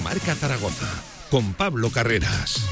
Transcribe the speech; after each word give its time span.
Marca 0.00 0.34
Zaragoza 0.34 0.86
con 1.30 1.54
Pablo 1.54 1.90
Carreras. 1.90 2.64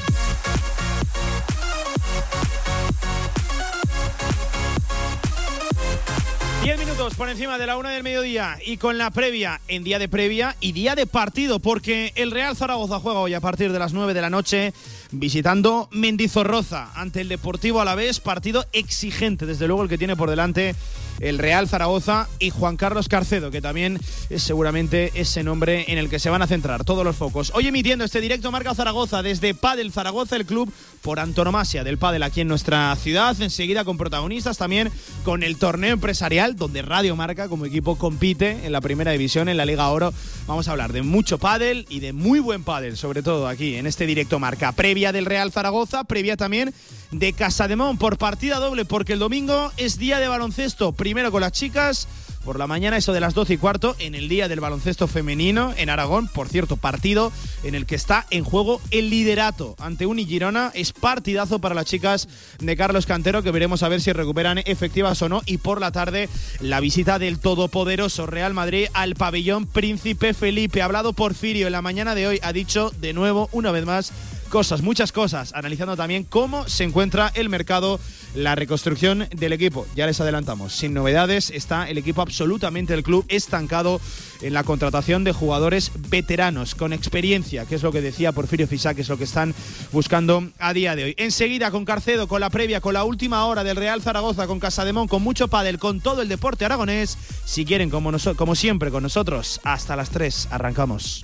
Diez 6.63 6.79
minutos 6.79 7.13
por 7.15 7.29
encima 7.29 7.57
de 7.57 7.67
la 7.67 7.77
una 7.77 7.89
del 7.89 8.03
mediodía 8.03 8.57
y 8.65 8.77
con 8.77 8.97
la 8.97 9.11
previa 9.11 9.59
en 9.67 9.83
día 9.83 9.99
de 9.99 10.07
previa 10.07 10.55
y 10.61 10.71
día 10.71 10.95
de 10.95 11.05
partido, 11.05 11.59
porque 11.59 12.13
el 12.15 12.31
Real 12.31 12.55
Zaragoza 12.55 12.99
juega 12.99 13.19
hoy 13.19 13.33
a 13.33 13.41
partir 13.41 13.73
de 13.73 13.79
las 13.79 13.91
nueve 13.91 14.13
de 14.13 14.21
la 14.21 14.29
noche 14.29 14.73
visitando 15.11 15.89
Mendizorroza 15.91 16.91
ante 16.95 17.21
el 17.21 17.27
Deportivo 17.27 17.81
Alavés, 17.81 18.19
partido 18.21 18.65
exigente, 18.71 19.45
desde 19.45 19.67
luego 19.67 19.83
el 19.83 19.89
que 19.89 19.97
tiene 19.97 20.15
por 20.15 20.29
delante 20.29 20.75
el 21.19 21.37
Real 21.37 21.67
Zaragoza 21.67 22.27
y 22.39 22.49
Juan 22.49 22.77
Carlos 22.77 23.07
Carcedo, 23.07 23.51
que 23.51 23.61
también 23.61 23.99
es 24.29 24.43
seguramente 24.43 25.11
ese 25.15 25.43
nombre 25.43 25.85
en 25.87 25.97
el 25.97 26.09
que 26.09 26.19
se 26.19 26.29
van 26.29 26.41
a 26.41 26.47
centrar 26.47 26.83
todos 26.83 27.03
los 27.03 27.15
focos. 27.15 27.51
Hoy 27.55 27.67
emitiendo 27.67 28.05
este 28.05 28.21
directo 28.21 28.51
Marca 28.51 28.75
Zaragoza 28.75 29.21
desde 29.21 29.53
Padel 29.53 29.91
Zaragoza, 29.91 30.35
el 30.35 30.45
club 30.45 30.71
por 31.01 31.19
antonomasia 31.19 31.83
del 31.83 31.97
Padel 31.97 32.23
aquí 32.23 32.41
en 32.41 32.47
nuestra 32.47 32.95
ciudad, 32.95 33.39
enseguida 33.41 33.83
con 33.83 33.97
protagonistas 33.97 34.57
también 34.57 34.91
con 35.23 35.43
el 35.43 35.57
torneo 35.57 35.93
empresarial 35.93 36.55
donde 36.55 36.81
Radio 36.81 37.15
Marca 37.15 37.49
como 37.49 37.65
equipo 37.65 37.97
compite 37.97 38.65
en 38.65 38.71
la 38.71 38.81
primera 38.81 39.11
división 39.11 39.49
en 39.49 39.57
la 39.57 39.65
Liga 39.65 39.89
Oro. 39.89 40.13
Vamos 40.47 40.67
a 40.67 40.71
hablar 40.71 40.93
de 40.93 41.01
mucho 41.01 41.37
Padel 41.37 41.85
y 41.89 41.99
de 41.99 42.13
muy 42.13 42.39
buen 42.39 42.63
Padel, 42.63 42.97
sobre 42.97 43.23
todo 43.23 43.47
aquí 43.47 43.75
en 43.75 43.87
este 43.87 44.05
directo 44.05 44.39
Marca 44.39 44.71
previa 44.71 45.11
del 45.11 45.25
Real 45.25 45.51
Zaragoza, 45.51 46.03
previa 46.03 46.37
también 46.37 46.73
de 47.11 47.33
Casa 47.33 47.67
de 47.67 47.75
Mon 47.75 47.97
por 47.97 48.17
partida 48.17 48.59
doble, 48.59 48.85
porque 48.85 49.13
el 49.13 49.19
domingo 49.19 49.71
es 49.77 49.97
día 49.97 50.19
de 50.19 50.27
baloncesto, 50.27 50.93
con 51.13 51.41
las 51.41 51.51
chicas. 51.51 52.07
Por 52.43 52.59
la 52.59 52.67
mañana, 52.67 52.97
eso 52.97 53.13
de 53.13 53.21
las 53.21 53.35
12 53.35 53.53
y 53.53 53.57
cuarto, 53.57 53.95
en 53.99 54.15
el 54.15 54.27
día 54.27 54.49
del 54.49 54.59
baloncesto 54.59 55.07
femenino 55.07 55.73
en 55.77 55.89
Aragón. 55.89 56.27
Por 56.27 56.49
cierto, 56.49 56.75
partido 56.75 57.31
en 57.63 57.73
el 57.73 57.85
que 57.85 57.95
está 57.95 58.25
en 58.31 58.43
juego 58.43 58.81
el 58.91 59.09
liderato 59.09 59.75
ante 59.79 60.07
Unigirona. 60.07 60.71
Es 60.73 60.91
partidazo 60.91 61.59
para 61.59 61.75
las 61.75 61.85
chicas 61.85 62.27
de 62.59 62.75
Carlos 62.75 63.05
Cantero, 63.05 63.43
que 63.43 63.51
veremos 63.51 63.83
a 63.83 63.87
ver 63.87 64.01
si 64.01 64.11
recuperan 64.11 64.57
efectivas 64.65 65.21
o 65.21 65.29
no. 65.29 65.41
Y 65.45 65.57
por 65.57 65.79
la 65.79 65.91
tarde, 65.91 66.27
la 66.59 66.81
visita 66.81 67.17
del 67.17 67.39
todopoderoso 67.39 68.25
Real 68.25 68.53
Madrid 68.53 68.87
al 68.93 69.15
pabellón 69.15 69.65
Príncipe 69.65 70.33
Felipe. 70.33 70.81
Ha 70.81 70.85
hablado 70.85 71.13
Porfirio 71.13 71.67
en 71.67 71.73
la 71.73 71.81
mañana 71.81 72.15
de 72.15 72.27
hoy, 72.27 72.39
ha 72.41 72.51
dicho 72.51 72.91
de 72.99 73.13
nuevo, 73.13 73.47
una 73.53 73.71
vez 73.71 73.85
más, 73.85 74.11
cosas, 74.53 74.83
muchas 74.83 75.11
cosas, 75.11 75.51
analizando 75.55 75.97
también 75.97 76.25
cómo 76.25 76.67
se 76.67 76.83
encuentra 76.83 77.31
el 77.33 77.49
mercado, 77.49 77.99
la 78.35 78.53
reconstrucción 78.53 79.27
del 79.35 79.51
equipo. 79.51 79.87
Ya 79.95 80.05
les 80.05 80.21
adelantamos, 80.21 80.73
sin 80.73 80.93
novedades, 80.93 81.49
está 81.49 81.89
el 81.89 81.97
equipo 81.97 82.21
absolutamente 82.21 82.93
del 82.93 83.01
club 83.01 83.25
estancado 83.29 83.99
en 84.43 84.53
la 84.53 84.63
contratación 84.63 85.23
de 85.23 85.31
jugadores 85.31 85.91
veteranos, 86.07 86.75
con 86.75 86.93
experiencia, 86.93 87.65
que 87.65 87.73
es 87.73 87.81
lo 87.81 87.91
que 87.91 88.01
decía 88.01 88.31
Porfirio 88.31 88.67
Fisac, 88.67 88.95
que 88.95 89.01
es 89.01 89.09
lo 89.09 89.17
que 89.17 89.23
están 89.23 89.55
buscando 89.91 90.47
a 90.59 90.71
día 90.71 90.95
de 90.95 91.05
hoy. 91.05 91.15
Enseguida 91.17 91.71
con 91.71 91.83
Carcedo, 91.83 92.27
con 92.27 92.39
la 92.39 92.51
previa, 92.51 92.79
con 92.79 92.93
la 92.93 93.05
última 93.05 93.43
hora 93.47 93.63
del 93.63 93.75
Real 93.75 94.03
Zaragoza, 94.03 94.45
con 94.45 94.59
Casademón, 94.59 95.07
con 95.07 95.23
mucho 95.23 95.47
pádel, 95.47 95.79
con 95.79 95.99
todo 95.99 96.21
el 96.21 96.29
deporte 96.29 96.63
aragonés. 96.63 97.17
Si 97.43 97.65
quieren, 97.65 97.89
como, 97.89 98.11
como 98.35 98.53
siempre, 98.53 98.91
con 98.91 99.01
nosotros, 99.01 99.59
hasta 99.63 99.95
las 99.95 100.11
3, 100.11 100.49
arrancamos. 100.51 101.23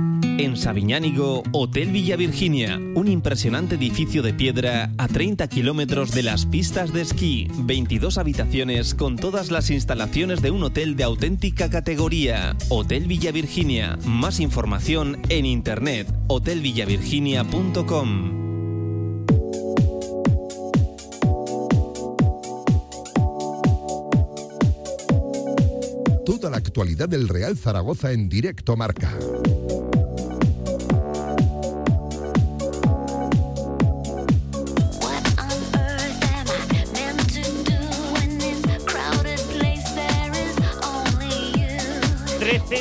En 0.41 0.57
Sabiñánigo, 0.57 1.43
Hotel 1.51 1.91
Villa 1.91 2.15
Virginia, 2.15 2.79
un 2.95 3.07
impresionante 3.07 3.75
edificio 3.75 4.23
de 4.23 4.33
piedra 4.33 4.91
a 4.97 5.07
30 5.07 5.47
kilómetros 5.47 6.15
de 6.15 6.23
las 6.23 6.47
pistas 6.47 6.91
de 6.91 7.01
esquí, 7.01 7.47
22 7.59 8.17
habitaciones 8.17 8.95
con 8.95 9.17
todas 9.17 9.51
las 9.51 9.69
instalaciones 9.69 10.41
de 10.41 10.49
un 10.49 10.63
hotel 10.63 10.95
de 10.95 11.03
auténtica 11.03 11.69
categoría. 11.69 12.55
Hotel 12.69 13.05
Villa 13.05 13.31
Virginia, 13.31 13.99
más 14.03 14.39
información 14.39 15.21
en 15.29 15.45
internet, 15.45 16.11
hotelvillavirginia.com. 16.25 18.41
Toda 26.25 26.49
la 26.49 26.57
actualidad 26.57 27.07
del 27.07 27.29
Real 27.29 27.55
Zaragoza 27.55 28.11
en 28.11 28.27
directo 28.27 28.75
marca. 28.75 29.15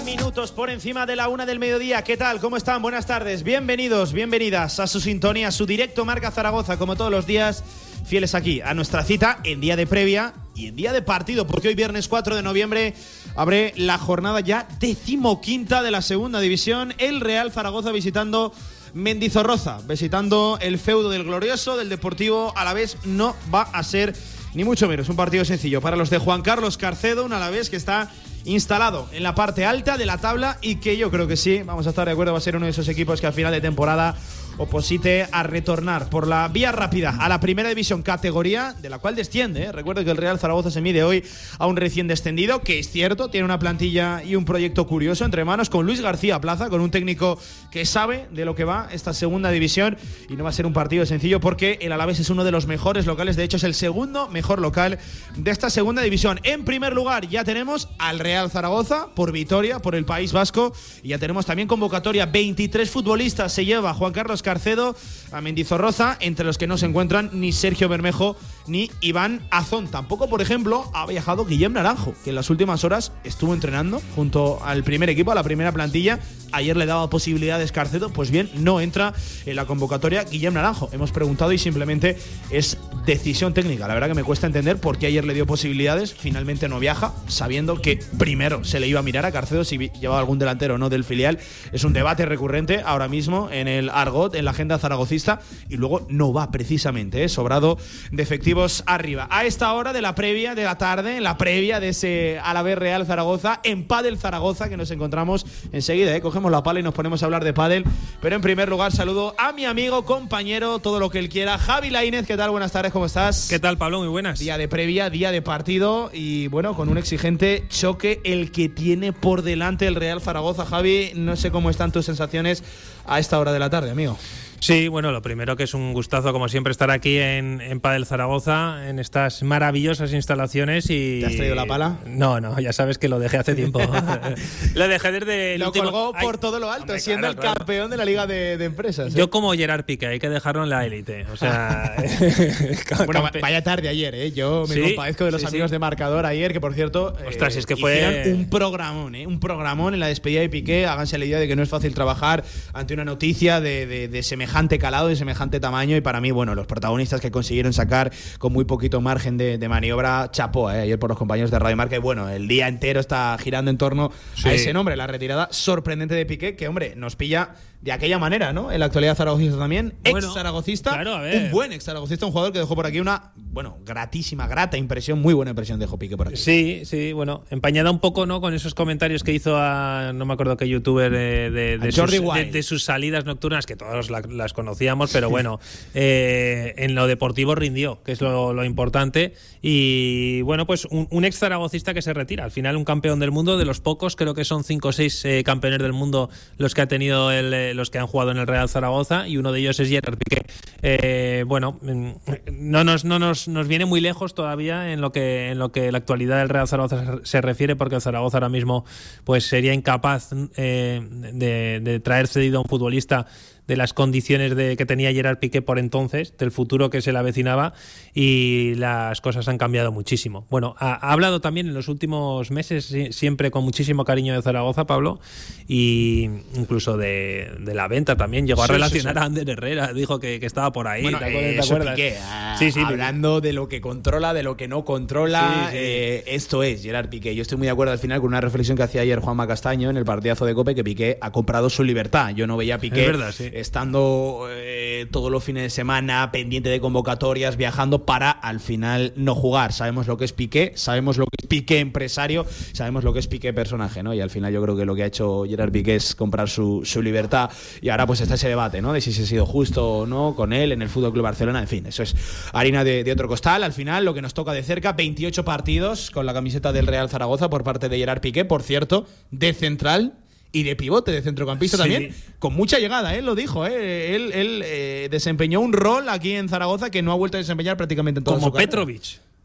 Minutos 0.04 0.50
por 0.50 0.68
encima 0.68 1.06
de 1.06 1.14
la 1.14 1.28
una 1.28 1.46
del 1.46 1.60
mediodía. 1.60 2.02
¿Qué 2.02 2.16
tal? 2.16 2.40
¿Cómo 2.40 2.56
están? 2.56 2.82
Buenas 2.82 3.06
tardes. 3.06 3.44
Bienvenidos, 3.44 4.12
bienvenidas 4.12 4.80
a 4.80 4.88
su 4.88 5.00
sintonía, 5.00 5.52
su 5.52 5.64
directo 5.64 6.04
Marca 6.04 6.32
Zaragoza, 6.32 6.76
como 6.76 6.96
todos 6.96 7.12
los 7.12 7.24
días, 7.24 7.62
fieles 8.04 8.34
aquí 8.34 8.60
a 8.60 8.74
nuestra 8.74 9.04
cita 9.04 9.38
en 9.44 9.60
día 9.60 9.76
de 9.76 9.86
previa 9.86 10.34
y 10.56 10.66
en 10.66 10.74
día 10.74 10.92
de 10.92 11.02
partido, 11.02 11.46
porque 11.46 11.68
hoy 11.68 11.76
viernes 11.76 12.08
4 12.08 12.34
de 12.34 12.42
noviembre 12.42 12.94
abre 13.36 13.72
la 13.76 13.96
jornada 13.96 14.40
ya 14.40 14.66
decimoquinta 14.80 15.84
de 15.84 15.92
la 15.92 16.02
segunda 16.02 16.40
división. 16.40 16.92
El 16.98 17.20
Real 17.20 17.52
Zaragoza 17.52 17.92
visitando 17.92 18.52
Mendizorroza, 18.92 19.78
visitando 19.86 20.58
el 20.60 20.80
feudo 20.80 21.10
del 21.10 21.22
glorioso, 21.22 21.76
del 21.76 21.88
Deportivo 21.88 22.52
a 22.56 22.64
la 22.64 22.74
vez 22.74 22.96
no 23.04 23.36
va 23.54 23.62
a 23.62 23.84
ser 23.84 24.16
ni 24.52 24.64
mucho 24.64 24.88
menos 24.88 25.08
un 25.08 25.14
partido 25.14 25.44
sencillo 25.44 25.80
para 25.80 25.96
los 25.96 26.10
de 26.10 26.18
Juan 26.18 26.42
Carlos 26.42 26.76
Carcedo, 26.76 27.24
un 27.24 27.32
Alavés 27.32 27.70
que 27.70 27.76
está 27.76 28.10
instalado 28.44 29.08
en 29.12 29.22
la 29.22 29.34
parte 29.34 29.64
alta 29.64 29.96
de 29.96 30.06
la 30.06 30.18
tabla 30.18 30.58
y 30.60 30.76
que 30.76 30.96
yo 30.96 31.10
creo 31.10 31.26
que 31.26 31.36
sí, 31.36 31.62
vamos 31.64 31.86
a 31.86 31.90
estar 31.90 32.06
de 32.06 32.12
acuerdo, 32.12 32.32
va 32.32 32.38
a 32.38 32.42
ser 32.42 32.56
uno 32.56 32.66
de 32.66 32.70
esos 32.70 32.88
equipos 32.88 33.20
que 33.20 33.26
al 33.26 33.32
final 33.32 33.52
de 33.52 33.60
temporada 33.60 34.14
oposite 34.60 35.26
a 35.32 35.42
retornar 35.42 36.10
por 36.10 36.26
la 36.26 36.46
vía 36.48 36.70
rápida 36.70 37.16
a 37.18 37.30
la 37.30 37.40
primera 37.40 37.70
división 37.70 38.02
categoría 38.02 38.74
de 38.74 38.90
la 38.90 38.98
cual 38.98 39.16
desciende. 39.16 39.62
¿eh? 39.62 39.72
Recuerdo 39.72 40.04
que 40.04 40.10
el 40.10 40.18
Real 40.18 40.38
Zaragoza 40.38 40.70
se 40.70 40.82
mide 40.82 41.02
hoy 41.02 41.24
a 41.58 41.66
un 41.66 41.76
recién 41.76 42.08
descendido, 42.08 42.60
que 42.60 42.78
es 42.78 42.90
cierto, 42.90 43.30
tiene 43.30 43.46
una 43.46 43.58
plantilla 43.58 44.22
y 44.22 44.36
un 44.36 44.44
proyecto 44.44 44.86
curioso 44.86 45.24
entre 45.24 45.46
manos 45.46 45.70
con 45.70 45.86
Luis 45.86 46.02
García 46.02 46.40
Plaza, 46.42 46.68
con 46.68 46.82
un 46.82 46.90
técnico 46.90 47.38
que 47.70 47.86
sabe 47.86 48.28
de 48.32 48.44
lo 48.44 48.54
que 48.54 48.64
va 48.64 48.88
esta 48.92 49.14
segunda 49.14 49.50
división 49.50 49.96
y 50.28 50.36
no 50.36 50.44
va 50.44 50.50
a 50.50 50.52
ser 50.52 50.66
un 50.66 50.74
partido 50.74 51.06
sencillo 51.06 51.40
porque 51.40 51.78
el 51.80 51.92
Alavés 51.92 52.20
es 52.20 52.28
uno 52.28 52.44
de 52.44 52.50
los 52.50 52.66
mejores 52.66 53.06
locales, 53.06 53.36
de 53.36 53.44
hecho 53.44 53.56
es 53.56 53.64
el 53.64 53.74
segundo 53.74 54.28
mejor 54.28 54.60
local 54.60 54.98
de 55.36 55.50
esta 55.50 55.70
segunda 55.70 56.02
división. 56.02 56.38
En 56.42 56.66
primer 56.66 56.92
lugar 56.92 57.26
ya 57.28 57.44
tenemos 57.44 57.88
al 57.98 58.18
Real 58.18 58.50
Zaragoza 58.50 59.08
por 59.14 59.32
Vitoria, 59.32 59.78
por 59.78 59.94
el 59.94 60.04
País 60.04 60.32
Vasco 60.34 60.74
y 61.02 61.08
ya 61.08 61.18
tenemos 61.18 61.46
también 61.46 61.66
convocatoria, 61.66 62.26
23 62.26 62.90
futbolistas 62.90 63.54
se 63.54 63.64
lleva 63.64 63.94
Juan 63.94 64.12
Carlos 64.12 64.42
Carcedo 64.50 64.96
a 65.30 65.40
Mendizorroza, 65.40 66.16
entre 66.18 66.44
los 66.44 66.58
que 66.58 66.66
no 66.66 66.76
se 66.76 66.86
encuentran 66.86 67.30
ni 67.32 67.52
Sergio 67.52 67.88
Bermejo 67.88 68.36
ni 68.66 68.90
Iván 69.00 69.42
Azón. 69.50 69.86
Tampoco, 69.86 70.28
por 70.28 70.42
ejemplo, 70.42 70.90
ha 70.92 71.06
viajado 71.06 71.44
Guillem 71.44 71.72
Naranjo, 71.72 72.14
que 72.24 72.30
en 72.30 72.36
las 72.36 72.50
últimas 72.50 72.82
horas 72.82 73.12
estuvo 73.22 73.54
entrenando 73.54 74.02
junto 74.16 74.60
al 74.64 74.82
primer 74.82 75.08
equipo, 75.08 75.30
a 75.30 75.36
la 75.36 75.44
primera 75.44 75.70
plantilla. 75.70 76.18
ayer 76.50 76.76
le 76.76 76.84
daba 76.84 77.08
posibilidades 77.08 77.70
Carcedo, 77.70 78.10
pues 78.12 78.32
bien, 78.32 78.50
no 78.56 78.80
entra 78.80 79.14
en 79.46 79.54
la 79.54 79.66
convocatoria 79.66 80.24
Guillermo 80.24 80.56
Naranjo. 80.56 80.88
Hemos 80.92 81.12
preguntado 81.12 81.52
y 81.52 81.58
simplemente 81.58 82.18
es 82.50 82.76
decisión 83.06 83.54
técnica. 83.54 83.86
La 83.86 83.94
verdad 83.94 84.08
que 84.08 84.14
me 84.14 84.24
cuesta 84.24 84.48
entender 84.48 84.78
por 84.78 84.98
qué 84.98 85.06
ayer 85.06 85.24
le 85.24 85.34
dio 85.34 85.46
posibilidades, 85.46 86.12
finalmente 86.12 86.68
no 86.68 86.80
viaja, 86.80 87.12
sabiendo 87.28 87.80
que 87.80 88.00
primero 88.18 88.64
se 88.64 88.80
le 88.80 88.88
iba 88.88 88.98
a 88.98 89.04
mirar 89.04 89.26
a 89.26 89.32
Carcedo 89.32 89.64
si 89.64 89.78
llevaba 90.00 90.18
algún 90.18 90.40
delantero 90.40 90.74
o 90.74 90.78
no 90.78 90.90
del 90.90 91.04
filial. 91.04 91.38
Es 91.72 91.84
un 91.84 91.92
debate 91.92 92.26
recurrente 92.26 92.82
ahora 92.84 93.06
mismo 93.06 93.48
en 93.50 93.68
el 93.68 93.88
Argot, 93.90 94.34
en 94.40 94.44
la 94.44 94.50
agenda 94.50 94.78
zaragocista, 94.78 95.40
y 95.68 95.76
luego 95.76 96.06
no 96.08 96.32
va 96.32 96.50
precisamente, 96.50 97.22
¿eh? 97.24 97.28
sobrado 97.28 97.78
de 98.10 98.22
efectivos 98.22 98.82
arriba. 98.86 99.28
A 99.30 99.44
esta 99.44 99.72
hora 99.72 99.92
de 99.92 100.02
la 100.02 100.14
previa 100.14 100.54
de 100.54 100.64
la 100.64 100.76
tarde, 100.76 101.16
en 101.18 101.22
la 101.22 101.38
previa 101.38 101.80
de 101.80 101.90
ese 101.90 102.40
Alavés 102.42 102.78
Real 102.78 103.06
Zaragoza, 103.06 103.60
en 103.62 103.86
Padel 103.86 104.18
Zaragoza, 104.18 104.68
que 104.68 104.76
nos 104.76 104.90
encontramos 104.90 105.46
enseguida, 105.72 106.14
¿eh? 106.14 106.20
cogemos 106.20 106.50
la 106.50 106.62
pala 106.62 106.80
y 106.80 106.82
nos 106.82 106.94
ponemos 106.94 107.22
a 107.22 107.26
hablar 107.26 107.44
de 107.44 107.52
Padel. 107.52 107.84
Pero 108.20 108.36
en 108.36 108.42
primer 108.42 108.68
lugar, 108.68 108.92
saludo 108.92 109.34
a 109.38 109.52
mi 109.52 109.64
amigo, 109.64 110.04
compañero, 110.04 110.78
todo 110.78 110.98
lo 110.98 111.10
que 111.10 111.18
él 111.18 111.28
quiera, 111.28 111.58
Javi 111.58 111.90
Lainez. 111.90 112.26
¿Qué 112.26 112.36
tal? 112.36 112.50
Buenas 112.50 112.72
tardes, 112.72 112.92
¿cómo 112.92 113.06
estás? 113.06 113.48
¿Qué 113.48 113.58
tal, 113.58 113.78
Pablo? 113.78 114.00
Muy 114.00 114.08
buenas. 114.08 114.38
Día 114.38 114.58
de 114.58 114.68
previa, 114.68 115.10
día 115.10 115.30
de 115.30 115.42
partido 115.42 116.10
y 116.12 116.48
bueno, 116.48 116.74
con 116.74 116.88
un 116.88 116.98
exigente 116.98 117.64
choque 117.68 118.20
el 118.24 118.50
que 118.50 118.68
tiene 118.68 119.12
por 119.12 119.42
delante 119.42 119.86
el 119.86 119.94
Real 119.94 120.20
Zaragoza. 120.20 120.64
Javi, 120.64 121.12
no 121.14 121.36
sé 121.36 121.50
cómo 121.50 121.70
están 121.70 121.92
tus 121.92 122.06
sensaciones 122.06 122.62
a 123.10 123.18
esta 123.18 123.38
hora 123.38 123.52
de 123.52 123.58
la 123.58 123.68
tarde, 123.68 123.90
amigo. 123.90 124.16
Sí, 124.60 124.88
bueno, 124.88 125.10
lo 125.10 125.22
primero 125.22 125.56
que 125.56 125.62
es 125.64 125.72
un 125.74 125.92
gustazo, 125.94 126.32
como 126.32 126.48
siempre, 126.48 126.70
estar 126.70 126.90
aquí 126.90 127.16
en, 127.18 127.60
en 127.62 127.80
Padel 127.80 128.04
Zaragoza, 128.06 128.88
en 128.90 128.98
estas 128.98 129.42
maravillosas 129.42 130.12
instalaciones. 130.12 130.90
y 130.90 131.20
¿Te 131.20 131.26
has 131.26 131.36
traído 131.36 131.54
la 131.54 131.64
pala? 131.66 131.98
No, 132.06 132.40
no, 132.40 132.60
ya 132.60 132.72
sabes 132.74 132.98
que 132.98 133.08
lo 133.08 133.18
dejé 133.18 133.38
hace 133.38 133.54
tiempo. 133.54 133.80
lo 134.74 134.88
dejé 134.88 135.12
desde 135.12 135.54
el 135.54 135.60
Lo 135.60 135.68
último... 135.68 135.84
colgó 135.90 136.12
por 136.12 136.34
Ay, 136.34 136.40
todo 136.40 136.60
lo 136.60 136.70
alto, 136.70 136.82
hombre, 136.84 137.00
siendo 137.00 137.22
claro, 137.28 137.32
el 137.32 137.38
claro. 137.40 137.56
campeón 137.58 137.90
de 137.90 137.96
la 137.96 138.04
Liga 138.04 138.26
de, 138.26 138.58
de 138.58 138.64
Empresas. 138.66 139.14
¿eh? 139.14 139.16
Yo 139.18 139.30
como 139.30 139.52
Gerard 139.54 139.84
Piqué, 139.86 140.06
hay 140.08 140.18
que 140.18 140.28
dejarlo 140.28 140.62
en 140.62 140.68
la 140.70 140.84
élite. 140.84 141.24
O 141.32 141.36
sea... 141.36 141.94
Bueno, 143.06 143.22
vaya 143.40 143.62
tarde 143.62 143.88
ayer, 143.88 144.14
¿eh? 144.14 144.32
Yo 144.32 144.66
me 144.68 144.74
Sí, 144.74 144.80
compadezco 144.82 145.24
de 145.24 145.30
los 145.30 145.40
sí, 145.40 145.46
amigos 145.46 145.70
sí. 145.70 145.72
de 145.74 145.78
marcador 145.78 146.26
ayer, 146.26 146.52
que 146.52 146.60
por 146.60 146.74
cierto. 146.74 147.14
eh, 147.20 147.28
Ostras, 147.28 147.56
es 147.56 147.64
que 147.66 147.76
fue- 147.76 148.24
un 148.34 148.50
programón, 148.50 149.14
¿eh? 149.14 149.26
Un 149.26 149.40
programón 149.40 149.94
en 149.94 150.00
la 150.00 150.08
despedida 150.08 150.40
de 150.40 150.48
Piqué. 150.50 150.86
Háganse 150.86 151.16
la 151.18 151.24
idea 151.24 151.38
de 151.38 151.48
que 151.48 151.56
no 151.56 151.62
es 151.62 151.68
fácil 151.68 151.94
trabajar 151.94 152.44
ante 152.74 152.92
una 152.94 153.04
noticia 153.06 153.60
de, 153.60 153.86
de- 153.86 154.08
de 154.08 154.22
semejante 154.22 154.49
calado, 154.78 155.08
de 155.08 155.16
semejante 155.16 155.60
tamaño. 155.60 155.96
Y 155.96 156.00
para 156.00 156.20
mí, 156.20 156.30
bueno, 156.30 156.54
los 156.54 156.66
protagonistas 156.66 157.20
que 157.20 157.30
consiguieron 157.30 157.72
sacar 157.72 158.12
con 158.38 158.52
muy 158.52 158.64
poquito 158.64 159.00
margen 159.00 159.36
de, 159.36 159.58
de 159.58 159.68
maniobra, 159.68 160.28
chapó, 160.32 160.70
¿eh? 160.70 160.80
Ayer 160.80 160.98
por 160.98 161.10
los 161.10 161.18
compañeros 161.18 161.50
de 161.50 161.58
Radio 161.58 161.76
Marca. 161.76 161.96
Y 161.96 162.00
bueno, 162.00 162.28
el 162.28 162.48
día 162.48 162.68
entero 162.68 163.00
está 163.00 163.36
girando 163.40 163.70
en 163.70 163.78
torno 163.78 164.10
Sí. 164.34 164.48
a 164.48 164.52
ese 164.52 164.72
nombre, 164.72 164.96
la 164.96 165.06
retirada 165.06 165.48
sorprendente 165.50 166.14
de 166.14 166.26
Piqué, 166.26 166.56
que, 166.56 166.68
hombre, 166.68 166.94
nos 166.96 167.16
pilla 167.16 167.50
de 167.80 167.92
aquella 167.92 168.18
manera, 168.18 168.52
¿no? 168.52 168.70
En 168.70 168.78
la 168.80 168.86
actualidad 168.86 169.16
zaragocista 169.16 169.58
también. 169.58 169.94
Ex 170.04 170.12
Bueno, 170.12 170.34
zaragocista. 170.34 170.90
claro, 170.92 171.14
a 171.14 171.20
ver. 171.22 171.44
Un 171.44 171.50
buen 171.50 171.72
ex 171.72 171.84
zaragocista, 171.84 172.26
un 172.26 172.32
jugador 172.32 172.52
que 172.52 172.58
dejó 172.58 172.74
por 172.76 172.84
aquí 172.86 173.00
una, 173.00 173.32
bueno, 173.36 173.78
gratísima, 173.86 174.46
grata 174.46 174.76
impresión, 174.76 175.20
muy 175.20 175.32
buena 175.32 175.50
impresión 175.52 175.80
dejó 175.80 175.98
Piqué 175.98 176.16
por 176.16 176.28
aquí. 176.28 176.36
Sí, 176.36 176.82
sí, 176.84 177.12
bueno, 177.14 177.44
empañada 177.50 177.90
un 177.90 177.98
poco, 177.98 178.26
¿no? 178.26 178.40
Con 178.42 178.52
esos 178.52 178.74
comentarios 178.74 179.24
que 179.24 179.32
hizo 179.32 179.56
a, 179.56 180.12
no 180.14 180.26
me 180.26 180.34
acuerdo 180.34 180.56
qué 180.58 180.68
youtuber, 180.68 181.10
de, 181.10 181.50
de, 181.50 181.78
de 181.78 181.92
sus, 181.92 182.10
de, 182.10 182.62
sus 182.62 182.84
salidas 182.84 183.24
nocturnas, 183.24 183.64
que 183.64 183.76
todos 183.76 184.10
la- 184.10 184.20
las 184.28 184.52
conocíamos, 184.52 185.10
pero 185.12 185.30
bueno, 185.30 185.58
eh, 185.94 186.74
en 186.76 186.94
lo 186.94 187.06
deportivo 187.06 187.54
rindió, 187.54 188.02
que 188.04 188.12
es 188.12 188.20
lo, 188.20 188.52
lo 188.52 188.64
importante. 188.64 189.34
Y 189.62 190.42
bueno, 190.42 190.66
pues 190.66 190.84
un, 190.86 191.06
un 191.10 191.24
ex 191.24 191.38
zaragocista 191.38 191.94
que 191.94 192.02
se 192.02 192.12
retira, 192.12 192.44
al 192.44 192.50
final 192.50 192.76
un 192.76 192.84
campeón 192.84 193.20
del 193.20 193.30
mundo, 193.30 193.56
de 193.58 193.64
los 193.64 193.80
pocos, 193.80 194.16
creo 194.16 194.34
que 194.34 194.44
son 194.44 194.64
cinco 194.64 194.88
o 194.88 194.92
seis 194.92 195.24
eh, 195.24 195.42
campeones 195.44 195.80
del 195.80 195.92
mundo 195.92 196.30
los 196.58 196.74
que 196.74 196.82
ha 196.82 196.88
tenido 196.88 197.30
el, 197.30 197.52
los 197.74 197.90
que 197.90 197.98
han 197.98 198.06
jugado 198.06 198.30
en 198.30 198.38
el 198.38 198.46
Real 198.46 198.68
Zaragoza, 198.68 199.28
y 199.28 199.36
uno 199.36 199.52
de 199.52 199.60
ellos 199.60 199.78
es 199.80 199.88
Gerard 199.88 200.16
Piqué. 200.18 200.46
Eh, 200.82 201.44
bueno, 201.46 201.78
mm, 201.82 202.10
no 202.52 202.84
nos, 202.84 203.04
no 203.04 203.18
nos, 203.18 203.48
nos 203.48 203.68
viene 203.68 203.84
muy 203.84 204.00
lejos 204.00 204.34
todavía 204.34 204.92
en 204.92 205.00
lo 205.00 205.12
que 205.12 205.50
en 205.50 205.58
lo 205.58 205.72
que 205.72 205.90
la 205.92 205.98
actualidad 205.98 206.38
del 206.38 206.48
Real 206.48 206.66
Zaragoza 206.68 207.18
se- 207.18 207.24
se 207.26 207.40
refiere, 207.40 207.76
porque 207.76 207.96
el 207.96 208.00
Zaragoza 208.00 208.38
ahora 208.38 208.48
mismo 208.48 208.84
pues 209.24 209.46
sería 209.46 209.74
incapaz 209.74 210.30
eh, 210.56 211.00
de, 211.32 211.80
de 211.82 212.00
traer 212.00 212.26
cedido 212.28 212.58
a 212.58 212.62
un 212.62 212.68
futbolista 212.68 213.26
de 213.66 213.76
las 213.76 213.92
condiciones 213.94 214.56
de 214.56 214.76
que 214.76 214.86
tenía 214.86 215.12
Gerard 215.12 215.38
Piqué 215.38 215.62
por 215.62 215.78
entonces, 215.78 216.36
del 216.38 216.50
futuro 216.50 216.90
que 216.90 217.00
se 217.02 217.12
le 217.12 217.18
avecinaba 217.18 217.72
y 218.14 218.74
las 218.76 219.20
cosas 219.20 219.46
han 219.48 219.58
cambiado 219.58 219.92
muchísimo. 219.92 220.46
Bueno, 220.50 220.74
ha, 220.78 220.94
ha 220.94 221.12
hablado 221.12 221.40
también 221.40 221.68
en 221.68 221.74
los 221.74 221.88
últimos 221.88 222.50
meses 222.50 222.86
si- 222.86 223.12
siempre 223.12 223.50
con 223.50 223.62
muchísimo 223.64 224.04
cariño 224.04 224.34
de 224.34 224.42
Zaragoza, 224.42 224.86
Pablo, 224.86 225.20
y 225.68 226.28
incluso 226.56 226.96
de, 226.96 227.50
de 227.60 227.74
la 227.74 227.88
venta 227.88 228.16
también. 228.16 228.46
Llegó 228.46 228.62
a 228.62 228.66
Sí, 228.66 228.72
relacionar 228.72 229.14
sí. 229.14 229.20
a 229.20 229.24
Ander 229.24 229.48
Herrera, 229.50 229.92
dijo 229.92 230.18
que, 230.18 230.40
que 230.40 230.46
estaba 230.46 230.72
por 230.72 230.88
ahí. 230.88 231.02
Bueno, 231.02 231.18
¿te 231.18 231.26
eh, 231.26 231.28
acuerdas- 231.28 231.52
te 231.54 231.58
eso 231.60 231.74
acuerdas? 231.74 231.94
Piqué, 231.94 232.16
ah, 232.22 232.56
Sí, 232.58 232.72
sí, 232.72 232.80
hablando 232.80 233.40
de 233.40 233.52
lo 233.52 233.68
que 233.68 233.80
controla, 233.80 234.34
de 234.34 234.42
lo 234.42 234.56
que 234.56 234.68
no 234.68 234.84
controla. 234.84 235.70
Eh, 235.72 236.24
esto 236.26 236.62
es 236.62 236.82
Gerard 236.82 237.08
Piqué. 237.08 237.34
Yo 237.34 237.42
estoy 237.42 237.58
muy 237.58 237.66
de 237.66 237.72
acuerdo 237.72 237.92
al 237.92 237.98
final 237.98 238.20
con 238.20 238.28
una 238.28 238.40
reflexión 238.40 238.76
que 238.76 238.82
hacía 238.82 239.02
ayer 239.02 239.20
Juanma 239.20 239.46
Castaño 239.46 239.90
en 239.90 239.96
el 239.96 240.04
partidazo 240.04 240.44
de 240.46 240.54
Cope, 240.54 240.74
que 240.74 240.84
Piqué 240.84 241.18
ha 241.20 241.30
comprado 241.30 241.70
su 241.70 241.84
libertad. 241.84 242.30
Yo 242.34 242.46
no 242.46 242.56
veía 242.56 242.76
a 242.76 242.78
Piqué 242.78 243.02
Es 243.02 243.06
verdad, 243.06 243.32
sí. 243.32 243.50
Estando 243.60 244.46
eh, 244.50 245.06
todos 245.10 245.30
los 245.30 245.44
fines 245.44 245.62
de 245.62 245.70
semana 245.70 246.30
pendiente 246.32 246.68
de 246.68 246.80
convocatorias, 246.80 247.56
viajando 247.56 248.04
para 248.04 248.30
al 248.30 248.60
final 248.60 249.12
no 249.16 249.34
jugar. 249.34 249.72
Sabemos 249.72 250.06
lo 250.06 250.16
que 250.16 250.24
es 250.24 250.32
Piqué, 250.32 250.72
sabemos 250.74 251.18
lo 251.18 251.26
que 251.26 251.36
es 251.42 251.46
Piqué 251.46 251.78
empresario, 251.80 252.46
sabemos 252.72 253.04
lo 253.04 253.12
que 253.12 253.20
es 253.20 253.28
Piqué 253.28 253.52
personaje, 253.52 254.02
¿no? 254.02 254.14
Y 254.14 254.20
al 254.20 254.30
final 254.30 254.52
yo 254.52 254.62
creo 254.62 254.76
que 254.76 254.84
lo 254.84 254.94
que 254.94 255.02
ha 255.02 255.06
hecho 255.06 255.44
Gerard 255.48 255.72
Piqué 255.72 255.96
es 255.96 256.14
comprar 256.14 256.48
su, 256.48 256.82
su 256.84 257.02
libertad. 257.02 257.50
Y 257.80 257.88
ahora 257.90 258.06
pues 258.06 258.20
está 258.20 258.34
ese 258.34 258.48
debate, 258.48 258.82
¿no? 258.82 258.92
De 258.92 259.00
si 259.00 259.12
se 259.12 259.22
ha 259.22 259.26
sido 259.26 259.46
justo 259.46 259.98
o 259.98 260.06
no 260.06 260.34
con 260.34 260.52
él 260.52 260.72
en 260.72 260.82
el 260.82 260.88
Fútbol 260.88 261.12
Club 261.12 261.24
Barcelona. 261.24 261.60
En 261.60 261.68
fin, 261.68 261.86
eso 261.86 262.02
es 262.02 262.14
harina 262.52 262.84
de, 262.84 263.04
de 263.04 263.12
otro 263.12 263.28
costal. 263.28 263.62
Al 263.62 263.72
final, 263.72 264.04
lo 264.04 264.14
que 264.14 264.22
nos 264.22 264.34
toca 264.34 264.52
de 264.52 264.62
cerca, 264.62 264.92
28 264.92 265.44
partidos 265.44 266.10
con 266.10 266.26
la 266.26 266.32
camiseta 266.32 266.72
del 266.72 266.86
Real 266.86 267.08
Zaragoza 267.08 267.50
por 267.50 267.64
parte 267.64 267.88
de 267.88 267.98
Gerard 267.98 268.20
Piqué, 268.20 268.44
por 268.44 268.62
cierto, 268.62 269.06
de 269.30 269.52
central. 269.52 270.14
Y 270.52 270.64
de 270.64 270.74
pivote, 270.74 271.12
de 271.12 271.22
centrocampista 271.22 271.76
Sí. 271.76 271.82
también, 271.82 272.14
con 272.40 272.54
mucha 272.54 272.78
llegada, 272.78 273.14
él 273.14 273.24
lo 273.24 273.34
dijo, 273.36 273.66
¿eh? 273.66 274.16
él, 274.16 274.32
él 274.32 274.62
eh, 274.64 275.08
desempeñó 275.10 275.60
un 275.60 275.72
rol 275.72 276.08
aquí 276.08 276.32
en 276.32 276.48
Zaragoza 276.48 276.90
que 276.90 277.02
no 277.02 277.12
ha 277.12 277.14
vuelto 277.14 277.36
a 277.36 277.40
desempeñar 277.40 277.76
prácticamente 277.76 278.18
en 278.18 278.24
toda 278.24 278.36
Como 278.38 278.48
su 278.48 278.52
carrera. 278.52 278.70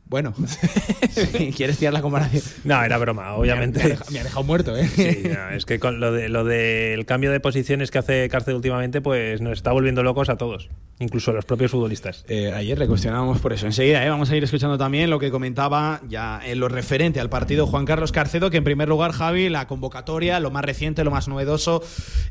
Bueno, 0.08 0.34
Sí, 1.10 1.52
¿quieres 1.56 1.78
tirar 1.78 1.94
la 1.94 2.02
comparación? 2.02 2.44
No, 2.64 2.84
era 2.84 2.98
broma, 2.98 3.34
obviamente. 3.34 3.80
Me 3.80 3.86
ha, 3.86 3.90
dejado, 3.90 4.12
me 4.12 4.20
ha 4.20 4.24
dejado 4.24 4.44
muerto, 4.44 4.78
¿eh? 4.78 4.88
Sí, 4.88 5.24
no, 5.30 5.50
es 5.50 5.66
que 5.66 5.80
con 5.80 6.00
lo 6.00 6.12
de 6.12 6.30
lo 6.30 6.44
del 6.44 7.06
cambio 7.06 7.32
de 7.32 7.40
posiciones 7.40 7.90
que 7.90 8.00
hace 8.00 8.28
Cárcel 8.30 8.56
últimamente, 8.56 9.02
pues 9.02 9.42
nos 9.42 9.54
está 9.54 9.72
volviendo 9.72 10.04
locos 10.04 10.30
a 10.30 10.38
todos, 10.38 10.70
incluso 11.00 11.32
a 11.32 11.34
los 11.34 11.46
propios 11.46 11.72
futbolistas. 11.72 12.26
Eh, 12.28 12.52
ayer 12.54 12.78
le 12.78 12.88
cuestionábamos 12.88 13.40
por 13.40 13.54
eso. 13.54 13.66
Enseguida 13.66 14.06
¿eh? 14.06 14.10
vamos 14.10 14.30
a 14.30 14.36
ir 14.36 14.44
escuchando 14.44 14.78
también 14.78 15.10
lo 15.10 15.20
que 15.20 15.32
comentaba 15.32 16.02
ya 16.08 16.42
en 16.46 16.60
lo 16.60 16.68
referente 16.68 17.20
al 17.20 17.30
partido 17.30 17.66
Juan 17.66 17.86
Carlos 17.86 18.12
Carcedo, 18.12 18.50
que 18.50 18.58
en 18.58 18.64
primer 18.64 18.90
lugar, 18.90 19.12
Javi, 19.12 19.50
la 19.50 19.68
convocatoria, 19.68 20.40
lo 20.40 20.52
más 20.52 20.66
reciente, 20.66 21.04
lo 21.04 21.12
más 21.12 21.28
novedoso, 21.28 21.82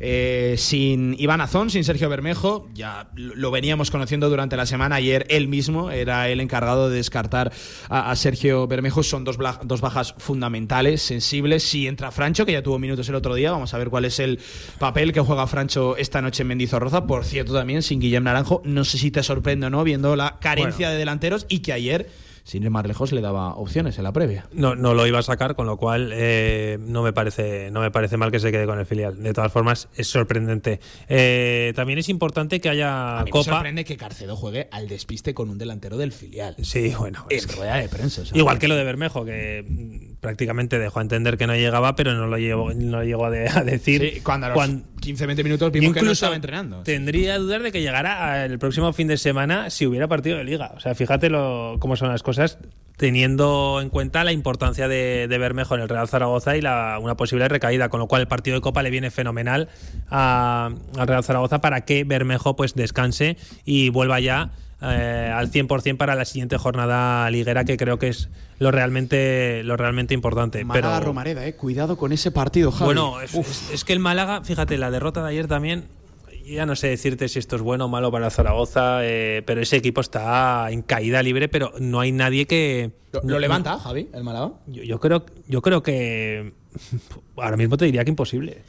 eh, 0.01 0.55
sin 0.59 1.17
Iván 1.19 1.41
Azón, 1.41 1.71
sin 1.71 1.85
Sergio 1.85 2.09
Bermejo, 2.09 2.69
ya 2.75 3.09
lo 3.15 3.51
veníamos 3.51 3.91
conociendo 3.91 4.29
durante 4.29 4.57
la 4.57 4.67
semana, 4.67 4.97
ayer 4.97 5.27
él 5.31 5.49
mismo 5.49 5.91
era 5.91 6.29
el 6.29 6.41
encargado 6.41 6.91
de 6.91 6.97
descartar 6.97 7.53
a, 7.89 8.11
a 8.11 8.17
Sergio 8.17 8.67
Bermejo, 8.67 9.03
son 9.03 9.25
dos, 9.25 9.39
dos 9.65 9.81
bajas 9.81 10.15
fundamentales, 10.19 11.03
sensibles, 11.03 11.63
si 11.63 11.87
entra 11.87 12.11
Francho, 12.11 12.47
que 12.47 12.53
ya 12.53 12.63
tuvo 12.63 12.79
minutos 12.79 13.09
el 13.09 13.15
otro 13.15 13.35
día, 13.35 13.53
vamos 13.53 13.73
a 13.75 13.79
ver 13.79 13.91
cuál 13.91 14.05
es 14.05 14.19
el 14.19 14.39
papel 14.79 15.13
que 15.13 15.21
juega 15.21 15.47
Francho 15.47 15.97
esta 15.97 16.23
noche 16.23 16.43
en 16.43 16.49
Mendizorroza, 16.49 17.07
por 17.07 17.25
cierto 17.25 17.53
también 17.55 17.83
sin 17.83 18.01
Guillem 18.01 18.25
Naranjo, 18.25 18.63
no 18.65 18.85
sé 18.85 18.99
si 18.99 19.11
te 19.11 19.23
sorprende 19.23 19.67
o 19.67 19.71
no, 19.71 19.85
viendo 19.85 20.17
la 20.17 20.39
carencia 20.41 20.87
Bueno. 20.87 20.93
de 20.93 20.99
delanteros 20.99 21.47
y 21.49 21.61
que 21.61 21.73
ayer, 21.73 22.11
sin 22.45 22.63
ir 22.63 22.71
más 22.71 22.87
lejos, 22.87 23.11
le 23.13 23.21
daba 23.23 23.55
opciones 23.57 23.97
en 23.99 24.05
la 24.05 24.13
previa. 24.13 24.47
No, 24.53 24.77
no 24.77 24.93
lo 24.95 25.07
iba 25.07 25.19
a 25.19 25.23
sacar, 25.23 25.57
con 25.57 25.67
lo 25.67 25.77
cual 25.79 26.11
eh, 26.15 26.77
no 26.81 27.03
me 27.03 27.13
parece 27.13 27.71
no 27.71 27.81
me 27.81 27.91
parece 27.91 28.17
mal 28.19 28.31
que 28.31 28.39
se 28.39 28.53
quede 28.53 28.67
con 28.67 28.79
el 28.79 28.87
filial. 28.87 29.23
De 29.23 29.33
todas 29.33 29.51
formas, 29.51 29.89
es 29.97 30.09
sorprendente. 30.09 30.79
Eh, 31.09 31.73
también 31.75 31.99
es 31.99 32.09
importante 32.09 32.61
que 32.61 32.69
haya 32.69 33.19
A 33.21 33.25
mí 33.25 33.31
me 33.33 33.43
sorprende 33.43 33.85
que 33.85 33.97
Carcedo 33.97 34.37
juegue 34.37 34.69
al 34.71 34.89
despiste 34.89 35.33
con 35.35 35.49
un 35.51 35.59
delantero 35.59 35.97
del 35.97 36.13
filial. 36.13 36.55
Sí, 36.63 36.93
bueno. 36.99 37.27
En 37.31 37.37
es 37.39 37.47
que- 37.47 37.57
rueda 37.57 37.77
de 37.77 37.89
prensa. 37.89 38.25
sea, 38.25 38.37
Igual 38.37 38.59
que 38.59 38.69
lo 38.69 38.77
de 38.77 38.85
Bermejo, 38.85 39.25
que 39.25 40.14
prácticamente 40.25 40.79
dejó 40.79 40.99
a 40.99 41.03
entender 41.03 41.37
que 41.37 41.47
no 41.47 41.55
llegaba, 41.55 41.95
pero 41.95 42.15
no 42.15 42.27
lo 42.27 42.39
llegó, 42.39 42.73
no 42.75 43.05
llegó 43.05 43.27
a, 43.27 43.31
de- 43.31 43.49
a 43.49 43.63
decir. 43.63 44.11
Sí, 44.15 44.21
cuando 44.23 44.47
a 44.47 44.49
los 44.49 44.57
Cuan- 44.59 44.85
15-20 45.01 45.45
minutos 45.45 45.71
vimos 45.71 45.93
que 45.95 46.01
no 46.03 46.11
estaba 46.11 46.35
entrenando. 46.35 46.83
Tendría 46.83 47.39
dudas 47.39 47.63
de 47.63 47.71
que 47.71 47.83
llegara 47.83 48.45
el 48.47 48.59
próximo 48.59 48.93
fin 48.95 49.07
de 49.07 49.19
semana 49.19 49.69
si 49.71 49.87
hubiera 49.87 50.09
partido 50.09 50.39
de 50.39 50.45
liga. 50.45 50.73
O 50.77 50.81
sea, 50.81 50.95
fíjate 50.95 51.29
lo, 51.29 51.77
cómo 51.79 51.95
son 51.97 52.09
las 52.09 52.23
cosas, 52.23 52.59
teniendo 52.97 53.81
en 53.83 53.91
cuenta 53.91 54.25
la 54.25 54.33
importancia 54.33 54.89
de, 54.89 55.27
de 55.29 55.39
Bermejo 55.39 55.75
en 55.75 55.83
el 55.83 55.89
Real 55.91 56.09
Zaragoza 56.09 56.57
y 56.57 56.63
la, 56.63 56.99
una 57.03 57.17
posible 57.17 57.47
recaída, 57.49 57.91
con 57.91 58.01
lo 58.01 58.07
cual 58.07 58.23
el 58.23 58.29
partido 58.29 58.57
de 58.57 58.61
Copa 58.63 58.83
le 58.83 58.89
viene 58.91 59.11
fenomenal 59.11 59.69
al 60.09 60.77
Real 61.07 61.23
Zaragoza 61.23 61.61
para 61.61 61.83
que 61.85 62.05
Bermejo 62.05 62.57
pues 62.57 62.75
descanse 62.75 63.37
y 63.65 63.91
vuelva 63.91 64.21
ya 64.21 64.53
eh, 64.83 65.31
al 65.35 65.51
100% 65.51 65.97
para 65.97 66.15
la 66.15 66.25
siguiente 66.25 66.59
jornada 66.59 67.29
liguera, 67.31 67.65
que 67.65 67.77
creo 67.77 67.99
que 67.99 68.09
es 68.09 68.29
lo 68.59 68.71
realmente, 68.71 69.63
lo 69.65 69.77
realmente 69.77 70.15
importante. 70.15 70.65
Málaga 70.65 70.95
pero, 70.99 71.07
Romareda, 71.07 71.47
eh. 71.47 71.55
Cuidado 71.57 71.97
con 71.97 72.13
ese 72.13 72.31
partido, 72.31 72.71
Javi. 72.73 72.85
Bueno, 72.87 73.21
es, 73.21 73.35
es- 73.35 73.71
es 73.73 73.85
que 73.85 73.93
el 73.93 73.99
Málaga, 74.01 74.43
fíjate, 74.45 74.79
la 74.79 74.91
derrota 74.91 75.23
de 75.23 75.31
ayer 75.31 75.47
también. 75.47 75.85
Ya 76.47 76.67
no 76.67 76.77
sé 76.77 76.89
decirte 76.89 77.27
si 77.29 77.39
esto 77.39 77.57
es 77.57 77.63
bueno 77.63 77.87
o 77.87 77.89
malo 77.89 78.13
para 78.13 78.29
Zaragoza, 78.29 78.99
eh, 79.03 79.43
pero 79.47 79.63
ese 79.63 79.77
equipo 79.79 80.03
está 80.03 80.71
en 80.71 80.83
caída 80.83 81.23
libre, 81.23 81.49
pero 81.49 81.73
no 81.81 82.01
hay 82.01 82.13
nadie 82.13 82.47
que. 82.47 82.91
¿Lo, 83.13 83.23
no- 83.23 83.31
lo 83.31 83.39
levanta, 83.39 83.79
Javi, 83.79 84.11
el 84.13 84.23
Málaga? 84.25 84.53
Yo, 84.67 84.83
yo 84.83 85.01
creo, 85.01 85.25
yo 85.49 85.63
creo 85.63 85.83
que 85.83 86.53
ahora 87.37 87.57
mismo 87.57 87.79
te 87.79 87.87
diría 87.87 88.05
que 88.05 88.11
imposible. 88.11 88.63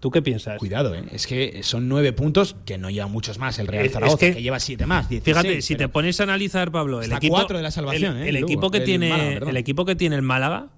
¿Tú 0.00 0.10
qué 0.10 0.22
piensas? 0.22 0.58
Cuidado, 0.58 0.94
¿eh? 0.94 1.04
es 1.12 1.26
que 1.26 1.62
son 1.62 1.88
nueve 1.88 2.12
puntos 2.14 2.56
que 2.64 2.78
no 2.78 2.88
lleva 2.90 3.06
muchos 3.06 3.38
más 3.38 3.58
el 3.58 3.66
Real 3.66 3.84
Es- 3.84 3.88
es 3.90 3.94
Zaragoza, 3.94 4.18
que- 4.18 4.34
que, 4.34 4.42
lleva 4.42 4.58
siete 4.58 4.86
más. 4.86 5.08
16, 5.08 5.24
Fíjate, 5.36 5.62
si 5.62 5.76
te 5.76 5.88
pones 5.88 6.18
a 6.20 6.22
analizar, 6.22 6.72
Pablo, 6.72 7.02
el 7.02 7.12
equipo, 7.12 7.34
cuatro 7.34 7.58
de 7.58 7.62
la 7.62 7.70
salvación, 7.70 8.16
el, 8.16 8.22
¿eh? 8.24 8.28
el 8.30 8.36
equipo 8.36 8.70
que 8.70 8.78
el 8.78 8.84
tiene, 8.84 9.10
Málaga, 9.10 9.50
el 9.50 9.56
equipo 9.58 9.84
que 9.84 9.94
tiene 9.96 10.16
el 10.16 10.22
Málaga 10.22 10.68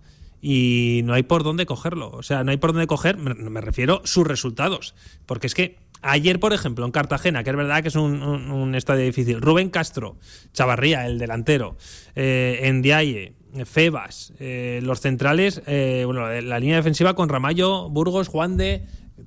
y 0.41 1.03
no 1.05 1.15
hay 1.15 1.23
por 1.23 1.45
dónde 1.45 1.67
cogerlo. 1.67 2.11
O 2.11 2.23
sea, 2.25 2.43
no 2.43 2.51
hay 2.51 2.57
por 2.57 2.73
dónde 2.73 2.87
coger, 2.89 3.17
me, 3.17 3.35
me 3.35 3.61
refiero 3.61 4.03
sus 4.05 4.27
resultados, 4.27 4.95
porque 5.27 5.47
es 5.47 5.55
que 5.55 5.77
ayer, 6.01 6.41
por 6.41 6.53
ejemplo, 6.53 6.85
en 6.85 6.91
Cartagena, 6.91 7.45
que 7.45 7.51
es 7.51 7.57
verdad 7.57 7.81
que 7.83 7.89
es 7.89 7.95
un, 7.95 8.23
un- 8.25 8.51
un 8.51 8.75
estadio 8.75 9.05
difícil, 9.05 9.41
Rubén 9.41 9.71
Castro, 9.71 10.17
Chavarría, 10.53 11.07
el 11.07 11.19
delantero, 11.21 11.77
eh, 12.17 12.69
Ndiaye, 12.75 13.35
Febas, 13.67 14.33
eh, 14.41 14.81
los 14.83 15.01
centrales, 15.01 15.63
eh, 15.67 16.03
bueno, 16.07 16.27
la 16.41 16.59
línea 16.59 16.77
defensiva 16.77 17.15
con 17.15 17.29
Ramallo, 17.29 17.89
Burgos, 17.91 18.27
Juan 18.29 18.57
de 18.57 18.83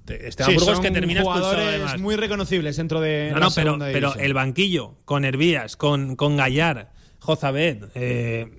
Esteban 0.07 0.51
Sí, 0.51 0.57
Burgos 0.57 0.79
que 0.79 0.91
termina 0.91 1.21
jugadores 1.21 1.99
muy 1.99 2.15
reconocibles 2.15 2.77
dentro 2.77 2.99
de 3.01 3.29
No, 3.33 3.39
la 3.39 3.45
no, 3.45 3.51
pero, 3.55 3.77
pero 3.79 3.91
división. 4.09 4.25
el 4.25 4.33
banquillo, 4.33 4.95
con 5.05 5.25
Hervías, 5.25 5.77
con, 5.77 6.15
con 6.15 6.37
Gallar, 6.37 6.91
Jozabed, 7.19 7.85
eh, 7.95 8.51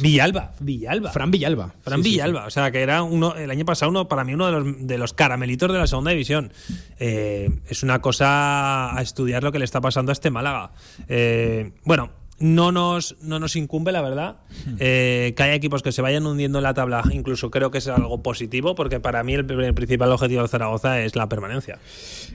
Villalba, 0.00 0.54
Villalba. 0.60 1.10
Fran 1.10 1.30
Villalba. 1.32 1.74
Fran 1.82 1.98
Sí, 2.02 2.04
sí, 2.04 2.10
Villalba, 2.10 2.46
o 2.46 2.50
sea, 2.50 2.70
que 2.70 2.82
era 2.82 3.02
uno, 3.02 3.34
el 3.34 3.50
año 3.50 3.64
pasado 3.64 3.90
uno, 3.90 4.06
para 4.06 4.22
mí 4.22 4.32
uno 4.32 4.46
de 4.46 4.52
los, 4.52 4.86
de 4.86 4.98
los 4.98 5.12
caramelitos 5.12 5.72
de 5.72 5.78
la 5.78 5.86
segunda 5.88 6.12
división. 6.12 6.52
Eh, 7.00 7.50
es 7.68 7.82
una 7.82 8.00
cosa 8.00 8.96
a 8.96 9.02
estudiar 9.02 9.42
lo 9.42 9.50
que 9.50 9.58
le 9.58 9.64
está 9.64 9.80
pasando 9.80 10.12
a 10.12 10.14
este 10.14 10.30
Málaga. 10.30 10.70
Eh, 11.08 11.72
bueno, 11.84 12.10
no 12.40 12.72
nos, 12.72 13.16
no 13.22 13.38
nos 13.38 13.54
incumbe, 13.54 13.92
la 13.92 14.00
verdad, 14.02 14.36
eh, 14.78 15.34
que 15.36 15.42
haya 15.42 15.54
equipos 15.54 15.82
que 15.82 15.92
se 15.92 16.02
vayan 16.02 16.26
hundiendo 16.26 16.58
en 16.58 16.64
la 16.64 16.74
tabla. 16.74 17.02
Incluso 17.12 17.50
creo 17.50 17.70
que 17.70 17.78
es 17.78 17.86
algo 17.88 18.22
positivo, 18.22 18.74
porque 18.74 18.98
para 18.98 19.22
mí 19.22 19.34
el, 19.34 19.48
el 19.48 19.74
principal 19.74 20.10
objetivo 20.10 20.42
de 20.42 20.48
Zaragoza 20.48 21.00
es 21.02 21.14
la 21.16 21.28
permanencia. 21.28 21.78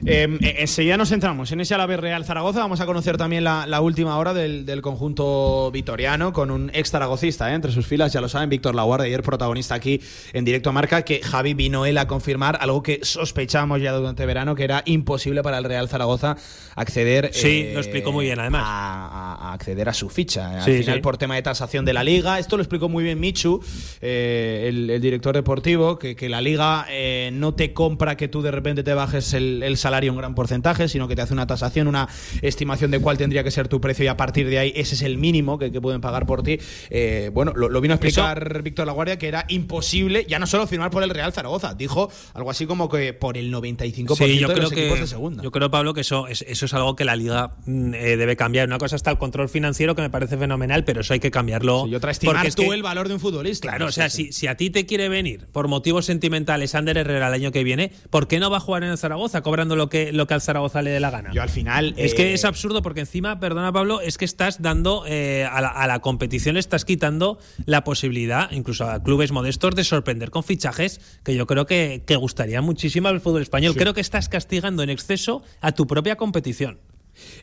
Eh, 0.06 0.38
eh, 0.42 0.56
enseguida 0.60 0.96
nos 0.98 1.10
centramos 1.10 1.52
en 1.52 1.60
ese 1.60 1.74
Alavés 1.76 2.00
Real 2.00 2.24
Zaragoza. 2.24 2.60
Vamos 2.60 2.80
a 2.82 2.86
conocer 2.86 3.18
también 3.18 3.44
la, 3.44 3.66
la 3.68 3.82
última 3.82 4.18
hora 4.18 4.34
del, 4.34 4.66
del 4.66 4.82
conjunto 4.82 5.72
vitoriano 5.72 6.32
con 6.34 6.52
un 6.52 6.70
ex 6.74 6.92
zaragocista 6.92 7.52
eh, 7.52 7.56
entre 7.56 7.72
sus 7.72 7.88
filas, 7.88 8.14
ya 8.14 8.22
lo 8.22 8.30
saben, 8.30 8.50
Víctor 8.50 8.76
Laguardia, 8.76 9.08
ayer 9.08 9.24
protagonista 9.24 9.74
aquí 9.76 10.00
en 10.34 10.46
directo 10.46 10.70
a 10.70 10.74
marca, 10.74 11.02
que 11.02 11.22
Javi 11.24 11.56
vino 11.56 11.86
él 11.86 11.98
a 11.98 12.08
confirmar 12.08 12.58
algo 12.62 12.84
que 12.84 13.00
sospechábamos 13.02 13.82
ya 13.82 13.92
durante 13.92 14.26
verano, 14.28 14.54
que 14.54 14.64
era 14.66 14.84
imposible 14.86 15.42
para 15.42 15.58
el 15.58 15.64
Real 15.64 15.90
Zaragoza 15.90 16.38
acceder. 16.76 17.32
Sí, 17.34 17.64
eh, 17.66 17.72
lo 17.74 17.80
explicó 17.80 18.12
muy 18.12 18.26
bien, 18.26 18.40
además. 18.40 18.62
A, 18.66 19.08
a- 19.08 19.50
a 19.50 19.54
acceder 19.54 19.90
a 19.90 19.95
su 19.96 20.10
ficha. 20.10 20.58
Al 20.60 20.64
Sí, 20.64 20.80
final, 20.80 20.96
sí. 20.98 21.02
por 21.02 21.18
tema 21.18 21.36
de 21.36 21.42
tasación 21.42 21.86
de 21.86 21.94
la 21.94 22.04
liga. 22.04 22.38
Esto 22.40 22.58
lo 22.58 22.64
explicó 22.64 22.88
muy 22.90 23.04
bien 23.04 23.20
Michu, 23.20 23.62
eh, 24.02 24.66
el, 24.70 24.90
el 24.90 25.02
director 25.02 25.34
deportivo, 25.36 25.98
que, 25.98 26.16
que 26.16 26.30
la 26.30 26.42
liga 26.42 26.86
eh, 26.90 27.32
no 27.34 27.54
te 27.56 27.74
compra 27.74 28.18
que 28.18 28.28
tú 28.28 28.42
de 28.42 28.52
repente 28.52 28.84
te 28.84 28.94
bajes 28.94 29.34
el, 29.34 29.64
el 29.64 29.78
salario 29.78 30.12
un 30.12 30.18
gran 30.18 30.36
porcentaje, 30.36 30.88
sino 30.88 31.08
que 31.08 31.16
te 31.16 31.22
hace 31.22 31.34
una 31.34 31.48
tasación, 31.48 31.88
una 31.88 32.08
estimación 32.42 32.92
de 32.92 33.00
cuál 33.00 33.18
tendría 33.18 33.44
que 33.44 33.52
ser 33.52 33.68
tu 33.68 33.82
precio 33.82 34.06
y 34.06 34.08
a 34.08 34.18
partir 34.18 34.50
de 34.50 34.60
ahí 34.60 34.74
ese 34.75 34.96
es 34.96 35.02
el 35.02 35.18
mínimo 35.18 35.58
que, 35.58 35.72
que 35.72 35.82
pueden 35.82 36.02
pagar 36.02 36.25
por 36.25 36.44
ti. 36.44 36.60
Eh, 36.90 37.30
bueno, 37.34 37.54
lo, 37.56 37.70
lo 37.70 37.82
vino 37.82 37.94
a 37.94 37.96
explicar 37.96 38.62
Víctor 38.64 38.88
Laguardia 38.88 39.18
que 39.18 39.28
era 39.28 39.46
imposible 39.50 40.25
ya 40.28 40.40
no 40.40 40.48
solo 40.48 40.68
firmar 40.68 40.92
por 40.92 41.04
el 41.04 41.10
Real 41.10 41.32
Zaragoza, 41.34 41.74
dijo 41.74 42.10
algo 42.34 42.50
así 42.52 42.66
como 42.66 42.90
que 42.90 43.14
por 43.14 43.38
el 43.38 43.54
95% 43.54 44.16
Sí, 44.16 44.40
yo 44.40 44.48
de 44.48 44.54
creo 44.54 44.64
los 44.64 44.72
equipos 44.72 44.96
que 44.96 45.02
de 45.02 45.08
segunda. 45.08 45.44
yo 45.44 45.52
creo 45.52 45.70
Pablo 45.70 45.94
que 45.94 46.02
eso 46.02 46.28
es, 46.28 46.44
eso 46.48 46.66
es 46.66 46.74
algo 46.74 46.96
que 46.96 47.06
la 47.06 47.16
liga 47.16 47.52
mm, 47.66 47.94
eh, 47.94 48.18
debe 48.18 48.36
cambiar. 48.36 48.68
Una 48.68 48.78
cosa 48.78 48.96
está 48.96 49.12
el 49.12 49.18
control 49.18 49.50
financiero 49.50 49.85
que 49.94 50.01
me 50.01 50.10
parece 50.10 50.38
fenomenal, 50.38 50.84
pero 50.86 51.01
eso 51.01 51.13
hay 51.13 51.20
que 51.20 51.30
cambiarlo. 51.30 51.84
Sí, 51.86 51.92
y 51.92 51.96
otra 51.96 52.13
porque 52.24 52.48
es 52.48 52.56
tú 52.56 52.63
que- 52.63 52.70
el 52.70 52.82
valor 52.82 53.08
de 53.10 53.13
un 53.15 53.20
futbolista. 53.20 53.68
Claro, 53.68 53.88
o 53.88 53.89
Sí, 53.92 53.96
sea, 53.96 54.10
sí. 54.10 54.25
si, 54.27 54.32
si 54.32 54.48
a 54.48 54.56
ti 54.56 54.70
te 54.70 54.86
quiere 54.86 55.10
venir 55.10 55.48
por 55.51 55.68
motivos 55.68 56.06
sentimentales 56.06 56.74
Ander 56.74 56.98
Herrera 56.98 57.27
el 57.27 57.34
año 57.34 57.51
que 57.51 57.63
viene, 57.63 57.92
¿por 58.10 58.27
qué 58.27 58.39
no 58.39 58.50
va 58.50 58.58
a 58.58 58.60
jugar 58.62 58.84
en 58.84 58.89
el 58.92 58.98
Zaragoza 58.98 59.42
cobrando 59.42 59.75
lo 59.75 59.89
que, 59.89 60.12
lo 60.13 60.25
que 60.27 60.34
al 60.34 60.42
Zaragoza 60.42 60.82
le 60.82 60.89
dé 60.92 61.00
la 61.01 61.12
gana? 61.12 61.32
Yo 61.34 61.42
al 61.42 61.50
final. 61.50 61.94
Es 61.98 62.13
eh, 62.13 62.15
que 62.15 62.34
es 62.34 62.46
absurdo 62.46 62.82
porque 62.82 63.01
encima, 63.01 63.39
perdona 63.39 63.72
Pablo, 63.74 64.00
es 64.01 64.18
que 64.18 64.25
estás 64.25 64.62
dando 64.62 65.04
eh, 65.08 65.46
a, 65.51 65.60
la, 65.62 65.68
a 65.68 65.86
la 65.88 66.00
competición 66.00 66.54
le 66.54 66.62
estás 66.62 66.86
quitando 66.86 67.38
la 67.65 67.84
posibilidad, 67.84 68.50
incluso 68.51 68.86
a 68.89 69.04
clubes 69.04 69.32
modestos, 69.34 69.75
de 69.75 69.84
sorprender 69.84 70.32
con 70.32 70.44
fichajes 70.44 71.01
que 71.24 71.36
yo 71.36 71.46
creo 71.48 71.65
que, 71.65 72.04
que 72.08 72.15
gustaría 72.15 72.62
muchísimo 72.62 73.08
al 73.10 73.20
fútbol 73.20 73.42
español. 73.42 73.75
Creo 73.75 73.94
que 73.94 74.01
estás 74.01 74.30
castigando 74.30 74.84
en 74.84 74.89
exceso 74.89 75.42
a 75.60 75.72
tu 75.74 75.88
propia 75.88 76.15
competición. 76.15 76.80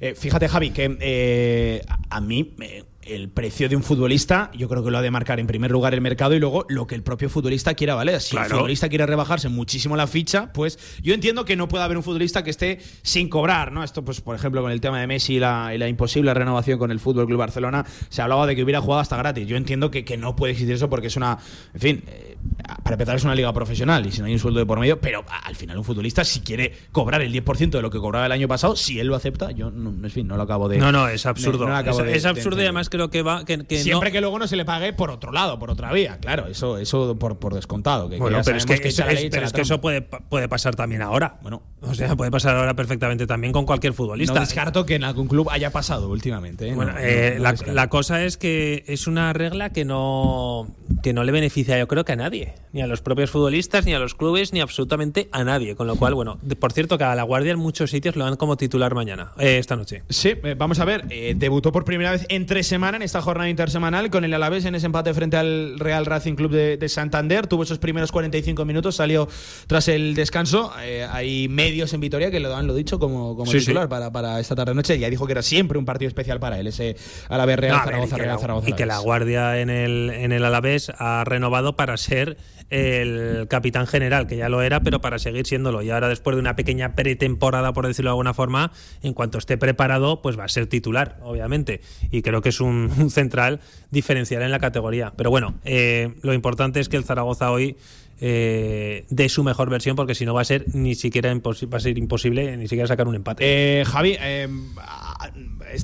Eh, 0.01 0.15
fíjate, 0.15 0.49
Javi, 0.49 0.71
que 0.71 0.97
eh, 1.01 1.83
a 2.11 2.21
mí 2.21 2.55
eh, 2.61 2.85
el 3.03 3.29
precio 3.29 3.69
de 3.69 3.77
un 3.77 3.83
futbolista, 3.83 4.51
yo 4.55 4.69
creo 4.69 4.85
que 4.85 4.91
lo 4.91 4.99
ha 4.99 5.03
de 5.03 5.11
marcar 5.11 5.41
en 5.41 5.47
primer 5.47 5.71
lugar 5.71 5.95
el 5.95 6.01
mercado 6.01 6.35
y 6.35 6.39
luego 6.39 6.65
lo 6.69 6.87
que 6.87 6.95
el 6.95 7.03
propio 7.03 7.29
futbolista 7.29 7.75
quiera, 7.75 7.95
¿vale? 7.95 8.19
Si 8.21 8.37
el 8.37 8.43
futbolista 8.59 8.89
quiere 8.89 9.07
rebajarse 9.07 9.49
muchísimo 9.49 9.97
la 9.97 10.07
ficha, 10.07 10.53
pues 10.53 10.79
yo 11.03 11.13
entiendo 11.15 11.45
que 11.45 11.57
no 11.57 11.69
puede 11.69 11.85
haber 11.85 11.97
un 11.97 12.03
futbolista 12.03 12.45
que 12.45 12.51
esté 12.51 12.79
sin 13.03 13.29
cobrar, 13.29 13.73
¿no? 13.73 13.83
Esto, 13.85 14.05
pues, 14.05 14.21
por 14.21 14.37
ejemplo, 14.37 14.63
con 14.63 14.71
el 14.71 14.81
tema 14.81 15.01
de 15.01 15.07
Messi 15.07 15.35
y 15.35 15.39
la, 15.41 15.73
y 15.75 15.79
la 15.79 15.89
imposible 15.89 16.33
renovación 16.35 16.79
con 16.79 16.91
el 16.91 17.01
Fútbol 17.01 17.27
Club 17.27 17.39
Barcelona, 17.39 17.85
se 18.09 18.23
hablaba 18.23 18.47
de 18.47 18.55
que 18.57 18.63
hubiera 18.63 18.81
jugado 18.81 19.01
hasta 19.01 19.17
gratis. 19.17 19.47
Yo 19.49 19.57
entiendo 19.57 19.91
que, 19.91 20.05
que 20.05 20.17
no 20.17 20.37
puede 20.37 20.53
existir 20.53 20.75
eso 20.75 20.89
porque 20.89 21.09
es 21.09 21.17
una. 21.17 21.39
En 21.75 21.81
fin, 21.81 22.05
eh, 22.07 22.37
para 22.85 22.95
empezar, 22.95 23.17
es 23.17 23.25
una 23.25 23.35
liga 23.35 23.53
profesional 23.53 24.07
y 24.07 24.13
si 24.13 24.21
no 24.21 24.27
hay 24.27 24.33
un 24.33 24.39
sueldo 24.39 24.61
de 24.61 24.67
por 24.67 24.79
medio, 24.79 25.01
pero 25.01 25.25
al 25.45 25.57
final, 25.57 25.77
un 25.79 25.85
futbolista, 25.85 26.25
si 26.25 26.41
quiere 26.41 26.73
cobrar 26.93 27.23
el 27.23 27.33
10% 27.33 27.71
de 27.71 27.83
lo 27.83 27.91
que 27.91 27.99
cobraba 27.99 28.27
el 28.27 28.33
año 28.33 28.49
pasado, 28.49 28.77
si 28.77 29.01
él 29.01 29.07
lo 29.09 29.17
acepta, 29.17 29.51
yo, 29.51 29.71
no, 29.71 29.91
en 29.91 30.11
fin, 30.11 30.27
no 30.27 30.37
lo 30.37 30.43
acabo 30.45 30.69
de. 30.69 30.79
No, 30.79 30.93
no, 30.93 31.09
es 31.09 31.27
absurdo. 31.27 31.67
no 31.67 31.73
es, 31.81 31.97
de- 32.05 32.17
es 32.17 32.23
de 32.23 32.29
absurdo 32.29 32.61
y 32.61 32.65
además 32.65 32.89
creo 32.93 33.11
que 33.11 33.23
va. 33.23 33.45
Que, 33.45 33.59
que 33.65 33.79
Siempre 33.79 34.11
no- 34.11 34.13
que 34.13 34.21
luego 34.21 34.39
no 34.39 34.47
se 34.47 34.55
le 34.57 34.65
pague 34.65 34.93
por 34.93 35.11
otro 35.11 35.33
lado, 35.33 35.59
por 35.59 35.71
otra 35.71 35.93
vía, 35.93 36.19
claro, 36.21 36.47
eso, 36.47 36.79
eso 36.79 37.19
por, 37.19 37.39
por 37.39 37.55
descontado. 37.55 38.09
Que, 38.09 38.19
Bueno, 38.19 38.41
pero 38.45 38.57
es 38.59 38.67
que, 38.67 38.75
eso, 38.75 38.83
echa 38.85 39.07
la 39.07 39.13
es- 39.13 39.19
ley, 39.19 39.27
echa 39.27 39.31
pero 39.33 39.41
la 39.43 39.47
es 39.49 39.53
que 39.53 39.61
eso 39.63 39.69
trampa. 39.81 39.83
puede, 39.83 40.03
puede 40.29 40.49
pasar 40.49 40.77
también 40.77 41.03
ahora. 41.03 41.39
Bueno. 41.43 41.63
O 41.85 41.95
sea, 41.95 42.15
puede 42.15 42.31
pasar 42.31 42.55
ahora 42.57 42.75
perfectamente 42.75 43.27
también 43.27 43.53
con 43.53 43.67
cualquier 43.67 43.93
futbolista. 43.93 44.35
No 44.35 44.41
descarto 44.41 44.87
que 44.87 44.95
en 44.95 45.03
algún 45.03 45.27
club 45.27 45.49
haya 45.51 45.71
pasado 45.71 46.09
últimamente. 46.11 46.69
¿eh? 46.69 46.75
Bueno, 46.77 46.93
No, 46.93 46.99
eh, 47.01 47.35
no- 47.41 47.53
no 47.67 47.73
la, 47.73 47.89
cosa 47.89 48.23
es 48.23 48.37
que 48.37 48.85
es 48.87 49.09
una 49.09 49.33
regla 49.33 49.71
que 49.71 49.85
no, 49.85 50.69
que 51.03 51.13
no 51.13 51.25
le 51.25 51.33
beneficia, 51.33 51.77
yo 51.79 51.89
creo 51.89 52.05
que 52.05 52.13
a 52.13 52.17
nadie, 52.17 52.55
ni 52.73 52.83
a 52.83 52.87
los 52.87 53.01
propios 53.03 53.31
futbolistas, 53.33 53.85
ni 53.85 53.95
a 53.95 53.99
los 53.99 54.15
clubes, 54.15 54.53
ni 54.53 54.61
absolutamente 54.61 55.29
a 55.33 55.43
nadie. 55.43 55.75
Con 55.75 55.89
lo 55.89 55.97
cual, 55.97 56.15
bueno, 56.15 56.39
por 56.61 56.73
cierto, 56.73 56.99
que 56.99 57.05
a 57.05 57.15
la 57.17 57.25
Guardia 57.25 57.51
en 57.53 57.59
muchos 57.59 57.91
sitios 57.91 58.15
lo 58.15 58.25
dan 58.25 58.37
como 58.37 58.57
titular 58.57 58.95
mañana, 58.95 59.33
eh, 59.39 59.59
esta 59.59 59.75
noche. 59.75 60.05
Sí, 60.09 60.35
eh, 60.43 60.55
vamos 60.57 60.79
a 60.79 60.85
ver. 60.85 61.05
eh, 61.11 61.35
debutó 61.37 61.73
por 61.73 61.85
primera 61.85 62.13
vez 62.13 62.27
entre 62.29 62.63
semana 62.83 62.97
en 62.97 63.03
esta 63.03 63.23
jornada 63.23 63.49
intersemanal 63.49 64.11
con 64.11 64.25
el 64.25 64.35
Alavés 64.35 64.65
en 64.65 64.75
ese 64.75 64.87
empate 64.87 65.15
frente 65.15 65.37
al 65.37 65.79
Real 65.79 66.05
Racing 66.05 66.35
Club 66.35 66.51
de, 66.51 66.77
de 66.77 66.89
Santander. 66.89 67.47
Tuvo 67.47 67.63
esos 67.63 67.79
primeros 67.79 68.11
45 68.11 68.65
minutos, 68.65 68.97
salió 68.97 69.29
tras 69.69 69.87
el 69.87 70.17
descanso. 70.17 70.73
Eh, 70.83 71.07
hay 71.09 71.47
medios 71.49 71.93
en 71.95 72.01
Vitoria 72.01 72.33
que 72.33 72.41
lo 72.41 72.49
dan, 72.49 72.67
lo 72.67 72.75
dicho, 72.75 72.99
como, 72.99 73.37
como 73.37 73.49
Sí, 73.53 73.61
titular 73.61 73.85
sí. 73.85 73.89
Para, 73.89 74.11
para 74.11 74.41
esta 74.41 74.57
tarde-noche. 74.57 74.99
Ya 74.99 75.09
dijo 75.11 75.27
que 75.27 75.33
era 75.33 75.43
siempre 75.43 75.79
un 75.79 75.85
partido 75.85 76.09
especial 76.09 76.41
para 76.41 76.59
él, 76.59 76.67
ese 76.67 76.97
Alavés 77.29 77.57
Real 77.61 77.77
No, 77.77 77.85
Zaragoza, 77.85 78.07
y 78.07 78.19
que 78.19 78.23
Real 78.25 78.35
la- 78.35 78.41
Zaragoza. 78.41 78.71
y 78.71 78.73
que 78.73 78.87
la. 78.87 78.99
Guardia 78.99 79.61
en 79.61 79.71
el, 79.71 80.11
en 80.11 80.33
el 80.33 80.45
Alavés 80.45 80.91
ha 80.99 81.23
renovado 81.25 81.77
para 81.77 81.97
ser 81.97 82.37
el 82.71 83.47
capitán 83.49 83.87
general, 83.87 84.27
que 84.27 84.37
ya 84.39 84.49
lo 84.49 84.63
era, 84.63 84.81
pero 84.81 85.01
para 85.03 85.19
seguir 85.19 85.47
siéndolo. 85.47 85.83
Y 85.83 85.91
ahora, 85.91 86.09
después 86.09 86.35
de 86.37 86.41
una 86.41 86.57
pequeña 86.57 86.95
pretemporada, 86.95 87.73
por 87.75 87.87
decirlo 87.87 88.09
de 88.09 88.13
alguna 88.13 88.33
forma, 88.35 88.73
en 89.03 89.13
cuanto 89.13 89.37
esté 89.39 89.59
preparado, 89.59 90.23
pues 90.23 90.39
va 90.39 90.45
a 90.45 90.49
ser 90.49 90.67
titular, 90.67 91.19
obviamente. 91.23 91.83
Y 92.11 92.23
creo 92.23 92.41
que 92.41 92.49
es 92.49 92.61
un, 92.63 92.72
un 92.99 93.11
central 93.11 93.61
diferencial 93.91 94.43
en 94.43 94.51
la 94.51 94.59
categoría. 94.59 95.13
Pero 95.17 95.31
bueno, 95.31 95.55
eh, 95.65 96.15
lo 96.23 96.35
importante 96.35 96.81
es 96.81 96.89
que 96.89 96.97
el 96.97 97.05
Zaragoza 97.05 97.51
hoy 97.51 97.77
eh, 98.25 99.05
dé 99.11 99.29
su 99.29 99.43
mejor 99.43 99.69
versión, 99.69 99.97
porque 99.97 100.15
si 100.15 100.25
no 100.25 100.33
va 100.33 100.43
a 100.43 100.45
ser 100.45 100.67
ni 100.73 100.95
siquiera 100.95 101.35
va 101.35 101.77
a 101.77 101.81
ser 101.81 101.99
imposible 101.99 102.57
ni 102.57 102.69
siquiera 102.69 102.87
sacar 102.87 103.09
un 103.09 103.17
empate. 103.17 103.43
Eh, 103.45 103.85
Javi, 103.85 104.17
eh, 104.21 104.49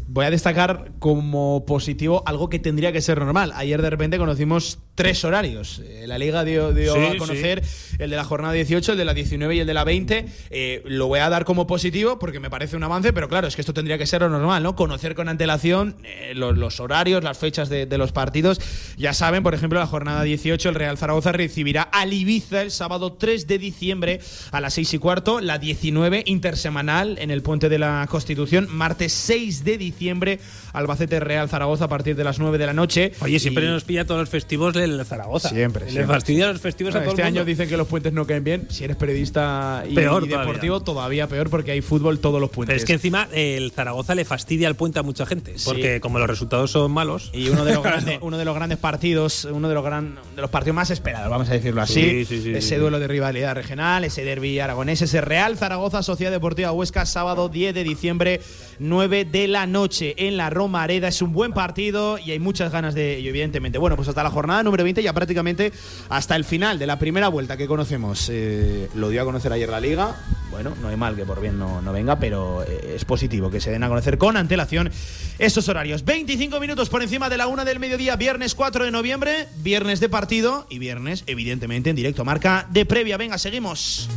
voy 0.06 0.26
a 0.26 0.30
destacar 0.30 0.92
como 0.98 1.64
positivo 1.66 2.22
algo 2.26 2.48
que 2.48 2.58
tendría 2.58 2.92
que 2.92 3.00
ser 3.00 3.18
normal. 3.18 3.52
Ayer 3.54 3.82
de 3.82 3.90
repente 3.90 4.18
conocimos 4.18 4.78
tres 4.94 5.24
horarios. 5.24 5.80
Eh, 5.84 6.06
la 6.06 6.18
liga 6.18 6.44
dio, 6.44 6.72
dio 6.72 6.94
Sí, 6.94 7.00
a 7.00 7.18
conocer, 7.18 7.62
el 7.98 8.10
de 8.10 8.16
la 8.16 8.24
jornada 8.24 8.52
18, 8.54 8.92
el 8.92 8.98
de 8.98 9.04
la 9.04 9.14
19 9.14 9.54
y 9.54 9.60
el 9.60 9.66
de 9.66 9.74
la 9.74 9.84
20. 9.84 10.26
Eh, 10.50 10.82
lo 10.86 11.06
voy 11.06 11.20
a 11.20 11.28
dar 11.28 11.44
como 11.44 11.66
positivo 11.66 12.18
porque 12.18 12.40
me 12.40 12.50
parece 12.50 12.76
un 12.76 12.82
avance, 12.82 13.12
pero 13.12 13.28
claro, 13.28 13.46
es 13.46 13.54
que 13.54 13.62
esto 13.62 13.74
tendría 13.74 13.98
que 13.98 14.06
ser 14.06 14.22
lo 14.22 14.28
normal, 14.28 14.62
¿no? 14.62 14.74
Conocer 14.74 15.14
con 15.14 15.28
antelación 15.28 15.96
eh, 16.02 16.32
los, 16.34 16.58
los 16.58 16.80
horarios, 16.80 17.22
las 17.22 17.38
fechas 17.38 17.68
de, 17.68 17.86
de 17.86 17.98
los 17.98 18.12
partidos. 18.12 18.60
Ya 18.96 19.12
saben, 19.12 19.42
por 19.42 19.54
ejemplo, 19.54 19.78
la 19.78 19.86
jornada 19.86 20.22
18, 20.22 20.68
el 20.68 20.74
Real 20.74 20.98
Zaragoza 20.98 21.32
recibirá 21.32 21.82
al 21.82 22.12
Ibiza 22.12 22.62
el 22.62 22.70
sábado 22.70 23.12
3 23.12 23.46
de 23.46 23.58
diciembre 23.58 24.20
a 24.50 24.60
las 24.60 24.74
6 24.74 24.94
y 24.94 24.98
cuarto, 24.98 25.40
la 25.40 25.58
19 25.58 26.24
intersemanal 26.26 27.18
en 27.18 27.30
el 27.30 27.42
Puente 27.42 27.68
de 27.68 27.78
la 27.78 28.06
Constitución, 28.10 28.66
martes 28.70 29.12
6 29.12 29.64
de 29.64 29.77
diciembre, 29.78 30.40
Albacete 30.72 31.20
Real 31.20 31.48
Zaragoza 31.48 31.84
a 31.84 31.88
partir 31.88 32.16
de 32.16 32.24
las 32.24 32.38
9 32.38 32.58
de 32.58 32.66
la 32.66 32.72
noche. 32.72 33.12
Oye, 33.20 33.38
siempre 33.38 33.64
Y- 33.64 33.68
nos 33.68 33.84
pilla 33.84 34.04
todos 34.04 34.20
los 34.20 34.28
festivos 34.28 34.76
el 34.76 35.04
Zaragoza. 35.04 35.48
Siempre, 35.48 35.86
Le 35.86 35.92
siempre. 35.92 36.14
fastidia 36.16 36.48
los 36.52 36.60
festivos 36.60 36.94
a 36.94 36.98
todo 37.00 37.10
este 37.10 37.22
el 37.22 37.28
mundo. 37.28 37.40
año 37.40 37.44
dicen 37.46 37.68
que 37.68 37.76
los 37.76 37.86
puentes 37.88 38.12
no 38.12 38.26
caen 38.26 38.44
bien. 38.44 38.66
Si 38.70 38.84
eres 38.84 38.96
periodista 38.96 39.84
y, 39.88 39.94
Peor 39.94 40.24
y 40.24 40.28
todavía. 40.28 40.38
deportivo, 40.46 40.80
todavía. 40.80 41.26
peor 41.28 41.50
porque 41.50 41.70
hay 41.72 41.80
fútbol 41.80 42.18
todos 42.18 42.40
los 42.40 42.50
puentes. 42.50 42.72
Pero 42.74 42.78
es 42.78 42.84
que 42.84 42.92
encima 42.94 43.28
el 43.32 43.70
Zaragoza 43.72 44.14
le 44.14 44.24
fastidia 44.24 44.68
el 44.68 44.74
puente 44.74 44.98
a 44.98 45.02
mucha 45.02 45.26
gente. 45.26 45.54
Porque 45.64 46.00
como 46.00 46.18
los 46.18 46.28
resultados 46.28 46.70
son 46.70 46.90
malos. 46.92 47.30
y 47.32 47.48
uno 47.48 47.64
de 47.64 47.74
los 47.74 47.82
grandes, 47.84 48.18
uno 48.20 48.36
de 48.38 48.44
los 48.44 48.54
grandes 48.54 48.78
partidos, 48.78 49.44
uno 49.44 49.68
de 49.68 49.74
los 49.74 49.84
gran, 49.84 50.16
de 50.34 50.42
los 50.42 50.50
partidos 50.50 50.74
más 50.76 50.90
esperados, 50.90 51.30
vamos 51.30 51.48
a 51.48 51.52
decirlo 51.52 51.80
así. 51.82 51.94
Sí, 52.02 52.24
sí, 52.24 52.42
sí, 52.42 52.50
ese 52.50 52.60
sí, 52.68 52.74
duelo 52.76 52.98
de 52.98 53.06
rivalidad 53.08 53.54
regional, 53.54 54.04
ese 54.04 54.24
derby 54.24 54.58
aragonés, 54.58 55.02
ese 55.02 55.20
Real 55.20 55.56
Zaragoza 55.56 56.02
Sociedad 56.02 56.32
Deportiva 56.32 56.72
Huesca, 56.72 57.04
sábado 57.06 57.48
10 57.48 57.74
de 57.74 57.84
diciembre, 57.84 58.40
9 58.78 59.24
de 59.24 59.48
la 59.48 59.66
noche 59.68 60.14
en 60.16 60.36
la 60.36 60.50
Romareda. 60.50 61.08
Es 61.08 61.22
un 61.22 61.32
buen 61.32 61.52
partido 61.52 62.18
y 62.18 62.32
hay 62.32 62.38
muchas 62.38 62.72
ganas 62.72 62.94
de 62.94 63.18
ello, 63.18 63.30
evidentemente. 63.30 63.78
Bueno, 63.78 63.96
pues 63.96 64.08
hasta 64.08 64.22
la 64.22 64.30
jornada 64.30 64.62
número 64.62 64.84
20, 64.84 65.02
ya 65.02 65.12
prácticamente 65.12 65.72
hasta 66.08 66.36
el 66.36 66.44
final 66.44 66.78
de 66.78 66.86
la 66.86 66.98
primera 66.98 67.28
vuelta 67.28 67.56
que 67.56 67.66
conocemos. 67.66 68.28
Eh, 68.30 68.88
lo 68.94 69.08
dio 69.10 69.22
a 69.22 69.24
conocer 69.24 69.52
ayer 69.52 69.68
la 69.68 69.80
liga. 69.80 70.16
Bueno, 70.50 70.72
no 70.80 70.88
hay 70.88 70.96
mal 70.96 71.14
que 71.14 71.24
por 71.24 71.40
bien 71.40 71.58
no, 71.58 71.82
no 71.82 71.92
venga, 71.92 72.18
pero 72.18 72.62
eh, 72.62 72.94
es 72.96 73.04
positivo 73.04 73.50
que 73.50 73.60
se 73.60 73.70
den 73.70 73.84
a 73.84 73.88
conocer 73.88 74.18
con 74.18 74.36
antelación 74.36 74.90
esos 75.38 75.68
horarios. 75.68 76.04
25 76.04 76.58
minutos 76.60 76.88
por 76.88 77.02
encima 77.02 77.28
de 77.28 77.36
la 77.36 77.46
una 77.46 77.64
del 77.64 77.78
mediodía, 77.78 78.16
viernes 78.16 78.54
4 78.54 78.84
de 78.84 78.90
noviembre, 78.90 79.48
viernes 79.58 80.00
de 80.00 80.08
partido 80.08 80.66
y 80.68 80.78
viernes, 80.78 81.24
evidentemente, 81.26 81.90
en 81.90 81.96
directo. 81.96 82.24
Marca 82.24 82.66
de 82.70 82.86
previa. 82.86 83.16
Venga, 83.16 83.38
seguimos. 83.38 84.08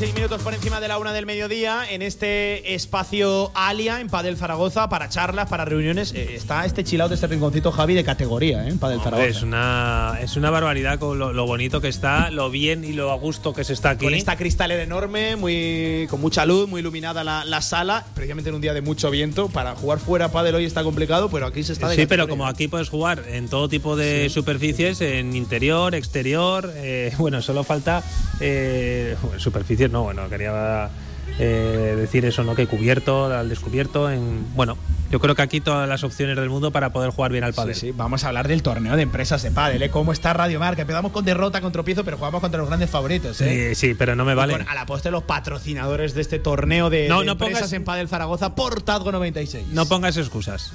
6 0.00 0.14
minutos 0.14 0.40
por 0.40 0.54
encima 0.54 0.80
de 0.80 0.88
la 0.88 0.96
una 0.96 1.12
del 1.12 1.26
mediodía 1.26 1.82
en 1.90 2.00
este 2.00 2.74
espacio 2.74 3.52
Alia 3.54 4.00
en 4.00 4.08
Padel 4.08 4.38
Zaragoza 4.38 4.88
para 4.88 5.10
charlas, 5.10 5.46
para 5.50 5.66
reuniones. 5.66 6.14
Eh, 6.14 6.36
está 6.36 6.64
este 6.64 6.84
chilado 6.84 7.10
de 7.10 7.16
este 7.16 7.26
rinconcito 7.26 7.70
Javi 7.70 7.92
de 7.92 8.02
categoría 8.02 8.64
¿eh? 8.66 8.70
en 8.70 8.78
Padel 8.78 9.02
Zaragoza. 9.02 9.28
Es 9.28 9.42
una, 9.42 10.16
es 10.22 10.38
una 10.38 10.48
barbaridad 10.48 10.98
con 10.98 11.18
lo, 11.18 11.34
lo, 11.34 11.44
bonito 11.44 11.82
que 11.82 11.88
está, 11.88 12.30
lo 12.30 12.48
bien 12.48 12.82
y 12.82 12.94
lo 12.94 13.10
a 13.10 13.16
gusto 13.16 13.52
que 13.52 13.62
se 13.62 13.74
está 13.74 13.90
aquí. 13.90 14.06
Con 14.06 14.14
esta 14.14 14.38
cristalera 14.38 14.82
enorme, 14.82 15.36
muy, 15.36 16.06
con 16.08 16.18
mucha 16.22 16.46
luz, 16.46 16.66
muy 16.66 16.80
iluminada 16.80 17.22
la, 17.22 17.44
la 17.44 17.60
sala. 17.60 18.06
Previamente 18.14 18.48
en 18.48 18.54
un 18.56 18.62
día 18.62 18.72
de 18.72 18.80
mucho 18.80 19.10
viento, 19.10 19.50
para 19.50 19.74
jugar 19.76 19.98
fuera 19.98 20.32
Padel 20.32 20.54
hoy 20.54 20.64
está 20.64 20.82
complicado, 20.82 21.28
pero 21.28 21.44
aquí 21.44 21.62
se 21.62 21.74
está 21.74 21.90
de 21.90 21.96
Sí, 21.96 22.02
categoría. 22.02 22.24
pero 22.26 22.28
como 22.30 22.46
aquí 22.46 22.68
puedes 22.68 22.88
jugar 22.88 23.22
en 23.28 23.50
todo 23.50 23.68
tipo 23.68 23.96
de 23.96 24.28
sí. 24.28 24.30
superficies, 24.30 25.02
en 25.02 25.36
interior, 25.36 25.94
exterior, 25.94 26.72
eh, 26.76 27.12
bueno, 27.18 27.42
solo 27.42 27.64
falta 27.64 28.02
eh, 28.40 29.14
superficies 29.36 29.89
no, 29.90 30.02
bueno, 30.04 30.28
quería 30.28 30.88
eh, 31.38 31.94
decir 31.96 32.24
eso, 32.24 32.42
¿no? 32.44 32.54
Que 32.54 32.66
cubierto, 32.66 33.26
al 33.26 33.48
descubierto, 33.48 34.10
en 34.10 34.46
bueno, 34.54 34.76
yo 35.10 35.20
creo 35.20 35.34
que 35.34 35.42
aquí 35.42 35.60
todas 35.60 35.88
las 35.88 36.04
opciones 36.04 36.36
del 36.36 36.48
mundo 36.50 36.70
para 36.70 36.90
poder 36.92 37.10
jugar 37.10 37.32
bien 37.32 37.44
al 37.44 37.52
pádel. 37.54 37.74
Sí, 37.74 37.80
sí, 37.88 37.92
vamos 37.96 38.24
a 38.24 38.28
hablar 38.28 38.46
del 38.48 38.62
torneo 38.62 38.96
de 38.96 39.02
empresas 39.02 39.42
de 39.42 39.50
pádel, 39.50 39.82
¿eh? 39.82 39.90
Cómo 39.90 40.12
está 40.12 40.32
Radio 40.32 40.60
Marca. 40.60 40.82
Empezamos 40.82 41.12
con 41.12 41.24
derrota, 41.24 41.60
con 41.60 41.72
tropiezo, 41.72 42.04
pero 42.04 42.16
jugamos 42.16 42.40
contra 42.40 42.58
los 42.58 42.68
grandes 42.68 42.90
favoritos, 42.90 43.40
¿eh? 43.40 43.74
Sí, 43.74 43.88
sí, 43.88 43.94
pero 43.94 44.14
no 44.16 44.24
me 44.24 44.34
vale. 44.34 44.52
con, 44.52 44.68
a 44.68 44.74
la 44.74 44.86
postre 44.86 45.10
los 45.10 45.24
patrocinadores 45.24 46.14
de 46.14 46.20
este 46.20 46.38
torneo 46.38 46.90
de, 46.90 47.08
No, 47.08 47.20
de 47.20 47.26
no 47.26 47.32
empresas 47.32 47.62
pongas- 47.62 47.72
en 47.72 47.84
Padel 47.84 48.08
Zaragoza 48.08 48.54
por 48.54 48.82
Tadgo 48.82 49.10
96. 49.12 49.68
No 49.68 49.86
pongas 49.86 50.16
excusas, 50.16 50.72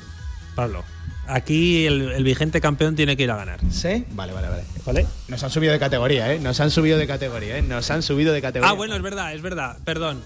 Pablo. 0.56 0.84
Aquí 1.28 1.86
el, 1.86 2.12
el 2.12 2.24
vigente 2.24 2.62
campeón 2.62 2.96
tiene 2.96 3.18
que 3.18 3.24
ir 3.24 3.32
a 3.32 3.36
ganar. 3.36 3.60
¿Sí? 3.72 4.06
Vale, 4.12 4.34
vale, 4.34 4.48
vale. 4.50 4.64
¿Vale? 4.86 5.08
Nos 5.28 5.44
han 5.44 5.50
subido 5.50 5.74
de 5.74 5.80
categoría, 5.80 6.32
¿eh? 6.34 6.40
Nos 6.40 6.60
han 6.60 6.70
subido 6.72 6.98
de 6.98 7.08
categoría, 7.08 7.58
¿eh? 7.58 7.62
Nos 7.62 7.90
han 7.90 8.04
subido 8.04 8.34
de 8.34 8.42
categoría. 8.42 8.70
Ah, 8.70 8.74
bueno, 8.74 8.96
es 8.96 9.02
verdad, 9.02 9.34
es 9.34 9.42
verdad. 9.42 9.78
Perdón. 9.84 10.22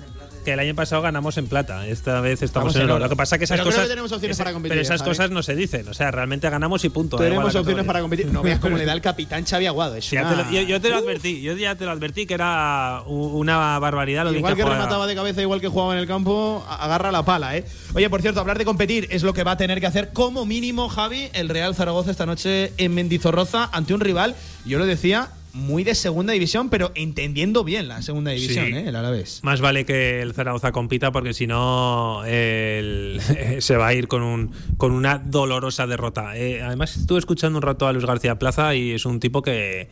Que 0.46 0.54
el 0.54 0.60
año 0.60 0.74
pasado 0.74 1.02
ganamos 1.02 1.38
en 1.38 1.48
plata. 1.48 1.86
Esta 1.86 2.22
vez 2.22 2.42
estamos, 2.42 2.70
Estamos 2.70 2.76
en 2.78 2.82
en 2.82 2.86
oro. 2.88 2.96
oro. 2.96 3.04
Lo 3.06 3.10
que 3.10 3.16
pasa 3.16 3.36
es 3.36 3.40
que 3.40 3.44
esas 3.46 3.58
Pero 3.58 3.66
cosas. 3.66 3.84
que 3.84 3.90
tenemos 3.90 4.12
opciones 4.12 4.38
esa- 4.38 4.44
para 4.46 4.54
competir, 4.54 4.72
Pero 4.72 4.82
esas 4.82 5.04
cosas 5.04 5.30
no 5.32 5.44
se 5.44 5.54
dicen. 5.56 5.88
O 5.90 5.94
sea, 5.94 6.12
realmente 6.12 6.50
ganamos 6.50 6.84
y 6.86 6.90
punto. 6.90 7.18
Tenemos 7.18 7.54
opciones 7.54 7.86
para 7.86 8.02
competir. 8.02 8.28
No 8.32 8.42
veas 8.42 8.60
cómo 8.60 8.78
le 8.78 8.86
da 8.86 8.94
el 8.94 9.02
capitán 9.02 9.46
Xavi 9.46 9.66
Aguado. 9.68 9.96
Es 9.96 10.10
Ya 10.10 10.22
una- 10.22 10.30
te 10.30 10.36
lo- 10.38 10.52
yo, 10.52 10.62
yo 10.62 10.82
te 10.82 10.90
lo 10.90 10.98
advertí, 10.98 11.42
yo 11.42 11.54
ya 11.56 11.76
te 11.76 11.86
lo 11.86 11.92
advertí 11.92 12.26
que 12.26 12.34
era 12.36 13.02
una 13.08 13.78
barbaridad 13.80 14.24
lo 14.26 14.34
Igual 14.34 14.56
que 14.56 14.62
jugaba. 14.64 14.78
remataba 14.80 15.08
de 15.08 15.16
cabeza, 15.16 15.42
igual 15.42 15.60
que 15.62 15.68
jugaba 15.68 15.94
en 15.94 16.00
el 16.00 16.08
campo, 16.08 16.66
agarra 16.70 17.12
la 17.12 17.24
pala, 17.24 17.58
¿eh? 17.58 17.66
Oye, 17.94 18.10
por 18.10 18.22
cierto, 18.22 18.40
hablar 18.40 18.58
de 18.58 18.66
competir 18.66 19.08
es 19.12 19.24
lo 19.24 19.34
que 19.34 19.44
va 19.44 19.52
a 19.52 19.58
tener 19.58 19.80
que 19.80 19.88
hacer 19.88 20.10
como 20.14 20.46
mínimo 20.46 20.88
Javi 20.90 21.30
el 21.34 21.50
Real 21.50 21.76
Zaragoza 21.76 22.12
esta 22.12 22.26
noche 22.26 22.72
en 22.78 22.94
Mendizorroza 22.94 23.70
ante 23.72 23.94
un 23.94 24.00
rival, 24.00 24.36
yo 24.66 24.80
lo 24.80 24.86
decía, 24.86 25.30
muy 25.60 25.84
de 25.84 25.94
segunda 25.96 26.34
división, 26.34 26.70
pero 26.70 26.92
entendiendo 26.96 27.64
bien 27.64 27.88
la 27.88 28.02
segunda 28.02 28.32
división, 28.32 28.66
Sí. 28.68 28.74
¿eh? 28.74 28.84
El 28.88 28.96
Alavés. 28.96 29.40
Más 29.44 29.62
vale 29.62 29.86
que 29.86 30.22
el 30.22 30.34
Zaragoza 30.34 30.72
compita 30.72 31.12
porque 31.12 31.34
si 31.34 31.46
no 31.48 32.24
el- 32.26 33.20
se 33.60 33.78
va 33.78 33.88
a 33.88 33.94
ir 33.94 34.08
con, 34.08 34.24
un, 34.24 34.52
con 34.78 34.92
una 34.92 35.18
dolorosa 35.20 35.86
derrota. 35.88 36.38
Eh, 36.38 36.62
además 36.62 36.96
estuve 36.98 37.20
escuchando 37.20 37.58
un 37.58 37.64
rato 37.64 37.88
a 37.88 37.94
Luis 37.94 38.06
García 38.06 38.40
Plaza 38.40 38.74
y 38.76 38.92
es 38.92 39.06
un 39.06 39.20
tipo 39.20 39.42
que 39.42 39.90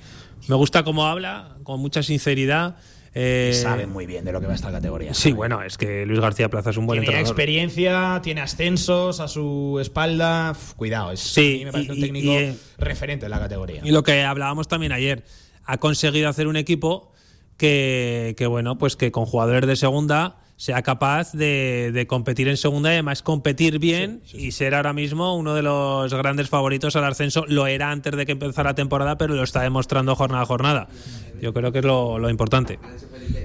me 0.48 0.56
gusta 0.56 0.84
cómo 0.84 1.06
habla, 1.08 1.58
con 1.64 1.80
mucha 1.80 2.02
sinceridad. 2.04 2.78
eh, 3.14 3.52
Sabe 3.54 3.88
muy 3.88 4.06
bien 4.06 4.24
de 4.26 4.32
lo 4.32 4.40
que 4.40 4.46
va 4.48 4.54
esta 4.54 4.72
categoría. 4.72 5.14
Sí, 5.14 5.32
bueno, 5.32 5.64
es 5.64 5.78
que 5.78 6.06
Luis 6.06 6.20
García 6.20 6.50
Plaza 6.50 6.70
es 6.70 6.78
un 6.78 6.86
buen 6.86 7.00
Tiene 7.00 7.08
entrenador. 7.18 7.28
experiencia, 7.32 8.20
tiene 8.24 8.42
ascensos 8.42 9.20
a 9.20 9.28
su 9.28 9.80
espalda. 9.82 10.52
Uf, 10.52 10.74
cuidado, 10.76 11.12
es, 11.12 11.20
Sí, 11.20 11.56
a 11.56 11.58
mí 11.58 11.66
me 11.66 11.72
parece 11.72 11.92
y- 11.92 11.96
un 11.96 12.02
técnico 12.02 12.32
y, 12.32 12.56
referente 12.78 13.26
en 13.26 13.32
la 13.32 13.40
categoría. 13.40 13.82
Y 13.84 13.92
lo 13.92 14.04
que 14.04 14.22
hablábamos 14.24 14.68
también 14.68 14.92
ayer, 14.92 15.24
ha 15.68 15.78
conseguido 15.78 16.30
hacer 16.30 16.48
un 16.48 16.56
equipo 16.56 17.12
que, 17.58 18.34
que, 18.38 18.48
bueno, 18.48 18.78
pues 18.78 18.96
que 18.96 19.12
con 19.12 19.26
jugadores 19.26 19.68
de 19.68 19.76
segunda 19.76 20.38
sea 20.58 20.82
capaz 20.82 21.32
de, 21.34 21.92
de 21.94 22.08
competir 22.08 22.48
en 22.48 22.58
segunda 22.58 22.90
y 22.90 22.94
además 22.94 23.22
competir 23.22 23.80
bien 23.80 24.22
y 24.34 24.52
ser 24.52 24.74
ahora 24.76 24.92
mismo 24.92 25.38
uno 25.38 25.54
de 25.54 25.62
los 25.62 26.14
grandes 26.14 26.50
favoritos 26.50 26.96
al 26.96 27.06
ascenso. 27.06 27.46
Lo 27.48 27.68
era 27.68 27.92
antes 27.92 28.16
de 28.18 28.26
que 28.26 28.32
empezara 28.34 28.72
la 28.72 28.76
temporada, 28.76 29.18
pero 29.18 29.36
lo 29.36 29.44
está 29.44 29.62
demostrando 29.62 30.16
jornada 30.16 30.44
a 30.44 30.46
jornada. 30.46 30.88
Yo 31.40 31.54
creo 31.54 31.72
que 31.72 31.80
es 31.80 31.86
lo, 31.86 32.18
lo 32.18 32.32
importante. 32.32 32.80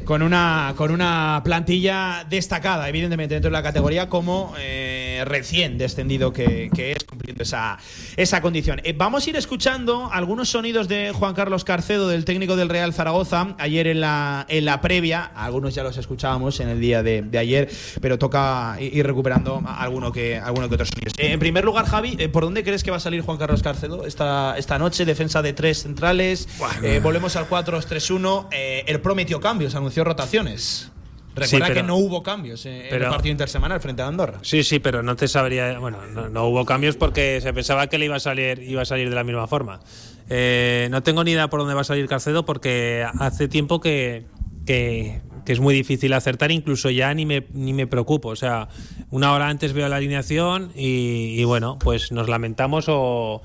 con 0.07 0.23
una 0.23 0.73
con 0.77 0.91
una 0.91 1.43
plantilla 1.45 2.25
destacada, 2.29 2.89
evidentemente, 2.89 3.35
dentro 3.35 3.51
de 3.51 3.53
la 3.53 3.63
categoría, 3.63 4.09
como 4.09 4.55
eh, 4.59 5.23
recién 5.27 5.77
descendido 5.77 6.33
que, 6.33 6.71
que 6.75 6.93
es, 6.93 7.05
cumpliendo 7.05 7.43
esa, 7.43 7.79
esa 8.17 8.41
condición. 8.41 8.81
Eh, 8.85 8.95
vamos 8.97 9.27
a 9.27 9.31
ir 9.31 9.37
escuchando 9.37 10.09
algunos 10.11 10.49
sonidos 10.49 10.89
de 10.89 11.13
Juan 11.13 11.35
Carlos 11.35 11.65
Carcedo, 11.65 12.09
del 12.09 12.25
técnico 12.25 12.57
del 12.57 12.71
Real 12.71 12.95
Zaragoza, 12.95 13.55
ayer 13.59 13.87
en 13.87 14.01
la, 14.01 14.47
en 14.49 14.65
la 14.65 14.81
previa. 14.81 15.25
Algunos 15.25 15.75
ya 15.75 15.83
los 15.83 15.99
escuchábamos 15.99 16.61
en 16.61 16.71
el 16.71 16.81
día 16.81 17.02
de, 17.03 17.23
de 17.23 17.39
ayer, 17.39 17.71
pero 18.01 18.19
toca 18.19 18.77
ir 18.81 19.07
recuperando 19.07 19.63
alguno 19.67 20.13
que, 20.13 20.37
alguno 20.39 20.69
que 20.69 20.75
otros 20.75 20.89
sonidos. 20.89 21.13
Eh, 21.19 21.33
en 21.33 21.39
primer 21.41 21.65
lugar, 21.65 21.87
Javi, 21.87 22.17
eh, 22.19 22.29
¿por 22.29 22.45
dónde 22.45 22.63
crees 22.65 22.83
que 22.83 22.91
va 22.91 22.99
a 22.99 23.01
salir 23.01 23.23
Juan 23.23 23.39
Carlos 23.39 23.63
Carcedo 23.63 24.07
esta, 24.07 24.57
esta 24.59 24.79
noche? 24.79 25.05
Defensa 25.05 25.43
de 25.43 25.53
tres 25.53 25.83
centrales. 25.83 26.49
Eh, 26.83 27.01
volvemos 27.03 27.37
al 27.37 27.49
4-2-3-1. 27.49 28.49
Eh, 28.53 28.85
él 28.87 29.01
prometió 29.01 29.41
cambios, 29.41 29.75
anunció 29.75 30.05
rotaciones. 30.05 30.91
Recuerda 31.35 31.69
pero- 31.69 31.81
que 31.81 31.87
no 31.87 31.97
hubo 31.97 32.23
cambios 32.23 32.67
en 32.67 32.83
pero- 32.91 33.07
el 33.07 33.11
partido 33.11 33.33
intersemanal 33.33 33.81
frente 33.81 34.03
a 34.03 34.07
Andorra. 34.07 34.39
Sí, 34.43 34.63
sí, 34.63 34.81
pero 34.81 35.03
no 35.03 35.17
te 35.17 35.29
sabría. 35.29 35.79
Bueno, 35.79 35.99
no, 36.13 36.29
no 36.29 36.45
hubo 36.47 36.67
cambios 36.67 36.97
porque 36.97 37.41
se 37.41 37.55
pensaba 37.55 37.87
que 37.87 37.97
le 37.97 38.05
iba 38.05 38.17
a 38.17 38.21
salir, 38.21 38.63
iba 38.63 38.83
a 38.83 38.85
salir 38.85 39.09
de 39.09 39.15
la 39.15 39.25
misma 39.25 39.47
forma. 39.47 39.81
Eh, 40.29 40.89
no 40.91 41.03
tengo 41.03 41.25
ni 41.25 41.33
idea 41.33 41.49
por 41.49 41.61
dónde 41.61 41.75
va 41.75 41.81
a 41.81 41.85
salir 41.85 42.07
Carcedo 42.07 42.45
porque 42.45 43.07
hace 43.19 43.49
tiempo 43.49 43.81
que, 43.81 44.27
que, 44.67 45.23
que 45.45 45.53
es 45.53 45.61
muy 45.61 45.75
difícil 45.75 46.13
acertar, 46.13 46.51
incluso 46.51 46.91
ya 46.91 47.13
ni 47.15 47.27
me, 47.27 47.47
ni 47.53 47.73
me 47.73 47.87
preocupo. 47.87 48.29
O 48.29 48.37
sea, 48.37 48.69
una 49.11 49.33
hora 49.33 49.49
antes 49.49 49.73
veo 49.73 49.89
la 49.89 49.97
alineación 49.97 50.73
y, 50.75 51.43
bueno, 51.45 51.79
pues 51.79 52.13
nos 52.13 52.29
lamentamos 52.29 52.87
o, 52.89 53.43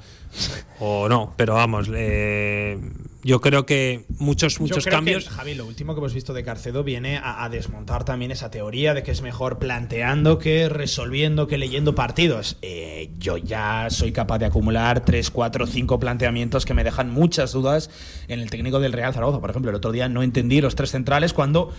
o 0.80 1.10
no. 1.10 1.34
Pero 1.38 1.56
vamos, 1.56 1.90
eh, 1.94 2.80
Yo 3.28 3.42
creo 3.42 3.66
que 3.66 4.06
muchos, 4.20 4.62
muchos 4.62 4.78
Yo 4.78 4.84
creo 4.84 4.98
cambios. 5.00 5.26
Que, 5.26 5.32
Javi, 5.32 5.54
lo 5.54 5.66
último 5.66 5.94
que 5.94 6.00
hemos 6.00 6.14
visto 6.14 6.34
de 6.34 6.46
Carcedo 6.46 6.86
viene 6.86 7.18
a, 7.18 7.44
a 7.44 7.50
desmontar 7.50 8.06
también 8.06 8.32
esa 8.32 8.50
teoría 8.50 8.94
de 8.94 9.04
que 9.04 9.12
es 9.12 9.22
mejor 9.22 9.60
planteando 9.60 10.40
que 10.40 10.70
resolviendo 10.70 11.46
que 11.46 11.58
leyendo 11.58 11.94
partidos. 11.94 12.56
Eh, 12.62 13.10
yo 13.20 13.36
ya 13.36 13.88
soy 13.90 14.14
capaz 14.14 14.40
de 14.40 14.46
acumular 14.46 15.04
3, 15.04 15.30
4, 15.30 15.68
5 15.68 16.00
planteamientos 16.00 16.66
que 16.66 16.74
me 16.74 16.86
dejan 16.86 17.12
muchas 17.12 17.52
dudas 17.52 17.90
en 18.30 18.40
el 18.40 18.50
técnico 18.50 18.80
del 18.80 18.94
Real 18.94 19.14
Zaragoza. 19.14 19.42
Por 19.42 19.50
ejemplo, 19.50 19.72
el 19.72 19.76
otro 19.76 19.92
día 19.92 20.08
no 20.08 20.24
entendí 20.24 20.62
los 20.62 20.76
tres 20.76 20.92
centrales 20.92 21.34
cuando 21.34 21.74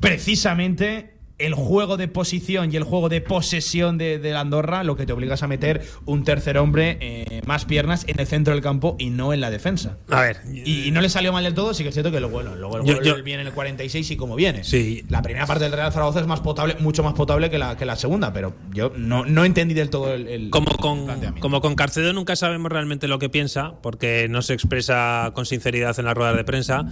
precisamente 0.00 1.15
el 1.38 1.52
juego 1.54 1.96
de 1.98 2.08
posición 2.08 2.72
y 2.72 2.76
el 2.76 2.82
juego 2.84 3.08
de 3.10 3.20
posesión 3.20 3.98
de, 3.98 4.18
de 4.18 4.30
la 4.32 4.40
Andorra 4.40 4.84
lo 4.84 4.96
que 4.96 5.04
te 5.04 5.12
obligas 5.12 5.42
a 5.42 5.46
meter 5.46 5.82
un 6.06 6.24
tercer 6.24 6.56
hombre 6.56 6.96
eh, 7.00 7.42
más 7.46 7.66
piernas 7.66 8.04
en 8.08 8.18
el 8.18 8.26
centro 8.26 8.54
del 8.54 8.62
campo 8.62 8.96
y 8.98 9.10
no 9.10 9.34
en 9.34 9.40
la 9.42 9.50
defensa. 9.50 9.98
A 10.08 10.22
ver, 10.22 10.38
Y, 10.50 10.84
y 10.88 10.90
no 10.92 11.00
le 11.02 11.08
salió 11.10 11.32
mal 11.34 11.44
del 11.44 11.52
todo, 11.54 11.74
sí 11.74 11.82
que 11.82 11.90
es 11.90 11.94
cierto 11.94 12.10
que 12.10 12.20
luego, 12.20 12.36
bueno, 12.36 12.54
luego 12.56 12.78
el 12.78 12.84
Yo- 12.84 12.94
gol 12.94 13.04
yo- 13.04 13.22
viene 13.22 13.42
en 13.42 13.48
el 13.48 13.52
46 13.54 14.10
y 14.12 14.16
como 14.16 14.34
viene. 14.34 14.64
Sí. 14.64 15.04
La 15.10 15.20
primera 15.20 15.44
parte 15.46 15.64
del 15.64 15.72
Real 15.72 15.92
Zaragoza 15.92 16.20
es 16.20 16.26
más 16.26 16.40
potable, 16.40 16.76
mucho 16.80 17.02
más 17.02 17.12
potable 17.12 17.50
que 17.50 17.58
la, 17.58 17.76
que 17.76 17.84
la 17.84 17.96
segunda, 17.96 18.32
pero 18.32 18.54
yo 18.72 18.92
no, 18.96 19.26
no 19.26 19.44
entendí 19.44 19.74
del 19.74 19.90
todo 19.90 20.14
el, 20.14 20.28
el- 20.28 20.48
como 20.50 20.70
el 20.70 20.76
con, 20.78 21.04
planteamiento. 21.04 21.40
como 21.42 21.60
con 21.60 21.74
Carcedo 21.74 22.14
nunca 22.14 22.34
sabemos 22.36 22.72
realmente 22.72 23.08
lo 23.08 23.18
que 23.18 23.28
piensa, 23.28 23.74
porque 23.82 24.26
no 24.30 24.40
se 24.40 24.54
expresa 24.54 25.32
con 25.34 25.44
sinceridad 25.44 25.98
en 25.98 26.06
las 26.06 26.14
ruedas 26.14 26.36
de 26.36 26.44
prensa. 26.44 26.86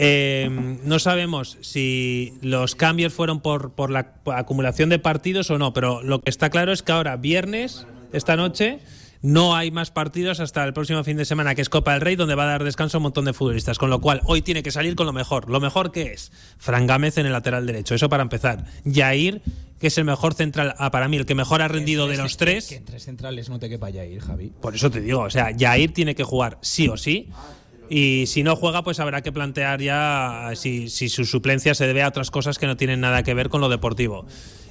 Eh, 0.00 0.48
no 0.84 0.98
sabemos 1.00 1.58
si 1.60 2.34
los 2.40 2.76
cambios 2.76 3.12
fueron 3.12 3.40
por, 3.40 3.72
por 3.72 3.90
la 3.90 4.14
acumulación 4.26 4.90
de 4.90 5.00
partidos 5.00 5.50
o 5.50 5.58
no, 5.58 5.72
pero 5.72 6.04
lo 6.04 6.20
que 6.20 6.30
está 6.30 6.50
claro 6.50 6.72
es 6.72 6.84
que 6.84 6.92
ahora, 6.92 7.16
viernes, 7.16 7.84
esta 8.12 8.36
noche, 8.36 8.78
no 9.22 9.56
hay 9.56 9.72
más 9.72 9.90
partidos 9.90 10.38
hasta 10.38 10.64
el 10.64 10.72
próximo 10.72 11.02
fin 11.02 11.16
de 11.16 11.24
semana, 11.24 11.56
que 11.56 11.62
es 11.62 11.68
Copa 11.68 11.94
del 11.94 12.00
Rey, 12.00 12.14
donde 12.14 12.36
va 12.36 12.44
a 12.44 12.46
dar 12.46 12.62
descanso 12.62 12.96
a 12.96 13.00
un 13.00 13.04
montón 13.04 13.24
de 13.24 13.32
futbolistas. 13.32 13.76
Con 13.76 13.90
lo 13.90 14.00
cual, 14.00 14.20
hoy 14.24 14.42
tiene 14.42 14.62
que 14.62 14.70
salir 14.70 14.94
con 14.94 15.06
lo 15.06 15.12
mejor. 15.12 15.50
¿Lo 15.50 15.58
mejor 15.58 15.90
que 15.90 16.12
es? 16.12 16.30
Fran 16.58 16.86
Gámez 16.86 17.18
en 17.18 17.26
el 17.26 17.32
lateral 17.32 17.66
derecho. 17.66 17.96
Eso 17.96 18.08
para 18.08 18.22
empezar. 18.22 18.66
Yair, 18.84 19.42
que 19.80 19.88
es 19.88 19.98
el 19.98 20.04
mejor 20.04 20.34
central, 20.34 20.76
ah, 20.78 20.92
para 20.92 21.08
mí, 21.08 21.16
el 21.16 21.26
que 21.26 21.34
mejor 21.34 21.60
ha 21.60 21.66
rendido 21.66 22.06
de 22.06 22.16
los 22.16 22.36
tres. 22.36 22.68
Que 22.68 22.76
en 22.76 22.84
tres 22.84 23.02
centrales 23.04 23.48
no 23.48 23.58
te 23.58 23.68
quepa 23.68 23.90
ya 23.90 24.04
ir, 24.04 24.20
Javi. 24.20 24.52
Por 24.60 24.76
eso 24.76 24.90
te 24.90 25.00
digo, 25.00 25.22
o 25.22 25.30
sea, 25.30 25.50
Jair 25.58 25.92
tiene 25.92 26.14
que 26.14 26.22
jugar 26.22 26.58
sí 26.60 26.86
o 26.88 26.96
sí. 26.96 27.28
Y 27.90 28.26
si 28.26 28.42
no 28.42 28.54
juega, 28.56 28.82
pues 28.82 29.00
habrá 29.00 29.22
que 29.22 29.32
plantear 29.32 29.80
ya 29.80 30.50
si, 30.54 30.90
si 30.90 31.08
su 31.08 31.24
suplencia 31.24 31.74
se 31.74 31.86
debe 31.86 32.02
a 32.02 32.08
otras 32.08 32.30
cosas 32.30 32.58
que 32.58 32.66
no 32.66 32.76
tienen 32.76 33.00
nada 33.00 33.22
que 33.22 33.34
ver 33.34 33.48
con 33.48 33.60
lo 33.60 33.68
deportivo. 33.68 34.26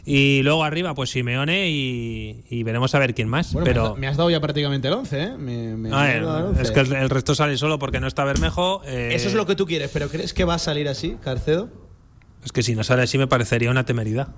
Y 0.06 0.42
luego 0.44 0.64
arriba, 0.64 0.94
pues 0.96 1.10
Simeone 1.10 1.70
y, 1.70 2.44
y 2.50 2.64
veremos 2.64 2.96
a 2.96 3.00
ver 3.00 3.14
quién 3.14 3.28
más. 3.28 3.52
Bueno, 3.52 3.66
me, 3.66 3.74
Pero 3.74 3.92
has, 3.94 3.98
me 4.00 4.08
has 4.08 4.16
dado 4.18 4.30
ya 4.30 4.40
prácticamente 4.40 4.88
el 4.88 4.94
11, 4.94 5.22
¿eh? 5.22 5.30
Me- 5.38 5.76
me- 5.76 5.92
A 5.94 6.00
me 6.02 6.08
ver, 6.08 6.18
has 6.20 6.26
dado 6.26 6.38
el 6.40 6.46
11. 6.46 6.62
es 6.62 6.72
que 6.72 6.80
el, 6.80 6.94
el 6.94 7.10
resto 7.10 7.36
sale 7.36 7.58
solo 7.58 7.78
porque 7.78 8.00
no 8.00 8.08
está 8.08 8.24
Bermejo. 8.24 8.82
eh, 8.86 9.10
Eso 9.14 9.28
es 9.28 9.34
lo 9.34 9.46
que 9.46 9.56
tú 9.56 9.66
quieres, 9.66 9.90
pero 9.92 10.08
¿crees 10.10 10.34
que 10.34 10.46
va 10.46 10.54
a 10.54 10.60
salir 10.60 10.88
así, 10.88 11.18
Carcedo? 11.22 11.70
Es 12.46 12.52
que 12.54 12.64
si 12.64 12.74
no 12.76 12.84
sale 12.86 13.02
así 13.02 13.18
me 13.18 13.28
parecería 13.28 13.70
una 13.70 13.86
temeridad. 13.86 14.30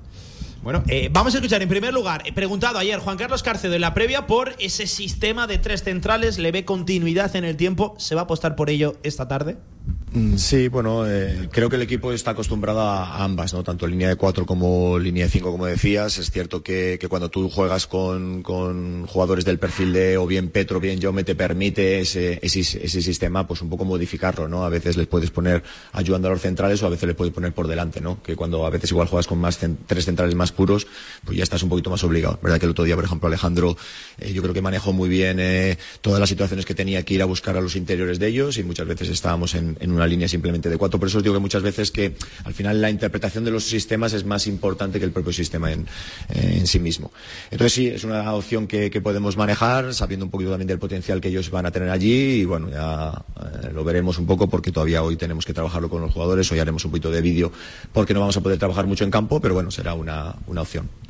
Bueno, 0.61 0.83
eh, 0.87 1.09
vamos 1.09 1.33
a 1.33 1.37
escuchar 1.37 1.61
en 1.61 1.69
primer 1.69 1.93
lugar, 1.93 2.21
he 2.25 2.33
preguntado 2.33 2.79
ayer 2.79 2.99
Juan 2.99 3.15
Carlos 3.15 3.43
Carcedo 3.43 3.75
en 3.75 3.81
la 3.81 3.93
previa 3.93 4.27
por 4.27 4.55
ese 4.59 4.87
sistema 4.87 5.47
de 5.47 5.57
tres 5.57 5.83
centrales, 5.83 6.37
le 6.37 6.51
ve 6.51 6.65
continuidad 6.65 7.33
en 7.37 7.45
el 7.45 7.55
tiempo, 7.55 7.95
¿se 7.97 8.13
va 8.13 8.21
a 8.21 8.23
apostar 8.25 8.57
por 8.57 8.69
ello 8.69 8.97
esta 9.03 9.29
tarde? 9.29 9.57
Mm, 10.11 10.37
Sí, 10.37 10.69
bueno, 10.69 11.05
eh, 11.07 11.49
creo 11.51 11.69
que 11.69 11.75
el 11.75 11.81
equipo 11.83 12.11
está 12.11 12.31
acostumbrado 12.31 12.79
a 12.81 13.23
ambas, 13.23 13.53
¿no? 13.53 13.63
Tanto 13.63 13.85
línea 13.85 14.09
de 14.09 14.15
4 14.15 14.45
como 14.45 14.97
línea 14.97 15.25
de 15.25 15.29
5, 15.31 15.51
como 15.51 15.65
decías. 15.67 16.17
Es 16.17 16.31
cierto 16.31 16.63
que, 16.63 16.97
que 16.99 17.07
cuando 17.07 17.29
tú 17.29 17.47
juegas 17.49 17.85
con, 17.85 18.41
con 18.41 19.05
jugadores 19.05 19.45
del 19.45 19.59
perfil 19.59 19.93
de 19.93 20.17
o 20.17 20.25
bien 20.25 20.49
Petro 20.49 20.79
bien 20.79 20.99
Jaume 20.99 21.23
te 21.23 21.35
permite 21.35 21.99
ese, 21.99 22.39
ese, 22.41 22.61
ese 22.61 23.01
sistema, 23.03 23.45
pues 23.47 23.61
un 23.61 23.69
poco 23.69 23.85
modificarlo, 23.85 24.47
¿no? 24.47 24.65
A 24.65 24.69
veces 24.69 24.97
les 24.97 25.05
puedes 25.05 25.29
poner 25.29 25.61
ayudando 25.91 26.27
a 26.27 26.31
los 26.31 26.41
centrales 26.41 26.81
o 26.81 26.87
a 26.87 26.89
veces 26.89 27.05
les 27.07 27.15
puedes 27.15 27.33
poner 27.33 27.53
por 27.53 27.67
delante, 27.67 28.01
¿no? 28.01 28.23
Que 28.23 28.35
cuando 28.35 28.65
a 28.65 28.69
veces 28.71 28.89
igual 28.91 29.07
juegas 29.07 29.27
con 29.27 29.37
más 29.39 29.61
cen- 29.61 29.77
tres 29.85 30.05
centrales 30.05 30.33
más 30.33 30.51
puros, 30.51 30.87
pues 31.25 31.37
ya 31.37 31.43
estás 31.43 31.61
un 31.61 31.69
poquito 31.69 31.89
más 31.91 32.03
obligado. 32.03 32.39
¿Verdad 32.41 32.57
que 32.59 32.65
el 32.65 32.71
otro 32.71 32.83
día, 32.85 32.95
por 32.95 33.05
ejemplo, 33.05 33.27
Alejandro, 33.27 33.77
eh, 34.17 34.33
yo 34.33 34.41
creo 34.41 34.53
que 34.55 34.61
manejó 34.63 34.91
muy 34.91 35.09
bien 35.09 35.37
eh, 35.39 35.77
todas 36.01 36.19
las 36.19 36.29
situaciones 36.29 36.65
que 36.65 36.73
tenía 36.73 37.03
que 37.03 37.13
ir 37.13 37.21
a 37.21 37.25
buscar 37.25 37.57
a 37.57 37.61
los 37.61 37.75
interiores 37.75 38.17
de 38.17 38.27
ellos 38.27 38.57
y 38.57 38.63
muchas 38.63 38.87
veces 38.87 39.09
estábamos 39.09 39.53
en, 39.55 39.77
en 39.79 39.91
una 39.91 39.98
línea 40.07 40.27
simplemente 40.27 40.69
de 40.69 40.77
cuatro. 40.77 40.99
Por 40.99 41.07
eso 41.07 41.17
os 41.17 41.23
digo 41.23 41.35
que 41.35 41.41
muchas 41.41 41.63
veces 41.63 41.91
que 41.91 42.15
al 42.43 42.53
final 42.53 42.81
la 42.81 42.89
interpretación 42.89 43.45
de 43.45 43.51
los 43.51 43.63
sistemas 43.63 44.13
es 44.13 44.25
más 44.25 44.47
importante 44.47 44.99
que 44.99 45.05
el 45.05 45.11
propio 45.11 45.33
sistema 45.33 45.71
en, 45.71 45.87
sí 46.65 46.79
mismo. 46.79 47.11
Entonces 47.51 47.73
sí, 47.73 47.87
es 47.87 48.03
una 48.03 48.33
opción 48.33 48.67
que, 48.67 48.89
que 48.89 49.01
podemos 49.01 49.37
manejar, 49.37 49.93
sabiendo 49.93 50.25
un 50.25 50.31
poquito 50.31 50.51
también 50.51 50.67
del 50.67 50.79
potencial 50.79 51.21
que 51.21 51.29
ellos 51.29 51.49
van 51.49 51.65
a 51.65 51.71
tener 51.71 51.89
allí 51.89 52.41
y 52.41 52.45
bueno, 52.45 52.69
ya 52.69 53.23
eh, 53.41 53.71
lo 53.73 53.83
veremos 53.83 54.17
un 54.17 54.25
poco 54.25 54.49
porque 54.49 54.71
todavía 54.71 55.03
hoy 55.03 55.15
tenemos 55.15 55.45
que 55.45 55.53
trabajarlo 55.53 55.89
con 55.89 56.01
los 56.01 56.11
jugadores, 56.11 56.51
hoy 56.51 56.59
haremos 56.59 56.83
un 56.85 56.91
poquito 56.91 57.11
de 57.11 57.21
vídeo 57.21 57.51
porque 57.93 58.13
no 58.13 58.19
vamos 58.19 58.37
a 58.37 58.41
poder 58.41 58.57
trabajar 58.59 58.87
mucho 58.87 59.03
en 59.03 59.11
campo, 59.11 59.39
pero 59.39 59.53
bueno, 59.53 59.71
será 59.71 59.93
una, 59.93 60.35
una 60.47 60.61
opción. 60.61 61.08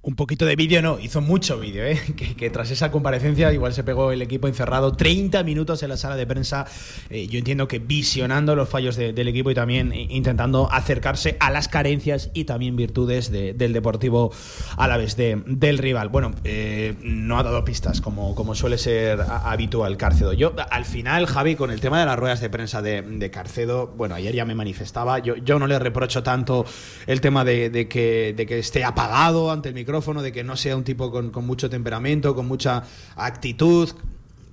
Un 0.00 0.14
poquito 0.14 0.46
de 0.46 0.54
vídeo 0.54 0.80
no, 0.80 0.98
hizo 1.00 1.20
mucho 1.20 1.58
vídeo, 1.58 1.84
¿eh? 1.84 2.00
que, 2.38 2.50
tras 2.50 2.70
esa 2.70 2.90
comparecencia 2.92 3.52
igual 3.52 3.74
se 3.74 3.82
pegó 3.82 4.12
el 4.12 4.22
equipo 4.22 4.46
encerrado 4.46 4.92
30 4.92 5.42
minutos 5.42 5.82
en 5.82 5.88
la 5.88 5.96
sala 5.96 6.14
de 6.14 6.24
prensa, 6.24 6.66
eh, 7.10 7.26
yo 7.26 7.36
entiendo 7.38 7.66
que 7.66 7.80
visionando 7.80 8.54
los 8.54 8.68
fallos 8.68 8.94
de- 8.94 9.12
del 9.12 9.26
equipo 9.28 9.50
y 9.50 9.54
también 9.54 9.92
intentando 9.92 10.70
acercarse 10.72 11.36
a 11.40 11.50
las 11.50 11.66
carencias 11.66 12.30
y 12.32 12.44
también 12.44 12.76
virtudes 12.76 13.30
de- 13.32 13.54
del 13.54 13.72
Deportivo 13.72 14.32
a 14.76 14.86
la 14.86 14.96
vez 14.96 15.16
de, 15.16 15.42
del 15.46 15.78
rival. 15.78 16.10
Bueno, 16.10 16.30
eh, 16.44 16.94
no 17.02 17.36
ha 17.38 17.42
dado 17.42 17.64
pistas 17.64 18.00
como, 18.00 18.36
como 18.36 18.54
suele 18.54 18.78
ser 18.78 19.20
habitual 19.20 19.96
Carcedo. 19.96 20.32
Yo 20.32 20.54
al 20.70 20.84
final, 20.84 21.26
Javi, 21.26 21.56
con 21.56 21.72
el 21.72 21.80
tema 21.80 21.98
de 21.98 22.06
las 22.06 22.16
ruedas 22.18 22.40
de 22.40 22.48
prensa 22.48 22.80
de, 22.82 23.30
Carcedo, 23.32 23.88
bueno, 23.88 24.14
ayer 24.14 24.32
ya 24.34 24.44
me 24.44 24.54
manifestaba, 24.54 25.18
yo, 25.18 25.36
yo 25.36 25.58
no 25.58 25.66
le 25.66 25.78
reprocho 25.78 26.22
tanto 26.22 26.64
el 27.08 27.20
tema 27.20 27.44
de 27.44 27.88
que, 27.90 28.32
de 28.34 28.46
que 28.46 28.60
esté 28.60 28.84
apagado 28.84 29.50
ante 29.50 29.68
el 29.68 29.74
micrófono, 29.74 29.87
de 30.22 30.32
que 30.32 30.44
no 30.44 30.56
sea 30.56 30.76
un 30.76 30.84
tipo 30.84 31.10
con, 31.10 31.30
con 31.30 31.46
mucho 31.46 31.68
temperamento, 31.70 32.34
con 32.34 32.46
mucha 32.46 32.84
actitud. 33.16 33.88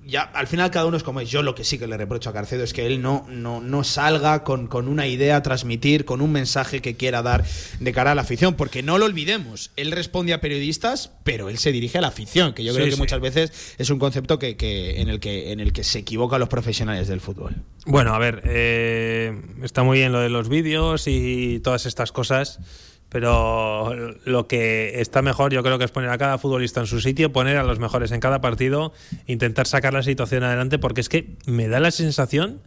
Ya, 0.08 0.22
al 0.22 0.46
final 0.46 0.70
cada 0.70 0.86
uno 0.86 0.96
es 0.96 1.02
como 1.02 1.20
es. 1.20 1.28
Yo 1.28 1.42
lo 1.42 1.56
que 1.56 1.64
sí 1.64 1.78
que 1.78 1.88
le 1.88 1.96
reprocho 1.96 2.30
a 2.30 2.32
Carcedo 2.32 2.62
es 2.62 2.72
que 2.72 2.86
él 2.86 3.02
no, 3.02 3.26
no, 3.28 3.60
no 3.60 3.82
salga 3.82 4.44
con, 4.44 4.68
con 4.68 4.86
una 4.86 5.08
idea 5.08 5.34
a 5.34 5.42
transmitir, 5.42 6.04
con 6.04 6.20
un 6.20 6.30
mensaje 6.30 6.80
que 6.80 6.94
quiera 6.94 7.22
dar 7.22 7.44
de 7.80 7.92
cara 7.92 8.12
a 8.12 8.14
la 8.14 8.22
afición, 8.22 8.54
porque 8.54 8.84
no 8.84 8.98
lo 8.98 9.04
olvidemos, 9.04 9.72
él 9.74 9.90
responde 9.90 10.32
a 10.32 10.40
periodistas, 10.40 11.10
pero 11.24 11.48
él 11.48 11.58
se 11.58 11.72
dirige 11.72 11.98
a 11.98 12.02
la 12.02 12.06
afición, 12.08 12.54
que 12.54 12.62
yo 12.62 12.70
Sí, 12.70 12.76
creo 12.76 12.86
que 12.86 12.92
sí. 12.94 12.98
muchas 13.00 13.20
veces 13.20 13.74
es 13.78 13.90
un 13.90 13.98
concepto 13.98 14.38
que, 14.38 14.56
que- 14.56 15.00
en, 15.00 15.08
el 15.08 15.18
que, 15.18 15.50
en 15.50 15.58
el 15.58 15.72
que 15.72 15.82
se 15.82 15.98
equivocan 15.98 16.38
los 16.38 16.48
profesionales 16.48 17.08
del 17.08 17.20
fútbol. 17.20 17.56
Bueno, 17.84 18.14
a 18.14 18.18
ver, 18.20 18.42
eh, 18.44 19.42
está 19.64 19.82
muy 19.82 19.98
bien 19.98 20.12
lo 20.12 20.20
de 20.20 20.28
los 20.30 20.48
vídeos 20.48 21.08
y 21.08 21.58
todas 21.64 21.84
estas 21.84 22.12
cosas, 22.12 22.60
pero 23.08 23.94
lo 24.24 24.46
que 24.48 25.00
está 25.00 25.22
mejor 25.22 25.52
yo 25.52 25.62
creo 25.62 25.78
que 25.78 25.84
es 25.84 25.90
poner 25.90 26.10
a 26.10 26.18
cada 26.18 26.38
futbolista 26.38 26.80
en 26.80 26.86
su 26.86 27.00
sitio, 27.00 27.32
poner 27.32 27.56
a 27.56 27.64
los 27.64 27.78
mejores 27.78 28.12
en 28.12 28.20
cada 28.20 28.40
partido, 28.40 28.92
intentar 29.26 29.66
sacar 29.66 29.92
la 29.92 30.02
situación 30.02 30.42
adelante, 30.42 30.78
porque 30.78 31.00
es 31.00 31.08
que 31.08 31.36
me 31.46 31.68
da 31.68 31.80
la 31.80 31.90
sensación 31.90 32.60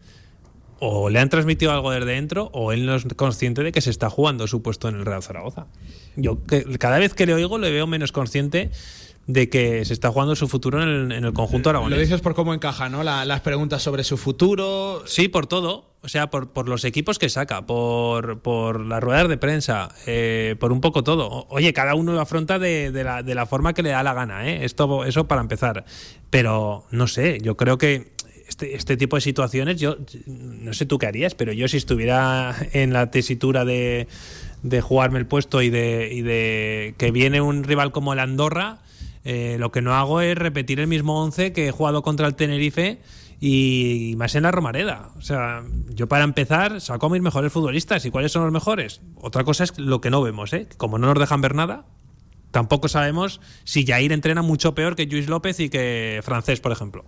o 0.79 1.09
le 1.09 1.19
han 1.19 1.29
transmitido 1.29 1.71
algo 1.71 1.91
desde 1.91 2.13
dentro 2.13 2.49
o 2.53 2.71
él 2.71 2.85
no 2.85 2.95
es 2.95 3.05
consciente 3.15 3.63
de 3.63 3.71
que 3.71 3.81
se 3.81 3.89
está 3.89 4.09
jugando 4.09 4.47
su 4.47 4.61
puesto 4.61 4.87
en 4.87 4.95
el 4.95 5.05
Real 5.05 5.21
Zaragoza. 5.21 5.67
Yo 6.15 6.39
cada 6.79 6.99
vez 6.99 7.13
que 7.13 7.25
le 7.25 7.33
oigo 7.33 7.57
le 7.57 7.69
veo 7.69 7.85
menos 7.85 8.11
consciente 8.11 8.71
de 9.31 9.47
que 9.47 9.85
se 9.85 9.93
está 9.93 10.09
jugando 10.09 10.35
su 10.35 10.47
futuro 10.47 10.81
en 10.81 10.89
el, 10.89 11.11
en 11.11 11.23
el 11.23 11.33
conjunto 11.33 11.69
aragonés. 11.69 11.97
Lo 11.99 12.01
dices 12.01 12.19
por 12.19 12.33
cómo 12.33 12.51
encaja, 12.51 12.89
¿no? 12.89 13.03
La- 13.03 13.25
las 13.25 13.41
preguntas 13.41 13.83
sobre 13.83 14.03
su 14.03 14.17
futuro. 14.17 15.03
Sí, 15.05 15.27
por 15.27 15.45
todo. 15.45 15.85
O 16.01 16.09
sea, 16.09 16.31
por, 16.31 16.49
por 16.51 16.67
los 16.67 16.83
equipos 16.83 17.19
que 17.19 17.29
saca, 17.29 17.67
por, 17.67 18.39
por 18.39 18.79
las 18.83 19.03
ruedas 19.03 19.29
de 19.29 19.37
prensa, 19.37 19.89
eh, 20.07 20.55
por 20.59 20.71
un 20.71 20.81
poco 20.81 21.03
todo. 21.03 21.45
Oye, 21.49 21.73
cada 21.73 21.93
uno 21.93 22.11
lo 22.13 22.21
afronta 22.21 22.57
de, 22.57 22.89
de 22.91 23.03
la, 23.03 23.21
de 23.21 23.35
la 23.35 23.45
forma 23.45 23.73
que 23.73 23.83
le 23.83 23.89
da 23.89 24.01
la 24.01 24.15
gana, 24.15 24.49
¿eh? 24.49 24.65
Esto, 24.65 25.05
eso 25.05 25.27
para 25.27 25.41
empezar. 25.41 25.85
Pero, 26.31 26.85
no 26.89 27.05
sé, 27.07 27.37
yo 27.43 27.55
creo 27.55 27.77
que 27.77 28.13
este, 28.47 28.75
este 28.75 28.97
tipo 28.97 29.15
de 29.17 29.21
situaciones, 29.21 29.79
yo 29.79 29.97
no 30.25 30.73
sé 30.73 30.87
tú 30.87 30.97
qué 30.97 31.05
harías, 31.05 31.35
pero 31.35 31.53
yo 31.53 31.67
si 31.67 31.77
estuviera 31.77 32.55
en 32.73 32.93
la 32.93 33.11
tesitura 33.11 33.63
de, 33.63 34.07
de 34.63 34.81
jugarme 34.81 35.19
el 35.19 35.27
puesto 35.27 35.61
y 35.61 35.69
de, 35.69 36.09
y 36.11 36.21
de 36.23 36.95
que 36.97 37.11
viene 37.11 37.41
un 37.41 37.63
rival 37.63 37.91
como 37.91 38.13
el 38.13 38.19
Andorra, 38.19 38.79
eh, 39.23 39.57
lo 39.59 39.71
que 39.71 39.81
no 39.81 39.93
hago 39.93 40.21
es 40.21 40.37
repetir 40.37 40.79
el 40.79 40.87
mismo 40.87 41.21
11 41.21 41.53
que 41.53 41.67
he 41.67 41.71
jugado 41.71 42.01
contra 42.01 42.27
el 42.27 42.35
Tenerife 42.35 43.01
y 43.41 44.15
más 44.17 44.35
en 44.35 44.43
la 44.43 44.51
Romareda. 44.51 45.11
O 45.17 45.21
sea, 45.21 45.63
yo 45.89 46.07
para 46.07 46.23
empezar 46.23 46.81
saco 46.81 47.07
a 47.07 47.09
mis 47.09 47.21
mejores 47.21 47.51
futbolistas. 47.51 48.05
¿Y 48.05 48.11
cuáles 48.11 48.31
son 48.31 48.43
los 48.43 48.51
mejores? 48.51 49.01
Otra 49.15 49.43
cosa 49.43 49.63
es 49.63 49.77
lo 49.77 50.01
que 50.01 50.09
no 50.09 50.21
vemos, 50.21 50.53
¿eh? 50.53 50.67
Como 50.77 50.97
no 50.97 51.07
nos 51.07 51.19
dejan 51.19 51.41
ver 51.41 51.55
nada, 51.55 51.85
tampoco 52.51 52.87
sabemos 52.87 53.39
si 53.63 53.85
Jair 53.85 54.11
entrena 54.11 54.41
mucho 54.41 54.75
peor 54.75 54.95
que 54.95 55.05
Luis 55.05 55.29
López 55.29 55.59
y 55.59 55.69
que 55.69 56.19
Francés, 56.23 56.59
por 56.59 56.71
ejemplo. 56.71 57.05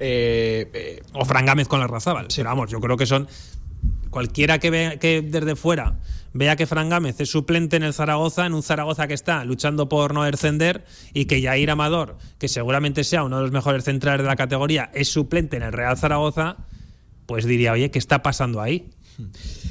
Eh, 0.00 0.70
eh, 0.72 1.02
O 1.12 1.24
Fran 1.24 1.46
Gámez 1.46 1.68
con 1.68 1.80
la 1.80 1.86
Razábal. 1.86 2.28
Pero 2.34 2.48
vamos, 2.48 2.70
yo 2.70 2.80
creo 2.80 2.96
que 2.96 3.06
son 3.06 3.28
cualquiera 4.10 4.58
que 4.58 4.70
vea 4.70 4.98
que 4.98 5.22
desde 5.22 5.56
fuera 5.56 5.98
vea 6.32 6.56
que 6.56 6.66
Fran 6.66 6.88
Gámez 6.88 7.20
es 7.20 7.30
suplente 7.30 7.76
en 7.76 7.82
el 7.82 7.94
Zaragoza, 7.94 8.46
en 8.46 8.54
un 8.54 8.62
Zaragoza 8.62 9.06
que 9.06 9.14
está 9.14 9.44
luchando 9.44 9.88
por 9.88 10.14
no 10.14 10.24
descender 10.24 10.84
y 11.12 11.26
que 11.26 11.42
Jair 11.42 11.70
Amador, 11.70 12.16
que 12.38 12.48
seguramente 12.48 13.04
sea 13.04 13.24
uno 13.24 13.36
de 13.36 13.42
los 13.42 13.52
mejores 13.52 13.84
centrales 13.84 14.22
de 14.22 14.28
la 14.28 14.36
categoría, 14.36 14.90
es 14.94 15.08
suplente 15.08 15.56
en 15.56 15.62
el 15.62 15.72
Real 15.72 15.96
Zaragoza, 15.96 16.56
pues 17.26 17.44
diría, 17.44 17.72
oye, 17.72 17.90
¿qué 17.90 17.98
está 17.98 18.22
pasando 18.22 18.60
ahí? 18.60 18.90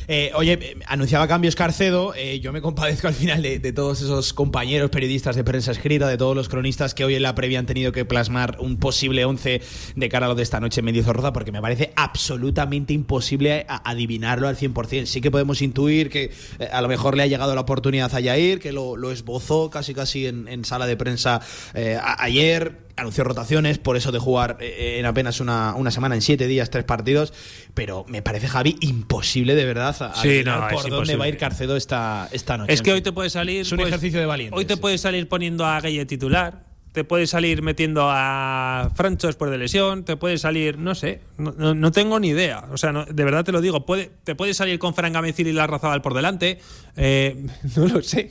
Eh, 0.08 0.32
oye, 0.36 0.77
anunciaba 0.88 1.27
cambios 1.27 1.56
Carcedo. 1.56 2.13
eh, 2.15 2.39
yo 2.39 2.51
me 2.51 2.62
compadezco 2.62 3.08
al 3.08 3.13
final 3.13 3.41
de, 3.41 3.60
todos 3.71 4.01
esos 4.01 4.34
compañeros 4.34 4.89
periodistas 4.89 5.36
de 5.36 5.43
prensa 5.43 5.71
escrita, 5.71 6.08
de 6.08 6.17
todos 6.17 6.36
los 6.36 6.49
cronistas 6.49 6.93
que 6.93 7.06
hoy 7.06 7.15
en 7.15 7.23
la 7.23 7.36
previa 7.36 7.60
han 7.60 7.65
tenido 7.65 7.91
que 7.91 8.06
plasmar 8.06 8.58
un 8.60 8.77
posible 8.77 9.25
11 9.25 9.62
de 9.95 10.10
cara 10.10 10.25
a 10.25 10.30
lo 10.30 10.36
de 10.36 10.43
esta 10.43 10.60
noche 10.60 10.82
en 10.82 10.86
Mendizorroza, 10.86 11.34
porque 11.34 11.51
me 11.51 11.62
parece 11.62 11.93
absolutamente 11.95 12.93
imposible 12.93 13.65
adivinarlo 13.67 14.47
al 14.47 14.58
100%. 14.58 15.06
Sí 15.06 15.21
que 15.21 15.32
podemos 15.32 15.62
intuir 15.62 16.10
que 16.10 16.32
eh, 16.60 16.69
a 16.71 16.82
lo 16.82 16.88
mejor 16.88 17.15
le 17.15 17.23
ha 17.23 17.27
llegado 17.27 17.56
la 17.56 17.62
oportunidad 17.62 18.13
a 18.13 18.19
Yair, 18.19 18.60
que 18.60 18.71
lo, 18.71 19.12
esbozó 19.12 19.69
casi 19.69 19.93
casi 19.93 20.27
en, 20.27 20.63
sala 20.65 20.88
de 20.88 20.95
prensa 20.95 21.41
ayer 22.17 22.90
anunció 23.01 23.23
rotaciones, 23.23 23.77
por 23.77 23.97
eso 23.97 24.11
de 24.11 24.19
jugar 24.19 24.57
eh, 24.61 24.97
en 24.99 25.05
apenas 25.05 25.39
una, 25.39 25.75
una 25.75 25.91
semana, 25.91 26.15
en 26.15 26.21
siete 26.21 26.47
días, 26.47 26.69
tres 26.69 26.83
partidos. 26.85 27.33
Pero 27.73 28.05
me 28.07 28.21
parece, 28.21 28.47
Javi, 28.47 28.77
imposible 28.81 29.55
de 29.55 29.65
verdad 29.65 29.95
a- 30.01 30.15
Sí, 30.15 30.27
adivinar 30.29 30.59
no, 30.59 30.67
por 30.69 30.81
dónde 30.83 30.89
imposible. 30.95 31.15
va 31.17 31.25
a 31.25 31.27
ir 31.27 31.37
Carcedo 31.37 31.75
esta, 31.75 32.29
esta 32.31 32.57
noche. 32.57 32.73
Es 32.73 32.81
que 32.81 32.93
hoy 32.93 33.01
te 33.01 33.11
puede 33.11 33.29
salir. 33.29 33.61
Es 33.61 33.71
un 33.71 33.77
pues, 33.77 33.89
ejercicio 33.89 34.19
de 34.19 34.25
valiente. 34.25 34.57
Hoy 34.57 34.65
te 34.65 34.77
puede 34.77 34.97
salir 34.97 35.27
poniendo 35.27 35.65
a 35.65 35.79
Gueye 35.81 36.05
titular. 36.05 36.70
Te 36.91 37.06
puede 37.06 37.25
salir 37.25 37.62
metiendo 37.62 38.08
a 38.10 38.91
Francho 38.95 39.27
después 39.27 39.49
de 39.49 39.58
lesión. 39.58 40.04
Te 40.04 40.17
puede 40.17 40.38
salir, 40.38 40.77
no 40.77 40.93
sé. 40.93 41.21
No, 41.38 41.54
no- 41.58 41.73
no 41.73 41.91
tengo 41.93 42.19
ni 42.19 42.27
idea. 42.30 42.65
O 42.73 42.77
sea, 42.77 42.91
no- 42.91 43.06
de 43.06 43.23
verdad 43.23 43.45
te 43.45 43.54
lo 43.54 43.62
digo. 43.62 43.86
Puede, 43.86 44.12
te 44.25 44.36
puede 44.36 44.54
salir 44.54 44.77
con 44.77 44.93
Fran 44.93 45.13
Gamecil 45.13 45.47
y 45.47 45.54
la 45.54 45.67
Razabal 45.67 46.01
por 46.01 46.13
delante. 46.13 46.60
Eh, 46.97 47.45
no 47.77 47.88
lo 47.88 48.01
sé. 48.04 48.30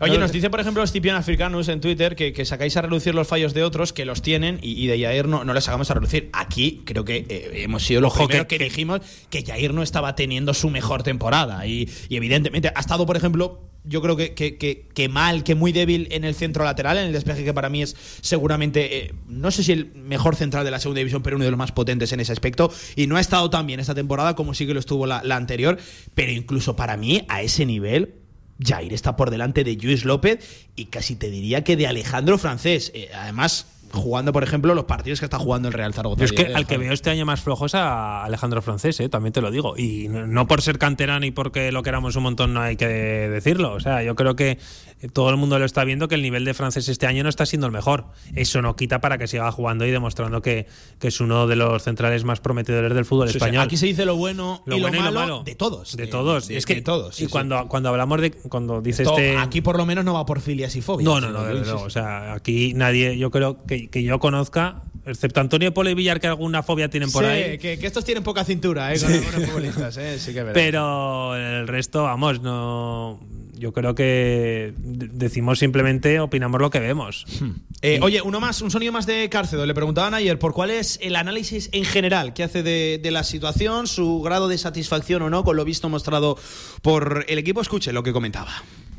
Oye, 0.00 0.12
No 0.12 0.14
lo 0.14 0.20
nos 0.20 0.30
sé. 0.30 0.38
dice, 0.38 0.48
por 0.48 0.60
ejemplo, 0.60 0.86
Scipion 0.86 1.14
Africanus 1.16 1.68
en 1.68 1.82
Twitter 1.82 2.16
que, 2.16 2.32
que 2.32 2.46
sacáis 2.46 2.74
a 2.78 2.82
relucir 2.82 3.14
los 3.14 3.28
fallos 3.28 3.52
de 3.52 3.64
otros 3.64 3.92
que 3.92 4.06
los 4.06 4.22
tienen 4.22 4.58
y, 4.62 4.82
y 4.82 4.86
de 4.86 4.98
Yair 4.98 5.28
no, 5.28 5.44
no 5.44 5.52
les 5.52 5.64
sacamos 5.64 5.90
a 5.90 5.94
relucir. 5.94 6.30
Aquí 6.32 6.80
creo 6.86 7.04
que 7.04 7.26
eh, 7.28 7.50
hemos 7.64 7.82
sido 7.84 8.00
los 8.00 8.14
primeros 8.14 8.46
que- 8.46 8.56
que, 8.56 8.64
dijimos 8.64 9.00
que 9.28 9.42
Yair 9.42 9.74
no 9.74 9.82
estaba 9.82 10.14
teniendo 10.14 10.54
su 10.54 10.70
mejor 10.70 11.02
temporada. 11.02 11.66
Y, 11.66 11.86
y 12.08 12.16
evidentemente 12.16 12.72
ha 12.74 12.80
estado, 12.80 13.04
por 13.04 13.18
ejemplo, 13.18 13.60
yo 13.84 14.02
creo 14.02 14.16
que, 14.16 14.34
que, 14.34 14.56
que- 14.58 14.86
que 14.92 15.08
mal, 15.08 15.42
que 15.44 15.54
muy 15.54 15.72
débil 15.72 16.08
en 16.10 16.24
el 16.24 16.34
centro 16.34 16.64
lateral, 16.64 16.98
en 16.98 17.06
el 17.06 17.12
despeje 17.12 17.44
que 17.44 17.54
para 17.54 17.68
mí 17.70 17.82
es 17.82 17.96
seguramente, 18.20 18.98
eh, 19.06 19.14
no 19.26 19.50
sé 19.50 19.64
si 19.64 19.72
el 19.72 19.86
mejor 19.94 20.36
central 20.36 20.64
de 20.64 20.70
la 20.70 20.78
segunda 20.78 20.98
división, 20.98 21.22
pero 21.22 21.36
uno 21.36 21.44
de 21.44 21.50
los 21.50 21.58
más 21.58 21.72
potentes 21.72 22.12
en 22.12 22.20
ese 22.20 22.32
aspecto. 22.32 22.70
Y 22.96 23.06
no 23.06 23.16
ha 23.16 23.20
estado 23.20 23.48
tan 23.50 23.66
bien 23.66 23.80
esta 23.80 23.94
temporada 23.94 24.34
como 24.34 24.52
sí 24.54 24.66
que 24.66 24.74
lo 24.74 24.80
estuvo 24.80 25.06
la, 25.06 25.20
anterior. 25.34 25.78
Pero 26.14 26.32
incluso 26.32 26.76
para 26.76 26.96
mí, 26.96 27.24
a 27.28 27.42
ese 27.42 27.64
nivel, 27.66 28.14
Jair 28.62 28.92
está 28.92 29.16
por 29.16 29.30
delante 29.30 29.64
de 29.64 29.74
Luis 29.76 30.04
López 30.04 30.66
y 30.76 30.86
casi 30.86 31.16
te 31.16 31.30
diría 31.30 31.64
que 31.64 31.76
de 31.76 31.86
Alejandro 31.86 32.36
Francés. 32.36 32.92
Eh, 32.94 33.08
además, 33.14 33.66
jugando, 33.92 34.32
por 34.32 34.42
ejemplo, 34.42 34.74
los 34.74 34.84
partidos 34.84 35.20
que 35.20 35.26
está 35.26 35.38
jugando 35.38 35.68
el 35.68 35.74
Real 35.74 35.94
Zaragoza. 35.94 36.20
Yo 36.20 36.24
es 36.24 36.32
que 36.32 36.54
al 36.54 36.66
que 36.66 36.78
veo 36.78 36.92
este 36.92 37.10
año 37.10 37.26
más 37.26 37.40
flojo 37.40 37.66
es 37.66 37.74
a 37.74 38.24
Alejandro 38.24 38.62
Francés, 38.62 38.98
¿eh? 39.00 39.08
también 39.08 39.32
te 39.32 39.40
lo 39.40 39.50
digo. 39.50 39.74
Y 39.76 40.08
no, 40.08 40.46
por 40.46 40.62
ser 40.62 40.78
canterano 40.78 41.26
y 41.26 41.30
porque 41.30 41.72
lo 41.72 41.82
queramos 41.82 42.16
un 42.16 42.22
montón 42.24 42.54
no 42.54 42.60
hay 42.60 42.76
que 42.76 42.86
decirlo. 42.86 43.72
O 43.72 43.80
sea, 43.80 44.02
yo 44.02 44.14
creo 44.14 44.36
que 44.36 44.58
todo 45.08 45.30
el 45.30 45.36
mundo 45.36 45.58
lo 45.58 45.64
está 45.64 45.82
viendo 45.84 46.08
que 46.08 46.14
el 46.14 46.22
nivel 46.22 46.44
de 46.44 46.52
Francés 46.52 46.88
este 46.88 47.06
año 47.06 47.22
no 47.22 47.28
está 47.30 47.46
siendo 47.46 47.66
el 47.66 47.72
mejor. 47.72 48.06
Eso 48.34 48.60
no 48.60 48.76
quita 48.76 49.00
para 49.00 49.16
que 49.18 49.26
siga 49.26 49.50
jugando 49.50 49.86
y 49.86 49.90
demostrando 49.90 50.42
que, 50.42 50.66
que 50.98 51.08
es 51.08 51.20
uno 51.20 51.46
de 51.46 51.56
los 51.56 51.82
centrales 51.82 52.24
más 52.24 52.40
prometedores 52.40 52.94
del 52.94 53.04
fútbol 53.04 53.28
Sí, 53.30 53.38
español. 53.38 53.62
Aquí 53.64 53.76
se 53.76 53.86
dice 53.86 54.04
lo 54.04 54.16
bueno, 54.16 54.62
Lo 54.66 54.76
y, 54.76 54.80
bueno 54.80 54.96
lo 54.98 55.02
y 55.02 55.04
lo 55.06 55.12
malo 55.12 55.20
malo. 55.20 55.42
de 55.44 55.54
todos. 55.54 55.96
De 55.96 56.06
todos. 56.06 56.48
de- 56.48 56.56
es 56.58 56.66
que 56.66 56.74
de 56.76 56.82
todos. 56.82 57.14
sí, 57.16 57.22
y 57.24 57.26
sí. 57.26 57.32
cuando, 57.32 57.66
cuando 57.68 57.88
hablamos 57.88 58.20
de. 58.20 58.30
Cuando 58.32 58.80
dice 58.82 59.02
Esto 59.04 59.16
este. 59.18 59.36
Aquí 59.38 59.60
por 59.60 59.76
lo 59.78 59.86
menos 59.86 60.04
no 60.04 60.12
va 60.14 60.26
por 60.26 60.40
filias 60.40 60.76
y 60.76 60.82
fobias. 60.82 61.04
No, 61.04 61.20
no, 61.20 61.30
no, 61.30 61.44
luego. 61.50 61.64
sí. 61.64 61.84
O 61.84 61.90
sea, 61.90 62.34
aquí 62.34 62.74
nadie, 62.74 63.16
yo 63.16 63.30
creo 63.30 63.64
que, 63.64 63.88
que 63.88 64.02
yo 64.02 64.18
conozca, 64.20 64.82
excepto 65.06 65.40
Antonio 65.40 65.72
Polo 65.72 65.90
y 65.90 65.94
Villar, 65.94 66.20
que 66.20 66.26
alguna 66.26 66.62
fobia 66.62 66.90
tienen 66.90 67.10
por 67.10 67.24
Sí, 67.24 67.30
ahí. 67.30 67.58
Que, 67.58 67.78
que 67.78 67.86
estos 67.86 68.04
tienen 68.04 68.22
poca 68.22 68.44
cintura, 68.44 68.92
¿eh? 68.94 69.00
Con 69.00 69.12
algunos 69.12 69.44
futbolistas, 69.46 69.96
¿eh? 69.96 70.18
Sí 70.18 70.32
que 70.32 70.40
es 70.40 70.44
verdad. 70.44 70.52
Pero 70.54 71.36
el 71.36 71.66
resto, 71.68 72.02
vamos, 72.02 72.40
no. 72.42 73.18
Yo 73.60 73.72
creo 73.72 73.94
que 73.94 74.72
de- 74.76 75.08
decimos 75.12 75.58
simplemente, 75.58 76.18
opinamos 76.18 76.60
lo 76.60 76.70
que 76.70 76.80
vemos. 76.80 77.26
Eh, 77.82 78.00
oye, 78.02 78.20
uno 78.22 78.40
más, 78.40 78.62
un 78.62 78.70
sonido 78.70 78.90
más 78.92 79.06
de 79.06 79.28
Cárcedo. 79.28 79.64
Le 79.66 79.74
preguntaban 79.74 80.14
ayer 80.14 80.38
por 80.38 80.52
cuál 80.54 80.70
es 80.70 80.98
el 81.02 81.14
análisis 81.14 81.68
en 81.72 81.84
general 81.84 82.32
que 82.34 82.42
hace 82.42 82.62
de, 82.62 82.98
de 83.02 83.10
la 83.10 83.22
situación, 83.22 83.86
su 83.86 84.20
grado 84.22 84.48
de 84.48 84.58
satisfacción 84.58 85.22
o 85.22 85.30
no 85.30 85.44
con 85.44 85.56
lo 85.56 85.64
visto 85.64 85.88
mostrado 85.88 86.36
por 86.82 87.24
el 87.28 87.38
equipo. 87.38 87.60
Escuche 87.60 87.92
lo 87.92 88.02
que 88.02 88.12
comentaba. 88.12 88.50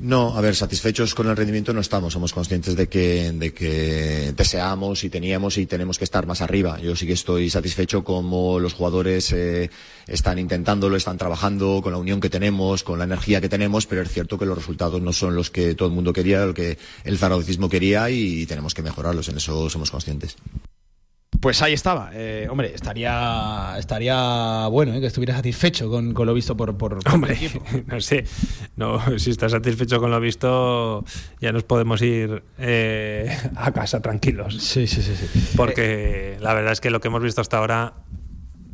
No, 0.04 0.36
a 0.36 0.42
ver, 0.42 0.56
satisfechos 0.56 1.14
con 1.14 1.30
el 1.30 1.38
rendimiento 1.38 1.74
no 1.74 1.80
estamos. 1.80 2.14
Somos 2.14 2.34
conscientes 2.34 2.76
de 2.76 2.90
que, 2.90 3.32
de 3.34 3.54
que 3.54 4.34
deseamos 4.36 5.04
y 5.04 5.12
teníamos 5.12 5.60
y 5.60 5.68
tenemos 5.68 6.00
que 6.00 6.06
estar 6.06 6.26
más 6.26 6.42
arriba. 6.42 6.80
Yo 6.82 6.96
sí 6.96 7.06
que 7.06 7.14
estoy 7.14 7.52
satisfecho 7.52 8.04
como 8.04 8.60
los 8.60 8.74
jugadores 8.74 9.32
eh, 9.32 9.70
están 10.08 10.40
intentándolo, 10.40 10.98
están 10.98 11.20
trabajando 11.20 11.82
con 11.84 11.92
la 11.92 12.00
unión 12.00 12.20
que 12.20 12.32
tenemos, 12.32 12.84
con 12.84 12.98
la 12.98 13.06
energía 13.06 13.42
que 13.42 13.50
tenemos, 13.50 13.86
pero 13.86 14.02
es 14.02 14.10
cierto 14.10 14.40
que 14.40 14.48
los 14.48 14.58
resultados 14.58 15.00
no 15.04 15.14
son 15.14 15.36
los 15.36 15.52
que 15.52 15.76
todo 15.76 15.90
el 15.90 15.94
mundo 15.94 16.14
quería, 16.14 16.48
lo 16.48 16.56
que 16.56 16.80
el 17.04 17.20
zaragocismo 17.20 17.70
quería 17.70 18.10
y 18.10 18.48
tenemos 18.48 18.74
que 18.74 18.82
mejorarlos. 18.82 19.30
En 19.30 19.38
eso 19.38 19.70
somos 19.70 19.92
conscientes. 19.92 20.36
Pues 21.42 21.60
ahí 21.64 21.74
estaba. 21.74 22.12
Eh, 22.14 22.48
hombre, 22.52 22.72
estaría 22.76 23.74
estaría 23.80 24.68
bueno 24.68 24.94
¿eh? 24.94 25.02
que 25.02 25.08
estuviera 25.08 25.36
satisfecho 25.36 25.90
con, 25.90 26.14
con 26.14 26.28
lo 26.28 26.36
visto 26.36 26.56
por, 26.56 26.78
por, 26.78 27.04
por 27.04 27.14
Hombre, 27.14 27.34
el 27.34 27.38
equipo. 27.38 27.66
no 27.88 28.00
sé. 28.00 28.26
No, 28.76 29.02
si 29.18 29.32
estás 29.32 29.52
satisfecho 29.52 30.00
con 30.00 30.12
lo 30.12 30.20
visto, 30.20 31.04
ya 31.40 31.52
nos 31.52 31.64
podemos 31.64 32.00
ir 32.04 32.44
eh, 32.60 33.36
a 33.56 33.72
casa 33.72 34.04
tranquilos. 34.04 34.62
Sí, 34.62 34.86
sí, 34.86 35.02
sí. 35.02 35.16
sí. 35.16 35.54
Porque 35.58 36.38
la 36.40 36.54
verdad 36.54 36.74
es 36.74 36.80
que 36.80 36.92
lo 36.92 37.02
que 37.02 37.08
hemos 37.08 37.24
visto 37.24 37.42
hasta 37.42 37.58
ahora. 37.58 37.96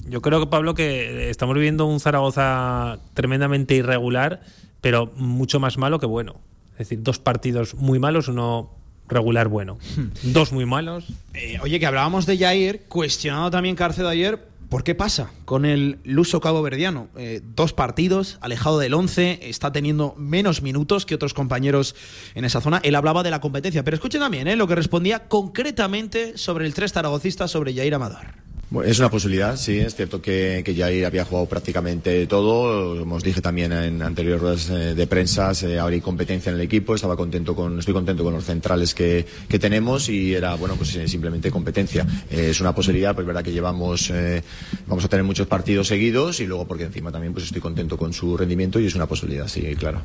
Yo 0.06 0.22
creo 0.22 0.42
que, 0.42 0.48
Pablo, 0.48 0.74
que 0.74 1.30
estamos 1.30 1.56
viviendo 1.56 1.86
un 1.86 2.02
Zaragoza 2.02 3.00
tremendamente 3.14 3.76
irregular, 3.76 4.42
pero 4.82 5.12
mucho 5.16 5.62
más 5.62 5.78
malo 5.78 6.00
que 6.00 6.06
bueno. 6.06 6.42
Es 6.74 6.80
decir, 6.80 7.02
dos 7.02 7.18
partidos 7.18 7.76
muy 7.76 7.98
malos, 7.98 8.28
uno 8.28 8.77
regular 9.08 9.48
bueno. 9.48 9.78
Dos 10.24 10.52
muy 10.52 10.66
malos. 10.66 11.06
Eh, 11.34 11.60
oye, 11.62 11.80
que 11.80 11.86
hablábamos 11.86 12.26
de 12.26 12.38
Jair, 12.38 12.84
cuestionado 12.88 13.52
también 13.52 13.76
Cárcedo 13.76 14.10
ayer. 14.10 14.48
¿Por 14.70 14.84
qué 14.84 14.96
pasa 14.96 15.32
con 15.46 15.64
el 15.64 16.00
luso 16.04 16.42
cabo 16.42 16.62
verdiano? 16.62 17.08
Eh, 17.16 17.42
dos 17.56 17.72
partidos, 17.72 18.38
alejado 18.42 18.80
del 18.80 18.94
11, 18.94 19.40
está 19.44 19.72
teniendo 19.72 20.14
menos 20.18 20.62
minutos 20.62 21.06
que 21.06 21.16
otros 21.16 21.34
compañeros 21.34 21.96
en 22.36 22.44
esa 22.44 22.60
zona. 22.60 22.82
Él 22.84 22.96
hablaba 22.96 23.24
de 23.24 23.32
la 23.32 23.40
competencia, 23.40 23.86
pero 23.86 23.96
escuchen 23.96 24.20
también 24.20 24.48
eh, 24.50 24.58
lo 24.58 24.68
que 24.68 24.76
respondía 24.76 25.30
concretamente 25.30 26.38
sobre 26.38 26.66
el 26.66 26.74
tres 26.74 26.92
zaragocista, 26.92 27.48
sobre 27.48 27.74
Jair 27.74 27.96
Amador. 27.96 28.47
Es 28.84 29.00
una 29.00 29.10
posibilidad, 29.10 29.56
sí, 29.56 29.80
es 29.80 29.96
cierto 29.96 30.22
que, 30.22 30.62
que 30.66 30.76
Jair 30.76 31.06
había 31.06 31.24
jugado 31.24 31.48
prácticamente 31.48 32.28
todo, 32.28 33.00
como 33.00 33.16
os 33.16 33.24
dije 33.24 33.40
también 33.40 33.72
en 33.72 34.02
anteriores 34.02 34.42
ruedas 34.42 34.70
eh, 34.70 34.94
de 34.94 35.08
prensa, 35.08 35.52
hay 35.52 36.02
competencia 36.02 36.50
en 36.50 36.56
el 36.56 36.62
equipo, 36.62 36.94
estaba 36.94 37.16
contento 37.16 37.56
con, 37.56 37.80
estoy 37.80 37.94
contento 37.94 38.26
con 38.26 38.34
los 38.34 38.44
centrales 38.44 38.94
que, 38.94 39.26
que 39.48 39.58
tenemos 39.58 40.10
y 40.10 40.34
era, 40.36 40.56
bueno, 40.56 40.76
pues 40.76 40.94
eh, 40.98 41.08
simplemente 41.08 41.50
competencia. 41.50 42.06
Eh, 42.30 42.50
es 42.50 42.60
una 42.60 42.76
posibilidad, 42.76 43.16
pues 43.16 43.24
es 43.24 43.28
verdad 43.28 43.44
que 43.44 43.54
llevamos, 43.54 44.10
eh, 44.10 44.44
vamos 44.86 45.06
a 45.06 45.08
tener 45.08 45.24
muchos 45.24 45.48
partidos 45.48 45.88
seguidos 45.88 46.42
y 46.42 46.46
luego 46.46 46.68
porque 46.68 46.84
encima 46.84 47.10
también 47.10 47.32
pues 47.32 47.46
estoy 47.46 47.62
contento 47.62 47.98
con 47.98 48.12
su 48.12 48.36
rendimiento 48.36 48.82
y 48.82 48.86
es 48.86 48.96
una 48.96 49.08
posibilidad, 49.08 49.48
sí, 49.48 49.62
claro. 49.78 50.02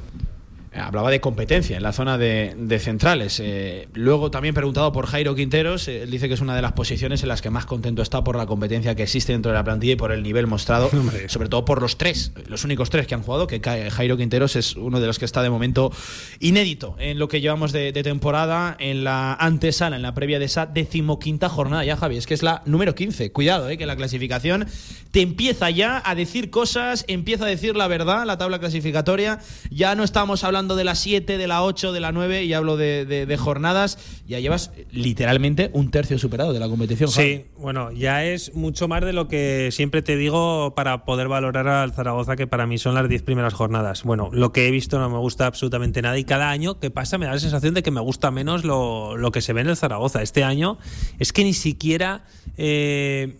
Eh, 0.74 0.80
Hablaba 0.80 1.10
de 1.10 1.20
competencia 1.20 1.76
en 1.76 1.82
la 1.82 1.92
zona 1.92 2.18
de, 2.18 2.54
de 2.56 2.78
centrales. 2.78 3.40
Eh, 3.40 3.88
luego 3.94 4.30
también 4.30 4.54
preguntado 4.54 4.92
por 4.92 5.06
Jairo 5.06 5.34
Quinteros, 5.34 5.88
eh, 5.88 6.02
él 6.02 6.10
dice 6.10 6.28
que 6.28 6.34
es 6.34 6.40
una 6.40 6.56
de 6.56 6.62
las 6.62 6.72
posiciones 6.72 7.22
en 7.22 7.28
las 7.28 7.42
que 7.42 7.50
más 7.50 7.66
contento 7.66 8.02
está 8.02 8.24
por 8.24 8.36
la 8.36 8.46
competencia 8.46 8.94
que 8.94 9.02
existe 9.02 9.32
dentro 9.32 9.52
de 9.52 9.58
la 9.58 9.64
plantilla 9.64 9.92
y 9.92 9.96
por 9.96 10.12
el 10.12 10.22
nivel 10.22 10.46
mostrado, 10.46 10.86
Hombre. 10.92 11.28
sobre 11.28 11.48
todo 11.48 11.64
por 11.64 11.82
los 11.82 11.98
tres, 11.98 12.32
los 12.46 12.64
únicos 12.64 12.90
tres 12.90 13.06
que 13.06 13.14
han 13.14 13.22
jugado, 13.22 13.46
que 13.46 13.60
Jairo 13.90 14.16
Quinteros 14.16 14.56
es 14.56 14.76
uno 14.76 15.00
de 15.00 15.06
los 15.06 15.18
que 15.18 15.24
está 15.24 15.42
de 15.42 15.50
momento 15.50 15.92
inédito 16.40 16.96
en 16.98 17.18
lo 17.18 17.28
que 17.28 17.40
llevamos 17.40 17.72
de, 17.72 17.92
de 17.92 18.02
temporada, 18.02 18.76
en 18.78 19.04
la 19.04 19.34
antesala, 19.34 19.96
en 19.96 20.02
la 20.02 20.14
previa 20.14 20.38
de 20.38 20.46
esa 20.46 20.66
decimoquinta 20.66 21.48
jornada 21.48 21.84
ya, 21.84 21.96
Javi, 21.96 22.16
es 22.16 22.26
que 22.26 22.34
es 22.34 22.42
la 22.42 22.62
número 22.64 22.94
15. 22.94 23.30
Cuidado, 23.32 23.68
eh, 23.68 23.76
que 23.76 23.86
la 23.86 23.96
clasificación 23.96 24.66
te 25.10 25.20
empieza 25.20 25.68
ya 25.70 26.02
a 26.04 26.14
decir 26.14 26.50
cosas, 26.50 27.04
empieza 27.08 27.44
a 27.44 27.48
decir 27.48 27.76
la 27.76 27.88
verdad, 27.88 28.24
la 28.24 28.38
tabla 28.38 28.58
clasificatoria. 28.58 29.38
Ya 29.70 29.94
no 29.94 30.04
estamos 30.04 30.44
hablando 30.44 30.61
de 30.68 30.84
la 30.84 30.94
7, 30.94 31.36
de 31.38 31.46
la 31.46 31.62
8, 31.62 31.92
de 31.92 32.00
la 32.00 32.12
9, 32.12 32.44
y 32.44 32.52
hablo 32.54 32.76
de, 32.76 33.04
de- 33.04 33.26
de 33.26 33.36
jornadas. 33.36 33.98
Ya 34.26 34.40
llevas 34.40 34.70
literalmente 34.90 35.70
un 35.72 35.90
tercio 35.90 36.18
superado 36.18 36.52
de 36.52 36.60
la 36.60 36.68
competición. 36.68 37.10
Javi. 37.10 37.26
Sí, 37.36 37.44
bueno, 37.58 37.90
ya 37.92 38.24
es 38.24 38.54
mucho 38.54 38.88
más 38.88 39.02
de 39.04 39.12
lo 39.12 39.28
que 39.28 39.68
siempre 39.72 40.02
te 40.02 40.16
digo 40.16 40.74
para 40.74 41.04
poder 41.04 41.28
valorar 41.28 41.68
al 41.68 41.92
Zaragoza, 41.92 42.36
que 42.36 42.46
para 42.46 42.66
mí 42.66 42.78
son 42.78 42.94
las 42.94 43.08
10 43.08 43.22
primeras 43.22 43.54
jornadas. 43.54 44.04
Bueno, 44.04 44.30
lo 44.32 44.52
que 44.52 44.66
he 44.68 44.70
visto 44.70 44.98
no 44.98 45.10
me 45.10 45.18
gusta 45.18 45.46
absolutamente 45.46 46.00
nada 46.02 46.18
y 46.18 46.24
cada 46.24 46.50
año 46.50 46.78
que 46.80 46.90
pasa 46.90 47.18
me 47.18 47.26
da 47.26 47.32
la 47.32 47.38
sensación 47.40 47.74
de 47.74 47.82
que 47.82 47.90
me 47.90 48.00
gusta 48.00 48.30
menos 48.30 48.64
lo, 48.64 49.16
lo 49.16 49.32
que 49.32 49.40
se 49.40 49.52
ve 49.52 49.60
en 49.62 49.68
el 49.68 49.76
Zaragoza. 49.76 50.22
Este 50.22 50.44
año 50.44 50.78
es 51.18 51.32
que 51.32 51.44
ni 51.44 51.54
siquiera... 51.54 52.24
eh, 52.56 53.36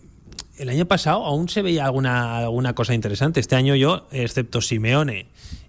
el 0.59 0.69
año 0.69 0.85
pasado 0.85 1.25
aún 1.25 1.49
se 1.49 1.63
veía 1.63 1.83
alguna, 1.85 2.37
alguna 2.37 2.75
cosa 2.75 2.93
interesante. 2.93 3.39
Este 3.39 3.55
año 3.55 3.75
yo, 3.75 4.07
excepto 4.11 4.61
Simeone 4.61 5.25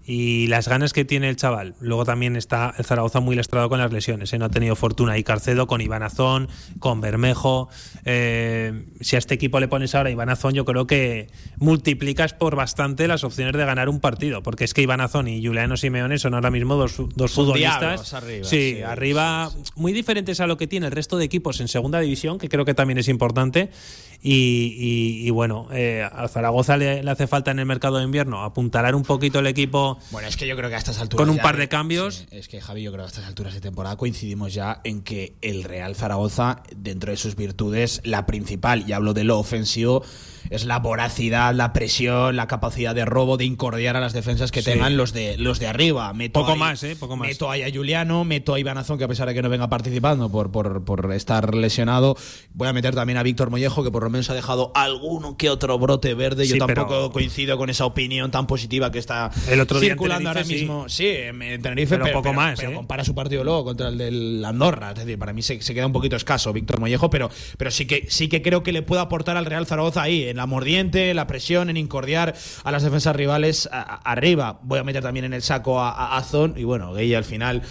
y 0.06 0.46
las 0.48 0.68
ganas 0.68 0.92
que 0.92 1.04
tiene 1.04 1.28
el 1.30 1.36
chaval. 1.36 1.74
Luego 1.80 2.04
también 2.04 2.36
está 2.36 2.74
el 2.76 2.84
Zaragoza 2.84 3.20
muy 3.20 3.36
lastrado 3.36 3.68
con 3.68 3.78
las 3.78 3.92
lesiones. 3.92 4.32
¿eh? 4.32 4.38
No 4.38 4.44
ha 4.44 4.50
tenido 4.50 4.76
fortuna 4.76 5.16
y 5.16 5.24
Carcedo 5.24 5.66
con 5.66 5.80
Iván 5.80 6.02
Azón, 6.02 6.48
con 6.78 7.00
Bermejo. 7.00 7.68
Eh, 8.04 8.84
si 9.00 9.16
a 9.16 9.18
este 9.18 9.34
equipo 9.34 9.60
le 9.60 9.68
pones 9.68 9.94
ahora 9.94 10.10
Iván 10.10 10.28
Azón, 10.28 10.52
yo 10.54 10.64
creo 10.64 10.86
que 10.86 11.28
multiplicas 11.56 12.34
por 12.34 12.54
bastante 12.56 13.08
las 13.08 13.24
opciones 13.24 13.54
de 13.54 13.64
ganar 13.64 13.88
un 13.88 14.00
partido. 14.00 14.42
Porque 14.42 14.64
es 14.64 14.74
que 14.74 14.82
Iván 14.82 15.00
Azón 15.00 15.26
y 15.28 15.44
Juliano 15.44 15.76
Simeone 15.76 16.18
son 16.18 16.34
ahora 16.34 16.50
mismo 16.50 16.74
dos, 16.76 16.96
dos 17.14 17.32
futbolistas. 17.32 18.12
arriba, 18.14 18.44
sí, 18.44 18.74
sí, 18.76 18.82
arriba 18.82 19.50
muy 19.76 19.92
diferentes 19.92 20.40
a 20.40 20.46
lo 20.46 20.56
que 20.58 20.66
tiene 20.66 20.86
el 20.86 20.92
resto 20.92 21.16
de 21.16 21.24
equipos 21.24 21.60
en 21.60 21.68
segunda 21.68 22.00
división, 22.00 22.38
que 22.38 22.48
creo 22.48 22.64
que 22.64 22.74
también 22.74 22.98
es 22.98 23.08
importante. 23.08 23.70
Y, 24.22 24.74
y- 24.78 25.26
y 25.26 25.30
bueno, 25.30 25.68
eh, 25.72 26.06
al 26.10 26.30
Zaragoza 26.30 26.76
le, 26.78 27.02
le 27.02 27.10
hace 27.10 27.26
falta 27.26 27.50
en 27.50 27.58
el 27.58 27.66
mercado 27.66 27.98
de 27.98 28.04
invierno 28.04 28.42
apuntalar 28.42 28.94
un 28.94 29.02
poquito 29.02 29.38
el 29.40 29.46
equipo. 29.46 29.93
Bueno, 30.10 30.28
es 30.28 30.36
que 30.36 30.46
yo 30.46 30.56
creo 30.56 30.68
que 30.68 30.76
a 30.76 30.78
estas 30.78 30.98
alturas. 31.00 31.24
Con 31.24 31.30
un 31.30 31.36
ya 31.36 31.42
par 31.42 31.56
de 31.56 31.68
cambios. 31.68 32.16
Sí, 32.16 32.26
es 32.30 32.48
que, 32.48 32.60
Javi, 32.60 32.82
yo 32.82 32.92
creo 32.92 33.04
que 33.04 33.08
a 33.08 33.10
estas 33.10 33.26
alturas 33.26 33.54
de 33.54 33.60
temporada 33.60 33.96
coincidimos 33.96 34.54
ya 34.54 34.80
en 34.84 35.02
que 35.02 35.36
el 35.42 35.64
Real 35.64 35.94
Zaragoza, 35.94 36.62
dentro 36.74 37.10
de 37.10 37.16
sus 37.16 37.36
virtudes, 37.36 38.00
la 38.04 38.26
principal, 38.26 38.84
y 38.88 38.92
hablo 38.92 39.14
de 39.14 39.24
lo 39.24 39.38
ofensivo, 39.38 40.04
es 40.50 40.64
la 40.64 40.78
voracidad, 40.78 41.54
la 41.54 41.72
presión, 41.72 42.36
la 42.36 42.46
capacidad 42.46 42.94
de 42.94 43.04
robo, 43.04 43.36
de 43.36 43.44
incordiar 43.44 43.96
a 43.96 44.00
las 44.00 44.12
defensas 44.12 44.50
que 44.52 44.62
Sí. 44.62 44.70
tengan 44.72 44.96
los 44.96 45.12
de 45.12 45.36
los 45.38 45.58
de 45.58 45.66
arriba. 45.66 46.12
Meto 46.14 46.40
Poco 46.40 46.52
ahí- 46.52 46.58
más, 46.58 46.82
¿eh? 46.82 46.96
Poco 46.96 47.16
más. 47.16 47.28
Meto 47.28 47.50
ahí 47.50 47.62
a 47.62 47.70
Juliano, 47.72 48.24
meto 48.24 48.54
a 48.54 48.60
Iván 48.60 48.78
Azón, 48.78 48.98
que 48.98 49.04
a 49.04 49.08
pesar 49.08 49.28
de 49.28 49.34
que 49.34 49.42
no 49.42 49.48
venga 49.48 49.68
participando 49.68 50.30
por, 50.30 50.50
por, 50.50 50.84
por 50.84 51.12
estar 51.12 51.54
lesionado, 51.54 52.16
voy 52.52 52.68
a 52.68 52.72
meter 52.72 52.94
también 52.94 53.16
a 53.18 53.22
Víctor 53.22 53.50
Mollejo, 53.50 53.82
que 53.84 53.90
por 53.90 54.02
lo 54.04 54.10
menos 54.10 54.30
ha 54.30 54.34
dejado 54.34 54.72
alguno 54.74 55.36
que 55.36 55.50
otro 55.50 55.78
brote 55.78 56.14
verde. 56.14 56.46
Yo 56.46 56.54
Sí, 56.54 56.58
tampoco 56.58 56.88
pero- 56.88 57.10
coincido 57.12 57.56
con 57.58 57.70
esa 57.70 57.84
opinión 57.86 58.30
tan 58.30 58.46
positiva 58.46 58.90
que 58.90 58.98
está 58.98 59.30
El 59.48 59.60
otro 59.60 59.80
circulando 59.80 60.28
ahora 60.28 60.44
mismo. 60.44 60.88
Sí, 60.88 61.06
en 61.08 61.42
en 61.42 61.62
Tenerife, 61.62 61.98
Pero 61.98 62.12
poco 62.12 62.32
más, 62.32 62.58
pero 62.58 62.72
¿eh? 62.72 62.74
compara 62.74 63.04
su 63.04 63.14
partido 63.14 63.44
luego 63.44 63.64
contra 63.64 63.88
el 63.88 63.98
del 63.98 64.44
Andorra. 64.44 64.90
Es 64.90 64.96
decir, 64.98 65.18
para 65.18 65.32
mí 65.32 65.42
se, 65.42 65.60
se 65.60 65.74
queda 65.74 65.86
un 65.86 65.92
poquito 65.92 66.16
escaso 66.16 66.52
Víctor 66.52 66.80
Mollejo, 66.80 67.10
pero, 67.10 67.30
pero 67.58 67.70
sí, 67.70 67.86
que, 67.86 68.06
sí 68.08 68.28
que 68.28 68.40
creo 68.42 68.62
que 68.62 68.72
le 68.72 68.82
puede 68.82 69.02
aportar 69.02 69.36
al 69.36 69.44
Real 69.46 69.66
Zaragoza 69.66 70.02
ahí, 70.02 70.24
en 70.24 70.36
la 70.36 70.43
mordiente, 70.46 71.12
la 71.14 71.26
presión, 71.26 71.70
en 71.70 71.76
incordiar 71.76 72.34
a 72.64 72.70
las 72.72 72.82
defensas 72.82 73.14
rivales 73.16 73.68
a- 73.72 73.80
a- 73.80 73.96
arriba. 74.12 74.58
Voy 74.62 74.78
a 74.78 74.84
meter 74.84 75.02
también 75.02 75.24
en 75.24 75.32
el 75.34 75.42
saco 75.42 75.80
a, 75.80 76.16
Azón. 76.16 76.54
Y 76.56 76.64
bueno, 76.64 76.92
Gay 76.92 77.14
al 77.14 77.24
final 77.24 77.62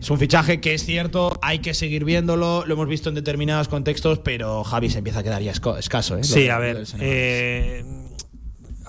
es 0.00 0.10
un 0.10 0.18
fichaje 0.18 0.60
que 0.60 0.74
es 0.74 0.84
cierto, 0.84 1.38
hay 1.42 1.58
que 1.60 1.74
seguir 1.74 2.04
viéndolo. 2.04 2.64
Lo 2.66 2.74
hemos 2.74 2.88
visto 2.88 3.08
en 3.08 3.14
determinados 3.14 3.68
contextos, 3.68 4.18
pero 4.20 4.64
Javi 4.64 4.90
se 4.90 4.98
empieza 4.98 5.20
a 5.20 5.22
quedar 5.22 5.42
ya 5.42 5.52
escaso. 5.52 6.16
¿eh? 6.16 6.24
Sí, 6.24 6.48
a 6.48 6.58
ver. 6.58 6.84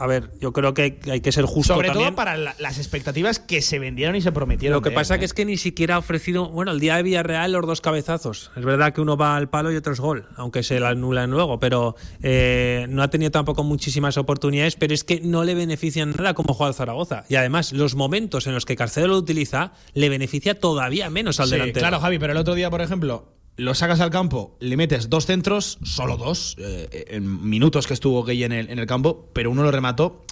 A 0.01 0.07
ver, 0.07 0.31
yo 0.39 0.51
creo 0.53 0.73
que 0.73 0.99
hay 1.11 1.21
que 1.21 1.31
ser 1.31 1.45
justo 1.45 1.73
Sobre 1.75 1.89
también. 1.89 2.09
todo 2.09 2.15
para 2.15 2.35
la- 2.37 2.55
las 2.59 2.77
expectativas 2.77 3.39
que 3.39 3.61
se 3.61 3.79
vendieron 3.79 4.15
y 4.15 4.21
se 4.21 4.31
prometieron. 4.31 4.75
Lo 4.77 4.81
que 4.81 4.91
pasa 4.91 5.13
él, 5.15 5.19
que 5.19 5.25
¿eh? 5.25 5.27
es 5.27 5.33
que 5.33 5.45
ni 5.45 5.57
siquiera 5.57 5.95
ha 5.95 5.97
ofrecido, 5.99 6.49
bueno, 6.49 6.71
el 6.71 6.79
día 6.79 6.95
de 6.97 7.03
Villarreal 7.03 7.51
los 7.51 7.65
dos 7.67 7.81
cabezazos. 7.81 8.51
Es 8.55 8.65
verdad 8.65 8.93
que 8.93 9.01
uno 9.01 9.15
va 9.17 9.35
al 9.35 9.49
palo 9.49 9.71
y 9.71 9.75
otro 9.75 9.93
es 9.93 9.99
gol, 9.99 10.27
aunque 10.35 10.63
se 10.63 10.79
la 10.79 10.89
anulan 10.89 11.29
luego, 11.31 11.59
pero 11.59 11.95
eh, 12.23 12.85
no 12.89 13.03
ha 13.03 13.09
tenido 13.09 13.31
tampoco 13.31 13.63
muchísimas 13.63 14.17
oportunidades, 14.17 14.75
pero 14.75 14.93
es 14.93 15.03
que 15.03 15.21
no 15.21 15.43
le 15.43 15.55
benefician 15.55 16.11
nada 16.17 16.33
como 16.33 16.53
juega 16.53 16.73
Zaragoza. 16.73 17.23
Y 17.29 17.35
además, 17.35 17.71
los 17.73 17.95
momentos 17.95 18.47
en 18.47 18.53
los 18.53 18.65
que 18.65 18.75
Carcedo 18.75 19.07
lo 19.07 19.17
utiliza 19.17 19.73
le 19.93 20.09
beneficia 20.09 20.59
todavía 20.59 21.09
menos 21.09 21.39
al 21.39 21.47
Sí, 21.47 21.51
delantero. 21.53 21.79
Claro, 21.81 21.99
Javi, 21.99 22.19
pero 22.19 22.33
el 22.33 22.37
otro 22.39 22.55
día, 22.55 22.69
por 22.69 22.81
ejemplo, 22.81 23.33
lo 23.61 23.75
sacas 23.75 23.99
al 23.99 24.09
campo, 24.09 24.55
le 24.59 24.75
metes 24.75 25.09
dos 25.09 25.25
centros, 25.25 25.77
solo 25.83 26.17
dos, 26.17 26.55
eh, 26.59 27.05
en 27.09 27.47
minutos 27.47 27.87
que 27.87 27.93
estuvo 27.93 28.23
Gay 28.23 28.43
en 28.43 28.51
el, 28.51 28.69
en 28.69 28.79
el 28.79 28.87
campo, 28.87 29.29
pero 29.33 29.51
uno 29.51 29.63
lo 29.63 29.71
remató 29.71 30.23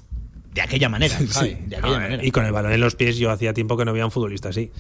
de 0.54 0.62
aquella 0.62 0.90
manera. 0.90 1.16
Javi, 1.30 1.58
de 1.68 1.76
aquella 1.76 1.96
A 1.96 2.00
ver, 2.00 2.10
manera. 2.10 2.26
y 2.26 2.32
con 2.32 2.46
el 2.46 2.52
balón 2.52 2.72
en 2.74 2.80
los 2.82 2.96
pies 2.96 3.18
yo 3.18 3.30
hacía 3.32 3.54
tiempo 3.54 3.78
que 3.78 3.86
no 3.86 3.94
veía 3.94 4.06
un 4.06 4.12
futbolista 4.12 4.50
así. 4.50 4.72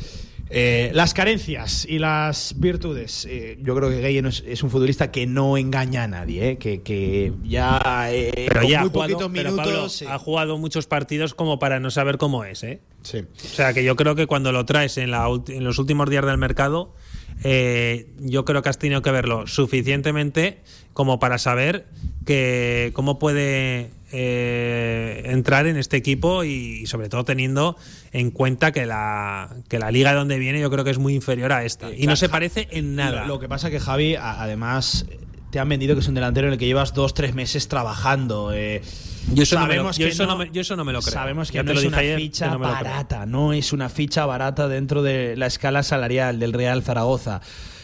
Eh, 0.51 0.89
las 0.95 1.13
carencias 1.13 1.85
y 1.88 1.99
las 1.99 2.55
virtudes. 2.57 3.27
Eh, 3.29 3.59
yo 3.62 3.75
creo 3.75 3.89
que 3.89 4.01
Gay 4.01 4.17
es, 4.17 4.43
es 4.47 4.63
un 4.63 4.71
futbolista 4.71 5.12
que 5.12 5.27
no 5.27 5.57
engaña 5.57 6.03
a 6.03 6.07
nadie, 6.07 6.51
eh, 6.51 6.57
que, 6.57 6.81
que 6.81 7.31
ya 7.43 8.07
eh, 8.12 8.47
Pero 8.47 8.62
con 8.62 8.69
ya 8.69 8.79
ha 8.79 8.81
muy 8.81 8.89
jugado, 8.89 9.17
poquitos 9.17 9.31
pero, 9.31 9.55
Pablo, 9.55 9.89
sí. 9.89 10.05
ha 10.07 10.17
jugado 10.17 10.57
muchos 10.57 10.88
partidos 10.88 11.35
como 11.35 11.59
para 11.59 11.79
no 11.79 11.91
saber 11.91 12.17
cómo 12.17 12.45
es, 12.45 12.63
¿eh? 12.63 12.81
Sí. 13.03 13.19
O 13.19 13.47
sea, 13.47 13.73
que 13.73 13.83
yo 13.83 13.95
creo 13.95 14.15
que 14.15 14.25
cuando 14.25 14.51
lo 14.51 14.65
traes 14.65 14.97
en, 14.97 15.12
la 15.12 15.27
en 15.49 15.63
los 15.63 15.77
últimos 15.77 16.09
días 16.09 16.25
del 16.25 16.39
mercado, 16.39 16.95
eh, 17.43 18.08
yo 18.19 18.45
creo 18.45 18.62
que 18.62 18.69
has 18.69 18.78
tenido 18.80 19.02
que 19.02 19.12
verlo 19.12 19.47
suficientemente 19.47 20.58
como 20.93 21.19
para 21.19 21.38
saber 21.38 21.86
que 22.25 22.91
cómo 22.93 23.17
puede 23.19 23.91
eh, 24.12 25.21
entrar 25.25 25.67
en 25.67 25.78
este 25.78 25.97
equipo 25.97 26.43
y, 26.43 26.86
sobre 26.88 27.10
todo 27.10 27.23
teniendo 27.25 27.78
en 28.12 28.32
cuenta 28.32 28.71
que 28.71 28.86
la, 28.86 29.56
que 29.69 29.80
la 29.80 29.91
liga 29.91 30.12
de 30.12 30.17
donde 30.17 30.38
viene 30.39 30.60
yo 30.60 30.69
creo 30.69 30.84
que 30.84 30.91
es 30.91 30.97
muy 30.99 31.13
inferior 31.15 31.52
a 31.54 31.63
esta. 31.63 31.91
y 31.95 32.08
no 32.08 32.15
se 32.15 32.28
parece 32.30 32.67
en 32.71 32.95
nada. 32.95 33.21
Lo, 33.21 33.36
lo 33.36 33.39
que 33.39 33.47
pasa 33.47 33.69
que 33.69 33.80
Javi, 33.80 34.15
a- 34.15 34.41
además, 34.41 35.06
te 35.51 35.59
han 35.59 35.67
vendido 35.69 35.95
que 35.95 36.01
es 36.01 36.07
un 36.07 36.15
delantero 36.15 36.47
en 36.47 36.53
el 36.53 36.59
que 36.59 36.65
llevas 36.65 36.93
dos, 36.93 37.13
tres 37.13 37.33
meses 37.33 37.67
trabajando. 37.67 38.51
eh. 38.53 38.81
Yo 39.33 39.43
eso 39.43 39.59
no 39.59 39.67
me 39.67 39.75
lo- 39.75 39.81
Sabemos 39.93 39.97
yo 39.97 40.07
eso 40.07 40.25
no 40.25 40.38
me- 40.38 40.49
yo 40.51 40.62
eso 40.62 40.75
no 40.75 40.85
me 40.85 40.93
lo 40.93 41.01
creo. 41.01 41.13
Sabemos 41.13 41.51
que 41.51 41.57
Ya 41.57 41.63
no 41.63 41.71
es 41.71 41.85
una 41.85 41.97
ayer, 41.97 42.17
ficha 42.17 42.47
no 42.49 42.59
barata, 42.59 43.25
no 43.25 43.53
es 43.53 43.73
una 43.73 43.89
ficha 43.89 44.25
barata 44.25 44.67
dentro 44.67 45.03
de 45.03 45.35
la 45.38 45.45
escala 45.47 45.83
salarial 45.83 46.39
del 46.39 46.53
Real 46.53 46.81
Zaragoza. 46.83 47.41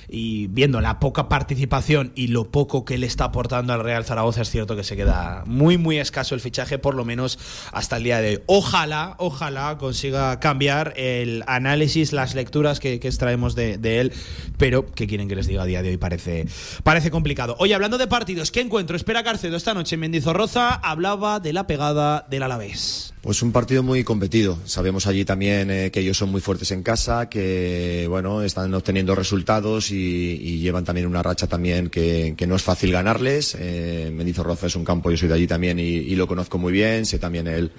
Y 0.08 0.48
viendo 0.48 0.82
la 0.82 1.00
poca 1.00 1.30
participación 1.30 2.12
y 2.16 2.28
lo 2.28 2.52
poco 2.52 2.86
que 2.86 2.98
le 2.98 3.08
está 3.08 3.26
aportando 3.26 3.74
al 3.74 3.84
Real 3.84 4.06
Zaragoza, 4.06 4.42
es 4.42 4.50
cierto 4.50 4.76
que 4.76 4.84
se 4.84 4.96
queda 4.96 5.44
muy, 5.46 5.78
muy 5.78 5.98
escaso 5.98 6.36
el 6.36 6.42
fichaje, 6.42 6.78
por 6.78 6.96
lo 6.96 7.06
menos 7.06 7.40
hasta 7.72 7.98
el 7.98 8.04
día 8.04 8.22
de 8.22 8.38
hoy. 8.38 8.42
Ojalá, 8.48 9.16
ojalá 9.18 9.78
consiga 9.78 10.40
cambiar 10.40 10.94
el 10.98 11.44
análisis, 11.48 12.14
las 12.14 12.36
lecturas 12.36 12.80
que, 12.80 12.94
extraemos 12.94 13.56
de, 13.56 13.78
de 13.78 14.00
él, 14.00 14.14
pero 14.58 14.86
que 14.86 15.08
quieren 15.08 15.28
que 15.28 15.36
les 15.36 15.48
diga 15.48 15.64
a 15.64 15.66
día 15.66 15.82
de 15.82 15.90
hoy 15.90 15.98
parece, 15.98 16.48
parece 16.84 17.12
complicado. 17.12 17.56
Oye, 17.60 17.74
hablando 17.74 17.98
de 17.98 18.08
partidos, 18.08 18.52
¿qué 18.52 18.62
encuentro? 18.62 18.96
Espera 18.96 19.24
Carcedo 19.24 19.58
esta 19.58 19.74
noche 19.74 19.96
en 19.96 20.02
Mendizorroza, 20.02 20.74
hablaba 20.74 21.40
de 21.40 21.54
la 21.54 21.68
pegada 21.68 22.26
del 22.30 22.44
Alavés. 22.44 23.15
Pues 23.26 23.42
un 23.42 23.52
partido 23.52 23.82
muy 23.82 24.04
competido. 24.04 24.60
Sabemos 24.66 25.08
allí 25.08 25.26
también 25.26 25.72
eh, 25.72 25.90
que 25.90 26.02
ellos 26.02 26.16
son 26.16 26.30
muy 26.30 26.42
fuertes 26.42 26.70
en 26.70 26.84
casa, 26.84 27.28
que 27.28 28.06
bueno 28.08 28.44
están 28.44 28.72
obteniendo 28.76 29.16
resultados 29.16 29.90
y, 29.90 30.40
y 30.40 30.60
llevan 30.60 30.86
también 30.86 31.08
una 31.08 31.24
racha 31.24 31.48
también 31.48 31.90
que, 31.90 32.36
que 32.38 32.46
no 32.46 32.56
es 32.56 32.62
fácil 32.62 32.92
ganarles. 32.92 33.58
Eh, 33.60 34.12
Mendizorroza 34.14 34.68
es 34.68 34.76
un 34.76 34.86
campo, 34.86 35.10
yo 35.10 35.18
soy 35.18 35.28
de 35.28 35.34
allí 35.34 35.48
también 35.48 35.80
y, 35.80 35.86
y 35.86 36.16
lo 36.16 36.28
conozco 36.28 36.60
muy 36.60 36.72
bien. 36.72 37.08
Sé 37.08 37.18
también 37.18 37.48
el 37.48 37.72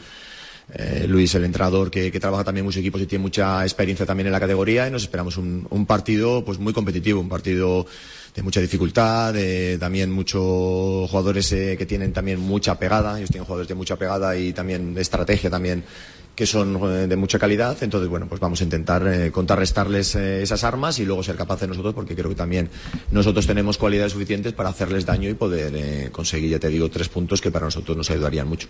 eh, 0.75 1.07
Luis, 1.07 1.33
el 1.37 1.45
entrenador 1.45 1.93
que, 1.93 2.11
que 2.11 2.19
trabaja 2.19 2.43
también 2.43 2.67
muchos 2.67 2.81
equipos 2.81 3.01
y 3.01 3.07
tiene 3.07 3.23
mucha 3.23 3.63
experiencia 3.63 4.05
también 4.05 4.27
en 4.27 4.33
la 4.33 4.41
categoría 4.41 4.89
y 4.89 4.91
nos 4.91 5.03
esperamos 5.03 5.37
un, 5.37 5.65
un 5.71 5.87
partido 5.87 6.45
pues 6.45 6.59
muy 6.59 6.73
competitivo, 6.73 7.21
un 7.21 7.29
partido 7.29 7.87
de 8.37 8.42
mucha 8.42 8.61
dificultad, 8.61 9.35
de 9.35 9.79
también 9.79 10.12
muchos 10.12 11.11
jugadores 11.11 11.51
eh, 11.53 11.77
que 11.77 11.87
tienen 11.87 12.12
también 12.12 12.38
mucha 12.38 12.79
pegada, 12.79 13.16
ellos 13.16 13.31
tienen 13.31 13.46
jugadores 13.46 13.68
de 13.68 13.75
mucha 13.75 13.96
pegada 13.96 14.37
y 14.37 14.53
también 14.53 14.94
de 14.94 15.01
estrategia 15.01 15.51
también 15.51 15.83
que 16.37 16.46
son 16.46 16.79
eh, 16.85 17.07
de 17.09 17.16
mucha 17.16 17.38
calidad, 17.38 17.77
entonces 17.81 18.09
bueno, 18.09 18.29
pues 18.29 18.40
vamos 18.40 18.61
a 18.61 18.64
intentar 18.64 19.05
eh, 19.09 19.33
contrarrestarles 19.33 20.14
eh, 20.16 20.42
esas 20.42 20.62
armas 20.62 20.99
y 20.99 21.07
luego 21.07 21.22
ser 21.22 21.35
capaces 21.35 21.66
nosotros, 21.66 21.94
porque 21.94 22.14
creo 22.14 22.29
que 22.29 22.37
también 22.37 22.68
nosotros 23.11 23.46
tenemos 23.46 23.79
cualidades 23.79 24.12
suficientes 24.12 24.53
para 24.53 24.68
hacerles 24.68 25.07
daño 25.07 25.31
y 25.31 25.35
poder 25.35 26.12
conseguir, 26.12 26.51
ya 26.51 26.59
te 26.59 26.68
digo, 26.68 26.90
tres 26.90 27.09
puntos 27.09 27.40
que 27.40 27.51
para 27.51 27.64
nosotros 27.64 27.96
nos 27.96 28.11
ayudarían 28.11 28.46
mucho. 28.46 28.68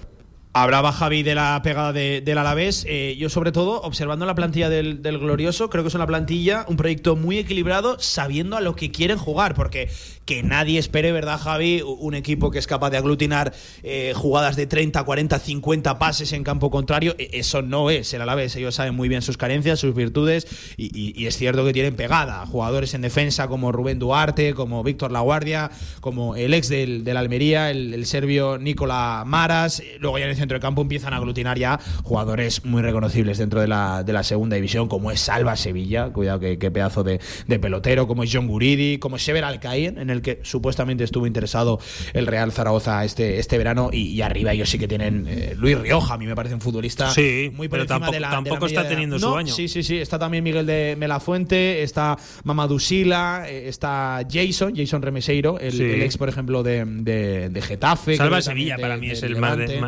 Hablaba 0.59 0.90
Javi 0.90 1.23
de 1.23 1.35
la 1.35 1.61
pegada 1.62 1.92
de- 1.92 2.23
del 2.23 2.38
Alavés. 2.38 2.87
Eh, 2.88 3.14
yo, 3.19 3.29
sobre 3.29 3.53
todo, 3.53 3.83
observando 3.83 4.25
la 4.25 4.35
plantilla 4.35 4.71
del, 4.71 5.03
Glorioso, 5.03 5.69
creo 5.69 5.85
que 5.85 5.88
es 5.88 5.95
una 5.95 6.07
plantilla, 6.07 6.64
un 6.66 6.79
proyecto 6.79 7.14
muy 7.14 7.37
equilibrado, 7.37 7.99
sabiendo 8.01 8.57
a 8.57 8.62
lo 8.62 8.75
que 8.75 8.90
quieren 8.90 9.19
jugar. 9.19 9.55
Porque 9.55 9.90
que 10.25 10.42
nadie 10.42 10.79
espere, 10.79 11.12
¿verdad, 11.12 11.38
Javi? 11.38 11.83
Un 11.83 12.14
equipo 12.14 12.51
que 12.51 12.59
es 12.59 12.66
capaz 12.66 12.88
de 12.88 12.97
aglutinar 12.97 13.53
eh, 13.83 14.14
jugadas 14.16 14.57
de 14.57 14.66
30, 14.66 15.05
40, 15.05 15.38
50 15.38 15.99
pases 15.99 16.33
en 16.33 16.42
campo 16.42 16.71
contrario. 16.71 17.14
E- 17.19 17.29
Eso 17.35 17.61
no 17.61 17.90
es 17.90 18.14
el 18.14 18.23
Alavés. 18.23 18.57
Ellos 18.57 18.75
saben 18.77 18.95
muy 18.95 19.11
bien 19.11 19.21
sus 19.21 19.37
carencias, 19.37 19.79
sus 19.79 19.95
virtudes. 19.95 20.47
Y, 20.79 21.27
es 21.27 21.37
cierto 21.37 21.66
que 21.66 21.75
tienen 21.75 21.97
pegada. 21.97 22.47
Jugadores 22.47 22.95
en 22.95 23.03
defensa 23.03 23.47
como 23.47 23.73
Rubén 23.73 23.99
Duarte, 23.99 24.55
como 24.55 24.83
Víctor 24.83 25.12
Laguardia, 25.12 25.71
como 26.01 26.35
el 26.35 26.55
ex 26.55 26.71
del, 26.71 27.14
Almería, 27.14 27.71
el, 27.71 28.07
serbio 28.07 28.57
Nicola 28.57 29.23
Maras. 29.27 29.83
Luego 30.01 30.19
ya 30.19 30.25
en 30.25 30.45
centro 30.46 30.56
de 30.59 30.61
campo 30.62 30.82
empiezan 30.82 31.12
a 31.12 31.16
aglutinar 31.16 31.59
ya 31.59 31.78
jugadores 32.04 32.64
muy 32.64 32.80
reconocibles 32.82 33.38
dentro 33.38 33.61
de 33.61 33.66
la, 33.68 34.02
de 34.04 34.12
la 34.12 34.22
segunda 34.22 34.54
división, 34.56 34.87
como 34.88 35.11
es 35.11 35.20
Salva 35.20 35.56
Sevilla, 35.56 36.11
cuidado 36.11 36.38
que, 36.40 36.56
pedazo 36.70 37.02
de, 37.02 37.20
de 37.46 37.59
pelotero, 37.59 38.06
como 38.06 38.22
es 38.22 38.30
John 38.32 38.46
Guridi, 38.46 38.98
como 38.98 39.16
es 39.16 39.24
Sever 39.24 39.44
Alcaín, 39.44 39.98
en 39.98 40.09
el 40.11 40.22
que 40.22 40.38
supuestamente 40.42 41.02
estuvo 41.04 41.26
interesado 41.26 41.80
el 42.12 42.26
Real 42.26 42.52
Zaragoza 42.52 43.04
este, 43.04 43.38
este 43.38 43.59
verano, 43.59 43.90
y, 43.92 44.09
y 44.12 44.22
arriba 44.22 44.52
ellos 44.52 44.70
sí 44.70 44.78
que 44.78 44.87
tienen 44.88 45.26
eh, 45.28 45.54
Luis 45.56 45.78
Rioja, 45.78 46.14
a 46.14 46.18
mí 46.18 46.26
me 46.26 46.35
parece 46.37 46.54
un 46.54 46.61
futbolista 46.61 47.11
Sí, 47.11 47.50
muy 47.54 47.68
por 47.68 47.78
pero 47.78 47.87
tampoco- 47.87 48.12
de 48.12 48.20
la, 48.20 48.28
de 48.28 48.35
la 48.37 48.42
tampoco 48.42 48.66
está 48.66 48.87
teniendo 48.88 49.18
su 49.18 49.35
año. 49.35 49.52
Sí, 49.52 49.68
sí, 49.68 49.82
sí, 49.82 49.98
está 49.98 50.18
también 50.18 50.44
Miguel 50.44 50.66
de 50.66 50.94
Melafuente, 50.98 51.82
está 51.82 52.16
Mamadou 52.44 52.78
Sila, 52.78 53.44
eh, 53.48 53.68
está 53.68 54.20
Jason, 54.30 54.74
Jason 54.76 55.02
Remeseiro, 55.02 55.59
el, 55.59 55.72
Sí. 55.72 55.82
el 55.82 56.02
ex, 56.02 56.16
por 56.16 56.28
ejemplo, 56.28 56.62
de, 56.62 56.85
de, 56.85 57.48
de 57.48 57.62
Getafe. 57.62 58.16
Salva 58.16 58.40
Sevilla 58.40 58.76
para 58.78 58.96
mí 58.96 59.11
es 59.11 59.22
el 59.22 59.37
más, 59.37 59.59
el, 59.59 59.80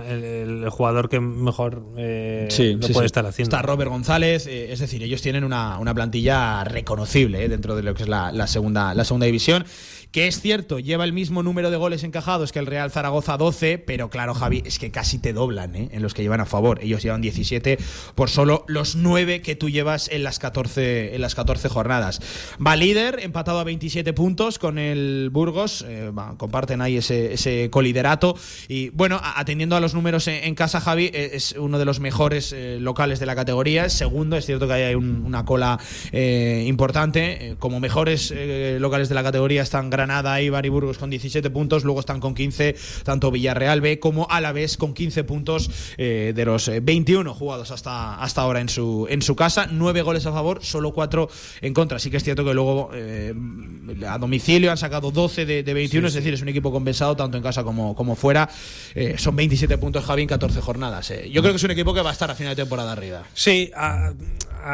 el 0.42 0.68
jugador 0.70 1.09
que 1.09 1.20
mejor 1.20 1.83
eh, 1.96 2.48
Sí, 2.51 2.74
lo 2.74 2.87
sí, 2.87 2.92
puede 2.92 3.05
sí. 3.05 3.07
estar 3.07 3.27
haciendo. 3.27 3.55
Está 3.55 3.62
Robert 3.62 3.90
González, 3.90 4.46
eh, 4.46 4.72
es 4.72 4.79
decir, 4.81 5.03
ellos 5.03 5.22
tienen 5.22 5.44
una, 5.44 5.79
una 5.79 5.94
plantilla 5.94 6.64
reconocible 6.64 7.44
eh, 7.44 7.48
dentro 7.48 7.77
de 7.77 7.83
lo 7.83 7.94
que 7.94 8.05
es 8.05 8.09
la, 8.09 8.33
la 8.33 8.46
segunda, 8.46 8.94
la 8.94 9.05
segunda 9.05 9.27
división. 9.27 9.64
Que 10.10 10.26
es 10.26 10.40
cierto, 10.40 10.78
lleva 10.78 11.04
el 11.04 11.12
mismo 11.12 11.42
número 11.42 11.70
de 11.70 11.76
goles 11.76 12.02
encajados 12.02 12.50
que 12.50 12.58
el 12.58 12.64
Real 12.66 12.90
Zaragoza 12.90 13.36
12, 13.36 13.76
pero 13.78 14.08
claro, 14.08 14.32
Javi, 14.32 14.62
es 14.64 14.78
que 14.78 14.90
casi 14.90 15.18
te 15.18 15.34
doblan 15.34 15.76
eh, 15.76 15.88
en 15.92 16.00
los 16.00 16.14
que 16.14 16.22
llevan 16.22 16.40
a 16.40 16.46
favor. 16.46 16.78
Ellos 16.82 17.02
llevan 17.02 17.20
17 17.20 17.78
por 18.14 18.30
solo 18.30 18.64
los 18.68 18.96
9 18.96 19.42
que 19.42 19.54
tú 19.54 19.68
llevas 19.68 20.08
en 20.08 20.22
las 20.24 20.38
14, 20.38 21.14
en 21.14 21.20
las 21.20 21.34
14 21.34 21.68
jornadas. 21.68 22.22
Va 22.66 22.74
líder, 22.74 23.20
empatado 23.22 23.58
a 23.58 23.64
27 23.64 24.14
puntos 24.14 24.58
con 24.58 24.78
el 24.78 25.28
Burgos, 25.30 25.84
eh, 25.86 26.11
comparten 26.38 26.80
ahí 26.80 26.96
ese, 26.96 27.68
coliderato. 27.70 28.34
Y 28.66 28.88
bueno, 28.88 29.20
atendiendo 29.22 29.76
a 29.76 29.80
los 29.80 29.92
números 29.92 30.26
en, 30.26 30.54
casa, 30.54 30.80
Javi, 30.80 31.11
eh, 31.12 31.32
es 31.34 31.52
uno 31.52 31.78
de 31.78 31.84
los 31.84 32.00
mejores 32.00 32.54
eh, 32.56 32.78
locales 32.80 33.20
de 33.20 33.26
la 33.26 33.36
categoría. 33.36 33.90
Segundo, 33.90 34.36
es 34.38 34.46
cierto 34.46 34.66
que 34.66 34.72
hay 34.72 34.94
un- 34.94 35.22
una 35.26 35.44
cola 35.44 35.78
importante. 36.66 37.56
Como 37.59 37.78
mejores 37.78 38.32
locales 38.80 39.11
de 39.11 39.14
la 39.14 39.22
categoría 39.22 39.61
están 39.62 39.90
Granada, 39.99 40.38
Eibar 40.38 40.64
y 40.64 40.68
Burgos 40.68 40.96
con 40.96 41.11
17 41.11 41.51
puntos. 41.51 41.82
Luego 41.82 41.99
están 41.99 42.20
con 42.20 42.34
15 42.34 42.76
tanto 43.03 43.32
Villarreal 43.32 43.80
B 43.80 43.99
como 43.99 44.28
Alavés 44.30 44.76
con 44.76 44.94
15 44.94 45.24
puntos 45.24 45.70
eh, 45.96 46.32
de 46.36 46.44
los 46.44 46.68
eh, 46.68 46.78
21 46.80 47.34
jugados 47.34 47.72
hasta, 47.72 48.14
hasta 48.14 48.42
ahora 48.42 48.61
en 48.61 48.68
su, 48.68 49.07
en 49.11 49.22
su 49.22 49.34
casa. 49.34 49.66
9 49.68 50.03
goles 50.03 50.24
a 50.26 50.32
favor, 50.32 50.64
solo 50.64 50.92
4 50.92 51.28
en 51.62 51.74
contra. 51.74 51.99
Sí 51.99 52.11
que 52.11 52.18
es 52.18 52.22
cierto 52.24 52.44
que 52.44 52.55
luego 52.55 52.90
eh, 52.94 53.34
a 54.09 54.18
domicilio 54.18 54.70
han 54.70 54.76
sacado 54.78 55.11
12 55.11 55.46
de, 55.46 55.62
de 55.64 55.74
21, 55.74 56.07
es 56.07 56.14
decir, 56.14 56.32
es 56.32 56.42
un 56.42 56.49
equipo 56.49 56.70
compensado 56.70 57.16
tanto 57.16 57.36
en 57.36 57.42
casa 57.42 57.64
como, 57.64 57.96
como 57.96 58.14
fuera. 58.14 58.49
Eh, 58.94 59.16
son 59.18 59.34
27 59.34 59.78
puntos, 59.78 60.05
Javi, 60.05 60.22
en 60.22 60.28
14 60.28 60.61
jornadas. 60.61 61.11
eh. 61.11 61.28
Yo 61.28 61.42
creo 61.42 61.53
que 61.53 61.57
es 61.57 61.64
un 61.64 61.72
equipo 61.72 61.92
que 61.92 62.03
va 62.03 62.11
a 62.11 62.12
estar 62.12 62.30
a 62.30 62.36
final 62.36 62.55
de 62.55 62.62
temporada 62.62 62.92
arriba. 62.92 63.24
Sí, 63.34 63.72
ha, 63.74 64.12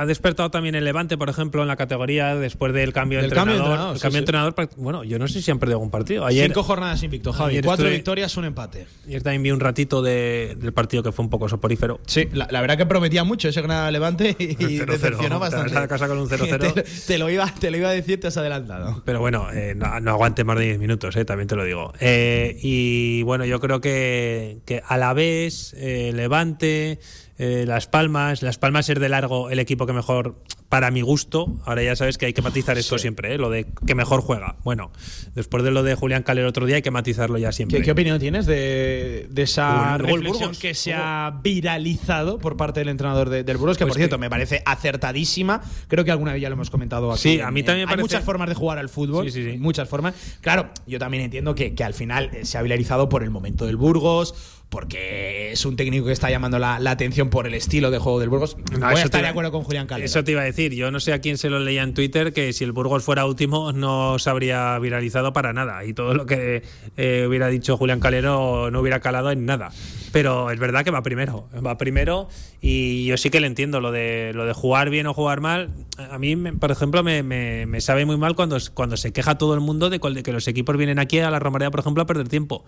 ha 0.01 0.07
despertado 0.07 0.51
también 0.51 0.75
el 0.75 0.85
Levante, 0.85 1.17
por 1.17 1.29
ejemplo, 1.29 1.63
en 1.63 1.69
la 1.69 1.77
categoría 1.77 2.35
después 2.37 2.73
del 2.73 2.93
cambio 2.93 3.19
de 3.19 3.23
Del 3.29 3.33
cambio 3.33 3.55
de 3.55 3.61
entrenador. 3.61 3.73
entrenador, 3.93 3.97
el 3.97 4.01
cambio 4.03 4.19
sí. 4.19 4.23
entrenador, 4.23 4.55
prac- 4.55 4.77
bueno, 4.77 5.05
yo 5.05 5.19
no 5.19 5.29
sé 5.29 5.41
si 5.43 5.51
han 5.51 5.59
perdido 5.59 5.77
algún 5.77 5.91
partido. 5.91 6.27
Ayer, 6.27 6.47
Cinco 6.47 6.63
jornadas 6.63 7.03
invicto, 7.03 7.33
Javi. 7.33 7.55
Cuatro 7.63 7.87
estuve- 7.87 7.91
victorias, 7.97 8.37
un 8.37 8.45
empate. 8.45 8.87
ayer 9.07 9.23
también 9.23 9.43
vi 9.43 9.51
un 9.53 9.61
ratito 9.61 10.03
de- 10.03 10.57
del 10.59 10.73
partido 10.73 11.03
que 11.03 11.13
fue 11.13 11.25
un 11.25 11.31
poco 11.31 11.49
soporífero. 11.49 12.01
Sí, 12.07 12.29
la, 12.33 12.49
la 12.51 12.61
verdad 12.61 12.77
que 12.77 12.87
prometía 12.87 13.25
mucho 13.25 13.49
ese 13.49 13.61
Granada 13.63 13.91
Levante 13.91 14.37
y, 14.39 14.45
y 14.65 14.79
0-0, 14.81 14.87
decepcionó 14.87 15.37
te 15.37 15.41
bastante. 15.41 15.79
a 15.79 15.89
casa 15.89 16.09
con 16.09 16.19
un 16.19 16.29
0-0. 16.29 16.73
te, 16.75 16.83
te 16.83 17.19
lo 17.19 17.31
iba, 17.31 17.47
te 17.59 17.71
lo 17.71 17.77
iba 17.77 17.89
a 17.89 17.93
decir, 17.93 18.19
te 18.21 18.27
has 18.27 18.37
adelantado. 18.37 19.03
Pero 19.05 19.21
bueno, 19.21 19.49
eh, 19.53 19.75
no, 19.77 20.01
no 20.01 20.11
aguante 20.11 20.45
más 20.45 20.59
de 20.59 20.65
10 20.65 20.79
minutos, 20.79 21.15
eh, 21.17 21.25
también 21.25 21.47
te 21.49 21.57
lo 21.57 21.65
digo. 21.65 21.93
Eh, 22.01 22.59
y 22.63 23.23
bueno, 23.23 23.45
yo 23.45 23.61
creo 23.61 23.81
que, 23.81 24.59
que 24.67 24.83
a 24.87 24.97
la 24.99 25.13
vez, 25.15 25.75
Levante, 25.79 26.99
eh, 27.39 27.65
Las 27.67 27.87
Palmas, 27.89 28.43
Las 28.43 28.59
Palmas 28.59 28.89
es 28.89 28.99
de 29.01 29.09
largo 29.09 29.51
el 29.51 29.59
equipo 29.59 29.87
que 29.87 29.93
mejor, 29.93 30.37
para 30.69 30.91
mi 30.91 31.01
gusto, 31.03 31.47
ahora 31.65 31.83
ya 31.83 31.97
sabes 31.97 32.17
que 32.19 32.27
hay 32.27 32.33
que 32.33 32.43
matizar 32.43 32.79
esto 32.79 32.99
siempre, 32.99 33.35
eh, 33.35 33.39
lo 33.39 33.51
de 33.51 33.67
que 33.87 33.95
mejor 33.95 34.21
juega. 34.23 34.57
Bueno, 34.65 34.91
después 35.35 35.63
de 35.65 35.71
lo 35.71 35.83
de 35.83 35.95
Julián 35.95 36.23
Cal 36.23 36.39
el 36.39 36.47
otro 36.47 36.67
día 36.67 36.77
hay 36.77 36.83
que 36.83 36.91
matizarlo 36.91 37.39
ya 37.39 37.53
siempre. 37.53 37.79
¿Qué, 37.79 37.85
qué 37.85 37.91
opinión 37.93 38.19
tienes 38.19 38.47
de, 38.47 39.27
de 39.31 39.43
esa 39.43 39.99
reflexión 39.99 40.33
Burgos. 40.39 40.59
que 40.59 40.75
se 40.75 40.93
ha 40.95 41.41
viralizado 41.43 42.39
por 42.39 42.57
parte 42.57 42.81
del 42.81 42.89
entrenador 42.89 43.29
de- 43.31 43.45
del 43.45 43.57
Burgos? 43.57 43.79
Que, 43.79 43.85
Pues 43.85 43.91
por 43.93 43.97
que- 43.97 44.03
cierto, 44.03 44.19
me 44.19 44.31
parece 44.31 44.63
acertadísima. 44.65 45.61
Creo 45.89 46.05
que 46.05 46.11
alguna 46.11 46.33
vez 46.33 46.43
ya 46.43 46.49
lo 46.49 46.55
hemos 46.55 46.71
comentado 46.71 47.11
aquí. 47.13 47.21
Sí, 47.21 47.41
a 47.41 47.51
mí 47.51 47.63
también 47.63 47.87
me 47.87 47.93
Hay 47.93 47.97
parece- 47.97 48.03
muchas 48.03 48.25
formas 48.25 48.49
de 48.49 48.55
jugar 48.55 48.79
al 48.79 48.89
fútbol. 48.89 49.27
Sí, 49.27 49.31
sí, 49.33 49.43
sí. 49.45 49.51
hay 49.51 49.59
Muchas 49.59 49.89
formas. 49.89 50.15
Claro, 50.41 50.71
yo 50.87 50.99
también 50.99 51.25
entiendo 51.25 51.55
que, 51.55 51.75
que 51.75 51.85
al 51.85 51.95
final 51.95 52.31
se 52.43 52.59
ha 52.59 52.63
viralizado 52.63 53.09
por 53.09 53.23
el 53.23 53.31
momento 53.31 53.67
del 53.67 53.77
Burgos, 53.77 54.35
porque 54.69 55.53
es 55.53 55.65
un 55.65 55.77
técnico 55.77 56.07
que 56.07 56.13
está 56.13 56.31
llamando 56.31 56.59
la, 56.59 56.81
la 56.81 56.91
atención 56.91 57.31
por 57.31 57.47
el 57.47 57.55
estilo 57.55 57.91
de 57.93 57.99
juego 57.99 58.19
del 58.19 58.29
Burgos. 58.29 58.57
No, 58.73 58.89
Voy 58.91 59.01
a 59.01 59.05
estar 59.05 59.23
de 59.23 59.29
acuerdo 59.29 59.53
con 59.53 59.63
Julián 59.63 59.87
Calero. 59.87 60.07
Eso 60.07 60.25
te 60.25 60.33
iba 60.33 60.41
a 60.41 60.45
decir. 60.45 60.75
Yo 60.75 60.91
no 60.91 60.99
sé 60.99 61.13
a 61.13 61.21
quién 61.21 61.39
se 61.39 61.49
lo 61.49 61.61
leía 61.61 61.83
en 61.83 61.95
Twitter 61.95 62.33
que 62.33 62.53
si 62.53 62.65
el 62.65 62.73
Burgos 62.73 63.05
fuera 63.05 63.25
último 63.25 63.73
no 63.73 64.19
se 64.19 64.31
habría 64.31 64.77
viralizado 64.81 65.33
para 65.33 65.53
nada. 65.53 65.85
Y 65.85 65.95
todo 65.95 66.15
lo 66.15 66.27
que 66.27 66.63
eh, 66.97 67.25
hubiera 67.29 67.49
dicho 67.49 67.77
Julián 67.77 68.01
Calero 68.01 68.71
no 68.73 68.81
hubiera 68.81 68.99
calado 69.01 69.31
en 69.31 69.47
nada. 69.47 69.71
Pero 70.11 70.51
es 70.51 70.59
verdad 70.59 70.85
que 70.85 70.91
va 70.91 71.03
primero. 71.03 71.49
Va 71.65 71.79
primero 71.79 72.29
y 72.61 73.05
yo 73.07 73.17
sí 73.17 73.31
que 73.31 73.41
le 73.41 73.47
entiendo 73.47 73.81
lo 73.81 73.93
de, 73.93 74.33
lo 74.35 74.45
de 74.45 74.55
jugar 74.55 74.91
bien 74.91 75.07
o 75.07 75.15
jugar 75.15 75.41
mal. 75.41 75.71
A 76.11 76.19
mí, 76.19 76.35
por 76.37 76.71
ejemplo, 76.73 77.03
me, 77.05 77.23
me- 77.23 77.67
me 77.67 77.81
sabe 77.81 78.07
muy 78.07 78.17
mal 78.17 78.35
cuando, 78.35 78.57
cuando 78.75 78.97
se 78.97 79.13
queja 79.13 79.39
todo 79.39 79.55
el 79.55 79.61
mundo 79.61 79.91
de 79.91 80.01
que 80.01 80.33
los 80.33 80.49
equipos 80.49 80.77
vienen 80.77 80.99
aquí 80.99 81.19
a 81.21 81.31
la 81.31 81.39
Romareda, 81.39 81.71
por 81.71 81.81
ejemplo, 81.81 82.03
a 82.03 82.07
perder 82.07 82.29
tiempo. 82.29 82.65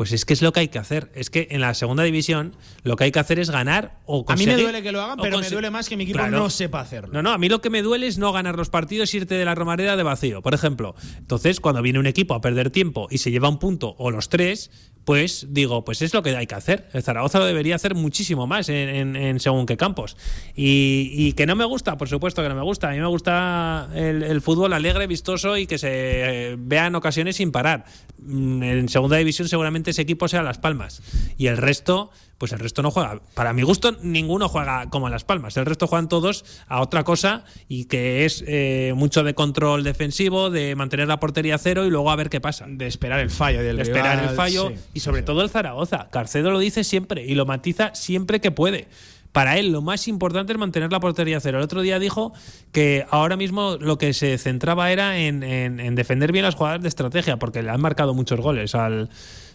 Pues 0.00 0.12
es 0.12 0.24
que 0.24 0.32
es 0.32 0.40
lo 0.40 0.54
que 0.54 0.60
hay 0.60 0.68
que 0.68 0.78
hacer. 0.78 1.12
Es 1.14 1.28
que 1.28 1.48
en 1.50 1.60
la 1.60 1.74
segunda 1.74 2.02
división 2.04 2.56
lo 2.84 2.96
que 2.96 3.04
hay 3.04 3.12
que 3.12 3.18
hacer 3.18 3.38
es 3.38 3.50
ganar 3.50 3.98
o 4.06 4.20
a 4.20 4.20
mí 4.20 4.24
conseguir. 4.24 4.56
me 4.56 4.62
duele 4.62 4.82
que 4.82 4.92
lo 4.92 5.02
hagan, 5.02 5.18
pero 5.20 5.38
me 5.40 5.50
duele 5.50 5.68
más 5.70 5.90
que 5.90 5.96
mi 5.98 6.04
equipo 6.04 6.16
Claro. 6.20 6.38
no 6.38 6.48
sepa 6.48 6.80
hacerlo. 6.80 7.12
No, 7.12 7.20
no, 7.22 7.32
a 7.32 7.36
mí 7.36 7.50
lo 7.50 7.60
que 7.60 7.68
me 7.68 7.82
duele 7.82 8.06
es 8.06 8.16
no 8.16 8.32
ganar 8.32 8.56
los 8.56 8.70
partidos 8.70 9.12
y 9.12 9.18
irte 9.18 9.34
de 9.34 9.44
la 9.44 9.54
Romareda 9.54 9.98
de 9.98 10.02
vacío, 10.02 10.40
por 10.40 10.54
ejemplo. 10.54 10.94
Entonces, 11.18 11.60
cuando 11.60 11.82
viene 11.82 11.98
un 11.98 12.06
equipo 12.06 12.32
a 12.32 12.40
perder 12.40 12.70
tiempo 12.70 13.08
y 13.10 13.18
se 13.18 13.30
lleva 13.30 13.50
un 13.50 13.58
punto 13.58 13.94
o 13.98 14.10
los 14.10 14.30
tres, 14.30 14.70
pues 15.04 15.46
digo, 15.50 15.84
pues 15.84 16.02
es 16.02 16.14
lo 16.14 16.22
que 16.22 16.36
hay 16.36 16.46
que 16.46 16.54
hacer. 16.54 16.88
El 16.92 17.02
Zaragoza 17.02 17.38
lo 17.38 17.46
debería 17.46 17.74
hacer 17.74 17.94
muchísimo 17.94 18.46
más 18.46 18.68
en, 18.68 18.88
en- 18.88 19.16
en 19.16 19.40
según 19.40 19.66
qué 19.66 19.76
campos. 19.76 20.16
Y, 20.54 21.10
y 21.12 21.32
que 21.32 21.46
no 21.46 21.56
me 21.56 21.64
gusta, 21.64 21.96
por 21.96 22.08
supuesto 22.08 22.42
que 22.42 22.48
no 22.48 22.54
me 22.54 22.62
gusta. 22.62 22.88
A 22.88 22.92
mí 22.92 22.98
me 23.00 23.06
gusta 23.06 23.88
el, 23.94 24.40
fútbol 24.40 24.72
alegre, 24.72 25.06
vistoso 25.06 25.56
y 25.56 25.66
que 25.66 25.78
se 25.78 25.88
eh, 26.52 26.56
vea 26.58 26.86
en 26.86 26.94
ocasiones 26.94 27.36
sin 27.36 27.50
parar. 27.50 27.84
Mm, 28.18 28.62
En 28.62 28.88
segunda 28.88 29.16
división 29.16 29.48
seguramente 29.48 29.90
ese 29.90 30.02
equipo 30.02 30.28
sea 30.28 30.42
Las 30.42 30.58
Palmas. 30.58 31.02
Y 31.38 31.46
el 31.48 31.56
resto, 31.56 32.10
pues 32.40 32.52
el 32.52 32.58
resto 32.58 32.80
no 32.80 32.90
juega. 32.90 33.20
Para 33.34 33.52
mi 33.52 33.60
gusto, 33.60 33.92
ninguno 34.02 34.48
juega 34.48 34.88
como 34.88 35.10
Las 35.10 35.24
Palmas. 35.24 35.58
El 35.58 35.66
resto 35.66 35.86
juegan 35.86 36.08
todos 36.08 36.46
a 36.68 36.80
otra 36.80 37.04
cosa 37.04 37.44
y 37.68 37.84
que 37.84 38.24
es 38.24 38.42
eh, 38.46 38.94
mucho 38.96 39.22
de 39.24 39.34
control 39.34 39.84
defensivo, 39.84 40.48
de 40.48 40.74
mantener 40.74 41.06
la 41.06 41.20
portería 41.20 41.56
a 41.56 41.58
cero 41.58 41.84
y 41.84 41.90
luego 41.90 42.10
a 42.10 42.16
ver 42.16 42.30
qué 42.30 42.40
pasa. 42.40 42.64
De 42.66 42.86
esperar 42.86 43.20
el 43.20 43.28
fallo 43.28 43.62
del 43.62 43.76
De 43.76 43.82
esperar 43.82 44.22
el 44.24 44.30
fallo 44.34 44.70
sí. 44.70 44.76
y 44.94 45.00
sobre 45.00 45.20
todo 45.22 45.42
el 45.42 45.50
Zaragoza. 45.50 46.08
Carcedo 46.10 46.50
lo 46.50 46.58
dice 46.58 46.82
siempre 46.82 47.26
y 47.26 47.34
lo 47.34 47.44
matiza 47.44 47.94
siempre 47.94 48.40
que 48.40 48.50
puede. 48.50 48.88
Para 49.32 49.58
él 49.58 49.70
lo 49.70 49.80
más 49.82 50.08
importante 50.08 50.52
es 50.54 50.58
mantener 50.58 50.90
la 50.90 50.98
portería 50.98 51.36
a 51.36 51.40
cero. 51.40 51.58
El 51.58 51.64
otro 51.64 51.82
día 51.82 51.98
dijo 52.00 52.32
que 52.72 53.04
ahora 53.10 53.36
mismo 53.36 53.76
lo 53.78 53.98
que 53.98 54.12
se 54.14 54.38
centraba 54.38 54.90
era 54.90 55.18
en, 55.18 55.42
en- 55.44 55.78
en 55.78 55.94
defender 55.94 56.32
bien 56.32 56.44
las 56.46 56.56
jugadas 56.56 56.80
de 56.82 56.88
estrategia, 56.88 57.36
porque 57.36 57.62
le 57.62 57.70
han 57.70 57.80
marcado 57.80 58.12
muchos 58.12 58.40
goles 58.40 58.74
al, 58.74 59.08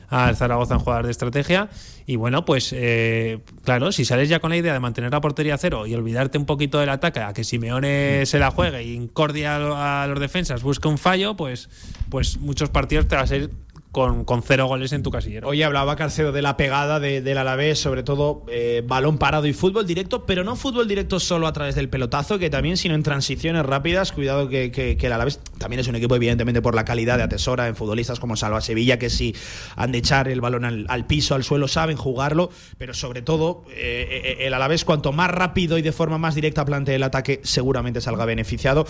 al 0.10 0.36
Zaragoza 0.36 0.76
en 0.76 0.80
jugadas 0.80 1.06
de 1.06 1.12
estrategia. 1.12 1.70
Y 2.06 2.18
bueno, 2.18 2.46
pues 2.46 2.72
eh, 2.76 3.40
claro, 3.64 3.92
si 3.92 4.06
sales 4.06 4.30
ya 4.30 4.40
con 4.40 4.52
la 4.52 4.58
idea 4.58 4.74
de 4.74 4.80
mantener 4.80 5.12
la 5.12 5.22
portería 5.22 5.56
a 5.56 5.58
cero 5.58 5.88
y 5.88 5.96
olvidarte 5.96 6.38
un 6.38 6.46
poquito 6.46 6.80
del 6.80 6.90
ataque, 6.90 7.20
a 7.20 7.34
que 7.34 7.44
Simeone 7.44 8.26
se 8.26 8.40
la 8.40 8.52
juegue 8.52 8.84
y 8.84 8.94
incordia 8.94 9.56
a, 9.56 10.04
a 10.04 10.08
los 10.08 10.20
defensas, 10.20 10.62
busque 10.62 10.88
un 10.88 10.98
fallo, 10.98 11.36
pues, 11.36 11.70
pues 12.10 12.38
muchos 12.38 12.70
partidos 12.70 13.08
te 13.08 13.16
vas 13.16 13.32
a 13.32 13.36
ir 13.38 13.50
con, 13.96 14.44
cero 14.44 14.68
goles 14.68 14.92
en 14.92 15.04
tu 15.04 15.10
casillero. 15.10 15.48
Hoy 15.48 15.64
hablaba 15.64 15.96
Carcedo 15.96 16.34
de 16.34 16.42
la 16.42 16.58
pegada 16.58 17.00
de- 17.00 17.22
del 17.22 17.38
Alavés, 17.38 17.80
sobre 17.80 18.04
todo 18.04 18.44
eh, 18.50 18.84
balón 18.86 19.18
parado 19.18 19.48
y 19.48 19.54
fútbol 19.54 19.88
directo, 19.88 20.26
pero 20.26 20.44
no 20.44 20.58
fútbol 20.58 20.86
directo 20.86 21.18
solo 21.18 21.48
a 21.48 21.54
través 21.54 21.76
del 21.76 21.88
pelotazo, 21.88 22.38
que 22.38 22.50
también, 22.50 22.76
sino 22.76 22.94
en 22.94 23.04
transiciones 23.04 23.66
rápidas. 23.66 24.12
Cuidado 24.12 24.50
que, 24.50 24.98
el 25.00 25.14
Alavés 25.14 25.40
también 25.58 25.80
es 25.80 25.88
un 25.88 25.96
equipo, 25.96 26.14
evidentemente, 26.14 26.62
por 26.62 26.76
la 26.76 26.84
calidad 26.84 27.16
de 27.18 27.24
atesora 27.24 27.70
en 27.70 27.76
futbolistas 27.78 28.20
como 28.20 28.36
Salva 28.36 28.60
Sevilla, 28.60 29.00
que 29.00 29.10
si 29.10 29.34
han 29.78 29.94
de 29.94 30.00
echar 30.00 30.28
el 30.28 30.42
balón 30.42 30.66
al, 30.90 31.08
piso, 31.08 31.34
al 31.34 31.46
suelo, 31.46 31.70
saben 31.70 31.96
jugarlo, 31.96 32.50
pero 32.78 32.94
sobre 32.94 33.22
todo 33.22 33.64
eh, 33.70 34.36
eh, 34.40 34.48
el 34.48 34.54
Alavés, 34.54 34.84
cuanto 34.84 35.14
más 35.14 35.32
rápido 35.32 35.78
y 35.78 35.82
de 35.82 35.94
forma 35.94 36.18
más 36.18 36.36
directa 36.36 36.66
plantee 36.66 36.96
el 36.96 37.04
ataque, 37.04 37.40
seguramente 37.44 38.02
salga 38.02 38.26
beneficiado. 38.26 38.86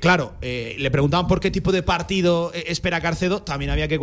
Claro, 0.00 0.34
le 0.42 0.90
preguntaban 0.90 1.28
por 1.28 1.40
qué 1.40 1.50
tipo 1.50 1.72
de 1.72 1.82
partido 1.82 2.52
espera 2.52 3.00
Carcedo, 3.00 3.40
también 3.40 3.70
había 3.70 3.88
que 3.88 3.96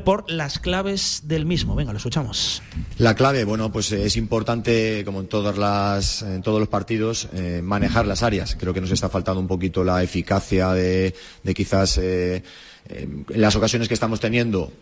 por 0.00 0.30
las 0.30 0.58
claves 0.58 1.22
del 1.24 1.46
mismo. 1.46 1.74
Venga, 1.74 1.92
lo 1.92 1.98
escuchamos. 1.98 2.62
La 2.98 3.14
clave, 3.14 3.44
bueno, 3.44 3.72
pues 3.72 3.92
eh, 3.92 4.04
es 4.04 4.16
importante, 4.16 5.02
como 5.04 5.20
en 5.20 5.28
todas 5.28 5.56
las, 5.56 6.22
en 6.22 6.42
todos 6.42 6.60
los 6.60 6.68
partidos, 6.68 7.28
eh, 7.32 7.60
manejar 7.62 8.06
las 8.06 8.22
áreas. 8.22 8.56
Creo 8.58 8.74
que 8.74 8.80
nos 8.80 8.90
está 8.90 9.08
faltando 9.08 9.40
un 9.40 9.48
poquito 9.48 9.84
la 9.84 10.02
eficacia 10.02 10.72
de, 10.72 11.14
quizás 11.54 11.98
eh, 11.98 12.42
en 12.88 13.24
las 13.28 13.56
ocasiones 13.56 13.88
que 13.88 13.94
estamos 13.94 14.18
teniendo 14.18 14.72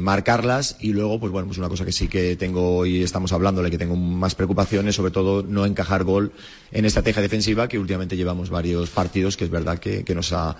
marcarlas 0.00 0.76
y 0.80 0.92
luego, 0.92 1.20
pues 1.20 1.30
bueno, 1.30 1.46
pues 1.46 1.58
una 1.58 1.68
cosa 1.68 1.84
que 1.84 1.92
sí 1.92 2.08
que 2.08 2.34
tengo 2.34 2.84
y 2.86 3.04
estamos 3.04 3.32
hablándole 3.32 3.70
que 3.70 3.78
tengo 3.78 3.94
más 3.94 4.34
preocupaciones, 4.34 4.96
sobre 4.96 5.12
todo 5.12 5.44
no 5.44 5.64
encajar 5.64 6.02
gol 6.02 6.32
en 6.72 6.84
estrategia 6.86 7.22
defensiva 7.22 7.68
que 7.68 7.78
últimamente 7.78 8.16
llevamos 8.16 8.50
varios 8.50 8.90
partidos 8.90 9.36
que 9.36 9.44
es 9.44 9.50
verdad 9.50 9.78
que, 9.78 10.02
que 10.02 10.14
nos 10.14 10.32
ha 10.32 10.56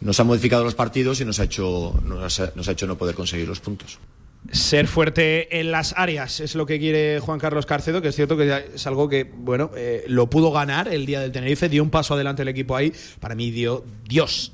nos 0.00 0.18
ha 0.20 0.24
modificado 0.24 0.64
los 0.64 0.74
partidos 0.74 1.20
y 1.20 1.24
nos 1.24 1.40
ha 1.40 1.44
hecho 1.44 1.94
nos 2.04 2.40
ha, 2.40 2.72
hecho 2.72 2.86
no 2.86 2.96
poder 2.96 3.14
conseguir 3.14 3.48
los 3.48 3.60
puntos. 3.60 3.98
Ser 4.52 4.86
fuerte 4.88 5.58
en 5.58 5.70
las 5.70 5.94
áreas 5.96 6.40
es 6.40 6.54
lo 6.54 6.66
que 6.66 6.78
quiere 6.78 7.18
Juan 7.18 7.38
Carlos 7.38 7.64
Carcedo, 7.64 8.02
que 8.02 8.08
es 8.08 8.14
cierto 8.14 8.36
que 8.36 8.66
es 8.74 8.86
algo 8.86 9.08
que, 9.08 9.24
bueno, 9.24 9.70
eh, 9.74 10.04
lo 10.06 10.28
pudo 10.28 10.52
ganar 10.52 10.88
el 10.88 11.06
día 11.06 11.20
del 11.20 11.32
Tenerife, 11.32 11.70
dio 11.70 11.82
un 11.82 11.88
paso 11.88 12.12
adelante 12.12 12.42
el 12.42 12.48
equipo 12.48 12.76
ahí. 12.76 12.92
Para 13.20 13.34
mí 13.34 13.50
dio 13.50 13.86
Dios, 14.06 14.52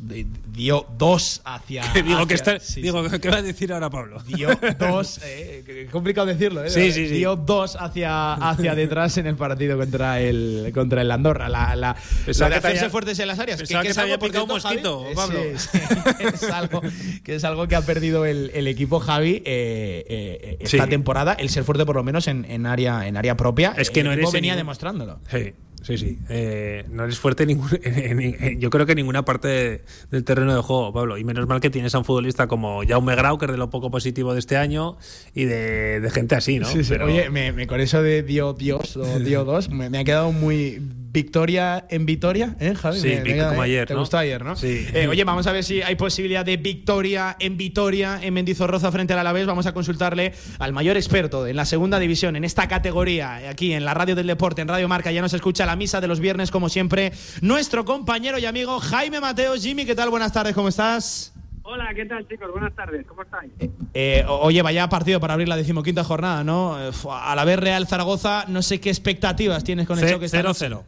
dio 0.52 0.86
dos 0.98 1.40
hacia. 1.44 1.90
Que 1.92 2.02
digo, 2.02 2.26
que 2.26 2.34
hacia- 2.34 2.54
está, 2.56 2.60
sí, 2.60 2.82
digo, 2.82 3.08
sí. 3.08 3.18
¿qué 3.20 3.30
va 3.30 3.36
a 3.38 3.42
decir 3.42 3.72
ahora 3.72 3.90
Pablo? 3.90 4.22
Dio 4.26 4.48
dos, 4.78 5.20
eh, 5.24 5.62
que- 5.66 5.74
que 5.74 5.86
complicado 5.86 6.26
decirlo, 6.26 6.64
¿eh? 6.64 6.70
Sí, 6.70 6.92
sí, 6.92 7.08
sí. 7.08 7.14
Dio 7.14 7.36
dos 7.36 7.76
hacia, 7.80 8.34
hacia 8.34 8.74
detrás 8.74 9.16
en 9.18 9.26
el 9.26 9.36
partido 9.36 9.78
contra 9.78 10.20
el, 10.20 10.70
contra 10.74 11.02
el 11.02 11.10
Andorra. 11.10 11.48
La, 11.48 11.74
la, 11.76 11.96
lo 12.26 12.32
de 12.32 12.50
que 12.50 12.54
hacerse 12.56 12.90
fuertes 12.90 13.18
en 13.18 13.28
las 13.28 13.38
áreas. 13.38 13.58
que 13.58 13.64
es 13.64 13.94
te 13.94 14.00
había 14.00 14.18
picado 14.18 14.44
un 14.44 14.50
mosquito, 14.50 15.02
Javi, 15.04 15.14
Pablo. 15.14 15.40
sí, 15.56 15.78
sí, 15.78 15.78
es, 16.34 16.42
algo, 16.50 16.82
que 17.24 17.34
es 17.36 17.44
algo 17.44 17.66
que 17.68 17.76
ha 17.76 17.82
perdido 17.82 18.24
el, 18.24 18.50
el 18.54 18.66
equipo 18.66 19.00
Javi 19.00 19.42
eh, 19.44 20.04
eh, 20.08 20.56
esta 20.60 20.84
Sí. 20.84 20.90
temporada, 20.90 21.34
el 21.34 21.48
ser 21.50 21.64
fuerte 21.64 21.84
por 21.86 21.96
lo 21.96 22.02
menos 22.04 22.26
en, 22.28 22.44
en 22.44 22.66
área, 22.66 23.06
en 23.06 23.16
área 23.16 23.36
propia. 23.36 23.74
Es 23.76 23.90
que 23.90 24.00
el 24.00 24.06
no 24.06 24.12
eres 24.12 24.26
en 24.26 24.32
venía 24.32 24.52
ningún- 24.52 24.60
demostrándolo. 24.60 25.20
Sí, 25.30 25.52
sí, 25.82 25.98
sí. 25.98 26.18
Eh, 26.28 26.84
no 26.90 27.04
eres 27.04 27.18
fuerte 27.18 27.46
ningún, 27.46 27.68
en- 27.82 28.20
en- 28.20 28.36
en- 28.44 28.60
yo 28.60 28.70
creo 28.70 28.86
que 28.86 28.92
en 28.92 28.96
ninguna 28.96 29.24
parte 29.24 29.48
de- 29.48 29.84
del 30.10 30.24
terreno 30.24 30.54
de 30.54 30.62
juego, 30.62 30.92
Pablo. 30.92 31.18
Y 31.18 31.24
menos 31.24 31.46
mal 31.46 31.60
que 31.60 31.70
tienes 31.70 31.94
a 31.94 31.98
un 31.98 32.04
futbolista 32.04 32.46
como 32.46 32.82
Jaume 32.86 33.14
Grau, 33.16 33.38
que 33.38 33.46
es 33.46 33.50
de 33.52 33.58
lo 33.58 33.70
poco 33.70 33.90
positivo 33.90 34.32
de 34.34 34.40
este 34.40 34.56
año, 34.56 34.96
y 35.34 35.44
de, 35.44 36.00
de 36.00 36.10
gente 36.10 36.34
así, 36.34 36.58
¿no? 36.58 36.66
Sí, 36.66 36.84
sí. 36.84 36.90
Pero- 36.90 37.06
Oye, 37.06 37.30
me, 37.30 37.52
me- 37.52 37.66
con 37.66 37.80
eso 37.80 38.02
de 38.02 38.22
dio 38.22 38.52
Dios 38.52 38.96
o 38.96 39.02
dio 39.20 39.44
dos, 39.44 39.70
me, 39.70 39.90
me 39.90 39.98
ha 39.98 40.04
quedado 40.04 40.32
muy 40.32 40.80
victoria 41.12 41.86
en 41.90 42.06
Vitoria, 42.06 42.54
¿eh, 42.60 42.74
Javi? 42.74 43.00
Sí, 43.00 43.08
Me- 43.24 43.36
como 43.38 43.62
ayer, 43.62 43.88
¿Te 43.88 43.94
¿no? 43.94 44.00
gustó 44.00 44.16
ayer, 44.18 44.44
no? 44.44 44.54
Sí. 44.54 44.86
Eh, 44.94 45.08
oye, 45.08 45.24
vamos 45.24 45.46
a 45.48 45.52
ver 45.52 45.64
si 45.64 45.82
hay 45.82 45.96
posibilidad 45.96 46.44
de 46.44 46.56
victoria 46.56 47.36
en 47.40 47.56
Vitoria, 47.56 48.20
en 48.22 48.32
Mendizorroza 48.34 48.92
frente 48.92 49.12
al 49.12 49.18
Alavés. 49.18 49.44
Vamos 49.46 49.66
a 49.66 49.74
consultarle 49.74 50.32
al 50.60 50.72
mayor 50.72 50.96
experto 50.96 51.48
en 51.48 51.56
la 51.56 51.64
segunda 51.64 51.98
división, 51.98 52.36
en 52.36 52.44
esta 52.44 52.68
categoría, 52.68 53.48
aquí 53.50 53.72
en 53.72 53.84
la 53.84 53.92
Radio 53.94 54.14
del 54.14 54.28
Deporte, 54.28 54.62
en 54.62 54.68
Radio 54.68 54.86
Marca. 54.86 55.10
Ya 55.10 55.20
nos 55.20 55.34
escucha 55.34 55.64
la 55.70 55.76
misa 55.76 56.00
de 56.00 56.08
los 56.08 56.18
viernes, 56.18 56.50
como 56.50 56.68
siempre, 56.68 57.12
nuestro 57.42 57.84
compañero 57.84 58.38
y 58.38 58.44
amigo 58.44 58.80
Jaime 58.80 59.20
Mateos. 59.20 59.62
Jimmy, 59.62 59.86
¿qué 59.86 59.94
tal? 59.94 60.10
Buenas 60.10 60.32
tardes, 60.32 60.52
¿cómo 60.52 60.66
estás? 60.66 61.32
Hola, 61.62 61.94
¿qué 61.94 62.04
tal 62.06 62.26
chicos? 62.26 62.50
Buenas 62.50 62.74
tardes, 62.74 63.06
¿cómo 63.06 63.22
estáis? 63.22 63.52
Eh, 63.94 64.24
o- 64.26 64.40
oye, 64.40 64.62
vaya 64.62 64.88
partido 64.88 65.20
para 65.20 65.34
abrir 65.34 65.48
la 65.48 65.54
decimoquinta 65.54 66.02
jornada, 66.02 66.42
¿no? 66.42 66.76
Eh, 66.80 66.90
A 67.08 67.36
la 67.36 67.44
vez 67.44 67.60
Real 67.60 67.86
Zaragoza, 67.86 68.46
no 68.48 68.62
sé 68.62 68.80
qué 68.80 68.88
expectativas 68.90 69.62
tienes 69.62 69.86
con 69.86 69.96
el 70.00 70.06
Ce- 70.08 70.12
choque 70.12 70.24
esta 70.24 70.42
noche. 70.42 70.66
0-0. 70.68 70.82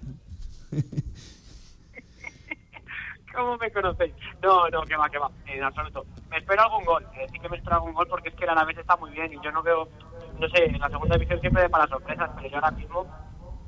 ¿Cómo 3.37 3.57
me 3.59 3.71
conocéis? 3.71 4.13
No, 4.43 4.69
no, 4.69 4.83
que 4.83 4.97
va, 4.97 5.09
que 5.09 5.19
va, 5.19 5.31
en 5.47 5.63
absoluto. 5.63 6.05
Me 6.29 6.39
espero 6.39 6.63
algún 6.63 6.85
gol, 6.85 7.05
eh, 7.17 7.27
sí 7.33 7.39
que 7.39 7.49
me 7.49 7.57
espero 7.59 7.77
algún 7.77 7.93
gol 7.95 8.09
porque 8.09 8.31
es 8.31 8.35
que 8.35 8.43
el 8.45 8.51
Alavés 8.51 8.77
está 8.79 8.97
muy 8.97 9.11
bien 9.13 9.33
y 9.33 9.37
yo 9.45 9.53
no 9.53 9.63
veo, 9.63 9.89
no 10.41 10.49
sé, 10.49 10.65
en 10.65 10.81
la 10.81 10.89
segunda 10.91 11.15
división 11.15 11.41
siempre 11.41 11.69
para 11.71 11.87
sorpresas, 11.87 12.29
pero 12.35 12.49
yo 12.49 12.57
ahora 12.57 12.73
mismo 12.73 13.07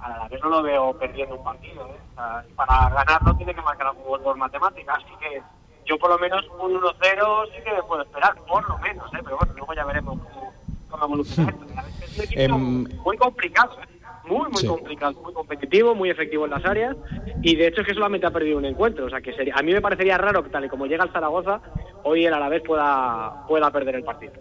al 0.04 0.12
Alavés 0.12 0.40
no 0.42 0.50
lo 0.50 0.62
veo 0.62 0.98
perdiendo 0.98 1.36
un 1.36 1.44
partido, 1.44 1.86
¿eh? 1.86 1.98
O 2.12 2.14
sea, 2.14 2.44
para 2.56 2.90
ganarlo 2.90 3.34
tiene 3.36 3.54
que 3.54 3.62
marcar 3.62 3.86
algún 3.88 4.04
gol 4.04 4.20
por 4.22 4.36
matemáticas, 4.36 4.98
así 4.98 5.14
que 5.18 5.42
yo 5.86 5.98
por 5.98 6.10
lo 6.10 6.18
menos 6.18 6.44
un 6.60 6.74
1-0 6.74 7.46
sí 7.56 7.62
que 7.64 7.72
me 7.72 7.82
puedo 7.84 8.02
esperar, 8.02 8.34
por 8.46 8.68
lo 8.68 8.78
menos, 8.78 9.06
¿eh? 9.14 9.18
Pero 9.24 9.36
bueno, 9.38 9.52
luego 9.56 9.74
ya 9.74 9.84
veremos 9.84 10.18
cómo, 10.20 10.52
cómo 10.90 11.04
evoluciona 11.06 11.50
esto. 11.50 11.64
El 11.64 11.72
Alavés 11.72 12.02
es 12.02 12.18
un 12.18 12.24
equipo 12.24 12.40
Em, 12.42 12.84
muy 13.02 13.16
complicado, 13.16 13.72
¿eh? 13.82 13.86
muy, 14.24 14.48
muy 14.50 14.56
Sí. 14.56 14.66
complicado, 14.66 15.20
muy 15.22 15.32
competitivo, 15.34 15.94
muy 15.94 16.10
efectivo 16.10 16.44
en 16.44 16.50
las 16.52 16.64
áreas 16.66 16.96
y 17.42 17.56
de 17.56 17.66
hecho 17.66 17.80
es 17.82 17.86
que 17.86 17.94
solamente 17.94 18.26
ha 18.26 18.30
perdido 18.30 18.58
un 18.58 18.64
encuentro, 18.66 19.06
o 19.06 19.10
sea 19.10 19.20
que 19.22 19.32
sería, 19.34 19.54
a 19.56 19.62
mí 19.62 19.72
me 19.72 19.80
parecería 19.82 20.16
raro 20.18 20.42
que 20.42 20.50
tal 20.50 20.64
y 20.64 20.68
como 20.68 20.86
llega 20.86 21.04
el 21.04 21.12
Zaragoza, 21.12 21.60
hoy 22.04 22.24
el 22.26 22.32
Alavés 22.34 22.62
pueda, 22.62 23.46
pueda 23.46 23.70
perder 23.70 23.96
el 23.96 24.04
partido. 24.04 24.32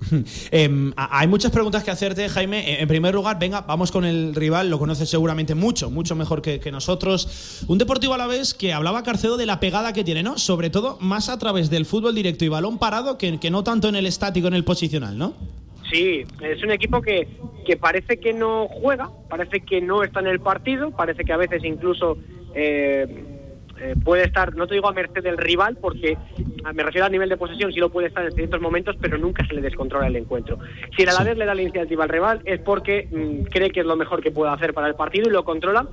Em, 0.50 0.92
hay 0.96 1.28
muchas 1.28 1.50
preguntas 1.50 1.84
que 1.84 1.90
hacerte, 1.90 2.28
Jaime. 2.28 2.80
En 2.80 2.88
primer 2.88 3.14
lugar, 3.14 3.38
venga, 3.38 3.62
vamos 3.62 3.92
con 3.92 4.04
el 4.04 4.34
rival, 4.34 4.70
lo 4.70 4.78
conoces 4.78 5.08
seguramente 5.08 5.54
mucho, 5.54 5.90
mucho 5.90 6.16
mejor 6.16 6.42
que, 6.42 6.60
que 6.60 6.72
nosotros. 6.72 7.64
Un 7.68 7.78
deportivo 7.78 8.14
a 8.14 8.18
la 8.18 8.26
vez 8.26 8.54
que 8.54 8.72
hablaba 8.72 9.02
Carcedo 9.02 9.36
de 9.36 9.46
la 9.46 9.60
pegada 9.60 9.92
que 9.92 10.04
tiene, 10.04 10.22
¿no? 10.22 10.38
Sobre 10.38 10.70
todo 10.70 10.98
más 11.00 11.28
a 11.28 11.38
través 11.38 11.70
del 11.70 11.86
fútbol 11.86 12.14
directo 12.14 12.44
y 12.44 12.48
balón 12.48 12.78
parado 12.78 13.18
que, 13.18 13.38
que 13.38 13.50
no 13.50 13.62
tanto 13.62 13.88
en 13.88 13.96
el 13.96 14.06
estático, 14.06 14.48
en 14.48 14.54
el 14.54 14.64
posicional, 14.64 15.16
¿no? 15.16 15.34
Sí, 15.90 16.24
es 16.40 16.62
un 16.62 16.70
equipo 16.70 17.02
que, 17.02 17.26
que 17.66 17.76
parece 17.76 18.18
que 18.18 18.32
no 18.32 18.68
juega, 18.68 19.10
parece 19.28 19.60
que 19.60 19.80
no 19.80 20.04
está 20.04 20.20
en 20.20 20.28
el 20.28 20.40
partido, 20.40 20.92
parece 20.92 21.24
que 21.24 21.32
a 21.32 21.36
veces 21.36 21.64
incluso 21.64 22.16
eh, 22.54 23.24
eh, 23.80 23.94
puede 24.02 24.24
estar, 24.24 24.54
no 24.54 24.66
te 24.66 24.74
digo 24.74 24.88
a 24.88 24.92
merced 24.92 25.22
del 25.22 25.38
rival, 25.38 25.76
porque 25.80 26.16
me 26.74 26.82
refiero 26.82 27.06
a 27.06 27.10
nivel 27.10 27.28
de 27.28 27.36
posesión, 27.36 27.72
sí 27.72 27.80
lo 27.80 27.90
puede 27.90 28.08
estar 28.08 28.24
en 28.24 28.32
ciertos 28.32 28.60
momentos, 28.60 28.96
pero 29.00 29.18
nunca 29.18 29.46
se 29.46 29.54
le 29.54 29.60
descontrola 29.60 30.06
el 30.06 30.16
encuentro. 30.16 30.58
Si 30.96 31.02
el 31.02 31.08
Alavés 31.08 31.36
le 31.36 31.46
da 31.46 31.54
la 31.54 31.62
iniciativa 31.62 32.04
al 32.04 32.10
rival 32.10 32.40
es 32.44 32.60
porque 32.60 33.08
mm, 33.10 33.44
cree 33.44 33.70
que 33.70 33.80
es 33.80 33.86
lo 33.86 33.96
mejor 33.96 34.22
que 34.22 34.30
puede 34.30 34.52
hacer 34.52 34.74
para 34.74 34.88
el 34.88 34.94
partido 34.94 35.28
y 35.28 35.32
lo 35.32 35.44
controla. 35.44 35.88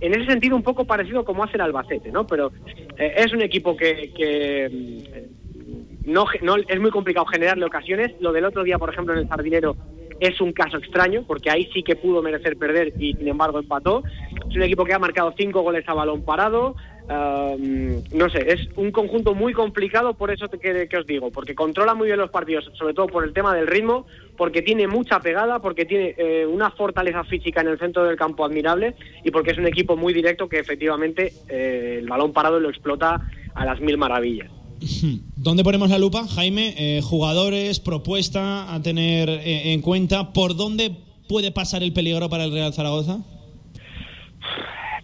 En 0.00 0.12
ese 0.14 0.26
sentido, 0.26 0.56
un 0.56 0.62
poco 0.62 0.84
parecido 0.84 1.24
como 1.24 1.44
hace 1.44 1.56
el 1.56 1.62
Albacete, 1.62 2.10
¿no? 2.10 2.26
Pero 2.26 2.52
eh, 2.98 3.14
es 3.16 3.32
un 3.32 3.42
equipo 3.42 3.76
que, 3.76 4.12
que 4.14 4.68
mm, 4.70 6.12
no 6.12 6.26
es 6.68 6.80
muy 6.80 6.90
complicado 6.90 7.26
generarle 7.26 7.64
ocasiones. 7.64 8.12
Lo 8.20 8.32
del 8.32 8.44
otro 8.44 8.62
día, 8.62 8.78
por 8.78 8.92
ejemplo, 8.92 9.14
en 9.14 9.20
el 9.20 9.28
Sardinero 9.28 9.76
es 10.20 10.40
un 10.40 10.52
caso 10.52 10.76
extraño, 10.76 11.24
porque 11.26 11.50
ahí 11.50 11.68
sí 11.72 11.82
que 11.82 11.96
pudo 11.96 12.22
merecer 12.22 12.56
perder 12.56 12.92
y 12.98 13.14
sin 13.14 13.28
embargo 13.28 13.58
empató. 13.58 14.02
Es 14.48 14.56
un 14.56 14.62
equipo 14.62 14.84
que 14.84 14.94
ha 14.94 14.98
marcado 14.98 15.34
cinco 15.36 15.62
goles 15.62 15.88
a 15.88 15.94
balón 15.94 16.24
parado. 16.24 16.76
Um, 17.06 18.02
no 18.14 18.30
sé, 18.30 18.50
es 18.50 18.66
un 18.76 18.90
conjunto 18.90 19.34
muy 19.34 19.52
complicado, 19.52 20.14
por 20.14 20.30
eso 20.30 20.48
te, 20.48 20.58
que, 20.58 20.88
que 20.88 20.96
os 20.96 21.06
digo, 21.06 21.30
porque 21.30 21.54
controla 21.54 21.94
muy 21.94 22.06
bien 22.06 22.18
los 22.18 22.30
partidos, 22.30 22.70
sobre 22.78 22.94
todo 22.94 23.08
por 23.08 23.24
el 23.24 23.34
tema 23.34 23.54
del 23.54 23.66
ritmo, 23.66 24.06
porque 24.38 24.62
tiene 24.62 24.86
mucha 24.88 25.20
pegada, 25.20 25.60
porque 25.60 25.84
tiene 25.84 26.14
eh, 26.16 26.46
una 26.46 26.70
fortaleza 26.70 27.22
física 27.24 27.60
en 27.60 27.68
el 27.68 27.78
centro 27.78 28.04
del 28.04 28.16
campo 28.16 28.42
admirable 28.42 28.94
y 29.22 29.30
porque 29.30 29.50
es 29.50 29.58
un 29.58 29.66
equipo 29.66 29.98
muy 29.98 30.14
directo 30.14 30.48
que 30.48 30.58
efectivamente 30.58 31.34
eh, 31.48 31.98
el 31.98 32.08
balón 32.08 32.32
parado 32.32 32.58
lo 32.58 32.70
explota 32.70 33.20
a 33.54 33.64
las 33.66 33.80
mil 33.80 33.98
maravillas. 33.98 34.50
¿Dónde 35.36 35.62
ponemos 35.62 35.90
la 35.90 35.98
lupa, 35.98 36.26
Jaime? 36.26 36.74
Eh, 36.78 37.02
jugadores, 37.02 37.80
propuesta 37.80 38.74
a 38.74 38.80
tener 38.80 39.28
en 39.28 39.82
cuenta. 39.82 40.32
¿Por 40.32 40.56
dónde 40.56 40.90
puede 41.28 41.52
pasar 41.52 41.82
el 41.82 41.92
peligro 41.92 42.30
para 42.30 42.44
el 42.44 42.52
Real 42.52 42.72
Zaragoza? 42.72 43.18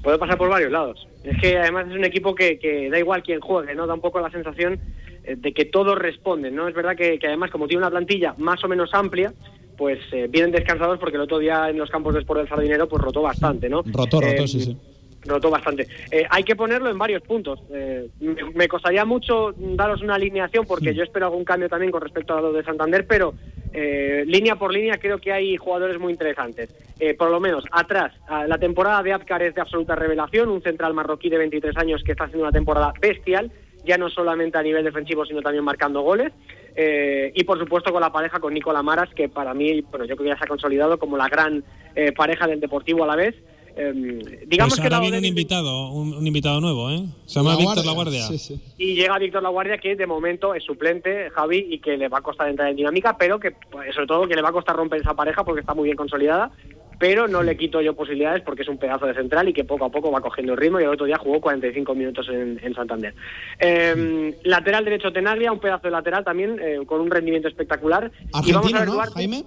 puede 0.02 0.18
pasar 0.18 0.38
por 0.38 0.48
varios 0.48 0.72
lados. 0.72 1.06
Es 1.24 1.38
que 1.40 1.58
además 1.58 1.86
es 1.88 1.94
un 1.94 2.04
equipo 2.04 2.34
que, 2.34 2.58
que 2.58 2.88
da 2.88 2.98
igual 2.98 3.22
quién 3.22 3.40
juegue, 3.40 3.74
¿no? 3.74 3.86
Da 3.86 3.94
un 3.94 4.00
poco 4.00 4.20
la 4.20 4.30
sensación 4.30 4.78
eh, 5.24 5.36
de 5.36 5.52
que 5.52 5.66
todos 5.66 5.98
responden, 5.98 6.54
¿no? 6.54 6.66
Es 6.66 6.74
verdad 6.74 6.96
que, 6.96 7.18
que 7.18 7.26
además 7.26 7.50
como 7.50 7.68
tiene 7.68 7.82
una 7.82 7.90
plantilla 7.90 8.34
más 8.38 8.62
o 8.64 8.68
menos 8.68 8.90
amplia, 8.94 9.32
pues 9.76 9.98
eh, 10.12 10.26
vienen 10.28 10.52
descansados 10.52 10.98
porque 10.98 11.16
el 11.16 11.22
otro 11.22 11.38
día 11.38 11.68
en 11.68 11.78
los 11.78 11.90
campos 11.90 12.14
de 12.14 12.20
Sport 12.20 12.40
del 12.40 12.48
Sardinero 12.48 12.88
pues 12.88 13.02
rotó 13.02 13.22
bastante, 13.22 13.68
¿no? 13.68 13.82
Rotó, 13.84 14.20
rotó, 14.20 14.44
Eh, 14.44 14.48
sí, 14.48 14.60
sí. 14.60 14.76
Rotó 15.24 15.50
bastante. 15.50 15.86
Eh, 16.10 16.26
hay 16.30 16.44
que 16.44 16.56
ponerlo 16.56 16.90
en 16.90 16.98
varios 16.98 17.22
puntos. 17.22 17.60
Eh, 17.72 18.08
me, 18.20 18.34
me 18.54 18.68
costaría 18.68 19.04
mucho 19.04 19.52
daros 19.56 20.02
una 20.02 20.14
alineación 20.14 20.64
porque 20.66 20.94
yo 20.94 21.02
espero 21.02 21.26
algún 21.26 21.44
cambio 21.44 21.68
también 21.68 21.92
con 21.92 22.00
respecto 22.00 22.36
a 22.36 22.40
lo 22.40 22.52
de 22.52 22.64
Santander, 22.64 23.06
pero 23.06 23.34
eh, 23.72 24.24
línea 24.26 24.56
por 24.56 24.72
línea 24.72 24.98
creo 24.98 25.18
que 25.18 25.32
hay 25.32 25.56
jugadores 25.56 25.98
muy 25.98 26.12
interesantes. 26.12 26.74
Eh, 26.98 27.14
por 27.14 27.30
lo 27.30 27.40
menos 27.40 27.64
atrás, 27.70 28.12
la 28.28 28.58
temporada 28.58 29.02
de 29.02 29.12
Abkar 29.12 29.42
es 29.42 29.54
de 29.54 29.60
absoluta 29.60 29.94
revelación, 29.94 30.48
un 30.48 30.62
central 30.62 30.92
marroquí 30.94 31.30
de 31.30 31.38
23 31.38 31.76
años 31.76 32.02
que 32.04 32.12
está 32.12 32.24
haciendo 32.24 32.44
una 32.44 32.52
temporada 32.52 32.92
bestial, 33.00 33.50
ya 33.84 33.96
no 33.96 34.10
solamente 34.10 34.58
a 34.58 34.62
nivel 34.62 34.84
defensivo, 34.84 35.24
sino 35.24 35.40
también 35.40 35.64
marcando 35.64 36.02
goles. 36.02 36.32
Eh, 36.76 37.32
y 37.34 37.44
por 37.44 37.58
supuesto 37.58 37.92
con 37.92 38.00
la 38.00 38.12
pareja 38.12 38.38
con 38.38 38.54
Nicola 38.54 38.82
Maras, 38.82 39.10
que 39.14 39.28
para 39.28 39.54
mí, 39.54 39.80
bueno, 39.90 40.04
yo 40.04 40.16
creo 40.16 40.24
que 40.24 40.34
ya 40.34 40.38
se 40.38 40.44
ha 40.44 40.48
consolidado 40.48 40.98
como 40.98 41.16
la 41.16 41.28
gran 41.28 41.64
eh, 41.94 42.12
pareja 42.12 42.46
del 42.46 42.60
Deportivo 42.60 43.04
a 43.04 43.06
la 43.06 43.16
vez. 43.16 43.34
Eh, 43.82 44.44
digamos 44.46 44.74
Pues 44.74 44.80
que 44.80 44.86
ahora 44.86 44.96
la 44.96 45.00
viene 45.02 45.18
un 45.18 45.24
invitado, 45.24 45.90
un, 45.90 46.12
un 46.14 46.26
invitado 46.26 46.60
nuevo, 46.60 46.90
¿eh? 46.90 47.02
Se 47.26 47.36
llama 47.38 47.52
La 47.52 47.56
Víctor 47.56 47.74
Guardia, 47.84 47.84
La 47.86 47.92
Guardia. 47.94 48.22
sí, 48.26 48.38
sí. 48.38 48.60
y 48.76 48.94
llega 48.94 49.18
Víctor 49.18 49.42
Laguardia 49.42 49.78
que 49.78 49.96
de 49.96 50.06
momento 50.06 50.54
es 50.54 50.62
suplente 50.64 51.30
Javi 51.30 51.66
y 51.70 51.78
que 51.78 51.96
le 51.96 52.08
va 52.08 52.18
a 52.18 52.22
costar 52.22 52.48
entrar 52.48 52.68
en 52.68 52.76
dinámica 52.76 53.16
pero 53.18 53.38
que 53.40 53.52
pues, 53.52 53.94
sobre 53.94 54.06
todo 54.06 54.28
que 54.28 54.34
le 54.34 54.42
va 54.42 54.50
a 54.50 54.52
costar 54.52 54.76
romper 54.76 55.00
esa 55.00 55.14
pareja 55.14 55.44
porque 55.44 55.60
está 55.60 55.72
muy 55.74 55.84
bien 55.84 55.96
consolidada 55.96 56.50
pero 56.98 57.26
no 57.26 57.42
le 57.42 57.56
quito 57.56 57.80
yo 57.80 57.94
posibilidades 57.96 58.42
porque 58.42 58.60
es 58.60 58.68
un 58.68 58.76
pedazo 58.76 59.06
de 59.06 59.14
central 59.14 59.48
y 59.48 59.54
que 59.54 59.64
poco 59.64 59.86
a 59.86 59.90
poco 59.90 60.12
va 60.12 60.20
cogiendo 60.20 60.52
el 60.52 60.58
ritmo 60.58 60.78
y 60.78 60.82
el 60.82 60.90
otro 60.90 61.06
día 61.06 61.16
jugó 61.16 61.40
45 61.40 61.94
minutos 61.94 62.28
en, 62.28 62.60
en 62.62 62.74
Santander. 62.74 63.14
Eh, 63.58 64.38
lateral 64.44 64.84
derecho 64.84 65.10
Tenaglia, 65.10 65.50
un 65.50 65.60
pedazo 65.60 65.84
de 65.86 65.92
lateral 65.92 66.24
también 66.24 66.58
eh, 66.60 66.80
con 66.84 67.00
un 67.00 67.10
rendimiento 67.10 67.48
espectacular. 67.48 68.12
y 68.44 68.52
vamos 68.52 68.74
a 68.74 68.78
Argentino, 68.78 68.78
ver 68.80 68.88
¿no, 68.88 68.92
Duarte. 68.94 69.14
Jaime? 69.14 69.44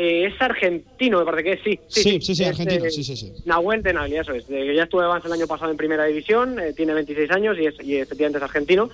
Eh, 0.00 0.26
es 0.26 0.40
argentino, 0.40 1.18
me 1.18 1.24
parece 1.24 1.42
que 1.42 1.52
es, 1.54 1.60
sí. 1.64 1.80
Sí, 1.88 2.20
sí, 2.22 2.36
sí, 2.36 2.44
Es, 2.44 2.50
argentino, 2.50 2.84
eh, 2.84 2.90
sí, 2.92 3.02
sí, 3.02 3.16
sí. 3.16 3.32
Nahuel 3.46 3.82
Tenaglia, 3.82 4.20
eso 4.20 4.32
es. 4.32 4.46
Ya 4.46 4.84
estuvo 4.84 5.00
de 5.00 5.08
avance 5.08 5.26
el 5.26 5.32
año 5.32 5.48
pasado 5.48 5.72
en 5.72 5.76
primera 5.76 6.04
división, 6.04 6.60
eh, 6.60 6.72
tiene 6.72 6.94
26 6.94 7.28
años 7.32 7.58
y, 7.58 7.66
es, 7.66 7.74
y 7.82 7.96
efectivamente 7.96 8.38
es 8.38 8.44
argentino. 8.44 8.90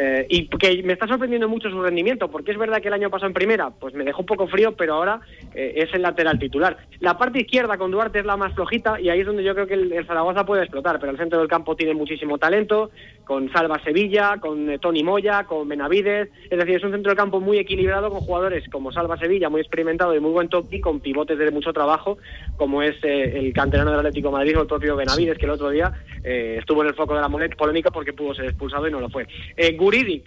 Eh, 0.00 0.26
y 0.28 0.46
que 0.46 0.80
me 0.84 0.92
está 0.92 1.08
sorprendiendo 1.08 1.48
mucho 1.48 1.68
su 1.70 1.82
rendimiento, 1.82 2.30
porque 2.30 2.52
es 2.52 2.58
verdad 2.58 2.80
que 2.80 2.86
el 2.86 2.94
año 2.94 3.10
pasado 3.10 3.26
en 3.26 3.34
primera, 3.34 3.70
pues 3.70 3.94
me 3.94 4.04
dejó 4.04 4.20
un 4.20 4.26
poco 4.26 4.46
frío, 4.46 4.76
pero 4.76 4.94
ahora 4.94 5.20
eh, 5.54 5.72
es 5.74 5.92
el 5.92 6.02
lateral 6.02 6.38
titular. 6.38 6.76
La 7.00 7.18
parte 7.18 7.40
izquierda 7.40 7.76
con 7.76 7.90
Duarte 7.90 8.20
es 8.20 8.24
la 8.24 8.36
más 8.36 8.54
flojita 8.54 9.00
y 9.00 9.08
ahí 9.08 9.20
es 9.20 9.26
donde 9.26 9.42
yo 9.42 9.54
creo 9.54 9.66
que 9.66 9.74
el, 9.74 10.06
Zaragoza 10.06 10.46
puede 10.46 10.62
explotar, 10.62 11.00
pero 11.00 11.10
el 11.10 11.18
centro 11.18 11.40
del 11.40 11.48
campo 11.48 11.74
tiene 11.74 11.94
muchísimo 11.94 12.38
talento, 12.38 12.92
con 13.24 13.50
Salva 13.52 13.82
Sevilla, 13.82 14.36
con 14.40 14.70
eh, 14.70 14.78
Tony 14.78 15.02
Moya, 15.02 15.44
con 15.44 15.68
Benavides, 15.68 16.28
es 16.48 16.58
decir, 16.58 16.76
es 16.76 16.84
un 16.84 16.92
centro 16.92 17.10
del 17.10 17.18
campo 17.18 17.40
muy 17.40 17.58
equilibrado 17.58 18.08
con 18.08 18.20
jugadores 18.20 18.68
como 18.70 18.92
Salva 18.92 19.18
Sevilla, 19.18 19.48
muy 19.48 19.60
experimentado 19.60 20.14
y 20.14 20.20
muy 20.20 20.30
buen 20.30 20.48
toque, 20.48 20.76
y 20.76 20.80
con 20.80 21.00
pivotes 21.00 21.36
de 21.36 21.50
mucho 21.50 21.72
trabajo, 21.72 22.18
como 22.56 22.82
es 22.82 22.94
eh, 23.02 23.32
el 23.36 23.52
canterano 23.52 23.90
del 23.90 24.00
Atlético 24.00 24.30
Madrid 24.30 24.56
o 24.56 24.62
el 24.62 24.68
propio 24.68 24.94
Benavides, 24.94 25.38
que 25.38 25.46
el 25.46 25.50
otro 25.50 25.70
día 25.70 25.92
eh, 26.22 26.56
estuvo 26.58 26.82
en 26.82 26.88
el 26.88 26.94
foco 26.94 27.14
de 27.14 27.20
la 27.20 27.28
polémica 27.56 27.90
porque 27.90 28.12
pudo 28.12 28.34
ser 28.34 28.46
expulsado 28.46 28.86
y 28.86 28.90
no 28.90 29.00
lo 29.00 29.08
fue. 29.08 29.26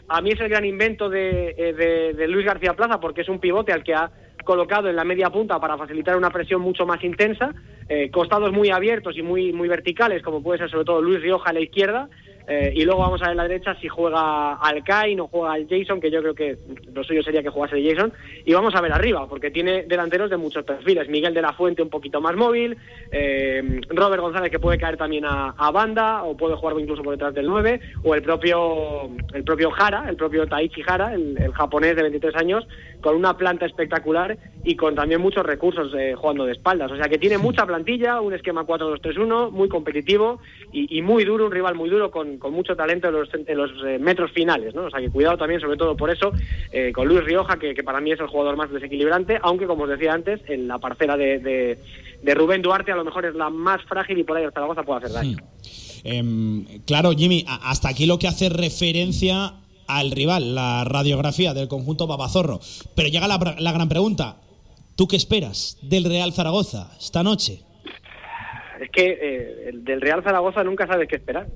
A 0.08 0.22
mí 0.22 0.32
es 0.32 0.40
el 0.40 0.50
gran 0.50 0.66
invento 0.66 1.10
de, 1.10 1.54
eh, 1.58 1.74
de- 1.74 2.14
de 2.14 2.28
Luis 2.28 2.46
García 2.46 2.74
Plaza 2.74 3.00
porque 3.00 3.22
es 3.22 3.30
un 3.30 3.40
pivote 3.40 3.72
al 3.72 3.84
que 3.84 3.94
ha 3.94 4.12
colocado 4.44 4.90
en 4.90 4.96
la 4.96 5.04
media 5.04 5.30
punta 5.30 5.60
para 5.60 5.78
facilitar 5.78 6.18
una 6.18 6.32
presión 6.32 6.62
mucho 6.62 6.86
más 6.86 7.04
intensa, 7.04 7.54
eh, 7.88 8.10
costados 8.10 8.52
muy 8.52 8.72
abiertos 8.72 9.16
y 9.18 9.22
muy, 9.22 9.54
muy 9.54 9.68
verticales, 9.68 10.24
como 10.24 10.42
puede 10.42 10.58
ser 10.60 10.70
sobre 10.72 10.86
todo 10.86 11.02
Luis 11.02 11.22
Rioja 11.22 11.52
a 11.52 11.54
la 11.54 11.60
izquierda, 11.60 12.10
eh, 12.54 12.74
y 12.76 12.84
luego 12.84 13.00
vamos 13.00 13.22
a 13.22 13.28
ver 13.28 13.38
la 13.38 13.48
derecha 13.48 13.78
si 13.80 13.88
juega 13.88 14.56
Alcain 14.56 15.22
o 15.22 15.28
juega 15.28 15.54
al 15.54 15.70
Jason, 15.70 16.02
que 16.02 16.12
yo 16.12 16.20
creo 16.20 16.36
que 16.36 16.58
lo 16.94 17.02
suyo 17.02 17.24
sería 17.24 17.42
que 17.42 17.48
jugase 17.48 17.78
el 17.78 17.90
Jason, 17.90 18.12
y 18.44 18.52
vamos 18.52 18.76
a 18.76 18.82
ver 18.82 18.92
arriba, 18.92 19.26
porque 19.30 19.52
tiene 19.52 19.84
delanteros 19.84 20.30
de 20.30 20.36
muchos 20.36 20.66
perfiles, 20.66 21.08
Miguel 21.08 21.34
de 21.34 21.42
la 21.42 21.54
Fuente 21.54 21.82
un 21.82 21.90
poquito 21.90 22.20
más 22.20 22.36
móvil, 22.36 22.76
eh, 23.10 23.80
Robert 23.88 24.22
González 24.22 24.52
que 24.52 24.60
puede 24.60 24.78
caer 24.78 24.98
también 24.98 25.24
a, 25.24 25.52
a 25.52 25.72
banda, 25.72 26.24
o 26.24 26.36
puede 26.36 26.58
jugar 26.58 26.78
incluso 26.78 27.04
por 27.04 27.14
detrás 27.14 27.34
del 27.34 27.48
9, 27.48 27.80
o 28.04 28.16
el 28.16 28.22
propio, 28.22 29.10
el 29.34 29.46
propio 29.46 29.72
Jara, 29.72 30.10
el 30.10 30.18
propio 30.18 30.46
Taichi 30.46 30.82
Jara, 30.82 31.14
el, 31.14 31.38
el 31.38 31.54
japonés 31.54 31.96
de 31.96 32.02
23 32.02 32.36
años, 32.36 32.68
con 33.00 33.16
una 33.16 33.36
planta 33.36 33.66
espectacular 33.66 34.38
y 34.64 34.76
con 34.76 34.96
también 34.96 35.22
muchos 35.22 35.46
recursos 35.46 35.94
eh, 35.98 36.16
jugando 36.16 36.46
de 36.46 36.54
espaldas. 36.54 36.92
O 36.92 36.96
sea 36.96 37.10
que 37.10 37.18
tiene 37.18 37.38
mucha 37.38 37.66
plantilla, 37.66 38.22
un 38.22 38.34
esquema 38.34 38.66
4-2-3-1, 38.66 39.52
muy 39.52 39.68
competitivo 39.68 40.40
y, 40.72 40.98
y 40.98 41.02
muy 41.02 41.26
duro, 41.26 41.46
un 41.46 41.52
rival 41.52 41.76
muy 41.76 41.90
duro 41.90 42.12
con, 42.12 42.38
con 42.42 42.54
mucho 42.54 42.76
talento 42.76 43.08
en 43.08 43.14
los, 43.14 43.30
en 43.34 43.58
los 43.58 43.72
eh, 43.86 44.00
metros 44.00 44.32
finales. 44.32 44.76
¿no? 44.76 44.86
O 44.86 44.90
sea 44.90 45.00
que 45.00 45.10
cuidado 45.10 45.38
también, 45.38 45.62
sobre 45.62 45.78
todo 45.78 45.96
por 45.96 46.10
eso, 46.10 46.34
eh, 46.72 46.92
con 46.92 47.08
Luis 47.08 47.24
Rioja, 47.24 47.58
que, 47.58 47.74
que 47.74 47.84
para 47.84 48.02
mí 48.02 48.12
es 48.12 48.20
el 48.20 48.28
jugador 48.28 48.58
más 48.58 48.72
desequilibrante, 48.72 49.40
aunque 49.42 49.68
como 49.68 49.84
os 49.84 49.90
decía 49.90 50.14
antes, 50.14 50.42
en 50.48 50.68
la 50.68 50.80
parcela 50.80 51.16
de, 51.16 51.40
de, 51.40 51.80
de 52.22 52.34
Rubén 52.34 52.62
Duarte 52.62 52.92
a 52.92 52.96
lo 52.96 53.06
mejor 53.06 53.26
es 53.26 53.36
la 53.36 53.50
más 53.50 53.82
frágil 53.84 54.18
y 54.18 54.24
por 54.24 54.36
ahí 54.36 54.44
el 54.44 54.52
Zaragoza 54.52 54.84
puede 54.84 54.98
hacer 55.00 55.12
daño. 55.12 55.38
Em, 56.04 56.66
claro, 56.86 57.12
Jimmy, 57.12 57.46
hasta 57.48 57.90
aquí 57.90 58.06
lo 58.06 58.20
que 58.20 58.28
hace 58.28 58.50
referencia 58.50 59.54
al 59.88 60.12
rival, 60.12 60.56
la 60.56 60.84
radiografía 60.84 61.54
del 61.54 61.68
conjunto 61.68 62.08
Babazorro. 62.08 62.60
Pero 62.96 63.10
llega 63.10 63.28
la, 63.28 63.72
gran 63.72 63.90
pregunta. 63.90 64.38
¿Tú 64.96 65.08
qué 65.08 65.16
esperas 65.16 65.78
del 65.82 66.06
Real 66.06 66.34
Zaragoza 66.34 66.92
esta 67.00 67.24
noche? 67.24 67.64
es 68.82 68.90
que 68.90 69.12
eh, 69.12 69.70
el 69.70 69.84
del 69.84 70.02
Real 70.02 70.24
Zaragoza 70.24 70.64
nunca 70.64 70.88
sabes 70.88 71.08
qué 71.08 71.18
esperar. 71.18 71.48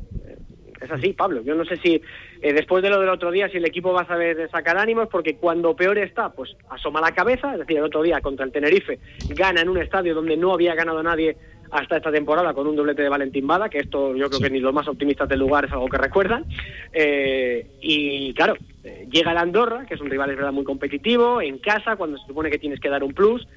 Es 0.86 0.92
así, 0.92 1.14
Pablo. 1.14 1.42
Yo 1.44 1.56
no 1.56 1.66
sé 1.66 1.78
si 1.78 2.02
eh, 2.42 2.54
después 2.54 2.84
de 2.84 2.90
lo 2.90 3.00
del 3.00 3.10
otro 3.10 3.32
día, 3.32 3.50
si 3.50 3.58
el 3.58 3.66
equipo 3.66 3.92
va 3.92 4.02
a 4.02 4.08
saber 4.08 4.50
sacar 4.52 4.78
ánimos, 4.78 5.08
porque 5.10 5.36
cuando 5.36 5.76
peor 5.76 5.98
está, 5.98 6.30
pues 6.30 6.56
asoma 6.70 7.02
la 7.02 7.12
cabeza. 7.12 7.54
Es 7.54 7.60
decir, 7.60 7.78
el 7.78 7.84
otro 7.84 8.04
día 8.04 8.22
contra 8.22 8.46
el 8.46 8.52
Tenerife 8.52 9.00
gana 9.30 9.62
en 9.62 9.70
un 9.70 9.80
estadio 9.80 10.14
donde 10.14 10.38
no 10.38 10.54
había 10.54 10.76
ganado 10.76 11.02
nadie 11.02 11.36
hasta 11.72 11.98
esta 11.98 12.12
temporada 12.12 12.54
con 12.54 12.68
un 12.68 12.76
doblete 12.76 13.02
de 13.02 13.10
Valentín 13.10 13.48
Bada, 13.48 13.70
que 13.70 13.80
esto 13.80 14.16
yo 14.16 14.30
creo 14.30 14.40
que 14.40 14.50
ni 14.50 14.60
los 14.60 14.74
más 14.74 14.88
optimistas 14.88 15.28
del 15.28 15.40
lugar 15.40 15.66
es 15.66 15.72
algo 15.72 15.88
que 15.88 15.98
recuerdan. 15.98 16.46
Eh, 16.94 17.68
y 17.82 18.34
claro, 18.34 18.56
eh, 18.84 19.08
llega 19.12 19.32
el 19.32 19.38
Andorra, 19.38 19.86
que 19.86 19.96
es 19.96 20.02
un 20.02 20.10
rival 20.10 20.30
es 20.30 20.38
verdad 20.38 20.54
muy 20.54 20.64
competitivo, 20.64 21.42
en 21.42 21.58
casa, 21.58 21.96
cuando 21.96 22.18
se 22.18 22.28
supone 22.28 22.50
que 22.50 22.60
tienes 22.60 22.80
que 22.80 22.90
dar 22.90 23.04
un 23.04 23.14
plus, 23.14 23.48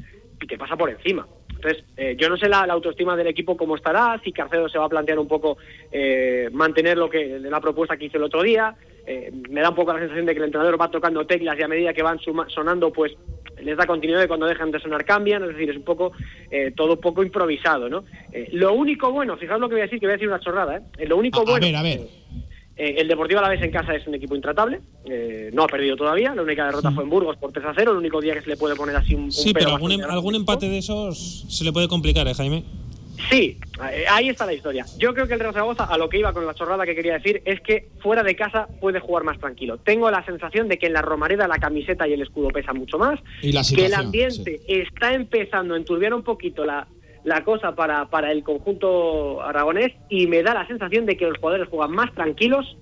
te 0.46 0.58
pasa 0.58 0.76
por 0.76 0.90
encima. 0.90 1.26
Entonces, 1.48 1.84
eh, 1.96 2.16
yo 2.16 2.28
no 2.28 2.36
sé 2.36 2.48
la, 2.48 2.66
la 2.66 2.74
autoestima 2.74 3.16
del 3.16 3.26
equipo 3.26 3.56
cómo 3.56 3.74
estará, 3.74 4.20
si 4.22 4.30
Carcedo 4.32 4.68
se 4.68 4.78
va 4.78 4.84
a 4.84 4.88
plantear 4.88 5.18
un 5.18 5.26
poco 5.26 5.58
eh, 5.90 6.48
mantener 6.52 6.96
lo 6.96 7.10
que 7.10 7.38
la 7.40 7.60
propuesta 7.60 7.96
que 7.96 8.04
hizo 8.06 8.16
el 8.18 8.24
otro 8.24 8.42
día. 8.42 8.76
Eh, 9.06 9.32
me 9.48 9.62
da 9.62 9.70
un 9.70 9.74
poco 9.74 9.92
la 9.92 9.98
sensación 10.00 10.26
de 10.26 10.34
que 10.34 10.38
el 10.38 10.44
entrenador 10.44 10.80
va 10.80 10.90
tocando 10.90 11.26
teclas 11.26 11.58
y 11.58 11.62
a 11.62 11.68
medida 11.68 11.92
que 11.94 12.02
van 12.02 12.18
suma- 12.20 12.48
sonando, 12.48 12.92
pues 12.92 13.12
les 13.60 13.76
da 13.76 13.86
continuidad 13.86 14.22
y 14.22 14.28
cuando 14.28 14.46
dejan 14.46 14.70
de 14.70 14.78
sonar 14.78 15.04
cambian. 15.04 15.42
Es 15.42 15.48
decir, 15.48 15.70
es 15.70 15.76
un 15.76 15.82
poco 15.82 16.12
eh, 16.50 16.72
todo 16.76 16.92
un 16.92 17.00
poco 17.00 17.22
improvisado, 17.24 17.88
¿no? 17.88 18.04
Eh, 18.30 18.50
lo 18.52 18.74
único 18.74 19.10
bueno, 19.10 19.36
fijaos 19.36 19.60
lo 19.60 19.68
que 19.68 19.74
voy 19.76 19.80
a 19.80 19.84
decir, 19.84 19.98
que 19.98 20.06
voy 20.06 20.12
a 20.12 20.16
decir 20.16 20.28
una 20.28 20.40
chorrada, 20.40 20.76
¿eh? 20.76 20.80
Eh, 20.98 21.06
lo 21.06 21.16
único 21.16 21.40
A, 21.40 21.42
a 21.42 21.46
bueno. 21.46 21.66
ver, 21.66 21.74
a 21.76 21.82
ver. 21.82 22.00
Eh, 22.78 22.94
el 23.00 23.08
Deportivo 23.08 23.40
Alavés 23.40 23.60
en 23.60 23.72
casa 23.72 23.92
es 23.92 24.06
un 24.06 24.14
equipo 24.14 24.36
intratable, 24.36 24.80
eh, 25.04 25.50
no 25.52 25.64
ha 25.64 25.66
perdido 25.66 25.96
todavía, 25.96 26.32
la 26.32 26.42
única 26.42 26.64
derrota 26.64 26.92
fue 26.92 27.02
en 27.02 27.10
Burgos 27.10 27.36
por 27.36 27.50
3 27.50 27.66
a 27.66 27.72
0, 27.76 27.90
el 27.90 27.96
único 27.98 28.20
día 28.20 28.34
que 28.34 28.42
se 28.42 28.50
le 28.50 28.56
puede 28.56 28.76
poner 28.76 28.94
así 28.94 29.14
un, 29.16 29.32
Sí, 29.32 29.52
pero 29.52 29.64
pero 29.66 29.74
algún, 29.74 29.92
em- 29.92 30.04
algún 30.08 30.36
empate 30.36 30.68
de 30.68 30.78
esos 30.78 31.44
se 31.48 31.64
le 31.64 31.72
puede 31.72 31.88
complicar, 31.88 32.28
¿eh, 32.28 32.34
Jaime? 32.34 32.62
Sí, 33.28 33.58
eh, 33.92 34.04
ahí 34.08 34.28
está 34.28 34.46
la 34.46 34.52
historia. 34.54 34.86
Yo 34.96 35.12
creo 35.12 35.26
que 35.26 35.34
el 35.34 35.40
Real 35.40 35.52
Zaragoza, 35.52 35.84
a 35.86 35.98
lo 35.98 36.08
que 36.08 36.18
iba 36.20 36.32
con 36.32 36.46
la 36.46 36.54
chorrada 36.54 36.86
que 36.86 36.94
quería 36.94 37.14
decir, 37.14 37.42
es 37.44 37.60
que 37.62 37.88
fuera 38.00 38.22
de 38.22 38.36
casa 38.36 38.68
puede 38.80 39.00
jugar 39.00 39.24
más 39.24 39.40
tranquilo. 39.40 39.78
Tengo 39.78 40.08
la 40.08 40.24
sensación 40.24 40.68
de 40.68 40.78
que 40.78 40.86
en 40.86 40.92
la 40.92 41.02
Romareda 41.02 41.48
la 41.48 41.58
camiseta 41.58 42.06
y 42.06 42.12
el 42.12 42.22
escudo 42.22 42.48
pesan 42.50 42.78
mucho 42.78 42.96
más, 42.96 43.18
Y 43.42 43.50
la 43.50 43.62
que 43.64 43.86
el 43.86 43.94
ambiente 43.94 44.60
está 44.68 45.14
empezando 45.14 45.74
a 45.74 45.78
enturbiar 45.78 46.14
un 46.14 46.22
poquito 46.22 46.64
la, 46.64 46.86
la 47.24 47.44
cosa 47.44 47.74
para, 47.74 48.06
para 48.06 48.32
el 48.32 48.42
conjunto 48.42 49.42
aragonés 49.42 49.92
y 50.08 50.26
me 50.26 50.42
da 50.42 50.54
la 50.54 50.66
sensación 50.66 51.06
de 51.06 51.16
que 51.16 51.26
los 51.26 51.38
jugadores 51.38 51.68
juegan 51.68 51.92
más 51.92 52.12
tranquilos 52.14 52.76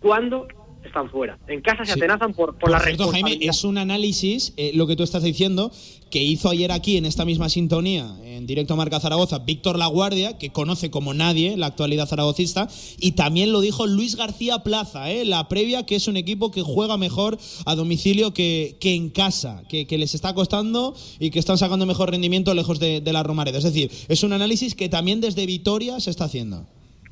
cuando 0.00 0.48
están 0.84 1.10
fuera. 1.10 1.38
En 1.48 1.60
casa 1.60 1.84
se 1.84 1.92
Sí. 1.92 1.98
atenazan 1.98 2.32
por, 2.34 2.50
por, 2.52 2.60
Por 2.60 2.70
la 2.70 2.80
cierto, 2.80 3.08
Jaime, 3.08 3.38
es 3.40 3.64
un 3.64 3.78
análisis, 3.78 4.52
eh, 4.56 4.72
lo 4.74 4.86
que 4.86 4.96
tú 4.96 5.02
estás 5.02 5.22
diciendo, 5.22 5.70
que 6.10 6.22
hizo 6.22 6.48
ayer 6.48 6.72
aquí 6.72 6.96
en 6.96 7.04
esta 7.04 7.24
misma 7.24 7.48
sintonía, 7.48 8.16
en 8.24 8.46
directo 8.46 8.74
a 8.74 8.76
Marca 8.76 8.98
Zaragoza, 8.98 9.38
Víctor 9.40 9.78
Laguardia, 9.78 10.38
que 10.38 10.50
conoce 10.50 10.90
como 10.90 11.14
nadie 11.14 11.56
la 11.56 11.66
actualidad 11.66 12.06
zaragocista, 12.06 12.68
y 12.98 13.12
también 13.12 13.52
lo 13.52 13.60
dijo 13.60 13.86
Luis 13.86 14.16
García 14.16 14.60
Plaza, 14.60 15.10
eh, 15.10 15.24
la 15.24 15.48
previa, 15.48 15.86
que 15.86 15.94
es 15.96 16.08
un 16.08 16.16
equipo 16.16 16.50
que 16.50 16.62
juega 16.62 16.96
mejor 16.96 17.38
a 17.66 17.74
domicilio 17.76 18.34
que, 18.34 18.76
que 18.80 18.94
en 18.94 19.10
casa, 19.10 19.62
que, 19.68 19.86
que 19.86 19.98
les 19.98 20.14
está 20.14 20.34
costando 20.34 20.96
y 21.20 21.30
que 21.30 21.38
están 21.38 21.58
sacando 21.58 21.86
mejor 21.86 22.10
rendimiento 22.10 22.54
lejos 22.54 22.80
de, 22.80 23.00
de 23.00 23.12
la 23.12 23.22
Romareda. 23.22 23.58
Es 23.58 23.64
decir, 23.64 23.90
es 24.08 24.22
un 24.24 24.32
análisis 24.32 24.74
que 24.74 24.88
también 24.88 25.20
desde 25.20 25.46
Vitoria 25.46 26.00
se 26.00 26.10
está 26.10 26.24
haciendo. 26.24 26.66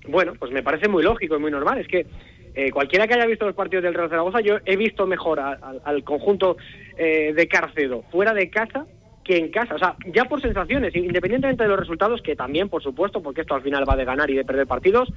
Bueno, 0.09 0.33
pues 0.39 0.51
me 0.51 0.63
parece 0.63 0.89
muy 0.89 1.03
lógico 1.03 1.37
y 1.37 1.39
muy 1.41 1.51
normal. 1.51 1.79
Es 1.79 1.87
que 1.87 2.07
eh, 2.59 2.73
cualquiera 2.73 3.07
que 3.07 3.15
haya 3.15 3.25
visto 3.27 3.47
los 3.47 3.55
partidos 3.55 3.85
del 3.85 3.95
Real 3.95 4.09
Zaragoza, 4.09 4.41
yo 4.41 4.57
he 4.65 4.77
visto 4.77 5.07
mejor 5.07 5.39
al- 5.39 6.03
conjunto 6.03 6.57
eh, 6.97 7.33
de 7.33 7.47
Carcedo 7.47 8.03
fuera 8.11 8.35
de 8.35 8.51
casa 8.51 8.85
que 9.23 9.37
en 9.37 9.51
casa. 9.53 9.77
O 9.77 9.79
sea, 9.79 9.95
ya 10.13 10.25
por 10.25 10.41
sensaciones, 10.43 10.93
independientemente 10.97 11.63
de 11.63 11.69
los 11.69 11.79
resultados, 11.79 12.21
que 12.21 12.35
también, 12.35 12.69
por 12.69 12.83
supuesto, 12.83 13.23
porque 13.23 13.43
esto 13.43 13.55
al 13.55 13.63
final 13.63 13.89
va 13.89 13.95
de 13.95 14.05
ganar 14.05 14.29
y 14.29 14.35
de 14.35 14.45
perder 14.45 14.67
partidos, 14.67 15.09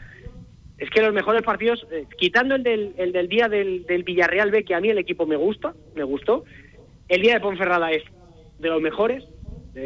es 0.78 0.90
que 0.92 1.02
los 1.02 1.14
mejores 1.14 1.42
partidos, 1.42 1.88
eh, 1.92 2.06
quitando 2.16 2.54
el 2.54 2.62
del, 2.62 2.94
el 2.98 3.12
del 3.12 3.28
día 3.28 3.50
del, 3.50 3.86
del 3.88 4.04
Villarreal 4.04 4.52
B, 4.52 4.64
que 4.64 4.76
a 4.76 4.80
mí 4.80 4.90
el 4.90 5.00
equipo 5.00 5.26
me 5.26 5.36
gusta, 5.36 5.74
me 5.96 6.04
gustó, 6.04 6.44
el 7.08 7.22
día 7.24 7.34
de 7.34 7.40
Ponferrada 7.40 7.92
es 7.92 8.04
de 8.60 8.70
los 8.70 8.82
mejores, 8.82 9.24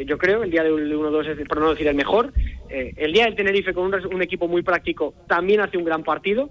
yo 0.06 0.18
creo, 0.18 0.44
el 0.44 0.50
día 0.52 0.64
del 0.64 0.74
1-2 0.94 1.28
es, 1.40 1.48
por 1.48 1.60
no 1.60 1.70
decir 1.70 1.88
el 1.88 1.96
mejor, 1.96 2.34
el 2.70 3.14
día 3.14 3.26
del 3.26 3.36
Tenerife 3.36 3.74
con 3.74 3.86
un, 3.94 4.14
un 4.16 4.22
equipo 4.24 4.48
muy 4.48 4.62
práctico 4.64 5.14
también 5.28 5.62
hace 5.62 5.78
un 5.78 5.86
gran 5.86 6.04
partido, 6.04 6.50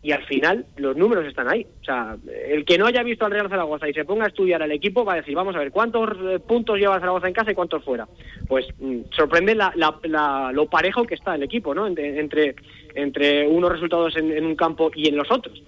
y 0.00 0.12
al 0.12 0.24
final 0.26 0.64
los 0.76 0.96
números 0.96 1.26
están 1.26 1.48
ahí. 1.48 1.66
O 1.80 1.84
sea, 1.84 2.16
el 2.48 2.64
que 2.64 2.78
no 2.78 2.86
haya 2.86 3.02
visto 3.02 3.24
al 3.24 3.32
Real 3.32 3.48
Zaragoza 3.48 3.88
y 3.88 3.92
se 3.94 4.04
ponga 4.04 4.24
a 4.26 4.28
estudiar 4.28 4.62
al 4.62 4.70
equipo 4.72 5.04
va 5.04 5.14
a 5.14 5.16
decir, 5.16 5.34
vamos 5.34 5.56
a 5.56 5.58
ver, 5.58 5.72
¿cuántos 5.72 6.10
eh, 6.22 6.38
puntos 6.38 6.78
lleva 6.78 7.00
Zaragoza 7.00 7.26
en 7.26 7.34
casa 7.34 7.50
y 7.50 7.54
cuántos 7.54 7.84
fuera? 7.84 8.06
Pues 8.46 8.66
mm, 8.78 9.00
sorprende 9.10 9.54
la, 9.56 9.72
la- 9.74 9.98
la- 10.04 10.52
lo 10.52 10.66
parejo 10.66 11.04
que 11.04 11.14
está 11.16 11.34
el 11.34 11.42
equipo, 11.42 11.74
¿no? 11.74 11.86
Entre, 11.86 12.54
entre, 12.94 13.46
unos 13.48 13.72
resultados 13.72 14.16
en, 14.16 14.30
en 14.30 14.46
un 14.46 14.54
campo 14.54 14.90
y 14.94 15.08
en 15.08 15.16
los 15.16 15.30
otros. 15.30 15.62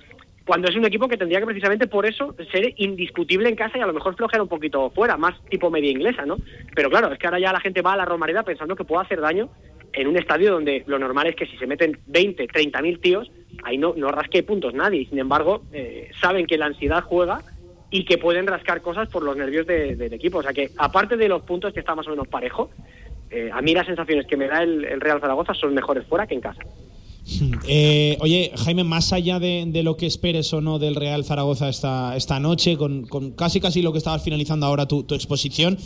Cuando 0.46 0.68
es 0.68 0.76
un 0.76 0.84
equipo 0.84 1.06
que 1.06 1.16
tendría 1.16 1.38
que 1.40 1.46
precisamente 1.46 1.86
por 1.86 2.06
eso 2.06 2.34
ser 2.50 2.72
indiscutible 2.76 3.48
en 3.48 3.54
casa 3.56 3.78
y 3.78 3.82
a 3.82 3.86
lo 3.86 3.92
mejor 3.92 4.16
flojear 4.16 4.42
un 4.42 4.48
poquito 4.48 4.90
fuera, 4.90 5.16
más 5.16 5.34
tipo 5.48 5.70
media 5.70 5.90
inglesa, 5.90 6.24
¿no? 6.26 6.38
Pero 6.74 6.88
claro, 6.90 7.12
es 7.12 7.18
que 7.18 7.26
ahora 7.26 7.38
ya 7.38 7.52
la 7.52 7.60
gente 7.60 7.82
va 7.82 7.92
a 7.92 7.96
la 7.96 8.04
Romareda 8.04 8.42
pensando 8.42 8.74
que 8.74 8.84
puede 8.84 9.02
hacer 9.02 9.20
daño 9.20 9.48
en 9.92 10.06
un 10.06 10.16
estadio 10.16 10.52
donde 10.52 10.84
lo 10.86 10.98
normal 10.98 11.26
es 11.28 11.36
que 11.36 11.46
si 11.46 11.56
se 11.56 11.66
meten 11.66 11.98
20, 12.06 12.46
30 12.46 12.82
mil 12.82 13.00
tíos, 13.00 13.30
ahí 13.64 13.78
no, 13.78 13.94
no 13.96 14.08
rasque 14.08 14.42
puntos 14.42 14.74
nadie. 14.74 15.06
Sin 15.08 15.18
embargo, 15.18 15.62
eh, 15.72 16.10
saben 16.20 16.46
que 16.46 16.58
la 16.58 16.66
ansiedad 16.66 17.02
juega 17.02 17.42
y 17.90 18.04
que 18.04 18.18
pueden 18.18 18.46
rascar 18.46 18.82
cosas 18.82 19.08
por 19.08 19.22
los 19.22 19.36
nervios 19.36 19.66
de- 19.66 19.96
del 19.96 20.12
equipo. 20.12 20.38
O 20.38 20.42
sea 20.42 20.52
que, 20.52 20.70
aparte 20.76 21.16
de 21.16 21.28
los 21.28 21.42
puntos 21.42 21.72
que 21.72 21.80
está 21.80 21.94
más 21.94 22.06
o 22.06 22.10
menos 22.10 22.28
parejo, 22.28 22.70
eh, 23.30 23.50
a 23.52 23.60
mí 23.62 23.74
las 23.74 23.86
sensaciones 23.86 24.26
que 24.26 24.36
me 24.36 24.46
da 24.48 24.62
el, 24.62 25.00
Real 25.00 25.20
Zaragoza 25.20 25.54
son 25.54 25.74
mejores 25.74 26.06
fuera 26.06 26.26
que 26.26 26.34
en 26.34 26.40
casa. 26.40 26.60
Eh, 27.68 28.16
oye, 28.20 28.50
Jaime, 28.56 28.82
más 28.82 29.12
allá 29.12 29.38
de, 29.38 29.82
lo 29.84 29.96
que 29.96 30.06
esperes 30.06 30.52
o 30.52 30.60
no 30.60 30.78
del 30.78 30.96
Real 30.96 31.22
Zaragoza 31.24 31.68
esta, 31.68 32.16
esta 32.16 32.40
noche, 32.40 32.76
con, 32.76 33.06
con 33.06 33.32
casi 33.32 33.60
casi 33.60 33.82
lo 33.82 33.92
que 33.92 33.98
estabas 33.98 34.24
finalizando 34.24 34.66
ahora 34.66 34.86
tu 34.88 35.04
exposición, 35.14 35.76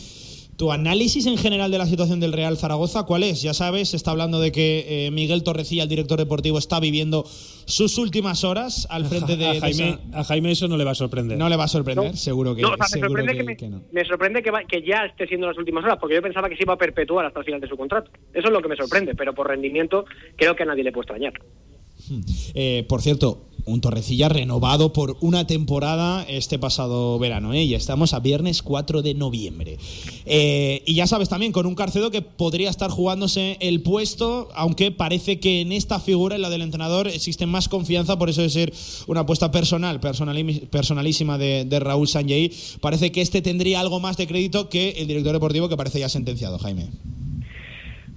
tu 0.57 0.71
análisis 0.73 1.27
en 1.27 1.37
general 1.37 1.71
de 1.71 1.79
la 1.79 1.87
situación 1.87 2.21
del 2.21 2.33
Real 2.33 2.57
Zaragoza, 2.57 3.03
¿cuál 3.05 3.23
es? 3.25 3.43
Ya 3.43 3.55
sabes, 3.55 3.89
se 3.91 3.97
está 3.97 4.13
hablando 4.13 4.41
de 4.41 4.53
que 4.53 5.07
eh, 5.07 5.11
Miguel 5.11 5.43
Torrecilla, 5.43 5.83
el 5.83 5.89
director 5.89 6.19
deportivo, 6.19 6.59
está 6.59 6.79
viviendo 6.81 7.25
sus 7.67 7.99
últimas 7.99 8.45
horas 8.45 8.87
al 8.91 9.07
frente 9.07 9.37
de, 9.37 9.47
a, 9.47 9.53
de 9.55 9.61
Jaime, 9.61 9.89
esa- 10.11 10.19
a 10.21 10.25
Jaime 10.25 10.51
eso 10.53 10.69
no 10.69 10.77
le 10.77 10.85
va 10.85 10.93
a 10.93 10.95
sorprender. 10.95 11.37
No 11.39 11.49
le 11.49 11.57
va 11.57 11.65
a 11.65 11.69
sorprender, 11.69 12.11
No. 12.13 12.17
seguro 12.17 12.55
que, 12.55 12.63
No, 12.63 12.69
o 12.69 12.77
sea, 12.77 12.87
me 13.01 13.07
sorprende, 13.09 13.33
que- 13.33 13.39
que, 13.39 13.45
me, 13.45 13.57
que 13.57 13.69
no. 13.69 13.83
me 13.91 14.05
sorprende 14.05 14.43
que, 14.43 14.51
va- 14.51 14.65
que 14.65 14.83
ya 14.87 15.05
esté 15.07 15.27
siendo 15.27 15.47
las 15.49 15.59
últimas 15.59 15.83
horas, 15.85 15.99
porque 16.01 16.15
yo 16.15 16.23
pensaba 16.23 16.49
que 16.49 16.57
se 16.57 16.63
iba 16.63 16.75
a 16.75 16.79
perpetuar 16.79 17.27
hasta 17.27 17.41
el 17.41 17.45
final 17.45 17.61
de 17.61 17.67
su 17.69 17.77
contrato. 17.77 18.11
Eso 18.33 18.47
es 18.49 18.53
lo 18.53 18.63
que 18.63 18.69
me 18.69 18.77
sorprende, 18.77 19.15
pero 19.15 19.35
por 19.35 19.49
rendimiento 19.49 20.05
creo 20.37 20.55
que 20.55 20.63
a 20.63 20.67
nadie 20.67 20.85
le 20.85 20.93
puede 20.93 21.05
extrañar. 21.07 21.33
Eh, 22.55 22.85
por 22.89 23.01
cierto, 23.03 23.47
un 23.67 23.81
Torrecilla 23.81 24.29
renovado 24.29 24.93
por 24.93 25.17
una 25.21 25.47
temporada 25.47 26.25
este 26.29 26.59
pasado 26.59 27.19
verano. 27.19 27.53
¿eh? 27.55 27.67
Ya 27.67 27.77
estamos 27.77 28.15
a 28.15 28.21
viernes 28.21 28.62
4 28.62 29.03
de 29.03 29.15
noviembre. 29.15 29.79
Eh, 30.27 30.83
y 30.87 30.95
ya 30.95 31.07
sabes 31.07 31.29
también, 31.29 31.53
con 31.53 31.67
un 31.67 31.75
Carcedo 31.75 32.11
que 32.11 32.23
podría 32.23 32.71
estar 32.71 32.91
jugándose 32.91 33.57
el 33.61 33.83
puesto, 33.83 34.49
aunque 34.55 34.91
parece 34.91 35.41
que 35.41 35.61
en 35.61 35.73
esta 35.73 36.01
figura, 36.01 36.37
en 36.37 36.43
la 36.43 36.51
del 36.51 36.62
entrenador, 36.62 37.09
existe 37.09 37.47
más 37.47 37.69
confianza, 37.69 38.19
por 38.19 38.31
eso 38.31 38.43
de 38.43 38.51
ser 38.51 38.73
una 39.07 39.21
apuesta 39.21 39.51
personal, 39.51 40.01
personalísima 40.01 41.39
de, 41.39 41.65
de 41.65 41.81
Raúl 41.81 42.09
Sanjay, 42.09 42.53
parece 42.81 43.12
que 43.12 43.21
este 43.21 43.43
tendría 43.43 43.81
algo 43.81 44.01
más 44.01 44.17
de 44.17 44.27
crédito 44.27 44.69
que 44.69 44.91
el 44.99 45.07
director 45.07 45.33
deportivo 45.33 45.69
que 45.69 45.77
parece 45.77 46.01
ya 46.01 46.09
sentenciado, 46.09 46.59
Jaime. 46.59 46.89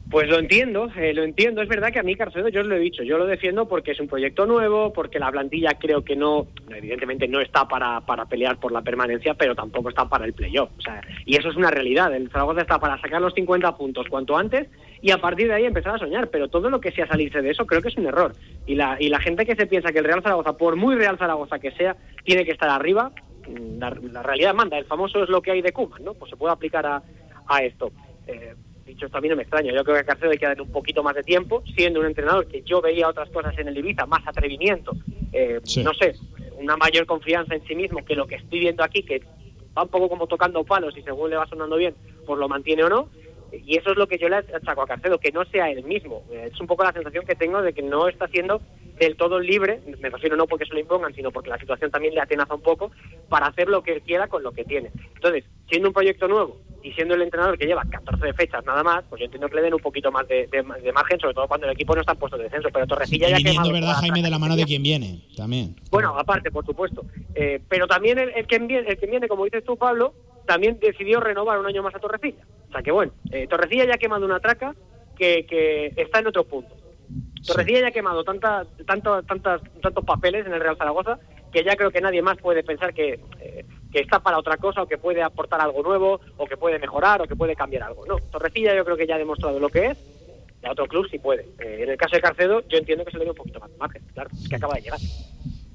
Pues 0.10 0.30
lo 0.30 0.40
entiendo, 0.40 0.90
eh, 0.96 1.14
lo 1.14 1.24
entiendo. 1.24 1.62
Es 1.62 1.68
verdad 1.68 1.92
que 1.92 2.00
a 2.00 2.04
mí 2.04 2.16
Carcedo, 2.16 2.48
yo 2.48 2.62
os 2.62 2.68
lo 2.68 2.76
he 2.76 2.80
dicho, 2.80 3.04
yo 3.04 3.18
lo 3.18 3.26
defiendo 3.26 3.68
porque 3.68 3.92
es 3.92 4.00
un 4.00 4.08
proyecto 4.08 4.46
nuevo, 4.46 4.94
porque 4.94 5.20
la 5.20 5.30
plantilla 5.32 5.72
creo 5.78 6.06
que 6.06 6.16
no, 6.16 6.48
evidentemente 6.74 7.28
no 7.28 7.42
está 7.42 7.68
para, 7.68 8.00
para 8.02 8.26
pelear 8.26 8.58
por 8.58 8.72
la 8.72 8.82
permanencia, 8.82 9.34
pero 9.34 9.54
tampoco 9.54 9.90
está 9.90 10.08
para 10.08 10.24
el 10.24 10.32
playoff. 10.32 10.70
O 10.78 10.82
sea, 10.82 11.02
y 11.26 11.36
eso 11.36 11.50
es 11.50 11.58
una 11.58 11.72
realidad. 11.72 12.16
El 12.16 12.30
Zaragoza 12.30 12.62
está 12.62 12.80
para 12.80 13.02
sacar 13.02 13.22
los 13.22 13.34
50 13.34 13.76
puntos 13.76 14.08
cuanto 14.10 14.38
antes 14.38 14.70
y 15.02 15.12
a 15.12 15.18
partir 15.18 15.50
de 15.50 15.56
ahí 15.56 15.66
empezar 15.66 15.96
a 15.96 16.00
soñar. 16.00 16.30
Pero 16.30 16.48
todo 16.48 16.70
lo 16.70 16.80
que 16.80 16.92
sea 16.92 17.06
salirse 17.06 17.42
de 17.42 17.50
eso 17.50 17.66
creo 17.66 17.82
que 17.82 17.90
es 17.90 17.98
un 17.98 18.06
error. 18.06 18.32
Y 18.66 18.76
la, 18.76 18.96
y 19.02 19.10
la 19.10 19.20
gente 19.20 19.46
que 19.46 19.56
se 19.56 19.68
piensa 19.68 19.92
que 19.92 20.00
el 20.00 20.06
Real 20.06 20.24
Zaragoza, 20.24 20.56
por 20.56 20.78
muy 20.78 20.96
Real 20.96 21.18
Zaragoza 21.18 21.60
que 21.60 21.72
sea, 21.72 21.98
tiene 22.24 22.46
que 22.46 22.52
estar 22.52 22.70
arriba, 22.70 23.12
mm, 23.46 23.78
la, 23.78 23.90
la 23.90 24.24
realidad 24.24 24.54
manda. 24.54 24.78
El 24.78 24.86
famoso 24.86 25.22
es 25.22 25.28
lo 25.28 25.42
que 25.42 25.52
hay 25.52 25.62
de 25.62 25.74
Cuba, 25.74 25.98
¿no? 26.00 26.14
Pues 26.14 26.30
se 26.30 26.38
puede 26.38 26.54
aplicar 26.54 26.86
a, 26.86 27.04
a 27.46 27.64
esto. 27.64 27.92
Eh, 28.26 28.56
dicho 28.88 29.06
esto, 29.06 29.18
a 29.18 29.22
mí 29.22 29.30
no 29.30 29.36
me 29.36 29.44
extraña. 29.44 29.72
Yo 29.74 29.84
creo 29.84 29.96
que 29.96 30.02
a 30.02 30.06
Carcedo 30.06 30.32
hay 30.32 30.38
que 30.38 30.46
darle 30.46 30.64
un 30.64 30.72
poquito 30.72 31.04
más 31.04 31.16
de 31.16 31.24
tiempo, 31.24 31.64
siendo 31.76 32.00
un 32.00 32.06
entrenador 32.08 32.48
que 32.48 32.62
yo 32.64 32.82
veía 32.82 33.08
otras 33.08 33.30
cosas 33.30 33.58
en 33.60 33.68
el 33.68 33.78
Ibiza, 33.78 34.06
más 34.06 34.26
atrevimiento, 34.28 34.94
eh, 35.34 35.60
Sí. 35.64 35.84
no 35.84 35.94
sé, 35.94 36.16
una 36.58 36.76
mayor 36.78 37.06
confianza 37.06 37.54
en 37.56 37.64
sí 37.68 37.76
mismo 37.76 38.04
que 38.04 38.16
lo 38.16 38.26
que 38.28 38.36
estoy 38.36 38.60
viendo 38.60 38.84
aquí, 38.84 39.04
que 39.04 39.22
va 39.78 39.84
un 39.84 39.90
poco 39.90 40.10
como 40.10 40.26
tocando 40.28 40.64
palos 40.64 40.98
y 40.98 41.04
según 41.04 41.30
le 41.30 41.36
va 41.36 41.46
sonando 41.48 41.76
bien, 41.78 41.94
pues 42.26 42.40
lo 42.40 42.50
mantiene 42.50 42.84
o 42.84 42.90
no. 42.90 43.10
Y 43.52 43.78
eso 43.78 43.92
es 43.92 43.98
lo 43.98 44.08
que 44.08 44.18
yo 44.18 44.30
le 44.30 44.38
achaco 44.38 44.82
a 44.82 44.88
Carcedo, 44.88 45.20
que 45.20 45.32
no 45.32 45.44
sea 45.46 45.70
él 45.70 45.84
mismo. 45.84 46.24
Eh, 46.32 46.50
Es 46.54 46.60
un 46.60 46.68
poco 46.68 46.84
la 46.84 46.92
sensación 46.94 47.26
que 47.26 47.36
tengo 47.36 47.62
de 47.62 47.74
que 47.74 47.82
no 47.82 48.08
está 48.08 48.28
siendo 48.28 48.62
del 49.00 49.16
todo 49.16 49.40
libre, 49.40 49.80
me 50.00 50.10
refiero 50.10 50.36
no 50.36 50.48
porque 50.48 50.66
se 50.66 50.74
lo 50.74 50.80
impongan, 50.80 51.14
sino 51.14 51.32
porque 51.32 51.50
la 51.52 51.60
situación 51.60 51.92
también 51.92 52.14
le 52.16 52.22
atenaza 52.22 52.56
un 52.56 52.62
poco 52.62 52.92
para 53.30 53.48
hacer 53.48 53.68
lo 53.70 53.84
que 53.84 53.94
él 53.94 54.02
quiera 54.02 54.28
con 54.28 54.42
lo 54.44 54.52
que 54.52 54.64
tiene. 54.66 54.90
Entonces, 55.16 55.44
siendo 55.70 55.90
un 55.90 55.94
proyecto 55.94 56.28
nuevo 56.28 56.58
y 56.82 56.92
siendo 56.94 57.14
el 57.14 57.22
entrenador 57.22 57.58
que 57.58 57.66
lleva 57.68 57.84
14 57.90 58.34
fechas 58.34 58.66
nada 58.66 58.82
más, 58.84 59.04
pues 59.10 59.20
yo 59.20 59.26
entiendo 59.26 59.50
que 59.50 59.56
le 59.56 59.62
den 59.62 59.74
un 59.76 59.80
poquito 59.82 60.12
más 60.12 60.28
de, 60.28 60.48
de- 60.48 60.64
de 60.82 60.92
margen, 60.94 61.20
sobre 61.20 61.34
todo 61.36 61.48
cuando 61.48 61.68
el 61.68 61.74
equipo 61.74 61.94
no 61.94 62.02
está 62.02 62.14
en 62.14 62.20
puesto 62.20 62.38
de 62.38 62.46
descenso. 62.46 62.70
Pero 62.74 62.88
Torrecilla 62.88 63.28
Y 63.28 63.32
ya 63.32 63.38
viniendo, 63.38 63.72
¿verdad, 63.72 63.94
Jaime, 64.00 64.22
de 64.24 64.30
la 64.32 64.40
mano 64.40 64.56
de 64.56 64.64
quien 64.66 64.82
viene? 64.82 65.22
También. 65.36 65.76
Bueno, 65.92 66.18
aparte, 66.18 66.50
por 66.50 66.66
supuesto. 66.66 67.06
Eh, 67.36 67.62
pero 67.70 67.86
también 67.88 68.18
el, 68.18 68.30
el 68.36 68.48
que 68.48 68.58
viene, 68.60 68.90
el 68.90 68.98
que 68.98 69.06
viene, 69.06 69.28
como 69.28 69.44
dices 69.46 69.64
tú, 69.64 69.78
Pablo, 69.78 70.14
también 70.48 70.80
decidió 70.80 71.20
renovar 71.20 71.60
un 71.60 71.68
año 71.68 71.84
más 71.84 71.94
a 71.94 72.00
Torrecilla. 72.00 72.42
Sea 72.78 72.84
que 72.84 72.92
bueno, 72.92 73.12
eh, 73.32 73.48
Torrecilla 73.48 73.86
ya 73.86 73.96
ha 73.96 73.98
quemado 73.98 74.26
una 74.26 74.40
traca 74.40 74.76
que, 75.18 75.48
que 75.48 75.92
está 75.96 76.20
en 76.20 76.28
otro 76.28 76.44
punto. 76.44 76.76
Torrecilla 77.46 77.82
ya 77.82 77.88
ha 77.88 77.92
quemado 77.92 78.24
tanta, 78.24 78.66
tanto, 78.86 79.24
tantas, 79.24 79.62
tantos 79.82 80.06
papeles 80.06 80.46
en 80.46 80.54
el 80.54 80.60
Real 80.60 80.78
Zaragoza 80.78 81.18
que 81.52 81.64
ya 81.64 81.76
creo 81.76 81.90
que 81.90 82.02
nadie 82.02 82.22
más 82.22 82.38
puede 82.38 82.64
pensar 82.64 82.94
que, 82.94 83.20
eh, 83.40 83.66
que 83.92 84.00
está 84.00 84.20
para 84.20 84.38
otra 84.38 84.58
cosa 84.58 84.84
o 84.84 84.88
que 84.88 85.00
puede 85.00 85.24
aportar 85.24 85.60
algo 85.60 85.82
nuevo 85.82 86.20
o 86.38 86.46
que 86.46 86.58
puede 86.58 86.78
mejorar 86.78 87.22
o 87.22 87.26
que 87.26 87.36
puede 87.36 87.56
cambiar 87.56 87.84
algo. 87.84 88.06
No, 88.06 88.18
Torrecilla 88.32 88.76
yo 88.76 88.86
creo 88.86 88.98
que 88.98 89.08
ya 89.08 89.16
ha 89.16 89.20
demostrado 89.20 89.60
lo 89.60 89.70
que 89.70 89.88
es 89.88 89.98
y 90.62 90.68
a 90.68 90.72
otro 90.72 90.86
club 90.86 91.08
sí 91.10 91.18
puede. 91.18 91.48
Eh, 91.60 91.84
en 91.84 91.90
el 91.90 91.98
caso 91.98 92.16
de 92.16 92.22
Carcedo 92.22 92.62
yo 92.68 92.78
entiendo 92.78 93.06
que 93.06 93.12
se 93.12 93.18
le 93.18 93.24
dé 93.24 93.32
un 93.32 93.38
poquito 93.38 93.60
más 93.60 93.72
de 93.72 93.78
margen, 93.78 94.04
claro, 94.14 94.30
es 94.34 94.48
que 94.48 94.56
acaba 94.56 94.76
de 94.76 94.82
llegar. 94.82 95.00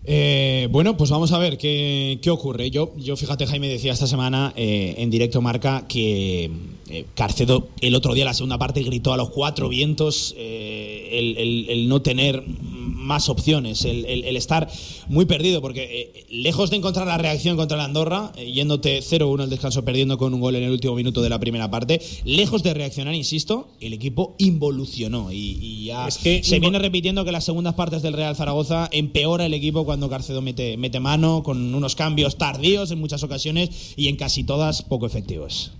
Eh, 0.05 0.67
bueno, 0.71 0.97
pues 0.97 1.11
vamos 1.11 1.31
a 1.33 1.39
ver 1.39 1.59
qué, 1.59 2.19
qué 2.23 2.31
ocurre. 2.31 2.71
Yo, 2.71 2.93
yo, 2.97 3.17
fíjate, 3.17 3.47
Jaime 3.47 3.69
decía 3.69 3.93
esta 3.93 4.07
semana 4.09 4.53
eh, 4.57 4.95
en 4.99 5.11
directo 5.11 5.41
marca 5.41 5.87
que 5.89 6.51
eh, 6.89 7.05
Carcedo 7.15 7.69
el 7.81 7.95
otro 7.95 8.13
día, 8.13 8.25
la 8.25 8.35
segunda 8.35 8.59
parte, 8.59 8.83
gritó 8.83 9.13
a 9.13 9.17
los 9.17 9.31
cuatro 9.31 9.69
vientos 9.69 10.35
eh, 10.37 11.09
el, 11.13 11.37
el- 11.39 11.71
el 11.71 11.89
no 11.89 12.03
tener 12.03 12.43
más 12.47 13.29
opciones, 13.29 13.85
el, 13.85 14.05
estar 14.37 14.69
muy 15.09 15.25
perdido, 15.25 15.61
porque 15.61 16.13
eh, 16.15 16.25
lejos 16.31 16.71
de 16.71 16.77
encontrar 16.77 17.07
la 17.07 17.19
reacción 17.19 17.57
contra 17.57 17.77
la 17.77 17.85
Andorra, 17.85 18.33
yéndote 18.37 19.01
0-1 19.01 19.43
al 19.43 19.51
descanso, 19.51 19.85
perdiendo 19.85 20.19
con 20.19 20.33
un 20.35 20.41
gol 20.41 20.55
en 20.57 20.63
el 20.65 20.71
último 20.71 20.95
minuto 20.95 21.21
de 21.23 21.29
la 21.29 21.39
primera 21.41 21.69
parte, 21.71 22.01
lejos 22.25 22.63
de 22.63 22.75
reaccionar, 22.75 23.15
insisto, 23.15 23.69
el 23.81 23.93
equipo 23.93 24.35
involucionó 24.39 25.33
y, 25.33 25.59
y 25.61 25.85
ya 25.87 26.07
Es 26.09 26.19
que 26.19 26.43
se 26.45 26.61
viene 26.61 26.79
repitiendo 26.79 27.25
que 27.25 27.33
las 27.33 27.45
segundas 27.45 27.75
partes 27.75 28.03
del 28.03 28.13
Real 28.15 28.37
Zaragoza 28.37 28.89
empeora 28.93 29.47
el 29.47 29.55
equipo 29.55 29.85
cuando 29.85 29.92
Carcedo 30.11 30.43
mete, 30.43 30.77
mete 30.77 31.01
mano, 31.01 31.43
con 31.43 31.75
unos 31.75 31.97
cambios 31.97 32.39
tardíos 32.39 32.91
en 32.91 32.99
muchas 32.99 33.23
ocasiones 33.23 33.95
y 33.97 34.09
en 34.09 34.17
casi 34.17 34.45
todas 34.45 34.83
poco 34.83 35.07
efectivos. 35.07 35.77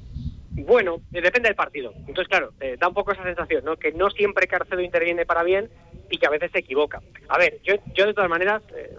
Bueno, 0.55 1.01
eh, 1.13 1.23
depende 1.23 1.49
del 1.49 1.57
partido. 1.57 1.93
Entonces, 1.97 2.29
claro, 2.29 2.53
eh, 2.61 2.77
da 2.79 2.89
un 2.89 2.95
poco 2.95 3.13
esa 3.13 3.23
sensación, 3.23 3.65
¿no? 3.65 3.77
Que 3.77 3.93
no 3.93 4.11
siempre 4.11 4.47
Carcedo 4.47 4.81
interviene 4.81 5.25
para 5.25 5.43
bien 5.43 5.71
y 6.11 6.19
que 6.19 6.27
a 6.27 6.31
veces 6.31 6.51
se 6.53 6.59
equivoca. 6.59 7.01
A 7.29 7.39
ver, 7.39 7.59
yo, 7.65 7.75
yo 7.95 8.07
de 8.07 8.13
todas 8.13 8.29
maneras, 8.29 8.63
eh, 8.77 8.97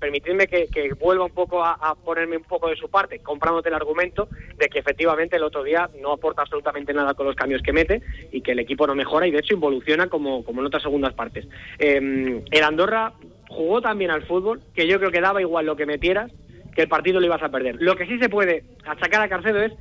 permitidme 0.00 0.48
que, 0.48 0.66
vuelva 0.98 1.26
un 1.26 1.32
poco 1.32 1.62
a, 1.62 1.74
a 1.74 1.94
ponerme 1.94 2.38
un 2.38 2.42
poco 2.42 2.68
de 2.68 2.76
su 2.76 2.88
parte, 2.88 3.20
comprándote 3.20 3.68
el 3.68 3.74
argumento 3.76 4.28
de 4.56 4.68
que 4.68 4.80
efectivamente 4.80 5.36
el 5.36 5.44
otro 5.44 5.62
día 5.62 5.88
no 6.00 6.12
aporta 6.12 6.42
absolutamente 6.42 6.92
nada 6.92 7.14
con 7.14 7.26
los 7.26 7.36
cambios 7.36 7.62
que 7.62 7.72
mete 7.72 8.02
y 8.32 8.40
que 8.40 8.52
el 8.52 8.58
equipo 8.58 8.86
no 8.86 8.94
mejora 8.94 9.28
y 9.28 9.30
de 9.30 9.38
hecho 9.38 9.54
involuciona 9.54 10.08
como, 10.08 10.44
como 10.44 10.60
en 10.60 10.66
otras 10.66 10.82
segundas 10.82 11.14
partes. 11.14 11.46
Eh, 11.78 12.42
el 12.50 12.64
Andorra 12.64 13.12
jugó 13.50 13.80
también 13.82 14.10
al 14.10 14.22
fútbol, 14.22 14.60
que 14.74 14.86
yo 14.86 14.98
creo 14.98 15.10
que 15.10 15.20
daba 15.20 15.40
igual 15.40 15.66
lo 15.66 15.76
que 15.76 15.86
metieras, 15.86 16.30
que 16.74 16.82
el 16.82 16.88
partido 16.88 17.20
lo 17.20 17.26
ibas 17.26 17.42
a 17.42 17.50
perder. 17.50 17.76
Lo 17.80 17.96
que 17.96 18.06
sí 18.06 18.18
se 18.18 18.28
puede 18.28 18.64
achacar 18.86 19.20
a 19.22 19.28
Carcedo 19.28 19.60
es 19.62 19.72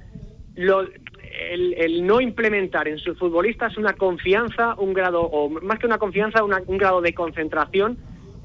lo, 0.56 0.82
el, 0.82 1.74
el 1.78 2.06
no 2.06 2.20
implementar 2.20 2.88
en 2.88 2.98
sus 2.98 3.18
futbolistas 3.18 3.78
una 3.78 3.94
confianza, 3.94 4.76
un 4.78 4.94
grado, 4.94 5.22
o 5.22 5.50
más 5.50 5.80
que 5.80 5.86
una 5.86 5.98
confianza, 6.00 6.44
una- 6.44 6.64
un 6.66 6.78
grado 6.78 7.00
de 7.02 7.14
concentración 7.14 7.98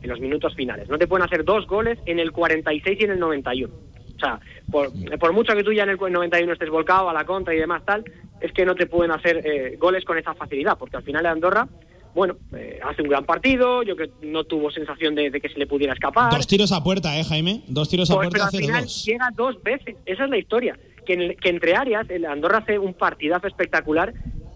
en 0.03 0.11
los 0.11 0.21
minutos 0.21 0.55
finales. 0.55 0.89
No 0.91 0.99
te 0.99 1.07
pueden 1.07 1.25
hacer 1.25 1.45
dos 1.45 1.67
goles 1.67 1.99
en 2.07 2.19
el 2.19 2.31
46 2.31 2.99
y 3.01 3.05
en 3.05 3.11
el 3.13 3.19
91. 3.19 3.73
O 4.17 4.19
sea, 4.21 4.39
por, 4.71 4.91
por 5.19 5.33
mucho 5.33 5.55
que 5.57 5.65
tú 5.65 5.73
ya 5.73 5.83
en 5.85 5.89
el 5.91 5.97
91 5.99 6.53
estés 6.53 6.69
volcado 6.71 7.09
a 7.09 7.15
la 7.15 7.25
contra 7.25 7.55
y 7.55 7.59
demás 7.59 7.83
tal, 7.85 8.05
es 8.41 8.53
que 8.53 8.65
no 8.67 8.75
te 8.75 8.87
pueden 8.87 9.11
hacer 9.11 9.41
eh, 9.45 9.77
goles 9.79 10.05
con 10.05 10.19
esa 10.19 10.35
facilidad, 10.35 10.77
porque 10.79 10.99
al 10.99 11.03
final 11.03 11.23
de 11.23 11.29
Andorra, 11.31 11.67
bueno, 12.15 12.37
eh, 12.57 12.79
hace 12.85 13.03
un 13.03 13.09
gran 13.09 13.25
partido, 13.25 13.83
yo 13.83 13.97
que 13.97 14.09
no 14.23 14.45
tuvo 14.45 14.71
sensación 14.71 15.15
de, 15.15 15.31
de 15.31 15.41
que 15.41 15.49
se 15.49 15.59
le 15.59 15.67
pudiera 15.67 15.93
escapar. 15.93 16.31
Dos 16.33 16.47
tiros 16.47 16.71
a 16.73 16.83
puerta, 16.83 17.19
¿eh, 17.19 17.25
Jaime? 17.25 17.63
Dos 17.69 17.89
tiros 17.89 18.11
a 18.11 18.15
Pues, 18.15 18.29
puerta, 18.29 18.49
pero 18.53 18.59
al 18.59 18.65
final 18.67 18.85
0-2. 18.85 19.05
llega 19.05 19.29
dos 19.37 19.63
veces. 19.63 19.97
Esa 20.07 20.25
es 20.25 20.31
la 20.31 20.39
historia. 20.39 20.79
Que, 21.05 21.15
en 21.15 21.21
el- 21.23 21.37
que 21.37 21.51
entre 21.51 21.75
áreas, 21.75 22.09
el 22.09 22.25
Andorra 22.25 22.59
hace 22.59 22.79
un 22.79 22.95
partidazo 22.95 23.47
espectacular 23.47 24.15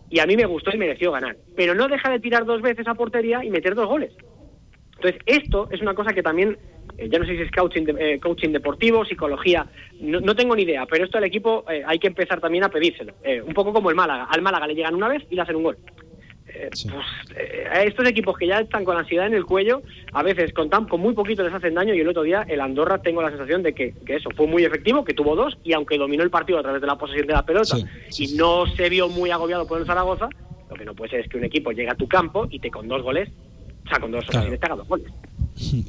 y 0.09 0.21
a 0.21 0.27
mí 0.27 0.37
me 0.37 0.47
gustó 0.47 0.71
y 0.75 0.79
mereció 0.79 1.13
ganar. 1.13 1.37
Pero 1.57 1.75
no 1.75 1.89
deja 1.89 2.11
de 2.11 2.21
tirar 2.21 2.47
dos 2.47 2.63
veces 2.63 2.87
a 2.87 2.95
portería 2.95 3.45
y 3.45 3.51
meter 3.51 3.75
dos 3.75 3.87
goles. 3.87 4.13
Entonces, 4.97 5.21
esto 5.27 5.69
es 5.71 5.81
una 5.83 5.95
cosa 5.95 6.13
que 6.15 6.23
también, 6.23 6.57
eh, 6.97 7.09
ya 7.11 7.19
no 7.19 7.27
sé 7.27 7.37
si 7.37 7.43
es 7.43 7.51
coaching, 7.51 7.83
de- 7.85 8.15
eh, 8.15 8.19
coaching 8.21 8.49
deportivo, 8.51 9.05
psicología, 9.05 9.67
no, 10.01 10.21
no 10.21 10.35
tengo 10.35 10.57
ni 10.57 10.63
idea, 10.63 10.87
pero 10.87 11.05
esto 11.05 11.19
al 11.19 11.25
equipo 11.25 11.65
eh, 11.71 11.83
hay 11.87 11.99
que 11.99 12.07
empezar 12.09 12.41
también 12.41 12.65
a 12.65 12.69
pedírselo. 12.71 13.13
Un 13.47 13.53
poco 13.55 13.73
como 13.73 13.91
el 13.91 13.97
Málaga. 13.97 14.25
Al 14.31 14.41
Málaga 14.43 14.67
le 14.67 14.75
llegan 14.75 14.95
una 14.95 15.09
vez 15.09 15.23
y 15.31 15.35
le 15.35 15.43
hacen 15.43 15.57
un 15.57 15.65
gol. 15.65 15.79
Eh, 16.55 16.71
pues, 16.71 17.07
eh, 17.37 17.67
a 17.71 17.83
estos 17.83 18.07
equipos 18.07 18.37
que 18.37 18.47
ya 18.47 18.61
están 18.61 18.85
con 18.85 18.95
la 18.95 19.01
ansiedad 19.01 19.27
en 19.27 19.35
el 19.35 19.45
cuello, 19.45 19.83
a 20.13 20.23
veces 20.23 20.53
con, 20.53 20.71
tan, 20.71 20.87
con 20.87 21.01
muy 21.01 21.15
poquito 21.15 21.43
les 21.43 21.53
hacen 21.53 21.75
daño 21.75 21.95
y 21.95 22.01
el 22.01 22.09
otro 22.09 22.23
día 22.23 22.45
el 22.49 22.61
Andorra 22.61 22.99
tengo 23.03 23.23
la 23.23 23.29
sensación 23.29 23.63
de 23.63 23.75
que, 23.75 23.95
que 24.07 24.17
eso 24.17 24.31
fue 24.35 24.47
muy 24.47 24.65
efectivo, 24.65 25.05
que 25.05 25.15
tuvo 25.15 25.37
dos 25.37 25.59
y 25.63 25.75
aunque 25.75 25.99
dominó 25.99 26.23
el 26.23 26.31
partido 26.31 26.59
a 26.59 26.63
través 26.63 26.81
de 26.81 26.87
la 26.87 26.97
posesión 26.97 27.27
de 27.27 27.35
la 27.35 27.45
pelota 27.45 27.77
y 28.17 28.35
no 28.35 28.67
se 28.67 28.89
vio 28.89 29.09
muy 29.09 29.31
agobiado 29.31 29.67
por 29.67 29.79
el 29.79 29.87
Zaragoza, 29.87 30.29
lo 30.71 30.77
que 30.77 30.85
no 30.85 30.95
puede 30.95 31.11
ser 31.11 31.21
es 31.21 31.29
que 31.29 31.37
un 31.37 31.45
equipo 31.45 31.71
llegue 31.71 31.91
a 31.91 31.95
tu 31.95 32.09
campo 32.09 32.47
y 32.51 32.59
te 32.59 32.71
con 32.71 32.89
dos 32.89 33.03
goles, 33.03 33.29
o 33.85 33.89
sea, 33.89 34.01
con 34.01 34.11
dos 34.11 34.27
ocasiones 34.29 34.59
te 34.59 34.67
haga 34.67 34.77
dos 34.77 34.89
goles. 34.89 35.13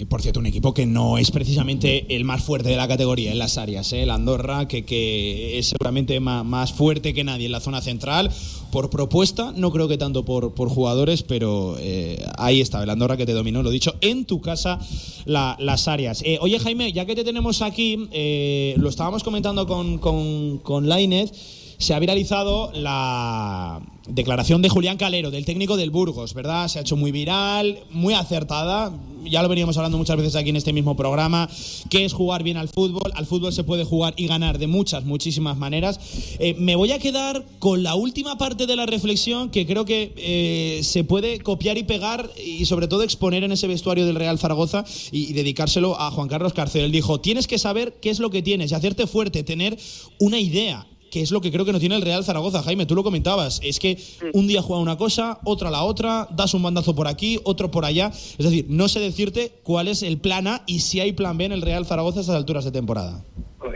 Por 0.09 0.21
cierto, 0.21 0.39
un 0.39 0.45
equipo 0.47 0.73
que 0.73 0.85
no 0.85 1.17
es 1.17 1.31
precisamente 1.31 2.15
el 2.15 2.23
más 2.23 2.43
fuerte 2.43 2.69
de 2.69 2.75
la 2.75 2.87
categoría 2.87 3.31
en 3.31 3.37
las 3.39 3.57
áreas. 3.57 3.93
¿eh? 3.93 4.03
El 4.03 4.09
Andorra, 4.09 4.67
que, 4.67 4.83
que 4.83 5.59
es 5.59 5.67
seguramente 5.67 6.19
ma- 6.19 6.43
más, 6.43 6.73
fuerte 6.73 7.13
que 7.13 7.23
nadie 7.23 7.45
en 7.45 7.51
la 7.51 7.59
zona 7.59 7.81
central. 7.81 8.31
Por 8.71 8.89
propuesta, 8.89 9.53
no 9.55 9.71
creo 9.71 9.87
que 9.87 9.97
tanto 9.97 10.25
por, 10.25 10.53
por 10.53 10.69
jugadores, 10.69 11.23
pero 11.23 11.75
eh, 11.79 12.23
ahí 12.37 12.61
está, 12.61 12.81
el 12.83 12.89
Andorra 12.89 13.17
que 13.17 13.25
te 13.25 13.33
dominó, 13.33 13.61
lo 13.63 13.69
dicho, 13.69 13.93
en 14.01 14.25
tu 14.25 14.41
casa 14.41 14.79
la- 15.25 15.55
las 15.59 15.87
áreas. 15.87 16.21
Eh, 16.25 16.37
oye, 16.41 16.57
Jaime, 16.59 16.91
ya 16.91 17.05
que 17.05 17.15
te 17.15 17.23
tenemos 17.23 17.61
aquí, 17.61 18.07
eh, 18.11 18.73
lo 18.77 18.89
estábamos 18.89 19.23
comentando 19.23 19.67
con, 19.67 19.97
con, 19.99 20.59
con 20.59 20.87
Lainez, 20.89 21.31
se 21.77 21.93
ha 21.93 21.99
viralizado 21.99 22.71
la, 22.73 23.81
declaración 24.09 24.61
de 24.61 24.69
Julián 24.69 24.97
Calero, 24.97 25.31
del 25.31 25.45
técnico 25.45 25.77
del 25.77 25.91
Burgos, 25.91 26.33
¿verdad? 26.33 26.67
Se 26.67 26.79
ha 26.79 26.81
hecho 26.81 26.95
muy 26.95 27.11
viral, 27.11 27.79
muy 27.91 28.13
acertada. 28.13 28.91
Ya 29.25 29.43
lo 29.43 29.49
veníamos 29.49 29.77
hablando 29.77 29.97
muchas 29.97 30.17
veces 30.17 30.35
aquí 30.35 30.49
en 30.49 30.55
este 30.55 30.73
mismo 30.73 30.95
programa, 30.95 31.49
que 31.89 32.05
es 32.05 32.13
jugar 32.13 32.41
bien 32.41 32.57
al 32.57 32.69
fútbol. 32.69 33.11
Al 33.15 33.25
fútbol 33.25 33.53
se 33.53 33.63
puede 33.63 33.83
jugar 33.83 34.13
y 34.17 34.27
ganar 34.27 34.57
de 34.57 34.67
muchas, 34.67 35.03
muchísimas 35.03 35.57
maneras. 35.57 35.99
Eh, 36.39 36.55
me 36.57 36.75
voy 36.75 36.91
a 36.91 36.99
quedar 36.99 37.45
con 37.59 37.83
la 37.83 37.95
última 37.95 38.37
parte 38.37 38.65
de 38.65 38.75
la 38.75 38.85
reflexión 38.85 39.49
que 39.49 39.65
creo 39.65 39.85
que 39.85 40.13
eh, 40.15 40.83
se 40.83 41.03
puede 41.03 41.39
copiar 41.39 41.77
y 41.77 41.83
pegar 41.83 42.29
y 42.43 42.65
sobre 42.65 42.87
todo 42.87 43.03
exponer 43.03 43.43
en 43.43 43.51
ese 43.51 43.67
vestuario 43.67 44.05
del 44.05 44.15
Real 44.15 44.39
Zaragoza 44.39 44.85
y, 45.11 45.33
dedicárselo 45.33 45.99
a 45.99 46.11
Juan 46.11 46.27
Carlos 46.27 46.53
Carcel. 46.53 46.85
Él 46.85 46.91
dijo, 46.91 47.19
tienes 47.19 47.47
que 47.47 47.59
saber 47.59 47.97
qué 48.01 48.09
es 48.09 48.19
lo 48.19 48.29
que 48.29 48.41
tienes 48.41 48.71
y 48.71 48.75
hacerte 48.75 49.05
fuerte, 49.05 49.43
tener 49.43 49.77
una 50.19 50.39
idea 50.39 50.87
que 51.09 51.21
es 51.21 51.31
lo 51.31 51.41
que 51.41 51.51
creo 51.51 51.65
que 51.65 51.71
no 51.73 51.79
tiene 51.79 51.95
el 51.95 52.01
Real 52.01 52.23
Zaragoza, 52.23 52.61
Jaime, 52.63 52.85
tú 52.85 52.95
lo 52.95 53.03
comentabas, 53.03 53.59
es 53.63 53.79
que 53.79 53.97
un 54.33 54.47
día 54.47 54.61
juega 54.61 54.81
una 54.81 54.97
cosa, 54.97 55.39
otra 55.43 55.69
la 55.69 55.83
otra, 55.83 56.27
das 56.31 56.53
un 56.53 56.63
bandazo 56.63 56.95
por 56.95 57.07
aquí, 57.07 57.39
otro 57.43 57.71
por 57.71 57.85
allá, 57.85 58.07
es 58.13 58.37
decir, 58.37 58.65
no 58.69 58.87
sé 58.87 58.99
decirte 58.99 59.51
cuál 59.63 59.87
es 59.87 60.03
el 60.03 60.17
plan 60.19 60.47
A 60.47 60.63
y 60.67 60.79
si 60.79 60.99
hay 60.99 61.11
plan 61.13 61.37
B 61.37 61.45
en 61.45 61.51
el 61.51 61.61
Real 61.61 61.85
Zaragoza 61.85 62.19
a 62.19 62.21
estas 62.21 62.35
alturas 62.35 62.65
de 62.65 62.71
temporada. 62.71 63.23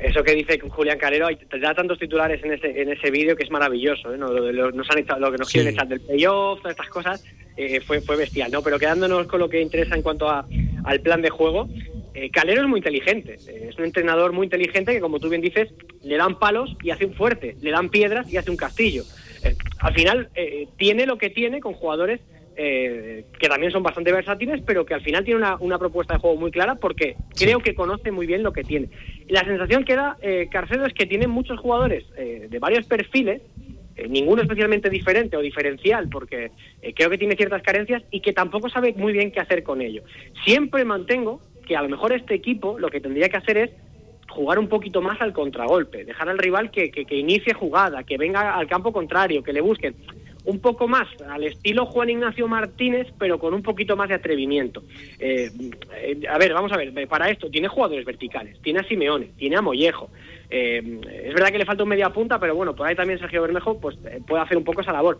Eso 0.01 0.23
que 0.23 0.33
dice 0.35 0.59
Julián 0.59 0.97
Calero, 0.97 1.27
hay- 1.27 1.37
da 1.61 1.73
tantos 1.73 1.97
titulares 1.99 2.43
en 2.43 2.53
ese, 2.53 2.81
en 2.81 2.89
ese 2.89 3.09
vídeo 3.11 3.35
que 3.35 3.43
es 3.43 3.51
maravilloso. 3.51 4.13
¿eh? 4.13 4.17
Nos 4.17 4.89
han 4.89 4.99
echado, 4.99 5.19
lo 5.19 5.31
que 5.31 5.37
nos 5.37 5.47
Sí. 5.47 5.53
quieren 5.53 5.73
echar 5.73 5.87
del 5.87 6.01
playoff, 6.01 6.59
todas 6.59 6.71
estas 6.71 6.89
cosas, 6.89 7.23
eh, 7.57 7.81
fue, 7.81 8.01
fue 8.01 8.15
bestial. 8.15 8.51
¿no? 8.51 8.61
Pero 8.61 8.79
quedándonos 8.79 9.27
con 9.27 9.39
lo 9.39 9.49
que 9.49 9.61
interesa 9.61 9.95
en 9.95 10.01
cuanto 10.01 10.29
a- 10.29 10.45
al 10.83 10.99
plan 11.01 11.21
de 11.21 11.29
juego, 11.29 11.67
eh, 12.13 12.29
Calero 12.29 12.61
es 12.61 12.67
muy 12.67 12.79
inteligente. 12.79 13.39
eh, 13.47 13.67
es 13.69 13.77
un 13.77 13.85
entrenador 13.85 14.31
muy 14.33 14.45
inteligente 14.45 14.93
que, 14.93 14.99
como 14.99 15.19
tú 15.19 15.29
bien 15.29 15.41
dices, 15.41 15.69
le 16.03 16.17
dan 16.17 16.37
palos 16.39 16.75
y 16.83 16.91
hace 16.91 17.05
un 17.05 17.13
fuerte, 17.13 17.55
le 17.61 17.71
dan 17.71 17.89
piedras 17.89 18.31
y 18.31 18.37
hace 18.37 18.51
un 18.51 18.57
castillo. 18.57 19.03
Eh, 19.43 19.55
al 19.79 19.93
final, 19.93 20.29
eh, 20.35 20.67
tiene 20.77 21.05
lo 21.05 21.17
que 21.17 21.29
tiene 21.29 21.59
con 21.59 21.73
jugadores 21.73 22.19
eh, 22.55 23.25
que 23.39 23.47
también 23.49 23.71
son 23.71 23.81
bastante 23.81 24.11
versátiles, 24.11 24.61
pero 24.63 24.85
que 24.85 24.93
al 24.93 25.01
final 25.01 25.23
tiene 25.23 25.39
una, 25.39 25.57
una 25.59 25.79
propuesta 25.79 26.13
de 26.13 26.19
juego 26.19 26.35
muy 26.37 26.51
clara 26.51 26.75
porque 26.75 27.15
creo 27.35 27.59
que 27.59 27.73
conoce 27.73 28.11
muy 28.11 28.27
bien 28.27 28.43
lo 28.43 28.53
que 28.53 28.63
tiene. 28.63 28.89
Y 29.27 29.33
la 29.33 29.43
sensación 29.43 29.83
que 29.83 29.95
da 29.95 30.17
eh, 30.21 30.49
Carcedo 30.51 30.85
es 30.85 30.93
que 30.93 31.07
tiene 31.07 31.25
muchos 31.25 31.59
jugadores 31.59 32.03
eh, 32.15 32.45
de 32.51 32.59
varios 32.59 32.85
perfiles, 32.85 33.41
eh, 33.95 34.07
ninguno 34.07 34.41
especialmente 34.41 34.89
diferente 34.89 35.37
o 35.37 35.41
diferencial, 35.41 36.09
porque 36.09 36.51
eh, 36.81 36.93
creo 36.93 37.09
que 37.09 37.17
tiene 37.17 37.35
ciertas 37.35 37.61
carencias 37.61 38.03
y 38.11 38.21
que 38.21 38.33
tampoco 38.33 38.69
sabe 38.69 38.93
muy 38.93 39.13
bien 39.13 39.31
qué 39.31 39.39
hacer 39.39 39.63
con 39.63 39.81
ello. 39.81 40.03
Siempre 40.45 40.85
mantengo 40.85 41.41
que 41.65 41.75
a 41.75 41.81
lo 41.81 41.89
mejor 41.89 42.13
este 42.13 42.33
equipo 42.33 42.77
lo 42.79 42.89
que 42.89 43.01
tendría 43.01 43.29
que 43.29 43.37
hacer 43.37 43.57
es 43.57 43.71
jugar 44.29 44.57
un 44.57 44.67
poquito 44.67 45.01
más 45.01 45.21
al 45.21 45.31
contragolpe, 45.31 46.05
dejar 46.05 46.29
al 46.29 46.39
rival 46.39 46.71
que, 46.71 46.89
que, 46.89 47.05
que 47.05 47.15
inicie 47.15 47.53
jugada, 47.53 48.03
que 48.03 48.17
venga 48.17 48.55
al 48.55 48.67
campo 48.67 48.91
contrario, 48.91 49.43
que 49.43 49.53
le 49.53 49.61
busquen 49.61 49.95
un 50.45 50.59
poco 50.59 50.87
más 50.87 51.07
al 51.29 51.43
estilo 51.43 51.85
Juan 51.85 52.09
Ignacio 52.09 52.47
Martínez, 52.47 53.07
pero 53.17 53.39
con 53.39 53.53
un 53.53 53.63
poquito 53.63 53.95
más 53.95 54.09
de 54.09 54.15
atrevimiento. 54.15 54.83
Eh, 55.19 55.49
a 56.29 56.37
ver, 56.37 56.53
vamos 56.53 56.71
a 56.71 56.77
ver, 56.77 57.07
para 57.07 57.29
esto 57.29 57.49
tiene 57.49 57.67
jugadores 57.67 58.05
verticales, 58.05 58.59
tiene 58.61 58.79
a 58.79 58.83
Simeone, 58.83 59.29
tiene 59.37 59.55
a 59.55 59.61
Mollejo. 59.61 60.09
Eh, 60.55 61.01
es 61.25 61.33
verdad 61.33 61.49
que 61.49 61.57
le 61.57 61.65
falta 61.65 61.81
un 61.81 61.89
media 61.89 62.11
punta, 62.11 62.37
pero 62.37 62.53
bueno, 62.53 62.75
por 62.75 62.85
ahí 62.85 62.95
también 62.95 63.17
Sergio 63.17 63.41
Bermejo 63.41 63.79
pues, 63.79 63.97
eh, 64.05 64.21
puede 64.25 64.43
hacer 64.43 64.55
un 64.55 64.63
poco 64.63 64.81
esa 64.81 64.93
labor. 64.93 65.17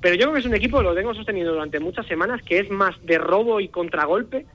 Pero 0.00 0.14
yo 0.14 0.22
creo 0.22 0.34
que 0.34 0.40
es 0.40 0.46
un 0.46 0.54
equipo, 0.54 0.80
lo 0.80 0.94
tengo 0.94 1.12
sostenido 1.12 1.52
durante 1.52 1.80
muchas 1.80 2.06
semanas, 2.06 2.40
que 2.42 2.60
es 2.60 2.70
más 2.70 2.94
de 3.04 3.18
robo 3.18 3.58
y 3.58 3.66
contragolpe 3.66 4.46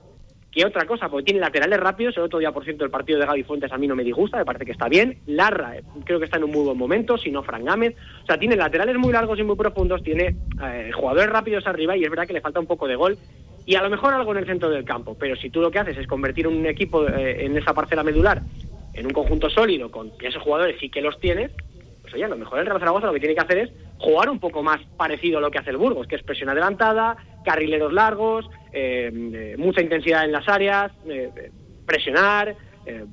que 0.49 0.65
otra 0.65 0.85
cosa, 0.85 1.09
porque 1.09 1.25
tiene 1.25 1.41
laterales 1.41 1.77
rápidos. 1.81 2.15
El 2.15 2.23
otro 2.23 2.39
día, 2.39 2.53
por 2.53 2.63
cierto, 2.63 2.85
el 2.85 2.91
partido 2.91 3.19
de 3.19 3.25
Gaby 3.25 3.43
Fuentes 3.43 3.73
a 3.73 3.77
mí 3.77 3.87
no 3.87 3.95
me 3.95 4.05
disgusta, 4.05 4.37
me 4.37 4.45
parece 4.45 4.63
que 4.63 4.71
está 4.71 4.87
bien. 4.87 5.17
Larra, 5.25 5.75
eh, 5.75 5.83
creo 6.05 6.19
que 6.19 6.25
está 6.25 6.37
en 6.37 6.45
un 6.45 6.51
muy 6.51 6.63
buen 6.63 6.77
momento, 6.77 7.17
si 7.17 7.29
no 7.29 7.43
Fran 7.43 7.65
Gámez. 7.65 7.97
O 8.23 8.25
sea, 8.25 8.37
tiene 8.37 8.55
laterales 8.55 8.95
muy 8.95 9.11
largos 9.11 9.37
y 9.37 9.43
muy 9.43 9.57
profundos, 9.57 10.01
tiene 10.01 10.37
eh, 10.63 10.91
jugadores 10.93 11.29
rápidos 11.29 11.67
arriba 11.67 11.97
y 11.97 12.05
es 12.05 12.09
verdad 12.09 12.25
que 12.25 12.33
le 12.33 12.41
falta 12.41 12.61
un 12.61 12.67
poco 12.67 12.87
de 12.87 12.95
gol 12.95 13.17
y 13.65 13.75
a 13.75 13.83
lo 13.83 13.89
mejor 13.89 14.13
algo 14.13 14.31
en 14.31 14.37
el 14.37 14.45
centro 14.45 14.69
del 14.69 14.85
campo. 14.85 15.17
Pero 15.19 15.35
si 15.35 15.49
tú 15.49 15.59
lo 15.59 15.71
que 15.71 15.79
haces 15.79 15.97
es 15.97 16.07
convertir 16.07 16.47
un 16.47 16.65
equipo 16.65 17.05
en 17.09 17.57
esa 17.57 17.73
parcela 17.73 18.03
medular 18.03 18.41
en 18.93 19.05
un 19.05 19.13
conjunto 19.13 19.49
sólido 19.49 19.89
con 19.91 20.11
esos 20.19 20.41
jugadores 20.43 20.77
sí 20.79 20.89
que 20.89 21.01
los 21.01 21.19
tienes, 21.19 21.51
pues 22.01 22.13
oye, 22.13 22.23
a 22.25 22.27
lo 22.29 22.37
mejor 22.37 22.59
el 22.59 22.65
Real 22.65 22.79
Zaragoza 22.79 23.07
lo 23.07 23.13
que 23.13 23.19
tiene 23.19 23.35
que 23.35 23.41
hacer 23.41 23.57
es 23.59 23.71
jugar 23.97 24.29
un 24.29 24.39
poco 24.39 24.63
más 24.63 24.79
parecido 24.97 25.37
a 25.37 25.41
lo 25.41 25.51
que 25.51 25.59
hace 25.59 25.69
el 25.69 25.77
Burgos, 25.77 26.07
que 26.07 26.15
es 26.15 26.23
presión 26.23 26.49
adelantada, 26.49 27.17
carrileros 27.43 27.93
largos, 27.93 28.49
eh, 28.71 29.11
eh, 29.33 29.55
mucha 29.57 29.81
intensidad 29.81 30.25
en 30.25 30.31
las 30.31 30.47
áreas, 30.49 30.91
eh, 31.05 31.31
eh, 31.35 31.51
presionar, 31.85 32.55
eh, 32.85 33.05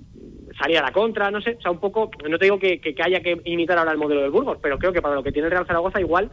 salir 0.58 0.78
a 0.78 0.82
la 0.82 0.92
contra, 0.92 1.30
no 1.30 1.40
sé, 1.42 1.56
o 1.58 1.60
sea, 1.60 1.70
un 1.70 1.78
poco, 1.80 2.10
no 2.26 2.38
te 2.38 2.46
digo 2.46 2.58
que, 2.58 2.80
que- 2.80 2.94
que 2.94 3.02
haya 3.02 3.20
que 3.20 3.40
imitar 3.44 3.76
ahora 3.78 3.92
el 3.92 3.98
modelo 3.98 4.22
del 4.22 4.30
Burgos, 4.30 4.58
pero 4.62 4.78
creo 4.78 4.92
que 4.92 5.02
para 5.02 5.14
lo 5.14 5.22
que 5.22 5.32
tiene 5.32 5.46
el 5.46 5.52
Real 5.52 5.66
Zaragoza 5.66 6.00
igual 6.00 6.30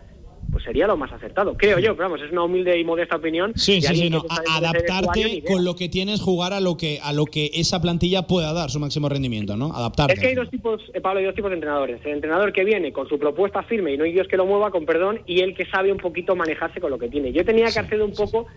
pues 0.56 0.64
sería 0.64 0.88
lo 0.88 0.96
más 0.96 1.12
acertado, 1.12 1.58
creo 1.58 1.80
yo, 1.80 1.98
pero 1.98 2.08
vamos, 2.08 2.22
es 2.26 2.32
una 2.32 2.46
humilde 2.46 2.80
y 2.80 2.86
modesta 2.86 3.18
opinión. 3.18 3.52
Sí, 3.58 3.82
sí, 3.82 3.94
sí, 3.94 4.10
no, 4.10 4.24
adaptarte 4.50 5.44
con 5.46 5.66
lo 5.66 5.76
que 5.76 5.90
tienes, 5.90 6.22
jugar 6.22 6.54
a 6.54 6.62
lo 6.62 6.78
que 6.78 6.98
a 7.04 7.12
lo 7.12 7.26
que 7.26 7.52
esa 7.56 7.82
plantilla 7.82 8.22
pueda 8.22 8.54
dar 8.54 8.70
su 8.70 8.80
máximo 8.80 9.10
rendimiento, 9.10 9.58
¿no? 9.58 9.74
Adaptarte. 9.76 10.14
Es 10.14 10.20
que 10.22 10.28
hay 10.28 10.36
dos 10.36 10.50
tipos, 10.50 10.82
eh, 10.94 11.02
Pablo, 11.02 11.20
hay 11.20 11.26
dos 11.26 11.36
tipos 11.36 11.52
de 11.52 11.56
entrenadores. 11.56 12.00
El 12.06 12.14
entrenador 12.14 12.54
que 12.54 12.64
viene 12.64 12.94
con 12.94 13.06
su 13.10 13.20
propuesta 13.20 13.64
firme 13.64 13.92
y 13.92 13.98
no 13.98 14.06
hay 14.06 14.14
Dios 14.14 14.30
que 14.30 14.38
lo 14.38 14.46
mueva, 14.46 14.72
con 14.72 14.86
perdón, 14.86 15.20
y 15.28 15.42
el 15.42 15.56
que 15.56 15.66
sabe 15.66 15.92
un 15.92 15.98
poquito 15.98 16.38
manejarse 16.38 16.80
con 16.80 16.90
lo 16.90 16.98
que 16.98 17.10
tiene. 17.10 17.34
Yo 17.34 17.44
tenía 17.44 17.66
que 17.66 17.80
hacer 17.80 18.02
un 18.02 18.14
poco 18.14 18.48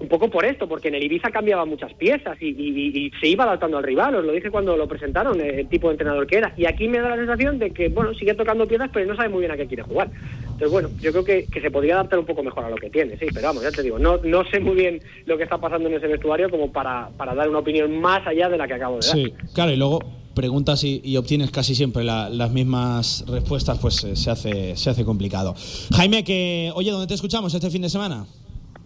un 0.00 0.08
poco 0.08 0.28
por 0.30 0.44
esto, 0.46 0.66
porque 0.66 0.88
en 0.88 0.94
el 0.94 1.02
Ibiza 1.04 1.30
cambiaba 1.30 1.64
muchas 1.66 1.92
piezas 1.94 2.36
y, 2.40 2.46
y- 2.48 3.06
y 3.06 3.10
se 3.20 3.28
iba 3.28 3.44
adaptando 3.44 3.76
al 3.76 3.84
rival, 3.84 4.14
os 4.14 4.24
lo 4.24 4.32
dije 4.32 4.50
cuando 4.50 4.76
lo 4.76 4.88
presentaron, 4.88 5.38
eh, 5.40 5.60
el 5.60 5.68
tipo 5.68 5.88
de 5.88 5.92
entrenador 5.94 6.26
que 6.26 6.38
era. 6.38 6.54
Y 6.56 6.64
aquí 6.66 6.88
me 6.88 6.98
da 7.00 7.10
la 7.10 7.16
sensación 7.16 7.58
de 7.58 7.70
que, 7.70 7.88
bueno, 7.90 8.14
sigue 8.14 8.34
tocando 8.34 8.66
piezas, 8.66 8.88
pero 8.92 9.06
no 9.06 9.14
sabe 9.14 9.28
muy 9.28 9.40
bien 9.40 9.52
a 9.52 9.56
qué 9.56 9.66
quiere 9.66 9.82
jugar. 9.82 10.10
Entonces, 10.44 10.70
bueno, 10.70 10.88
yo 11.00 11.12
creo 11.12 11.24
que, 11.24 11.44
que 11.46 11.60
se 11.60 11.70
podría 11.70 11.94
adaptar 11.94 12.18
un 12.18 12.26
poco 12.26 12.42
mejor 12.42 12.64
a 12.64 12.70
lo 12.70 12.76
que 12.76 12.88
tiene, 12.90 13.18
sí, 13.18 13.26
pero 13.32 13.48
vamos, 13.48 13.62
ya 13.62 13.70
te 13.70 13.82
digo, 13.82 13.98
no, 13.98 14.16
no 14.24 14.42
sé 14.50 14.58
muy 14.60 14.74
bien 14.74 15.00
lo 15.26 15.36
que 15.36 15.44
está 15.44 15.58
pasando 15.58 15.88
en 15.88 15.94
ese 15.96 16.06
vestuario 16.06 16.48
como 16.50 16.72
para, 16.72 17.10
para 17.16 17.34
dar 17.34 17.48
una 17.48 17.58
opinión 17.60 18.00
más 18.00 18.26
allá 18.26 18.48
de 18.48 18.56
la 18.56 18.66
que 18.66 18.74
acabo 18.74 18.98
de 19.00 19.06
dar. 19.06 19.16
Sí, 19.16 19.34
claro, 19.54 19.70
y 19.72 19.76
luego 19.76 20.00
preguntas 20.34 20.82
y, 20.84 21.00
y 21.04 21.16
obtienes 21.18 21.50
casi 21.50 21.74
siempre 21.74 22.04
la- 22.04 22.30
las 22.30 22.50
mismas 22.50 23.24
respuestas, 23.28 23.78
pues 23.78 24.02
eh, 24.04 24.16
se 24.16 24.30
hace, 24.30 24.76
se 24.76 24.88
hace 24.88 25.04
complicado. 25.04 25.54
Jaime, 25.94 26.24
que, 26.24 26.70
oye, 26.74 26.90
¿dónde 26.90 27.06
te 27.06 27.14
escuchamos 27.14 27.52
este 27.52 27.68
fin 27.70 27.82
de 27.82 27.90
semana? 27.90 28.24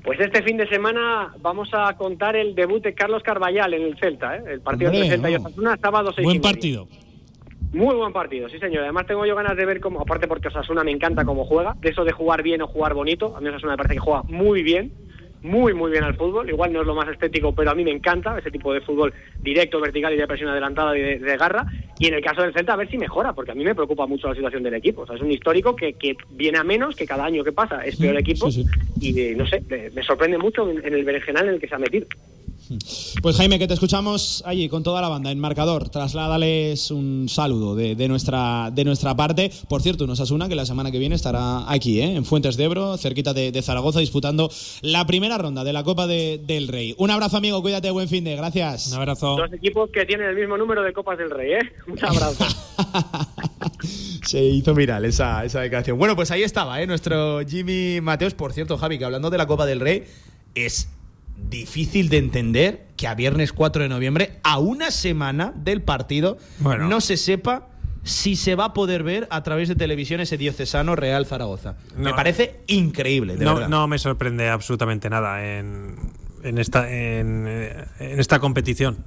Pues 0.04 0.20
este 0.20 0.42
fin 0.42 0.58
de 0.58 0.68
semana 0.68 1.32
vamos 1.40 1.70
a 1.72 1.96
contar 1.96 2.36
el 2.36 2.54
debut 2.54 2.82
de 2.84 2.92
Carlos 2.92 3.22
Carballal 3.22 3.72
en 3.72 3.82
el 3.84 3.98
Celta, 3.98 4.36
¿eh? 4.36 4.44
el 4.48 4.60
partido 4.60 4.92
entre 4.92 5.08
Celta 5.08 5.30
y. 5.30 5.36
Osasuna, 5.36 5.78
sábado 5.80 6.12
6 6.14 6.26
Buen 6.26 6.42
partido. 6.42 6.86
Muy 7.72 7.96
buen 7.96 8.12
partido, 8.12 8.50
sí 8.50 8.58
señor. 8.58 8.82
Además 8.82 9.06
tengo 9.06 9.24
yo 9.24 9.34
ganas 9.34 9.56
de 9.56 9.64
ver 9.64 9.80
cómo, 9.80 10.02
aparte 10.02 10.28
porque 10.28 10.48
Osasuna 10.48 10.84
me 10.84 10.90
encanta 10.90 11.24
cómo 11.24 11.46
juega, 11.46 11.74
de 11.80 11.88
eso 11.88 12.04
de 12.04 12.12
jugar 12.12 12.42
bien 12.42 12.60
o 12.60 12.66
jugar 12.66 12.92
bonito, 12.92 13.34
a 13.34 13.40
mí 13.40 13.48
Osasuna 13.48 13.72
me 13.72 13.76
parece 13.78 13.94
que 13.94 14.00
juega 14.00 14.22
muy 14.24 14.62
bien, 14.62 14.92
muy 15.44 15.74
muy 15.74 15.90
bien 15.90 16.02
al 16.02 16.16
fútbol, 16.16 16.48
igual 16.48 16.72
no 16.72 16.80
es 16.80 16.86
lo 16.86 16.94
más 16.94 17.08
estético, 17.08 17.54
pero 17.54 17.70
a 17.70 17.74
mí 17.74 17.84
me 17.84 17.90
encanta 17.90 18.36
ese 18.38 18.50
tipo 18.50 18.72
de 18.72 18.80
fútbol 18.80 19.12
directo, 19.42 19.78
vertical 19.78 20.12
y 20.14 20.16
de 20.16 20.26
presión 20.26 20.48
adelantada 20.48 20.96
y 20.96 21.02
de, 21.02 21.18
de 21.18 21.36
garra, 21.36 21.66
y 21.98 22.06
en 22.06 22.14
el 22.14 22.22
caso 22.22 22.42
del 22.42 22.54
Celta 22.54 22.72
a 22.72 22.76
ver 22.76 22.90
si 22.90 22.96
mejora, 22.96 23.34
porque 23.34 23.52
a 23.52 23.54
mí 23.54 23.62
me 23.62 23.74
preocupa 23.74 24.06
mucho 24.06 24.26
la 24.28 24.34
situación 24.34 24.62
del 24.62 24.74
equipo, 24.74 25.02
o 25.02 25.06
sea, 25.06 25.16
es 25.16 25.22
un 25.22 25.30
histórico 25.30 25.76
que, 25.76 25.92
que 25.92 26.16
viene 26.30 26.58
a 26.58 26.64
menos, 26.64 26.96
que 26.96 27.06
cada 27.06 27.26
año 27.26 27.44
que 27.44 27.52
pasa 27.52 27.84
es 27.84 27.96
peor 27.96 28.16
equipo, 28.16 28.48
y 29.00 29.20
eh, 29.20 29.34
no 29.36 29.46
sé, 29.46 29.62
me, 29.68 29.90
me 29.90 30.02
sorprende 30.02 30.38
mucho 30.38 30.68
en, 30.68 30.84
en 30.84 30.94
el 30.94 31.04
berenjenal 31.04 31.48
en 31.48 31.54
el 31.54 31.60
que 31.60 31.68
se 31.68 31.74
ha 31.74 31.78
metido. 31.78 32.06
Pues 33.22 33.36
Jaime, 33.36 33.58
que 33.58 33.66
te 33.68 33.74
escuchamos 33.74 34.42
allí 34.46 34.68
con 34.68 34.82
toda 34.82 35.00
la 35.00 35.08
banda 35.08 35.30
en 35.30 35.38
marcador. 35.38 35.88
Trasládales 35.88 36.90
un 36.90 37.28
saludo 37.28 37.74
de, 37.74 37.94
de 37.94 38.08
nuestra, 38.08 38.70
de 38.72 38.84
nuestra 38.84 39.14
parte. 39.14 39.50
Por 39.68 39.82
cierto, 39.82 40.06
nos 40.06 40.20
asuna 40.20 40.48
que 40.48 40.54
la 40.54 40.64
semana 40.66 40.90
que 40.90 40.98
viene 40.98 41.14
estará 41.14 41.70
aquí, 41.70 42.00
¿eh? 42.00 42.14
en 42.16 42.24
Fuentes 42.24 42.56
de 42.56 42.64
Ebro, 42.64 42.96
cerquita 42.96 43.34
de, 43.34 43.52
de 43.52 43.62
Zaragoza, 43.62 44.00
disputando 44.00 44.50
la 44.82 45.06
primera 45.06 45.36
ronda 45.38 45.62
de 45.64 45.72
la 45.72 45.84
Copa 45.84 46.06
de- 46.06 46.40
del 46.46 46.68
Rey. 46.68 46.94
Un 46.98 47.10
abrazo, 47.10 47.36
amigo. 47.36 47.60
Cuídate, 47.62 47.90
buen 47.90 48.08
fin 48.08 48.24
de. 48.24 48.36
Gracias. 48.36 48.88
Un 48.88 48.94
abrazo. 48.94 49.36
Dos 49.36 49.52
equipos 49.52 49.90
que 49.90 50.04
tienen 50.06 50.28
el 50.28 50.36
mismo 50.36 50.56
número 50.56 50.82
de 50.82 50.92
Copas 50.92 51.18
del 51.18 51.30
Rey, 51.30 51.52
¿eh? 51.52 51.72
Un 51.86 52.04
abrazo. 52.04 52.44
Se 54.26 54.42
hizo 54.42 54.74
viral 54.74 55.04
esa, 55.04 55.44
esa 55.44 55.60
declaración. 55.60 55.98
Bueno, 55.98 56.16
pues 56.16 56.30
ahí 56.30 56.42
estaba, 56.42 56.80
¿eh? 56.80 56.86
nuestro 56.86 57.40
Jimmy 57.46 58.00
Mateos. 58.00 58.34
Por 58.34 58.52
cierto, 58.52 58.78
Javi, 58.78 58.98
que 58.98 59.04
hablando 59.04 59.28
de 59.30 59.38
la 59.38 59.46
Copa 59.46 59.66
del 59.66 59.80
Rey, 59.80 60.04
es 60.54 60.88
difícil 61.36 62.08
de 62.08 62.18
entender 62.18 62.86
que 62.96 63.06
a 63.08 63.14
viernes 63.14 63.52
4 63.52 63.82
de 63.82 63.88
noviembre, 63.88 64.38
a 64.42 64.58
una 64.58 64.90
semana 64.90 65.52
del 65.56 65.82
partido, 65.82 66.38
Bueno. 66.58 66.88
no 66.88 67.00
se 67.00 67.16
sepa 67.16 67.68
si 68.02 68.36
se 68.36 68.54
va 68.54 68.66
a 68.66 68.72
poder 68.74 69.02
ver 69.02 69.26
a 69.30 69.42
través 69.42 69.68
de 69.68 69.74
televisión 69.76 70.20
ese 70.20 70.36
diocesano 70.36 70.94
Real 70.94 71.24
Zaragoza. 71.26 71.76
Me 71.96 72.12
parece 72.12 72.60
increíble, 72.66 73.36
de 73.36 73.44
no, 73.44 73.54
verdad. 73.54 73.68
no 73.68 73.88
me 73.88 73.98
sorprende 73.98 74.48
absolutamente 74.48 75.08
nada 75.08 75.44
en, 75.58 75.96
en 76.42 76.58
esta, 76.58 76.90
en, 76.92 77.46
en 77.98 78.20
esta 78.20 78.38
competición, 78.40 79.04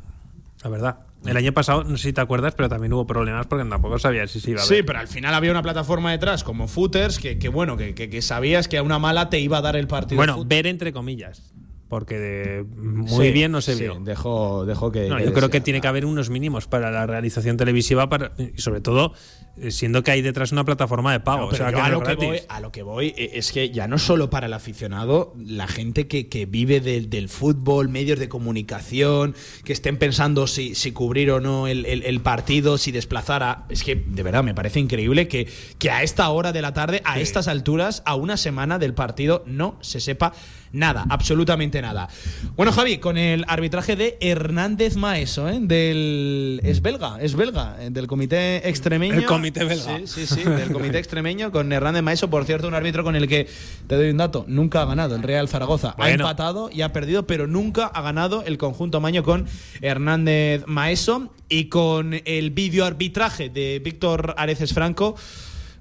la 0.64 0.70
verdad. 0.70 0.98
El 1.26 1.36
año 1.36 1.52
pasado, 1.52 1.84
no 1.84 1.98
sé 1.98 2.04
si 2.10 2.14
te 2.14 2.22
acuerdas, 2.22 2.54
pero 2.56 2.70
también 2.70 2.94
hubo 2.94 3.06
problemas 3.06 3.48
porque 3.48 3.66
tampoco 3.66 4.00
sabía 4.00 4.26
si 4.28 4.40
se 4.40 4.52
iba 4.52 4.62
a 4.62 4.66
ver. 4.66 4.78
Sí, 4.78 4.84
pero 4.84 5.00
al 5.00 5.08
final 5.08 5.34
había 5.34 5.52
una 5.52 5.62
plataforma 5.64 6.12
detrás 6.12 6.44
como 6.44 6.68
Footers 6.68 7.20
que, 7.20 7.38
que 7.38 7.50
bueno, 7.50 7.76
que, 7.78 7.94
que- 7.96 8.10
que 8.10 8.22
sabías 8.22 8.68
que 8.68 8.78
a 8.78 8.84
una 8.84 8.98
mala 9.00 9.30
te 9.30 9.40
iba 9.40 9.58
a 9.58 9.62
dar 9.62 9.76
el 9.76 9.88
partido. 9.88 10.18
Bueno, 10.18 10.44
ver 10.46 10.68
entre 10.68 10.94
comillas. 10.94 11.54
Porque 11.90 12.18
de- 12.20 12.64
muy 12.64 13.28
Sí, 13.28 13.32
bien 13.32 13.52
no 13.52 13.62
se 13.62 13.76
sí, 13.76 13.82
vio. 13.84 14.00
Dejó, 14.02 14.66
dejó 14.66 14.92
que. 14.92 15.08
No, 15.08 15.18
que 15.18 15.26
yo 15.26 15.34
creo 15.34 15.50
que 15.50 15.62
tiene 15.62 15.82
que 15.82 15.88
haber 15.88 16.06
unos 16.06 16.30
mínimos 16.30 16.68
para 16.68 16.92
la 16.92 17.06
realización 17.08 17.58
televisiva 17.58 18.10
para, 18.10 18.34
y 18.38 18.60
sobre 18.62 18.82
todo 18.82 19.14
eh, 19.58 19.72
siendo 19.72 20.04
que 20.04 20.12
hay 20.12 20.22
detrás 20.22 20.52
una 20.52 20.66
plataforma 20.66 21.12
de 21.12 21.20
pago. 21.22 21.40
No, 21.42 21.46
o 21.46 21.50
pero 21.50 21.64
sea, 21.64 21.72
yo 21.72 21.78
que 21.78 21.82
a, 21.84 21.90
lo 21.90 22.02
que 22.04 22.16
voy, 22.16 22.40
a 22.50 22.60
lo 22.60 22.72
que 22.72 22.84
voy 22.84 23.08
eh, 23.18 23.32
es 23.36 23.52
que 23.52 23.70
ya 23.72 23.88
no 23.88 23.98
solo 24.00 24.30
para 24.30 24.48
el 24.48 24.54
aficionado, 24.54 25.34
la 25.38 25.68
gente 25.68 26.08
que, 26.08 26.28
que 26.28 26.46
vive 26.46 26.80
del, 26.82 27.10
del 27.10 27.30
fútbol, 27.30 27.90
medios 27.90 28.20
de 28.20 28.28
comunicación, 28.30 29.34
que 29.64 29.74
estén 29.74 29.98
pensando 29.98 30.48
si, 30.48 30.76
si 30.76 30.92
cubrir 30.92 31.32
o 31.32 31.40
no 31.40 31.68
el, 31.68 31.86
el- 31.86 32.04
el 32.04 32.20
partido, 32.22 32.78
si 32.78 32.92
desplazar 32.92 33.44
a... 33.44 33.66
Es 33.70 33.84
que 33.84 33.96
de 33.96 34.24
verdad 34.24 34.44
me 34.44 34.54
parece 34.54 34.80
increíble 34.80 35.28
que, 35.28 35.48
que 35.80 35.90
a 35.92 36.04
esta 36.04 36.30
hora 36.30 36.52
de 36.52 36.62
la 36.62 36.74
tarde, 36.74 37.02
a 37.06 37.20
estas 37.20 37.48
alturas, 37.48 38.04
a 38.06 38.16
una 38.16 38.38
semana 38.38 38.78
del 38.80 38.94
partido, 38.94 39.44
no 39.46 39.78
se 39.82 40.00
sepa 40.00 40.34
nada, 40.72 41.06
absolutamente 41.10 41.82
nada. 41.82 42.08
Bueno, 42.56 42.72
Javi, 42.72 42.98
con 42.98 43.18
el 43.18 43.46
arbitraje 43.48 43.96
de 43.96 44.18
Hernández 44.22 44.96
Maeso, 44.96 45.48
¿eh? 45.50 45.60
del... 45.62 46.62
Es 46.64 46.82
belga, 46.82 47.18
es 47.22 47.36
belga, 47.36 47.78
eh, 47.80 47.90
del 47.92 48.08
comité 48.08 48.68
extremeño. 48.68 49.16
El 49.16 49.26
comité 49.26 49.64
belga. 49.64 49.98
Sí, 50.00 50.08
sí, 50.08 50.26
sí, 50.28 50.44
del 50.44 50.72
comité 50.72 51.00
extremeño 51.00 51.52
con 51.52 51.72
Hernández 51.72 52.04
Maeso, 52.04 52.30
por 52.30 52.46
cierto, 52.46 52.68
un 52.68 52.74
árbitro 52.74 53.04
con 53.04 53.16
el 53.16 53.28
que, 53.28 53.48
te 53.88 53.96
doy 53.96 54.10
un 54.10 54.18
dato, 54.18 54.46
nunca 54.48 54.82
ha 54.82 54.86
ganado 54.86 55.16
el 55.16 55.24
Real 55.24 55.48
Zaragoza. 55.48 55.96
Ha 55.98 56.10
empatado 56.10 56.70
y 56.72 56.82
ha 56.82 56.94
perdido, 56.94 57.28
pero 57.28 57.48
nunca 57.48 57.86
ha 57.86 58.02
ganado 58.02 58.44
el 58.44 58.58
conjunto 58.58 59.02
maño 59.02 59.24
con 59.24 59.46
Hernández 59.82 60.64
Maeso. 60.68 61.34
Y 61.50 61.70
con 61.70 62.14
el 62.26 62.52
vídeo 62.52 62.84
arbitraje 62.84 63.50
de 63.50 63.80
Víctor 63.80 64.36
Areces 64.38 64.74
Franco, 64.74 65.16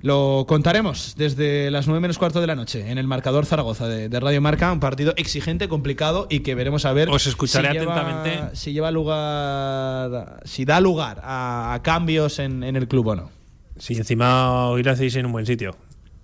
lo 0.06 0.44
contaremos 0.46 1.14
desde 1.16 1.70
las 1.70 1.86
9 1.86 2.00
menos 2.00 2.16
cuarto 2.18 2.40
de 2.40 2.46
la 2.46 2.54
noche 2.54 2.90
en 2.90 2.98
el 2.98 3.06
marcador 3.06 3.44
Zaragoza 3.44 3.88
de, 3.88 4.08
de 4.08 4.20
Radio 4.20 4.40
Marca. 4.40 4.72
Un 4.72 4.80
partido 4.80 5.12
exigente, 5.16 5.68
complicado 5.68 6.26
y 6.30 6.40
que 6.40 6.54
veremos 6.54 6.84
a 6.84 6.92
ver. 6.92 7.08
Os 7.10 7.26
escucharé 7.26 7.68
si 7.68 7.74
lleva- 7.78 8.00
atentamente. 8.00 8.56
si 8.56 8.72
lleva 8.72 8.90
lugar. 8.90 10.40
Si 10.44 10.64
da 10.64 10.80
lugar 10.80 11.20
a, 11.22 11.74
a 11.74 11.82
cambios 11.82 12.38
en, 12.38 12.62
en 12.62 12.76
el 12.76 12.88
club 12.88 13.08
o 13.08 13.16
no. 13.16 13.30
Si 13.78 13.94
encima 13.94 14.68
hoy 14.68 14.82
lo 14.82 14.90
hacéis 14.92 15.16
en 15.16 15.26
un 15.26 15.32
buen 15.32 15.44
sitio. 15.46 15.76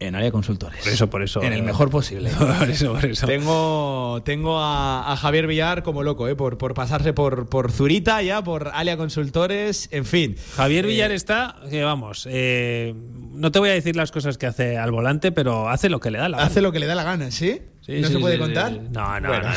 En 0.02 0.14
área 0.14 0.30
consultores. 0.30 0.82
Por 0.82 0.92
eso, 0.92 1.10
por 1.10 1.22
eso. 1.22 1.42
En 1.42 1.52
el 1.52 1.62
mejor 1.62 1.90
posible. 1.90 2.30
por 2.58 2.70
eso, 2.70 2.92
por 2.92 3.04
eso. 3.04 3.26
Tengo, 3.26 4.20
tengo 4.24 4.58
a, 4.60 5.12
a 5.12 5.16
Javier 5.16 5.46
Villar 5.46 5.82
como 5.82 6.02
loco, 6.02 6.28
¿eh? 6.28 6.34
por, 6.34 6.58
por 6.58 6.74
pasarse 6.74 7.12
por, 7.12 7.48
por 7.48 7.72
Zurita 7.72 8.22
ya, 8.22 8.42
por 8.42 8.70
Alia 8.74 8.96
Consultores, 8.96 9.88
en 9.92 10.04
fin. 10.04 10.36
Javier 10.56 10.84
Eh, 10.84 10.88
Villar 10.88 11.12
está, 11.12 11.56
que 11.70 11.82
vamos, 11.82 12.26
eh, 12.30 12.94
no 13.32 13.50
te 13.52 13.58
voy 13.58 13.70
a 13.70 13.72
decir 13.72 13.96
las 13.96 14.12
cosas 14.12 14.38
que 14.38 14.46
hace 14.46 14.76
al 14.78 14.90
volante, 14.90 15.32
pero 15.32 15.68
hace 15.68 15.88
lo 15.88 16.00
que 16.00 16.10
le 16.10 16.18
da 16.18 16.28
la 16.28 16.38
gana. 16.38 16.48
Hace 16.48 16.60
lo 16.60 16.72
que 16.72 16.78
le 16.78 16.86
da 16.86 16.94
la 16.94 17.04
gana, 17.04 17.30
¿sí? 17.30 17.60
Sí, 17.84 18.00
¿No 18.00 18.06
sí, 18.06 18.12
se 18.14 18.18
puede 18.20 18.34
sí, 18.36 18.40
contar? 18.40 18.70
No, 18.92 19.18
no, 19.20 19.28
Bueno. 19.28 19.48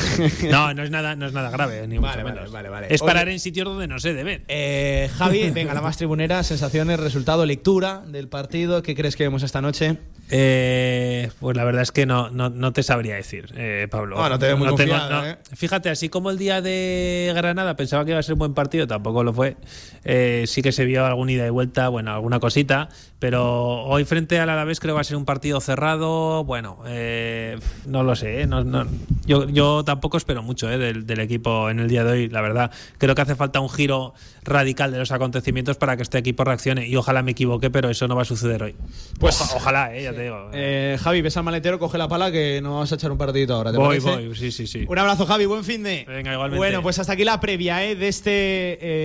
no, 0.44 0.50
no, 0.50 0.74
no 0.74 0.84
es 0.84 0.90
nada, 0.90 1.16
no 1.16 1.28
es 1.28 1.34
nada 1.34 1.52
grave, 1.52 1.88
ni 1.88 2.00
Vale, 2.00 2.24
mucho 2.24 2.34
menos. 2.36 2.52
vale, 2.52 2.70
vale. 2.70 2.88
Es 2.90 3.02
parar 3.02 3.26
Oye, 3.26 3.34
en 3.34 3.40
sitios 3.40 3.66
donde 3.68 3.88
no 3.88 4.00
se 4.00 4.14
deben. 4.16 4.44
eh, 4.48 5.12
Javi, 5.16 5.52
venga, 5.52 5.76
la 5.76 5.82
más 5.82 5.96
tribunera, 5.98 6.42
sensaciones, 6.42 7.00
resultado, 7.00 7.46
lectura 7.46 8.02
del 8.08 8.28
partido. 8.28 8.82
¿Qué 8.82 8.96
crees 8.96 9.16
que 9.16 9.24
vemos 9.26 9.44
esta 9.44 9.62
noche? 9.62 9.98
Eh, 10.32 11.30
pues 11.40 11.56
la 11.56 11.64
verdad 11.66 11.84
es 11.84 11.92
que 11.92 12.08
no, 12.08 12.32
no, 12.32 12.50
no 12.50 12.74
te 12.74 12.82
sabría 12.82 13.14
decir, 13.14 13.54
eh, 13.56 13.88
Pablo. 13.92 14.20
Ah, 14.24 14.28
no 14.30 14.40
te 14.40 14.48
veo 14.48 14.58
muy 14.58 14.66
tengo- 14.76 14.78
confiado, 14.78 15.10
no. 15.22 15.26
¿eh? 15.28 15.38
Fíjate, 15.54 15.92
así 15.92 16.10
como 16.10 16.32
el 16.32 16.40
día 16.40 16.62
de 16.64 17.32
Granada 17.36 17.76
pensaba 17.76 18.04
que 18.06 18.12
iba 18.12 18.20
a 18.20 18.24
ser 18.24 18.34
un 18.34 18.40
buen 18.40 18.54
partido, 18.56 18.88
tampoco 18.88 19.24
lo 19.24 19.34
fue. 19.34 19.56
Eh, 20.04 20.46
sí 20.48 20.64
que 20.64 20.72
se 20.72 20.84
vio 20.86 21.06
alguna 21.06 21.32
ida 21.32 21.46
y 21.46 21.52
vuelta, 21.52 21.90
bueno, 21.90 22.12
alguna 22.12 22.40
cosita, 22.40 22.90
pero 23.20 23.84
hoy 23.84 24.04
frente 24.06 24.40
al 24.40 24.50
Alavés 24.50 24.80
creo 24.80 24.94
que 24.94 24.96
va 24.96 25.02
a 25.02 25.04
ser 25.06 25.18
un 25.18 25.26
partido 25.26 25.62
cerrado. 25.62 26.44
Bueno, 26.44 26.80
eh, 26.88 27.60
no 27.86 28.02
lo 28.02 28.15
sé, 28.16 28.42
¿eh? 28.42 28.48
No- 28.48 28.64
no- 28.64 28.86
yo, 29.26 29.48
yo 29.50 29.84
tampoco 29.84 30.18
espero 30.18 30.44
mucho 30.44 30.70
eh, 30.70 30.78
del, 30.78 31.06
del 31.06 31.20
equipo 31.20 31.70
en 31.70 31.80
el 31.80 31.88
día 31.88 32.04
de 32.04 32.12
hoy, 32.12 32.30
la 32.30 32.42
verdad. 32.42 32.72
Creo 32.98 33.16
que 33.16 33.22
hace 33.22 33.36
falta 33.36 33.60
un 33.60 33.70
giro 33.70 34.14
radical 34.44 34.92
de 34.92 35.00
los 35.00 35.12
acontecimientos 35.12 35.78
para 35.78 35.98
que 35.98 36.04
este 36.04 36.18
equipo 36.18 36.44
reaccione 36.44 36.88
y 36.88 36.96
ojalá 36.96 37.24
me 37.24 37.32
equivoque, 37.32 37.70
pero 37.72 37.90
eso 37.90 38.08
no 38.08 38.16
va 38.16 38.22
a 38.22 38.26
suceder 38.26 38.62
hoy. 38.64 38.76
Pues- 39.20 39.42
Oja- 39.42 39.56
ojalá, 39.56 39.96
eh, 39.96 40.04
ya 40.04 40.14
te 40.14 40.24
digo. 40.24 40.50
Eh, 40.54 40.98
Javi, 41.02 41.22
ves 41.22 41.36
al 41.38 41.44
maletero, 41.44 41.80
coge 41.80 41.98
la 41.98 42.08
pala 42.08 42.32
que 42.32 42.62
nos 42.62 42.74
vamos 42.74 42.92
a 42.92 42.96
echar 42.96 43.12
un 43.12 43.18
partidito 43.18 43.56
ahora. 43.56 43.72
¿te 43.72 43.78
Voy, 43.78 44.00
parece? 44.00 44.28
voy, 44.28 44.36
sí, 44.36 44.52
sí, 44.52 44.68
sí. 44.68 44.86
Un 44.88 44.98
abrazo, 45.00 45.26
Javi, 45.26 45.46
buen 45.46 45.64
fin 45.64 45.82
de. 45.84 46.06
Venga, 46.08 46.34
igualmente. 46.34 46.58
Bueno, 46.58 46.82
pues 46.84 47.00
hasta 47.00 47.14
aquí 47.14 47.24
la 47.24 47.40
previa 47.40 47.84
¿eh? 47.86 47.96
de 47.96 48.08
este 48.08 48.28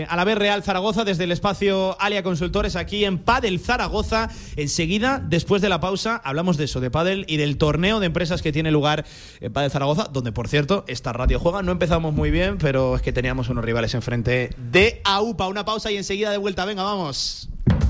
eh, 0.00 0.06
Alavés 0.08 0.36
Real 0.38 0.62
Zaragoza 0.62 1.04
desde 1.04 1.24
el 1.24 1.32
espacio 1.32 1.96
Alia 2.00 2.22
Consultores 2.22 2.76
aquí 2.76 3.04
en 3.04 3.18
Padel 3.18 3.58
Zaragoza. 3.60 4.28
Enseguida, 4.56 5.22
después 5.26 5.62
de 5.62 5.68
la 5.68 5.80
pausa, 5.80 6.20
hablamos 6.22 6.56
de 6.56 6.64
eso, 6.64 6.80
de 6.80 6.90
Padel 6.90 7.24
y 7.28 7.36
del 7.38 7.56
torneo 7.56 8.00
de 8.00 8.06
empresas 8.06 8.42
que 8.42 8.52
tiene 8.52 8.70
lugar 8.70 8.99
en 9.40 9.52
Padel 9.52 9.70
Zaragoza, 9.70 10.08
donde 10.12 10.32
por 10.32 10.48
cierto 10.48 10.84
esta 10.88 11.12
radio 11.12 11.38
juega. 11.38 11.62
No 11.62 11.72
empezamos 11.72 12.14
muy 12.14 12.30
bien, 12.30 12.58
pero 12.58 12.96
es 12.96 13.02
que 13.02 13.12
teníamos 13.12 13.48
unos 13.48 13.64
rivales 13.64 13.94
enfrente 13.94 14.50
de 14.70 15.00
AUPA. 15.04 15.48
Una 15.48 15.64
pausa 15.64 15.90
y 15.90 15.96
enseguida 15.96 16.30
de 16.30 16.38
vuelta. 16.38 16.64
Venga, 16.64 16.82
vamos. 16.82 17.48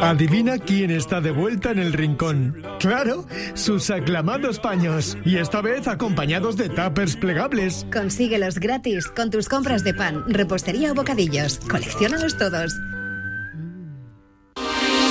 Adivina 0.00 0.58
quién 0.58 0.90
está 0.90 1.20
de 1.20 1.32
vuelta 1.32 1.70
en 1.70 1.78
el 1.78 1.92
rincón. 1.92 2.62
Claro, 2.78 3.26
sus 3.54 3.90
aclamados 3.90 4.58
paños. 4.60 5.16
Y 5.24 5.38
esta 5.38 5.60
vez 5.60 5.88
acompañados 5.88 6.56
de 6.56 6.68
tuppers 6.68 7.16
plegables. 7.16 7.86
Consíguelos 7.92 8.58
gratis 8.58 9.08
con 9.08 9.30
tus 9.30 9.48
compras 9.48 9.82
de 9.82 9.94
pan, 9.94 10.22
repostería 10.28 10.92
o 10.92 10.94
bocadillos. 10.94 11.58
Colecciónalos 11.68 12.38
todos. 12.38 12.74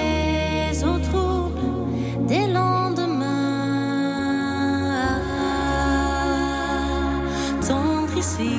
des 2.31 2.47
lendemains. 2.47 3.27
Tendre 7.67 8.17
ici 8.17 8.53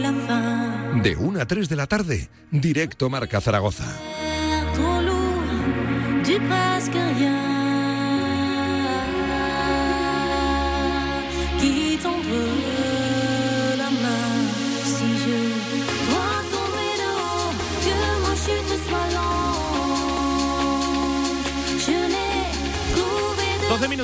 la 0.00 0.12
fin. 0.26 1.00
De 1.04 1.10
1 1.14 1.36
a 1.40 1.46
3 1.46 1.68
de 1.68 1.76
la 1.76 1.86
tarde, 1.86 2.28
directo 2.50 3.08
Marca 3.08 3.40
Zaragoza. 3.40 3.84
Trop 4.74 5.00
lourd 5.06 6.24
du 6.24 6.36
presque 6.48 6.98
rien. 7.18 7.47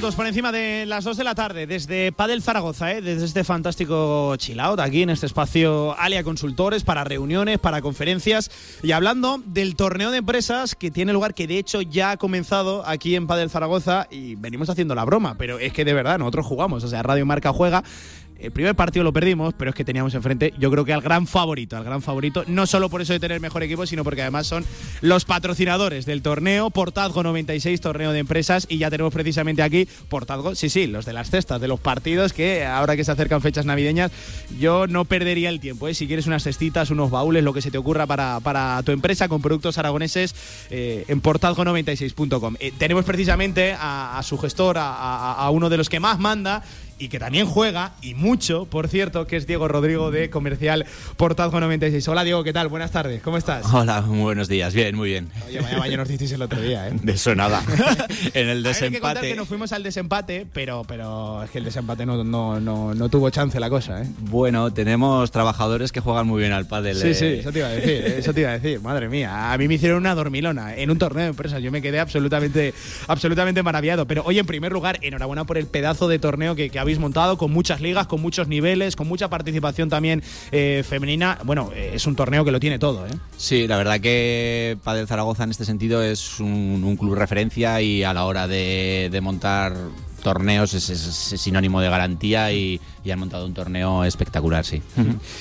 Minutos 0.05 0.17
por 0.17 0.27
encima 0.27 0.53
de 0.53 0.85
las 0.85 1.05
2 1.05 1.17
de 1.17 1.25
la 1.25 1.35
tarde, 1.35 1.67
desde 1.67 2.13
Padel 2.13 2.43
Zaragoza, 2.43 2.93
¿eh? 2.93 3.01
desde 3.01 3.25
este 3.25 3.43
fantástico 3.43 4.37
chill 4.37 4.61
out, 4.61 4.79
aquí 4.79 5.01
en 5.01 5.09
este 5.09 5.25
espacio 5.25 5.99
Alia 5.99 6.23
Consultores, 6.23 6.85
para 6.85 7.05
reuniones, 7.05 7.59
para 7.59 7.81
conferencias, 7.81 8.51
y 8.83 8.93
hablando 8.93 9.41
del 9.47 9.77
torneo 9.77 10.11
de 10.11 10.19
empresas 10.19 10.75
que 10.75 10.91
tiene 10.91 11.15
lugar, 11.15 11.33
que 11.33 11.47
de 11.47 11.57
hecho 11.57 11.81
ya 11.81 12.11
ha 12.11 12.17
comenzado 12.19 12.87
aquí 12.87 13.17
en 13.17 13.27
Padel 13.27 13.49
Zaragoza, 13.49 14.07
y 14.11 14.35
venimos 14.35 14.69
haciendo 14.69 14.95
la 14.95 15.07
broma, 15.07 15.37
pero 15.39 15.59
es 15.59 15.73
que 15.73 15.87
de 15.87 15.95
verdad 15.95 16.19
nosotros 16.19 16.45
jugamos, 16.45 16.85
o 16.85 16.89
sea, 16.89 17.03
Radio 17.03 17.25
Marca 17.25 17.55
juega, 17.55 17.83
El 18.39 18.51
primer 18.51 18.75
partido 18.75 19.05
lo 19.05 19.13
perdimos, 19.13 19.55
pero 19.57 19.71
es 19.71 19.77
que 19.77 19.85
teníamos 19.85 20.15
enfrente, 20.15 20.53
yo 20.59 20.71
creo 20.71 20.85
que 20.85 20.93
al 20.93 21.01
gran 21.01 21.27
favorito, 21.27 21.77
al 21.77 21.85
gran 21.85 22.03
favorito, 22.03 22.45
no 22.47 22.67
solo 22.67 22.91
por 22.91 23.01
eso 23.01 23.13
de 23.13 23.21
tener 23.21 23.41
mejor 23.41 23.63
equipo, 23.63 23.87
sino 23.87 24.05
porque 24.05 24.23
además 24.23 24.47
son 24.47 24.65
los 25.01 25.25
patrocinadores 25.25 26.05
del 26.05 26.21
torneo, 26.21 26.71
Portazgo 26.71 27.23
96, 27.23 27.81
torneo 27.81 28.13
de 28.13 28.19
empresas, 28.19 28.67
y 28.69 28.79
ya 28.79 28.91
tenemos 28.91 29.15
precisamente 29.15 29.63
aquí 29.63 29.89
Portazgo, 30.09 30.55
sí, 30.55 30.69
sí, 30.69 30.87
los 30.87 31.05
de 31.05 31.13
las 31.13 31.31
cestas, 31.31 31.61
de 31.61 31.69
los 31.69 31.81
partidos, 31.81 32.33
que 32.33 32.65
ahora 32.65 32.97
que 32.97 33.05
se 33.05 33.13
acercan 33.13 33.41
fechas 33.41 33.67
navideñas, 33.67 34.11
yo 34.59 34.87
no 34.87 35.05
perdería 35.05 35.49
el 35.49 35.61
tiempo, 35.61 35.89
¿eh? 35.89 35.95
si 35.95 36.07
quieres 36.07 36.27
unas 36.27 36.43
cestitas, 36.43 36.91
unos 36.91 37.11
baúles, 37.11 37.45
lo 37.45 37.53
que 37.53 37.63
se 37.63 37.71
te 37.71 37.79
ocurra 37.79 38.07
para, 38.07 38.41
para 38.41 38.83
tu 38.83 38.93
empresa 38.93 39.29
con 39.29 39.41
productos 39.41 39.79
aragoneses 39.79 40.35
eh, 40.71 41.05
en 41.09 41.23
portazgo96.com. 41.23 42.57
Eh, 42.59 42.73
tenemos 42.77 43.05
precisamente 43.05 43.77
a, 43.79 44.21
su 44.25 44.39
gestor, 44.39 44.77
a 44.79 45.49
uno 45.53 45.69
de 45.71 45.77
los 45.77 45.89
que 45.89 46.01
más 46.01 46.19
manda 46.19 46.63
y 46.99 47.09
que 47.09 47.19
también 47.19 47.47
juega, 47.47 47.93
y 48.03 48.15
mucho, 48.15 48.67
por 48.67 48.89
cierto, 48.89 49.27
que 49.27 49.37
es 49.37 49.47
Diego 49.47 49.69
Rodrigo 49.69 50.11
de 50.11 50.31
Comercial 50.31 50.87
Portazgo 51.17 51.61
96. 51.61 52.07
Hola 52.09 52.25
Diego, 52.25 52.45
¿qué 52.45 52.53
tal? 52.53 52.69
Buenas 52.69 52.91
tardes, 52.91 53.23
¿cómo 53.23 53.37
estás? 53.37 53.67
Hola, 53.73 54.01
muy 54.03 54.21
buenos 54.21 54.49
días. 54.49 54.75
Bien, 54.75 54.95
muy 54.95 55.11
bien. 55.11 55.29
Oye, 55.47 55.61
vaya 55.61 55.97
nos 55.97 56.09
hicisteis 56.09 56.33
el 56.33 56.43
otro 56.43 56.61
día, 56.61 56.89
¿eh? 56.89 56.93
De 57.03 57.13
eso 57.13 57.35
nada. 57.35 57.63
en 58.35 58.49
el 58.49 58.63
ver, 58.63 58.75
hay 58.75 58.91
que 58.91 59.01
contar 59.01 59.15
desempate. 59.15 59.29
que 59.29 59.37
nos 59.37 59.49
fuimos 59.49 59.73
al 59.73 59.83
desempate, 59.83 60.47
pero, 60.53 60.85
pero 60.87 61.43
es 61.43 61.51
que 61.51 61.59
el 61.59 61.65
desempate 61.65 62.07
no, 62.07 62.23
no, 62.23 62.61
no, 62.61 62.95
no 62.95 63.09
tuvo 63.09 63.31
chance 63.31 63.59
la 63.59 63.71
cosa, 63.71 64.03
¿eh? 64.03 64.07
Bueno, 64.21 64.73
tenemos 64.73 65.31
trabajadores 65.31 65.93
que 65.93 66.01
juegan 66.01 66.27
muy 66.27 66.41
bien 66.41 66.53
al 66.53 66.67
pádel. 66.67 66.97
Sí, 66.97 67.09
eh. 67.09 67.15
sí, 67.15 67.27
eso 67.41 67.53
te 67.53 67.59
iba 67.59 67.69
a 67.69 67.73
decir, 67.73 68.05
eso 68.19 68.33
te 68.33 68.41
iba 68.41 68.51
a 68.51 68.59
decir, 68.59 68.81
madre 68.81 69.09
mía. 69.09 69.53
A 69.53 69.59
mí 69.59 69.69
me 69.69 69.75
hicieron 69.75 69.99
una 69.99 70.15
dormilona 70.15 70.75
en 70.77 70.91
un 70.91 70.99
torneo 70.99 71.25
de 71.25 71.31
empresas, 71.31 71.63
yo 71.63 71.71
me 71.71 71.83
quedé 71.83 72.01
absolutamente, 72.01 72.75
absolutamente 73.09 73.63
maravillado. 73.63 74.07
Pero 74.07 74.23
oye, 74.25 74.41
en 74.41 74.47
primer 74.47 74.73
lugar, 74.73 74.99
enhorabuena 75.03 75.45
por 75.45 75.59
el 75.59 75.67
pedazo 75.67 76.09
de 76.09 76.19
torneo 76.19 76.55
que, 76.55 76.71
que 76.71 76.79
habéis 76.85 76.99
montado, 76.99 77.37
con 77.37 77.53
muchas 77.53 77.81
ligas, 77.81 78.07
con 78.07 78.23
muchos 78.23 78.49
niveles, 78.49 78.97
con 78.97 79.09
mucha 79.09 79.29
participación 79.29 79.89
también 79.89 80.23
eh, 80.53 80.85
femenina. 80.87 81.39
Bueno, 81.45 81.71
eh, 81.75 81.93
es 81.95 82.07
un 82.07 82.15
torneo 82.15 82.45
que 82.45 82.53
lo 82.53 82.61
tiene 82.61 82.79
todo, 82.79 83.07
¿eh? 83.07 83.11
Sí, 83.37 83.67
la 83.67 83.77
verdad 83.77 84.01
que 84.01 84.79
Padel 84.85 85.07
Zaragoza 85.07 85.45
en 85.45 85.51
este 85.51 85.65
sentido 85.65 86.03
es 86.03 86.41
un, 86.41 86.97
club 86.97 87.15
referencia 87.15 87.81
y 87.81 88.05
a 88.05 88.15
la 88.15 88.25
hora 88.25 88.47
de, 88.47 89.19
montar 89.23 89.75
torneos 90.23 90.75
es 90.75 90.85
sinónimo 91.41 91.81
de 91.81 91.89
garantía 91.89 92.53
y, 92.53 92.81
y 93.05 93.11
han 93.11 93.19
montado 93.19 93.45
un 93.47 93.55
torneo 93.55 94.05
espectacular, 94.05 94.65
sí. 94.65 94.81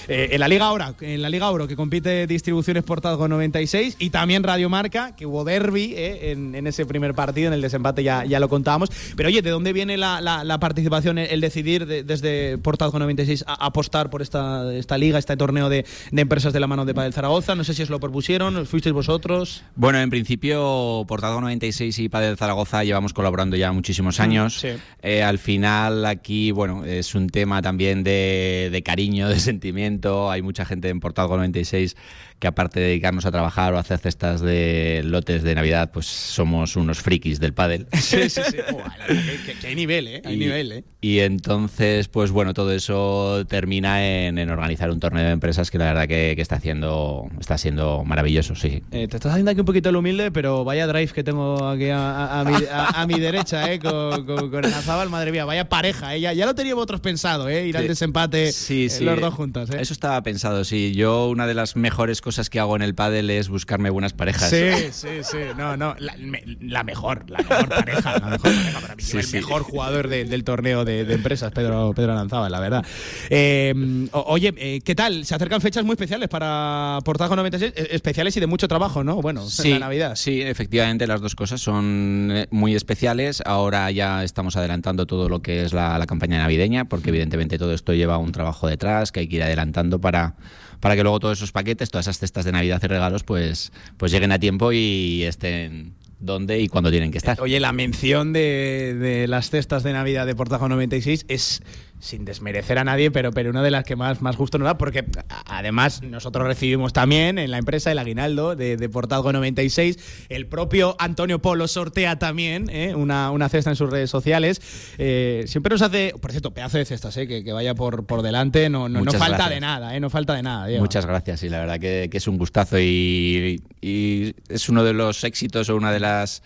Eh, 0.07 0.29
en 0.31 0.39
la 0.39 0.47
Liga 0.47 0.71
Oro, 0.71 0.95
en 1.01 1.21
la 1.21 1.29
Liga 1.29 1.49
Oro 1.49 1.67
que 1.67 1.75
compite 1.75 2.27
Distribuciones 2.27 2.83
Portazgo 2.83 3.27
96 3.27 3.95
y 3.99 4.09
también 4.09 4.43
Radio 4.43 4.69
Marca, 4.69 5.15
que 5.15 5.25
hubo 5.25 5.43
derby 5.43 5.93
eh, 5.95 6.31
en, 6.31 6.55
en 6.55 6.67
ese 6.67 6.85
primer 6.85 7.13
partido, 7.13 7.47
en 7.47 7.53
el 7.53 7.61
desempate 7.61 8.03
ya, 8.03 8.25
ya 8.25 8.39
lo 8.39 8.49
contábamos. 8.49 8.89
Pero 9.15 9.27
oye, 9.29 9.41
¿de 9.41 9.49
dónde 9.49 9.73
viene 9.73 9.97
la, 9.97 10.19
la- 10.21 10.43
la 10.43 10.59
participación, 10.59 11.17
el, 11.17 11.29
el 11.29 11.41
decidir 11.41 11.85
de- 11.85 12.03
desde 12.03 12.57
Portazgo 12.57 12.99
96 12.99 13.45
a, 13.47 13.65
apostar 13.65 14.09
por 14.09 14.21
esta, 14.21 14.73
esta 14.73 14.97
liga, 14.97 15.17
este 15.17 15.37
torneo 15.37 15.69
de, 15.69 15.85
de 16.11 16.21
empresas 16.21 16.51
de 16.53 16.59
la 16.59 16.67
mano 16.67 16.85
de 16.85 16.93
Padel 16.93 17.13
Zaragoza? 17.13 17.55
No 17.55 17.63
sé 17.63 17.73
si 17.73 17.83
os 17.83 17.89
lo 17.89 17.99
propusieron, 17.99 18.65
fuisteis 18.65 18.93
vosotros. 18.93 19.63
Bueno, 19.75 19.99
en 19.99 20.09
principio, 20.09 21.05
Portado 21.07 21.39
96 21.41 21.97
y 21.99 22.09
Padel 22.09 22.37
Zaragoza 22.37 22.83
llevamos 22.83 23.13
colaborando 23.13 23.55
ya 23.55 23.71
muchísimos 23.71 24.19
años. 24.19 24.59
Sí. 24.59 24.69
Eh, 25.01 25.23
al 25.23 25.39
final, 25.39 26.05
aquí, 26.05 26.51
bueno, 26.51 26.83
es 26.85 27.15
un 27.15 27.29
tema 27.29 27.52
también 27.61 28.03
de, 28.03 28.69
de 28.71 28.83
cariño, 28.83 29.29
de 29.29 29.39
sentimiento. 29.39 30.31
Hay 30.31 30.41
mucha 30.41 30.65
gente 30.65 30.89
en 30.89 30.99
Portado 30.99 31.35
96 31.37 31.95
que, 32.39 32.47
aparte 32.47 32.79
de 32.79 32.87
dedicarnos 32.87 33.25
a 33.25 33.31
trabajar 33.31 33.73
o 33.73 33.77
a 33.77 33.79
hacer 33.79 33.99
cestas 33.99 34.41
de 34.41 35.01
lotes 35.03 35.43
de 35.43 35.55
Navidad, 35.55 35.91
pues 35.93 36.05
somos 36.05 36.75
unos 36.75 36.99
frikis 37.01 37.39
del 37.39 37.53
pádel. 37.53 37.87
Sí, 37.93 38.29
sí, 38.29 38.41
sí. 38.49 38.57
que, 39.45 39.53
que 39.59 39.67
hay 39.67 39.75
nivel, 39.75 40.07
¿eh? 40.07 40.21
Hay 40.25 40.35
Y- 40.35 40.37
nivel, 40.39 40.71
¿eh? 40.71 40.83
Y 41.01 41.19
entonces, 41.19 42.07
pues 42.07 42.31
bueno, 42.31 42.53
todo 42.53 42.71
eso 42.71 43.45
termina 43.49 44.05
en, 44.07 44.37
en 44.37 44.49
organizar 44.49 44.89
un 44.89 45.01
torneo 45.01 45.25
de 45.25 45.31
empresas 45.31 45.69
que 45.69 45.77
la 45.77 45.85
verdad 45.85 46.07
que, 46.07 46.31
que 46.35 46.41
está 46.41 46.55
haciendo, 46.55 47.27
está 47.41 47.57
siendo 47.57 48.05
maravilloso, 48.05 48.55
sí. 48.55 48.81
Eh, 48.91 49.07
te 49.09 49.17
estás 49.17 49.31
haciendo 49.33 49.51
aquí 49.51 49.59
un 49.59 49.65
poquito 49.65 49.89
el 49.89 49.97
humilde, 49.97 50.31
pero 50.31 50.63
vaya 50.63 50.87
drive 50.87 51.11
que 51.11 51.23
tengo 51.23 51.67
aquí 51.67 51.89
a, 51.89 51.97
a- 51.99 52.39
a 52.39 52.43
mi, 52.45 52.53
a- 52.71 53.01
a 53.01 53.05
mi 53.07 53.19
derecha, 53.19 53.71
¿eh? 53.73 53.79
Con, 53.79 54.25
con, 54.25 54.49
con 54.49 54.65
Aranzábal, 54.65 55.09
madre 55.09 55.33
mía, 55.33 55.43
vaya 55.43 55.67
pareja, 55.67 56.15
¿eh? 56.15 56.21
Ya, 56.21 56.31
ya 56.31 56.45
lo 56.45 56.55
teníamos 56.55 56.83
otros 56.83 57.01
pensado, 57.01 57.49
¿eh? 57.49 57.67
Ir 57.67 57.75
al 57.75 57.87
desempate 57.87 58.53
Sí, 58.53 58.85
eh, 58.85 58.89
sí. 58.89 59.03
los 59.03 59.19
dos 59.19 59.33
juntos, 59.33 59.69
¿eh? 59.71 59.77
Eso 59.81 59.91
estaba 59.91 60.21
pensado, 60.23 60.63
sí. 60.63 60.93
Yo 60.95 61.27
una 61.27 61.47
de 61.47 61.53
las 61.53 61.75
mejores 61.75 62.21
cosas 62.23 62.49
que 62.49 62.59
hago 62.59 62.75
en 62.75 62.81
el 62.81 62.95
pádel 62.95 63.29
es 63.29 63.49
buscarme 63.49 63.89
buenas 63.89 64.13
parejas. 64.13 64.49
Sí, 64.49 64.71
sí, 64.91 65.09
sí. 65.23 65.37
No, 65.57 65.75
no. 65.77 65.95
La, 65.99 66.15
me- 66.17 66.43
la 66.61 66.83
mejor, 66.83 67.29
la 67.29 67.39
mejor 67.39 67.69
pareja. 67.69 68.17
La 68.19 68.25
mejor 68.27 68.39
pareja 68.53 68.79
para 68.79 68.95
mí. 68.95 69.03
Sí, 69.03 69.17
el 69.17 69.23
sí. 69.23 69.35
mejor 69.35 69.63
jugador 69.63 70.07
de- 70.07 70.25
del 70.25 70.43
torneo 70.43 70.85
de, 70.85 71.03
de 71.05 71.13
empresas, 71.15 71.51
Pedro, 71.51 71.91
Pedro 71.95 72.13
Aranzábal, 72.13 72.51
la 72.51 72.59
verdad. 72.59 72.85
Eh, 73.29 74.07
o- 74.13 74.23
oye, 74.27 74.53
eh, 74.57 74.81
¿qué 74.83 74.95
tal? 74.95 75.25
Se 75.25 75.35
acercan 75.35 75.59
fechas 75.61 75.83
muy 75.83 75.93
especiales 75.93 76.29
para 76.29 76.99
Portazo 77.03 77.35
96, 77.35 77.73
eh, 77.75 77.87
especiales 77.91 78.35
y 78.37 78.39
de 78.39 78.47
mucho 78.47 78.67
trabajo, 78.67 79.03
¿no? 79.03 79.21
Bueno, 79.21 79.45
Sí, 79.47 79.67
en 79.67 79.73
la 79.79 79.87
Navidad. 79.87 80.15
sí, 80.15 80.41
efectivamente 80.41 81.05
las 81.07 81.19
dos 81.21 81.35
cosas 81.35 81.59
son 81.61 82.29
eh, 82.33 82.47
muy 82.51 82.75
especiales. 82.75 83.43
Ahora 83.45 83.91
ya 83.91 84.23
estamos 84.23 84.55
adelantando 84.55 85.05
todo 85.05 85.27
lo 85.29 85.41
que 85.41 85.63
es 85.63 85.73
la, 85.73 85.97
la 85.97 86.05
campaña 86.05 86.37
navideña, 86.37 86.85
porque 86.85 87.09
evidentemente 87.09 87.57
todo 87.57 87.73
esto 87.73 87.93
lleva 87.93 88.17
un 88.17 88.31
trabajo 88.31 88.67
detrás 88.67 89.11
que 89.11 89.19
hay 89.21 89.27
que 89.27 89.35
ir 89.37 89.43
adelantando 89.43 89.99
para, 89.99 90.35
para 90.83 90.97
que 90.97 91.03
luego 91.03 91.21
todos 91.21 91.37
esos 91.37 91.53
paquetes, 91.53 91.89
todas 91.91 92.07
esas 92.07 92.19
cestas 92.19 92.43
de 92.43 92.51
Navidad 92.51 92.81
y 92.83 92.87
regalos, 92.87 93.23
pues, 93.23 93.71
pues 93.95 94.11
lleguen 94.11 94.33
a 94.33 94.39
tiempo 94.39 94.73
y 94.73 95.23
estén 95.23 95.93
donde 96.19 96.59
y 96.59 96.67
cuando 96.67 96.91
tienen 96.91 97.09
que 97.09 97.19
estar. 97.19 97.39
Oye, 97.39 97.61
la 97.61 97.71
mención 97.71 98.33
de, 98.33 98.93
de 98.99 99.29
las 99.29 99.49
cestas 99.49 99.83
de 99.83 99.93
Navidad 99.93 100.25
de 100.25 100.35
Portazo 100.35 100.67
96 100.67 101.23
es 101.29 101.63
sin 101.99 102.25
desmerecer 102.25 102.77
a 102.77 102.83
nadie, 102.83 103.11
pero, 103.11 103.31
pero 103.31 103.49
una 103.49 103.63
de 103.63 103.71
las 103.71 103.85
que 103.85 103.95
más, 103.95 104.21
más 104.21 104.35
gusto 104.35 104.57
nos 104.57 104.65
da, 104.65 104.77
porque 104.77 105.05
además 105.45 106.01
nosotros 106.01 106.45
recibimos 106.45 106.91
también 106.91 107.37
en 107.37 107.49
la 107.49 107.57
empresa 107.57 107.91
el 107.91 107.99
aguinaldo 107.99 108.55
de, 108.55 108.75
de 108.75 108.89
Portazo 108.89 109.31
96. 109.31 110.27
El 110.29 110.47
propio 110.47 110.95
Antonio 110.99 111.41
Polo 111.41 111.67
sortea 111.67 112.19
también 112.19 112.69
¿eh? 112.69 112.93
una, 112.93 113.31
una 113.31 113.47
cesta 113.47 113.69
en 113.69 113.75
sus 113.75 113.89
redes 113.89 114.09
sociales. 114.09 114.61
Eh, 114.97 115.45
siempre 115.47 115.73
nos 115.73 115.81
hace, 115.81 116.13
por 116.21 116.31
cierto, 116.31 116.53
pedazo 116.53 116.77
de 116.77 116.85
cestas, 116.85 117.15
¿eh? 117.17 117.27
que, 117.27 117.43
que 117.43 117.53
vaya 117.53 117.73
por, 117.73 118.05
por 118.05 118.21
delante, 118.21 118.69
no, 118.69 118.89
no, 118.89 119.01
no 119.01 119.11
falta 119.11 119.27
gracias. 119.27 119.49
de 119.49 119.59
nada, 119.61 119.95
¿eh? 119.95 119.99
no 119.99 120.09
falta 120.09 120.33
de 120.33 120.43
nada. 120.43 120.67
Diego. 120.67 120.83
Muchas 120.83 121.05
gracias 121.05 121.43
y 121.43 121.49
la 121.49 121.59
verdad 121.59 121.79
que, 121.79 122.09
que 122.11 122.17
es 122.17 122.27
un 122.27 122.37
gustazo 122.37 122.79
y, 122.79 123.61
y 123.81 124.35
es 124.49 124.69
uno 124.69 124.83
de 124.83 124.93
los 124.93 125.23
éxitos 125.23 125.69
o 125.69 125.75
una 125.75 125.91
de 125.91 125.99
las 125.99 126.43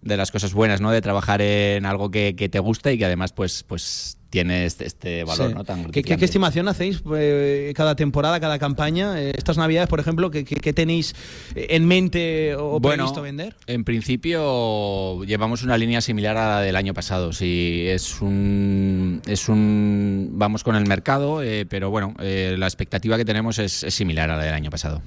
de 0.00 0.16
las 0.16 0.30
cosas 0.30 0.54
buenas, 0.54 0.80
¿no? 0.80 0.90
De 0.92 1.00
trabajar 1.00 1.42
en 1.42 1.84
algo 1.84 2.10
que, 2.10 2.36
que 2.36 2.48
te 2.48 2.60
gusta 2.60 2.92
y 2.92 2.98
que 2.98 3.04
además 3.04 3.32
pues 3.32 3.64
pues 3.64 4.17
tiene 4.30 4.66
este, 4.66 4.86
este 4.86 5.24
valor, 5.24 5.48
Sí. 5.48 5.54
¿no? 5.54 5.64
Tan 5.64 5.90
¿Qué, 5.90 6.02
qué, 6.02 6.22
estimación 6.24 6.68
hacéis 6.68 7.02
eh, 7.16 7.72
cada 7.74 7.96
temporada, 7.96 8.38
cada 8.40 8.58
campaña? 8.58 9.20
Eh, 9.20 9.32
estas 9.36 9.56
navidades, 9.56 9.88
por 9.88 10.00
ejemplo, 10.00 10.30
¿qué, 10.30 10.44
tenéis 10.72 11.14
en 11.54 11.86
mente 11.86 12.54
o 12.56 12.78
Bueno, 12.80 13.04
previsto 13.04 13.22
vender? 13.22 13.56
En 13.66 13.84
principio 13.84 15.24
llevamos 15.24 15.62
una 15.62 15.78
línea 15.78 16.00
similar 16.00 16.36
a 16.36 16.48
la 16.56 16.60
del 16.60 16.76
año 16.76 16.94
pasado. 16.94 17.32
Sí, 17.32 17.84
es 17.86 18.20
un, 18.20 19.22
es 19.26 19.48
un 19.48 20.30
vamos 20.32 20.62
con 20.64 20.76
el 20.76 20.86
mercado, 20.86 21.42
eh, 21.42 21.64
pero 21.68 21.90
bueno, 21.90 22.14
la 22.18 22.66
expectativa 22.66 23.16
que 23.16 23.24
tenemos 23.24 23.58
es, 23.58 23.82
es 23.82 23.94
similar 23.94 24.30
a 24.30 24.36
la 24.36 24.44
del 24.44 24.54
año 24.54 24.70
pasado. 24.70 25.02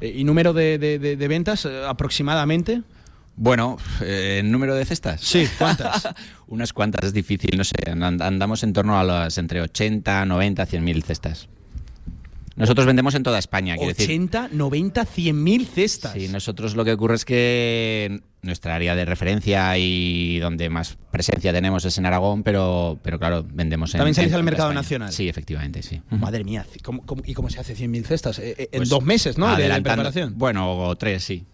¿Y 0.00 0.24
número 0.24 0.52
de, 0.52 0.78
de- 0.78 0.98
de- 0.98 1.16
de 1.16 1.28
ventas 1.28 1.66
aproximadamente? 1.66 2.82
Bueno, 3.42 3.76
eh, 4.02 4.36
¿en 4.38 4.52
número 4.52 4.76
de 4.76 4.84
cestas? 4.84 5.20
Sí, 5.20 5.48
¿cuántas? 5.58 6.08
Unas 6.46 6.72
cuantas, 6.72 7.06
es 7.06 7.12
difícil, 7.12 7.58
no 7.58 7.64
sé, 7.64 7.74
and- 7.90 8.22
andamos 8.22 8.62
en 8.62 8.72
torno 8.72 8.96
a 8.96 9.02
las 9.02 9.36
entre 9.36 9.60
80, 9.60 10.24
90, 10.26 10.64
100 10.64 10.84
mil 10.84 11.02
cestas. 11.02 11.48
Nosotros 12.54 12.86
vendemos 12.86 13.16
en 13.16 13.24
toda 13.24 13.40
España, 13.40 13.74
quiero 13.74 13.88
decir. 13.88 14.04
80, 14.04 14.50
90, 14.52 15.04
100 15.06 15.42
mil 15.42 15.66
cestas. 15.66 16.12
Sí, 16.12 16.28
nosotros 16.28 16.76
lo 16.76 16.84
que 16.84 16.92
ocurre 16.92 17.16
es 17.16 17.24
que 17.24 18.20
nuestra 18.42 18.74
área 18.74 18.96
de 18.96 19.04
referencia 19.04 19.78
y 19.78 20.40
donde 20.40 20.68
más 20.68 20.96
presencia 21.12 21.52
tenemos 21.52 21.84
es 21.84 21.96
en 21.98 22.06
Aragón, 22.06 22.42
pero, 22.42 22.98
pero 23.02 23.16
claro, 23.18 23.46
vendemos 23.48 23.94
en. 23.94 23.98
¿También 23.98 24.14
salís 24.16 24.32
al 24.32 24.42
mercado 24.42 24.70
España. 24.70 24.80
nacional? 24.82 25.12
Sí, 25.12 25.28
efectivamente, 25.28 25.80
sí. 25.82 26.00
Madre 26.10 26.42
mía, 26.42 26.66
¿cómo- 26.82 27.06
cómo- 27.06 27.22
y 27.24 27.34
cómo 27.34 27.48
se 27.50 27.60
hace 27.60 27.76
100.000 27.76 28.04
cestas? 28.04 28.40
Eh, 28.40 28.56
eh, 28.58 28.68
en 28.72 28.78
Pues, 28.80 28.88
dos 28.88 29.04
meses, 29.04 29.38
¿no? 29.38 29.46
De- 29.46 29.52
adelantando- 29.54 30.02
preparación. 30.02 30.34
Bueno, 30.36 30.72
o 30.76 30.96
tres, 30.96 31.22
sí. 31.22 31.44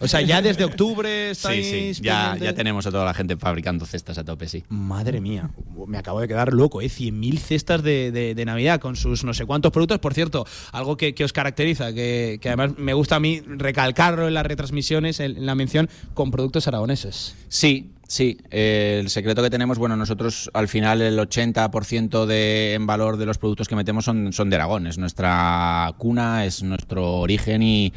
O 0.00 0.08
sea, 0.08 0.22
ya 0.22 0.40
desde 0.40 0.64
octubre 0.64 1.26
Sí, 1.26 1.30
estáis. 1.32 1.66
sí. 1.66 2.02
Ya, 2.02 2.30
pendientes? 2.30 2.42
ya 2.48 2.54
tenemos 2.54 2.86
a 2.86 2.90
toda 2.90 3.04
la 3.04 3.12
gente 3.14 3.36
fabricando 3.36 3.84
cestas 3.84 4.16
a 4.16 4.24
tope, 4.24 4.48
sí. 4.48 4.64
Madre 4.70 5.20
mía, 5.20 5.50
me 5.86 5.98
acabo 5.98 6.20
de 6.20 6.28
quedar 6.28 6.54
loco, 6.54 6.80
¿eh? 6.80 6.88
100.000 6.88 7.38
cestas 7.38 7.82
de, 7.82 8.10
de- 8.10 8.34
de 8.34 8.44
Navidad 8.46 8.80
con 8.80 8.96
sus 8.96 9.22
no 9.24 9.34
sé 9.34 9.44
cuántos 9.44 9.70
productos. 9.70 9.98
Por 9.98 10.14
cierto, 10.14 10.46
algo 10.72 10.96
que, 10.96 11.14
que 11.14 11.24
os 11.24 11.32
caracteriza, 11.34 11.92
que, 11.92 12.38
que 12.40 12.48
además 12.48 12.78
me 12.78 12.94
gusta 12.94 13.16
a 13.16 13.20
mí 13.20 13.42
recalcarlo 13.46 14.26
en 14.28 14.34
las 14.34 14.46
retransmisiones, 14.46 15.20
en, 15.20 15.36
en 15.36 15.44
la 15.46 15.54
mención, 15.54 15.90
con 16.14 16.21
productos 16.30 16.68
aragoneses. 16.68 17.34
Sí, 17.48 17.90
Sí, 18.12 18.36
eh, 18.50 18.98
el 19.00 19.08
secreto 19.08 19.42
que 19.42 19.48
tenemos, 19.48 19.78
bueno, 19.78 19.96
nosotros 19.96 20.50
al 20.52 20.68
final 20.68 21.00
el 21.00 21.18
80% 21.18 22.26
de, 22.26 22.74
en 22.74 22.86
valor 22.86 23.16
de 23.16 23.24
los 23.24 23.38
productos 23.38 23.68
que 23.68 23.74
metemos 23.74 24.04
son, 24.04 24.34
son 24.34 24.50
de 24.50 24.56
Aragón, 24.56 24.86
es 24.86 24.98
nuestra 24.98 25.94
cuna, 25.96 26.44
es 26.44 26.62
nuestro 26.62 27.20
origen 27.20 27.62
y, 27.62 27.90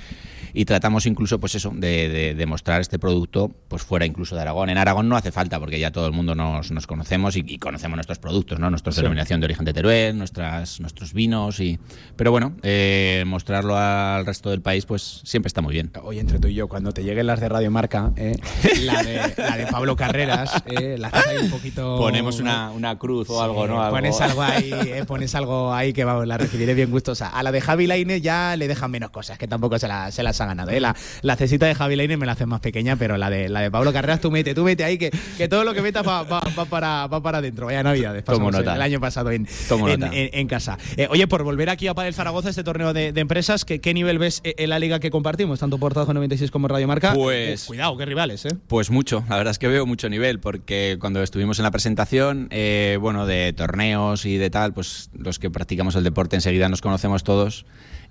y 0.53 0.63
tratamos 0.63 1.05
incluso, 1.05 1.37
pues 1.41 1.55
eso, 1.55 1.73
de, 1.75 2.07
de, 2.07 2.33
de 2.33 2.45
mostrar 2.45 2.79
este 2.79 2.97
producto 2.97 3.51
pues 3.67 3.81
fuera 3.81 4.05
incluso 4.05 4.35
de 4.35 4.41
Aragón. 4.41 4.69
En 4.69 4.77
Aragón 4.77 5.09
no 5.09 5.17
hace 5.17 5.33
falta 5.33 5.59
porque 5.59 5.79
ya 5.81 5.91
todo 5.91 6.07
el 6.07 6.13
mundo 6.13 6.33
nos, 6.33 6.71
nos 6.71 6.87
conocemos 6.87 7.35
y, 7.35 7.43
y 7.45 7.57
conocemos 7.57 7.97
nuestros 7.97 8.19
productos, 8.19 8.57
¿no? 8.57 8.69
Nuestra 8.69 8.93
Sí. 8.93 9.01
denominación 9.01 9.41
de 9.41 9.45
origen 9.47 9.65
de 9.65 9.73
Teruel, 9.73 10.17
nuestras, 10.17 10.79
nuestros 10.79 11.11
vinos 11.13 11.59
y... 11.59 11.77
Pero 12.15 12.31
bueno, 12.31 12.55
eh, 12.63 13.25
mostrarlo 13.27 13.75
al 13.77 14.25
resto 14.25 14.49
del 14.49 14.61
país 14.61 14.85
pues 14.85 15.19
siempre 15.25 15.49
está 15.49 15.59
muy 15.61 15.73
bien. 15.73 15.91
Oye, 16.03 16.21
entre 16.21 16.39
tú 16.39 16.47
y 16.47 16.53
yo, 16.53 16.69
cuando 16.69 16.93
te 16.93 17.03
lleguen 17.03 17.27
las 17.27 17.41
de 17.41 17.49
Radio 17.49 17.69
Marca, 17.69 18.13
eh, 18.15 18.37
la, 18.83 19.03
de, 19.03 19.33
la 19.37 19.57
de 19.57 19.67
Pablo 19.67 19.97
Carreras, 20.07 20.63
eh, 20.65 20.95
la 20.99 21.07
haces 21.09 21.27
ahí 21.27 21.37
un 21.37 21.49
poquito. 21.49 21.97
Ponemos 21.97 22.39
una, 22.39 22.71
una 22.71 22.97
cruz 22.97 23.29
o 23.29 23.41
algo, 23.41 23.67
¿no? 23.67 23.89
Pones 23.89 24.19
algo 24.21 24.41
ahí, 24.41 24.71
eh, 24.73 25.03
pones 25.07 25.33
algo 25.35 25.73
ahí 25.73 25.93
que 25.93 26.03
vamos, 26.03 26.27
la 26.27 26.37
recibiré 26.37 26.73
bien 26.73 26.91
gustosa. 26.91 27.29
A 27.29 27.43
la 27.43 27.51
de 27.51 27.61
Javi 27.61 27.87
Laine 27.87 28.21
ya 28.21 28.55
le 28.55 28.67
dejan 28.67 28.91
menos 28.91 29.09
cosas, 29.09 29.37
que 29.37 29.47
tampoco 29.47 29.79
se, 29.79 29.87
la- 29.87 30.11
se 30.11 30.23
las 30.23 30.39
ha 30.41 30.45
ganado. 30.45 30.71
¿eh? 30.71 30.79
La, 30.79 30.95
la 31.21 31.35
cesita 31.35 31.65
de 31.65 31.75
Javi 31.75 31.95
Laine 31.95 32.17
me 32.17 32.25
la 32.25 32.33
hacen 32.33 32.49
más 32.49 32.59
pequeña, 32.59 32.95
pero 32.95 33.17
la 33.17 33.29
de, 33.29 33.49
la 33.49 33.61
de 33.61 33.71
Pablo 33.71 33.91
Carreras, 33.93 34.21
tú 34.21 34.31
mete, 34.31 34.53
tú 34.53 34.63
mete 34.63 34.83
ahí, 34.83 34.97
que, 34.97 35.11
que 35.37 35.47
todo 35.47 35.63
lo 35.63 35.73
que 35.73 35.81
metas 35.81 36.07
va, 36.07 36.23
va- 36.23 36.41
va 36.57 36.65
para, 36.65 37.07
va 37.07 37.21
para 37.21 37.39
adentro. 37.39 37.65
Vaya 37.67 37.83
Navidades. 37.83 38.23
Tomo 38.23 38.37
pasamos 38.47 38.53
nota. 38.65 38.75
El 38.75 38.81
año 38.81 38.99
pasado 38.99 39.31
en, 39.31 39.47
en, 39.47 39.79
nota. 39.79 40.07
en- 40.13 40.29
en 40.33 40.47
casa. 40.47 40.77
Eh, 40.97 41.07
oye, 41.09 41.27
por 41.27 41.43
volver 41.43 41.69
aquí 41.69 41.87
a 41.87 41.93
Padel 41.93 42.13
Zaragoza, 42.13 42.49
este 42.49 42.63
torneo 42.63 42.93
de, 42.93 43.11
de 43.11 43.21
empresas, 43.21 43.65
¿qué, 43.65 43.79
¿qué 43.81 43.93
nivel 43.93 44.19
ves 44.19 44.41
eh, 44.43 44.55
en 44.57 44.69
la 44.69 44.79
liga 44.79 44.99
que 44.99 45.09
compartimos, 45.11 45.59
tanto 45.59 45.77
Portazo 45.77 46.13
96 46.13 46.51
como 46.51 46.67
Radio 46.67 46.87
Marca? 46.87 47.13
Pues- 47.13 47.65
cuidado, 47.65 47.95
qué 47.97 48.05
rivales, 48.05 48.45
¿eh? 48.45 48.49
Pues 48.67 48.89
mucho, 48.89 49.23
la 49.29 49.37
verdad 49.37 49.51
es 49.51 49.59
que 49.59 49.67
veo 49.67 49.85
mucho 49.85 49.94
nivel, 50.09 50.39
porque 50.39 50.97
cuando 50.99 51.23
estuvimos 51.23 51.59
en 51.59 51.63
la 51.63 51.71
presentación, 51.71 52.47
eh, 52.51 52.97
bueno, 52.99 53.25
de 53.25 53.53
torneos 53.53 54.25
y 54.25 54.37
de 54.37 54.49
tal, 54.49 54.73
pues 54.73 55.09
los 55.17 55.39
que 55.39 55.49
practicamos 55.49 55.95
el 55.95 56.03
deporte 56.03 56.35
enseguida 56.35 56.69
nos 56.69 56.81
conocemos 56.81 57.23
todos 57.23 57.65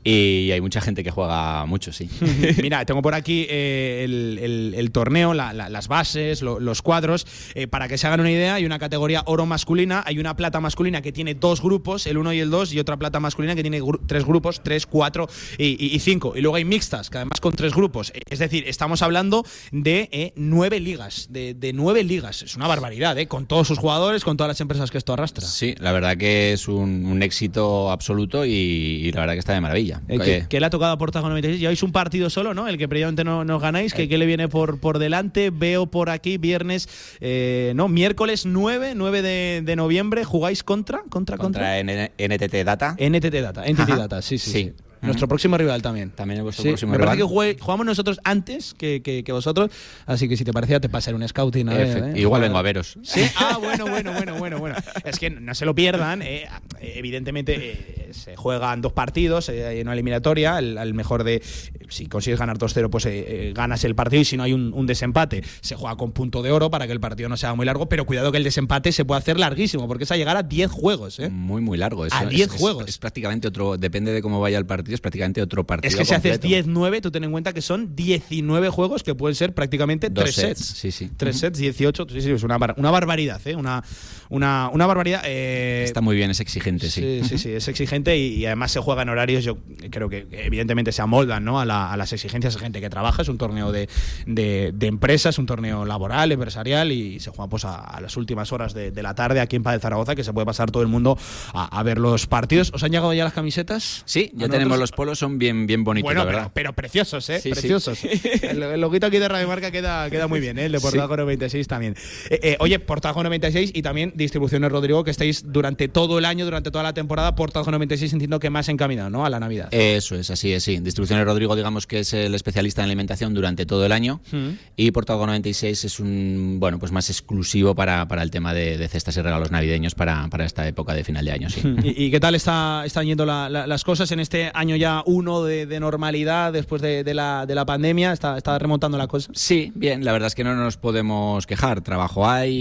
y 0.05 0.51
hay 0.53 0.61
mucha 0.61 0.81
gente 0.83 1.03
que 1.03 1.11
juega 1.11 1.65
mucho, 1.67 1.93
sí. 1.93 2.09
Mira, 2.63 2.85
tengo 2.85 3.01
por 3.03 3.15
aquí 3.15 3.47
eh, 3.49 4.03
el, 4.05 4.39
el- 4.41 4.75
el 4.77 4.91
torneo, 4.93 5.33
la- 5.35 5.53
la- 5.53 5.69
las 5.71 5.89
bases, 5.89 6.43
lo- 6.43 6.61
los 6.61 6.83
cuadros. 6.83 7.27
Eh, 7.55 7.67
para 7.67 7.89
que 7.89 7.97
se 7.99 8.07
hagan 8.07 8.21
una 8.21 8.31
idea, 8.31 8.55
hay 8.55 8.67
una 8.67 8.79
categoría 8.79 9.23
oro 9.27 9.47
masculina, 9.47 10.03
hay 10.07 10.19
una 10.19 10.37
plata 10.37 10.61
masculina 10.61 11.01
que 11.03 11.11
tiene 11.13 11.35
dos 11.35 11.63
grupos, 11.63 12.07
el 12.07 12.19
1 12.19 12.33
y 12.35 12.41
el 12.41 12.51
2, 12.51 12.73
y 12.75 12.79
otra 12.81 12.97
plata 12.99 13.19
masculina 13.19 13.55
que 13.55 13.63
tiene 13.63 13.81
gru- 13.83 14.01
tres 14.07 14.25
grupos, 14.25 14.63
3, 14.63 14.87
4 14.87 15.29
y 15.59 15.99
5. 15.99 16.35
Y, 16.37 16.41
luego 16.43 16.57
hay 16.57 16.65
mixtas, 16.65 17.09
que 17.09 17.17
además 17.19 17.41
con 17.41 17.55
tres 17.55 17.73
grupos. 17.75 18.13
Es 18.29 18.39
decir, 18.39 18.65
estamos 18.67 19.01
hablando 19.03 19.45
de 19.73 20.09
eh, 20.13 20.33
nueve 20.37 20.81
ligas, 20.81 21.29
de, 21.31 21.55
de 21.55 21.73
nueve 21.73 22.05
ligas. 22.05 22.43
Es 22.43 22.57
una 22.57 22.67
barbaridad, 22.67 23.17
¿eh? 23.19 23.27
con 23.27 23.47
todos 23.47 23.67
sus 23.69 23.79
jugadores, 23.79 24.23
con 24.25 24.37
todas 24.37 24.49
las 24.49 24.61
empresas 24.61 24.91
que 24.91 24.99
esto 24.99 25.13
arrastra. 25.15 25.47
Sí, 25.47 25.75
la 25.79 25.93
verdad 25.93 26.17
que 26.17 26.53
es 26.53 26.69
un, 26.69 27.07
un 27.07 27.23
éxito 27.23 27.91
absoluto 27.91 28.45
y, 28.45 28.51
y 28.53 29.13
la 29.13 29.21
verdad 29.21 29.33
que 29.35 29.39
está 29.41 29.55
de 29.55 29.61
maravilla. 29.61 29.94
Eh, 30.09 30.19
¿qué, 30.25 30.47
qué 30.49 30.61
le 30.61 30.67
ha 30.67 30.71
tocado 30.71 30.93
a 30.93 30.99
Portago 30.99 31.29
96? 31.29 31.61
Lleváis 31.61 31.83
un 31.83 31.93
partido 31.93 32.31
solo, 32.31 32.55
¿no? 32.55 32.69
El 32.69 32.79
que 32.79 32.89
previamente 32.89 33.25
no, 33.25 33.45
no 33.45 33.59
ganáis. 33.59 33.93
¿Qué, 33.95 34.09
qué 34.09 34.19
le 34.19 34.27
viene 34.27 34.49
por, 34.49 34.79
por 34.81 34.99
delante? 34.99 35.51
Veo 35.51 35.87
por 35.87 36.11
aquí 36.11 36.39
viernes, 36.39 36.89
eh, 37.21 37.73
no, 37.75 37.89
miércoles 37.89 38.47
9, 38.47 38.93
9 38.97 39.23
de, 39.23 39.63
de 39.65 39.77
noviembre. 39.77 40.25
¿Jugáis 40.25 40.63
contra? 40.63 41.03
¿Contra? 41.09 41.37
Contra 41.37 41.79
N- 41.79 42.13
NTT 42.19 42.55
Data. 42.65 42.97
NTT 42.99 43.35
Data, 43.41 43.65
NTT. 43.67 43.89
Data, 43.97 44.23
sí, 44.23 44.39
sí. 44.39 44.51
Sí. 44.51 44.63
sí. 44.65 44.73
Nuestro 45.07 45.29
próximo 45.29 45.57
rival 45.59 45.83
también. 45.83 46.11
También 46.11 46.39
es 46.39 46.45
vuestro 46.45 46.63
Sí, 46.63 46.69
próximo 46.71 46.93
me 46.93 46.99
parece 46.99 47.15
rival. 47.17 47.29
que 47.29 47.35
jugué- 47.35 47.57
jugamos 47.61 47.87
nosotros 47.87 48.21
antes 48.25 48.75
que, 48.75 49.03
que- 49.03 49.25
que 49.25 49.33
vosotros, 49.33 49.71
así 50.07 50.29
que 50.29 50.37
si 50.37 50.45
te 50.45 50.53
parecía 50.53 50.81
te 50.81 50.89
pasaré 50.89 51.17
un 51.17 51.27
scouting. 51.27 51.69
a 51.69 51.75
ver, 51.75 51.87
Efe- 51.99 52.17
¿eh? 52.17 52.21
Igual 52.21 52.43
vengo 52.43 52.59
a 52.59 52.63
veros. 52.63 52.99
Sí, 53.03 53.23
ah, 53.37 53.59
bueno, 53.61 53.87
bueno, 53.89 54.13
bueno, 54.13 54.35
bueno, 54.39 54.59
bueno. 54.59 54.77
Es 55.05 55.19
que 55.19 55.31
no 55.31 55.55
se 55.55 55.65
lo 55.65 55.75
pierdan. 55.75 56.23
eh, 56.23 56.47
evidentemente 56.81 57.55
eh, 57.57 58.09
se 58.13 58.37
juegan 58.37 58.81
dos 58.81 58.93
partidos 58.93 59.49
eh, 59.49 59.67
hay 59.67 59.81
una 59.81 59.93
eliminatoria. 59.93 60.59
El, 60.59 60.79
al 60.79 60.95
mejor 60.95 61.25
de. 61.25 61.43
Si 61.89 62.07
consigues 62.07 62.39
ganar 62.41 62.59
2-0, 62.59 62.89
pues 62.91 63.07
eh, 63.07 63.25
eh, 63.49 63.53
ganas 63.55 63.85
el 63.85 63.95
partido. 63.95 64.23
Y 64.23 64.25
si 64.25 64.37
no 64.37 64.43
hay 64.43 64.53
un, 64.53 64.73
un 64.75 64.87
desempate, 64.87 65.43
se 65.61 65.77
juega 65.77 65.97
con 65.97 66.13
punto 66.13 66.43
de 66.43 66.51
oro 66.51 66.71
para 66.71 66.87
que 66.87 66.93
el 66.93 67.01
partido 67.01 67.29
no 67.29 67.37
sea 67.37 67.55
muy 67.55 67.67
largo. 67.67 67.89
Pero 67.89 68.05
cuidado 68.07 68.33
que 68.33 68.39
el 68.39 68.45
desempate 68.45 68.91
se 68.93 69.05
puede 69.05 69.19
hacer 69.21 69.39
larguísimo, 69.39 69.87
porque 69.87 70.05
es 70.05 70.11
a 70.13 70.17
llegar 70.17 70.37
a 70.37 70.43
10 70.43 70.71
juegos. 70.71 71.19
¿eh? 71.21 71.29
Muy, 71.29 71.61
muy 71.61 71.77
largo. 71.79 72.07
eso 72.07 72.17
A 72.17 72.25
es- 72.25 72.31
10 72.31 72.55
es- 72.55 72.61
juegos. 72.61 72.85
Es, 72.89 72.99
prácticamente 72.99 73.49
otro, 73.49 73.77
depende 73.77 74.13
de 74.13 74.23
cómo 74.23 74.41
vaya 74.41 74.59
el 74.59 74.67
partido, 74.67 74.94
es 74.95 75.01
prácticamente 75.01 75.43
otro 75.43 75.65
partido. 75.67 75.89
Es 75.89 75.97
que 75.97 76.05
si 76.05 76.15
haces 76.15 76.39
completo. 76.39 76.71
10-9, 76.71 77.01
tú 77.01 77.11
ten 77.11 77.25
en 77.25 77.31
cuenta 77.33 77.53
que 77.53 77.63
son 77.63 77.95
19 77.97 78.69
juegos 78.71 79.03
que 79.03 79.15
pueden 79.15 79.35
ser 79.35 79.55
prácticamente 79.55 80.11
Dos 80.11 80.25
tres 80.25 80.35
sets. 80.35 80.59
sets, 80.65 80.79
sí, 80.79 80.91
sí. 80.93 81.11
Tres 81.17 81.39
sets, 81.39 81.59
18. 81.59 82.07
Sí, 82.11 82.21
sí, 82.21 82.31
es 82.31 82.43
una, 82.43 82.59
bar- 82.59 82.75
una 82.79 82.91
barbaridad, 82.91 83.41
¿eh? 83.47 83.57
Una, 83.57 83.83
una, 84.31 84.71
una 84.73 84.87
barbaridad. 84.87 85.23
eh, 85.27 85.83
Está 85.85 86.01
muy 86.01 86.17
bien, 86.17 86.31
es 86.31 86.41
exigente, 86.41 86.89
sí. 86.91 87.21
Sí, 87.23 87.29
sí, 87.29 87.39
sí, 87.39 87.51
es 87.51 87.69
exigente 87.69 88.17
y, 88.19 88.35
y 88.37 88.47
además 88.47 88.73
se 88.73 88.81
juega 88.81 89.03
en 89.03 89.09
horarios, 89.09 89.45
yo 89.45 89.59
creo 89.91 90.09
que 90.09 90.27
evidentemente 90.31 90.93
se 90.93 91.03
amoldan 91.03 91.45
¿no? 91.45 91.61
a, 91.61 91.65
la- 91.65 91.93
a 91.93 91.97
las 91.97 92.13
exigencias 92.13 92.55
de 92.55 92.61
gente 92.61 92.81
que 92.81 92.91
trabaja, 92.91 93.23
es 93.23 93.29
un 93.29 93.39
torneo 93.39 93.73
de, 93.73 93.89
de, 94.27 94.73
de 94.75 94.87
empresas, 94.87 95.39
un 95.39 95.47
torneo 95.47 95.85
laboral, 95.85 96.33
empresarial 96.33 96.93
y 96.93 97.21
se 97.21 97.31
juega 97.31 97.49
pues 97.49 97.65
a, 97.65 97.77
a 97.81 98.01
las 98.01 98.17
últimas 98.17 98.53
horas 98.53 98.75
de, 98.75 98.91
de 98.91 99.03
la 99.03 99.15
tarde 99.15 99.41
aquí 99.41 99.57
en 99.57 99.63
Padel 99.63 99.81
Zaragoza, 99.81 100.15
que 100.15 100.25
se 100.25 100.33
puede 100.33 100.47
pasar 100.47 100.71
todo 100.71 100.83
el 100.83 100.89
mundo 100.89 101.19
a, 101.53 101.79
a 101.79 101.83
ver 101.83 101.99
los 101.99 102.27
partidos. 102.27 102.71
¿Os 102.75 102.83
han 102.83 102.91
llegado 102.91 103.13
ya 103.13 103.25
las 103.25 103.33
camisetas? 103.33 104.03
Sí, 104.07 104.31
ya 104.35 104.47
¿A 104.47 104.49
tenemos 104.49 104.71
nosotros? 104.79 104.84
Los 104.85 104.93
polos, 104.93 105.19
son 105.19 105.39
bien, 105.39 105.67
bien 105.67 105.83
bonitos, 105.83 106.05
Bueno, 106.07 106.21
la 106.21 106.27
pero, 106.27 106.39
verdad. 106.39 106.51
pero 106.55 106.73
preciosos, 106.75 107.29
¿eh? 107.31 107.37
Sí, 107.41 107.49
sí. 107.49 107.51
preciosos. 107.51 107.99
El, 108.43 108.63
el 108.63 108.81
loguito 108.81 109.07
aquí 109.07 109.19
de 109.19 109.29
Radio 109.29 109.49
Marca 109.49 109.71
queda, 109.71 110.09
queda 110.11 110.27
muy 110.29 110.41
bien, 110.41 110.59
¿eh? 110.59 110.67
El 110.67 110.73
de 110.73 110.81
Portago 110.81 111.17
96 111.17 111.67
también. 111.67 111.95
Eh, 112.31 112.41
eh, 112.43 112.57
oye, 112.61 112.79
Portago 112.79 113.23
96 113.23 113.71
y 113.75 113.83
también 113.83 114.13
Distribuciones 114.15 114.71
Rodrigo, 114.71 115.03
que 115.05 115.11
estáis 115.11 115.51
durante 115.53 115.89
todo 115.89 116.19
el 116.19 116.25
año, 116.27 116.45
durante 116.45 116.71
toda 116.71 116.85
la 116.85 116.93
temporada, 116.93 117.35
Portago 117.35 117.71
96 117.71 118.13
entiendo 118.13 118.39
que 118.39 118.51
más 118.51 118.69
encaminado, 118.69 119.11
¿no? 119.11 119.25
A 119.25 119.31
la 119.31 119.41
Navidad. 119.41 119.69
Eso 119.73 120.15
es, 120.17 120.31
así 120.31 120.53
es, 120.53 120.63
sí. 120.65 120.79
Distribuciones 120.81 121.25
Rodrigo, 121.25 121.57
digamos 121.57 121.87
que 121.87 122.01
es 122.01 122.13
el 122.13 122.35
especialista 122.35 122.83
en 122.83 122.87
alimentación 122.87 123.33
durante 123.35 123.65
todo 123.67 123.87
el 123.87 123.93
año. 123.93 124.21
Mm. 124.33 124.49
Y 124.77 124.91
Portago 124.91 125.27
96 125.27 125.85
es 125.85 126.01
un, 126.01 126.57
bueno, 126.61 126.79
pues 126.79 126.93
más 126.93 127.09
exclusivo 127.11 127.75
para, 127.75 128.07
para 128.09 128.23
el 128.23 128.31
tema 128.31 128.53
de, 128.55 128.77
de 128.79 128.89
cestas 128.89 129.17
y 129.17 129.23
regalos 129.23 129.51
navideños 129.51 129.95
para, 129.95 130.29
para 130.29 130.45
esta 130.45 130.67
época 130.69 130.95
de 130.95 131.05
final 131.05 131.25
de 131.25 131.33
año, 131.33 131.49
sí. 131.51 131.63
¿Y, 131.83 132.05
y 132.07 132.11
qué 132.11 132.21
tal 132.21 132.35
está, 132.35 132.83
están 132.85 133.07
yendo 133.07 133.25
la- 133.27 133.49
la- 133.49 133.67
las 133.67 133.85
cosas 133.85 134.11
en 134.13 134.21
este 134.21 134.51
año 134.55 134.64
ya 134.77 135.03
uno 135.07 135.43
de, 135.45 135.67
de 135.67 135.81
normalidad 135.81 136.53
después 136.53 136.81
de, 136.81 137.05
de 137.05 137.15
la, 137.15 137.45
de 137.47 137.55
la 137.55 137.67
pandemia? 137.67 138.13
¿Está, 138.13 138.37
¿Está 138.39 138.59
remontando 138.59 138.97
la 138.99 139.07
cosa? 139.07 139.31
Sí, 139.35 139.71
bien, 139.75 140.05
la 140.05 140.13
verdad 140.13 140.29
es 140.29 140.35
que 140.35 140.45
no 140.45 140.55
nos 140.55 140.77
podemos 140.77 141.47
quejar. 141.47 141.81
Trabajo 141.83 142.27
hay 142.29 142.55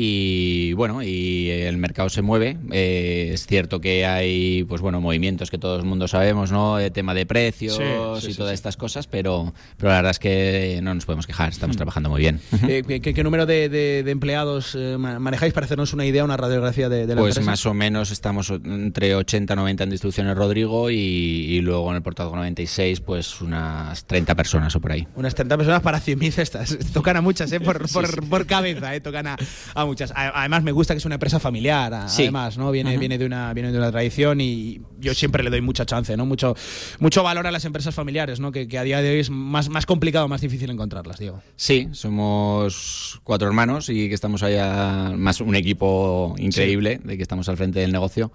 y 0.69 0.73
bueno, 0.73 1.01
y 1.03 1.49
el 1.49 1.77
mercado 1.77 2.09
se 2.09 2.21
mueve. 2.21 2.57
Eh, 2.71 3.31
es 3.33 3.47
cierto 3.47 3.79
que 3.79 4.05
hay, 4.05 4.63
pues 4.65 4.81
bueno, 4.81 4.99
movimientos 5.01 5.49
que 5.49 5.57
todo 5.57 5.77
el 5.77 5.83
mundo 5.85 6.07
sabemos, 6.07 6.51
¿no? 6.51 6.79
El 6.79 6.91
tema 6.91 7.13
de 7.13 7.25
precios 7.25 7.77
Sí, 7.77 7.83
sí, 8.21 8.27
y 8.29 8.31
sí, 8.33 8.37
todas 8.37 8.51
sí. 8.51 8.55
estas 8.55 8.77
cosas, 8.77 9.07
pero, 9.07 9.53
pero 9.77 9.89
la 9.89 9.95
verdad 9.97 10.11
es 10.11 10.19
que 10.19 10.79
no 10.83 10.93
nos 10.93 11.05
podemos 11.05 11.27
quejar. 11.27 11.49
Estamos 11.49 11.75
trabajando 11.77 12.09
muy 12.09 12.19
bien. 12.21 12.39
Eh, 12.67 12.81
¿qué, 12.87 13.01
qué- 13.01 13.13
qué 13.13 13.23
número 13.23 13.45
de, 13.45 13.67
de- 13.69 14.03
de 14.03 14.11
empleados 14.11 14.73
eh, 14.75 14.95
ma- 14.97 15.19
manejáis 15.19 15.53
para 15.53 15.65
hacernos 15.65 15.91
una 15.93 16.05
idea, 16.05 16.23
una 16.23 16.37
radiografía 16.37 16.87
de, 16.89 17.05
de 17.05 17.15
la 17.15 17.21
Pues 17.21 17.35
empresa? 17.35 17.51
más 17.51 17.65
o 17.65 17.73
menos 17.73 18.09
estamos 18.11 18.49
entre 18.49 19.15
80 19.15 19.53
y 19.53 19.55
90 19.57 19.83
en 19.83 19.89
distribuciones 19.89 20.35
Rodrigo 20.37 20.89
y, 20.89 20.95
y 20.95 21.61
luego 21.61 21.92
en 21.93 21.97
el 21.97 22.03
portal 22.03 22.29
96 22.33 22.99
pues 23.01 23.41
unas 23.41 24.05
30 24.05 24.35
personas 24.35 24.75
o 24.75 24.81
por 24.81 24.91
ahí. 24.91 25.07
Unas 25.15 25.35
30 25.35 25.55
personas 25.57 25.81
para 25.81 25.99
100.000 25.99 26.31
cestas. 26.31 26.77
Tocan 26.93 27.17
a 27.17 27.21
muchas, 27.21 27.51
¿eh? 27.51 27.59
Por, 27.59 27.89
por- 27.91 28.27
por 28.27 28.45
cabeza, 28.45 28.93
¿eh? 28.95 29.01
Tocan 29.01 29.27
a, 29.27 29.37
a 29.75 29.85
muchas. 29.85 30.11
Además, 30.15 30.63
me 30.63 30.71
gusta 30.71 30.93
que 30.93 30.97
es 30.99 31.05
una 31.05 31.15
empresa 31.15 31.39
familiar, 31.39 32.09
Sí. 32.09 32.23
además, 32.23 32.57
¿no? 32.57 32.71
Viene, 32.71 32.97
viene, 32.97 33.17
de 33.17 33.25
una, 33.25 33.53
viene 33.53 33.71
de 33.71 33.77
una 33.77 33.91
tradición 33.91 34.41
y 34.41 34.81
yo 34.99 35.13
siempre 35.13 35.43
le 35.43 35.49
doy 35.49 35.61
mucha 35.61 35.85
chance, 35.85 36.15
¿no? 36.17 36.25
Mucho, 36.25 36.55
mucho 36.99 37.23
valor 37.23 37.47
a 37.47 37.51
las 37.51 37.65
empresas 37.65 37.93
familiares, 37.95 38.39
¿no? 38.39 38.51
Que, 38.51 38.67
que 38.67 38.77
a 38.77 38.83
día 38.83 39.01
de 39.01 39.11
hoy 39.11 39.19
es 39.19 39.29
más, 39.29 39.69
más 39.69 39.85
complicado, 39.85 40.27
más 40.27 40.41
difícil 40.41 40.69
encontrarlas, 40.69 41.19
Diego. 41.19 41.41
Sí, 41.55 41.89
somos 41.91 43.19
cuatro 43.23 43.47
hermanos 43.47 43.89
y 43.89 44.07
que 44.09 44.15
estamos 44.15 44.43
allá, 44.43 45.11
más 45.15 45.41
un 45.41 45.55
equipo 45.55 46.35
increíble 46.37 46.99
de 47.03 47.17
que 47.17 47.23
estamos 47.23 47.47
al 47.49 47.57
frente 47.57 47.79
del 47.79 47.91
negocio. 47.91 48.31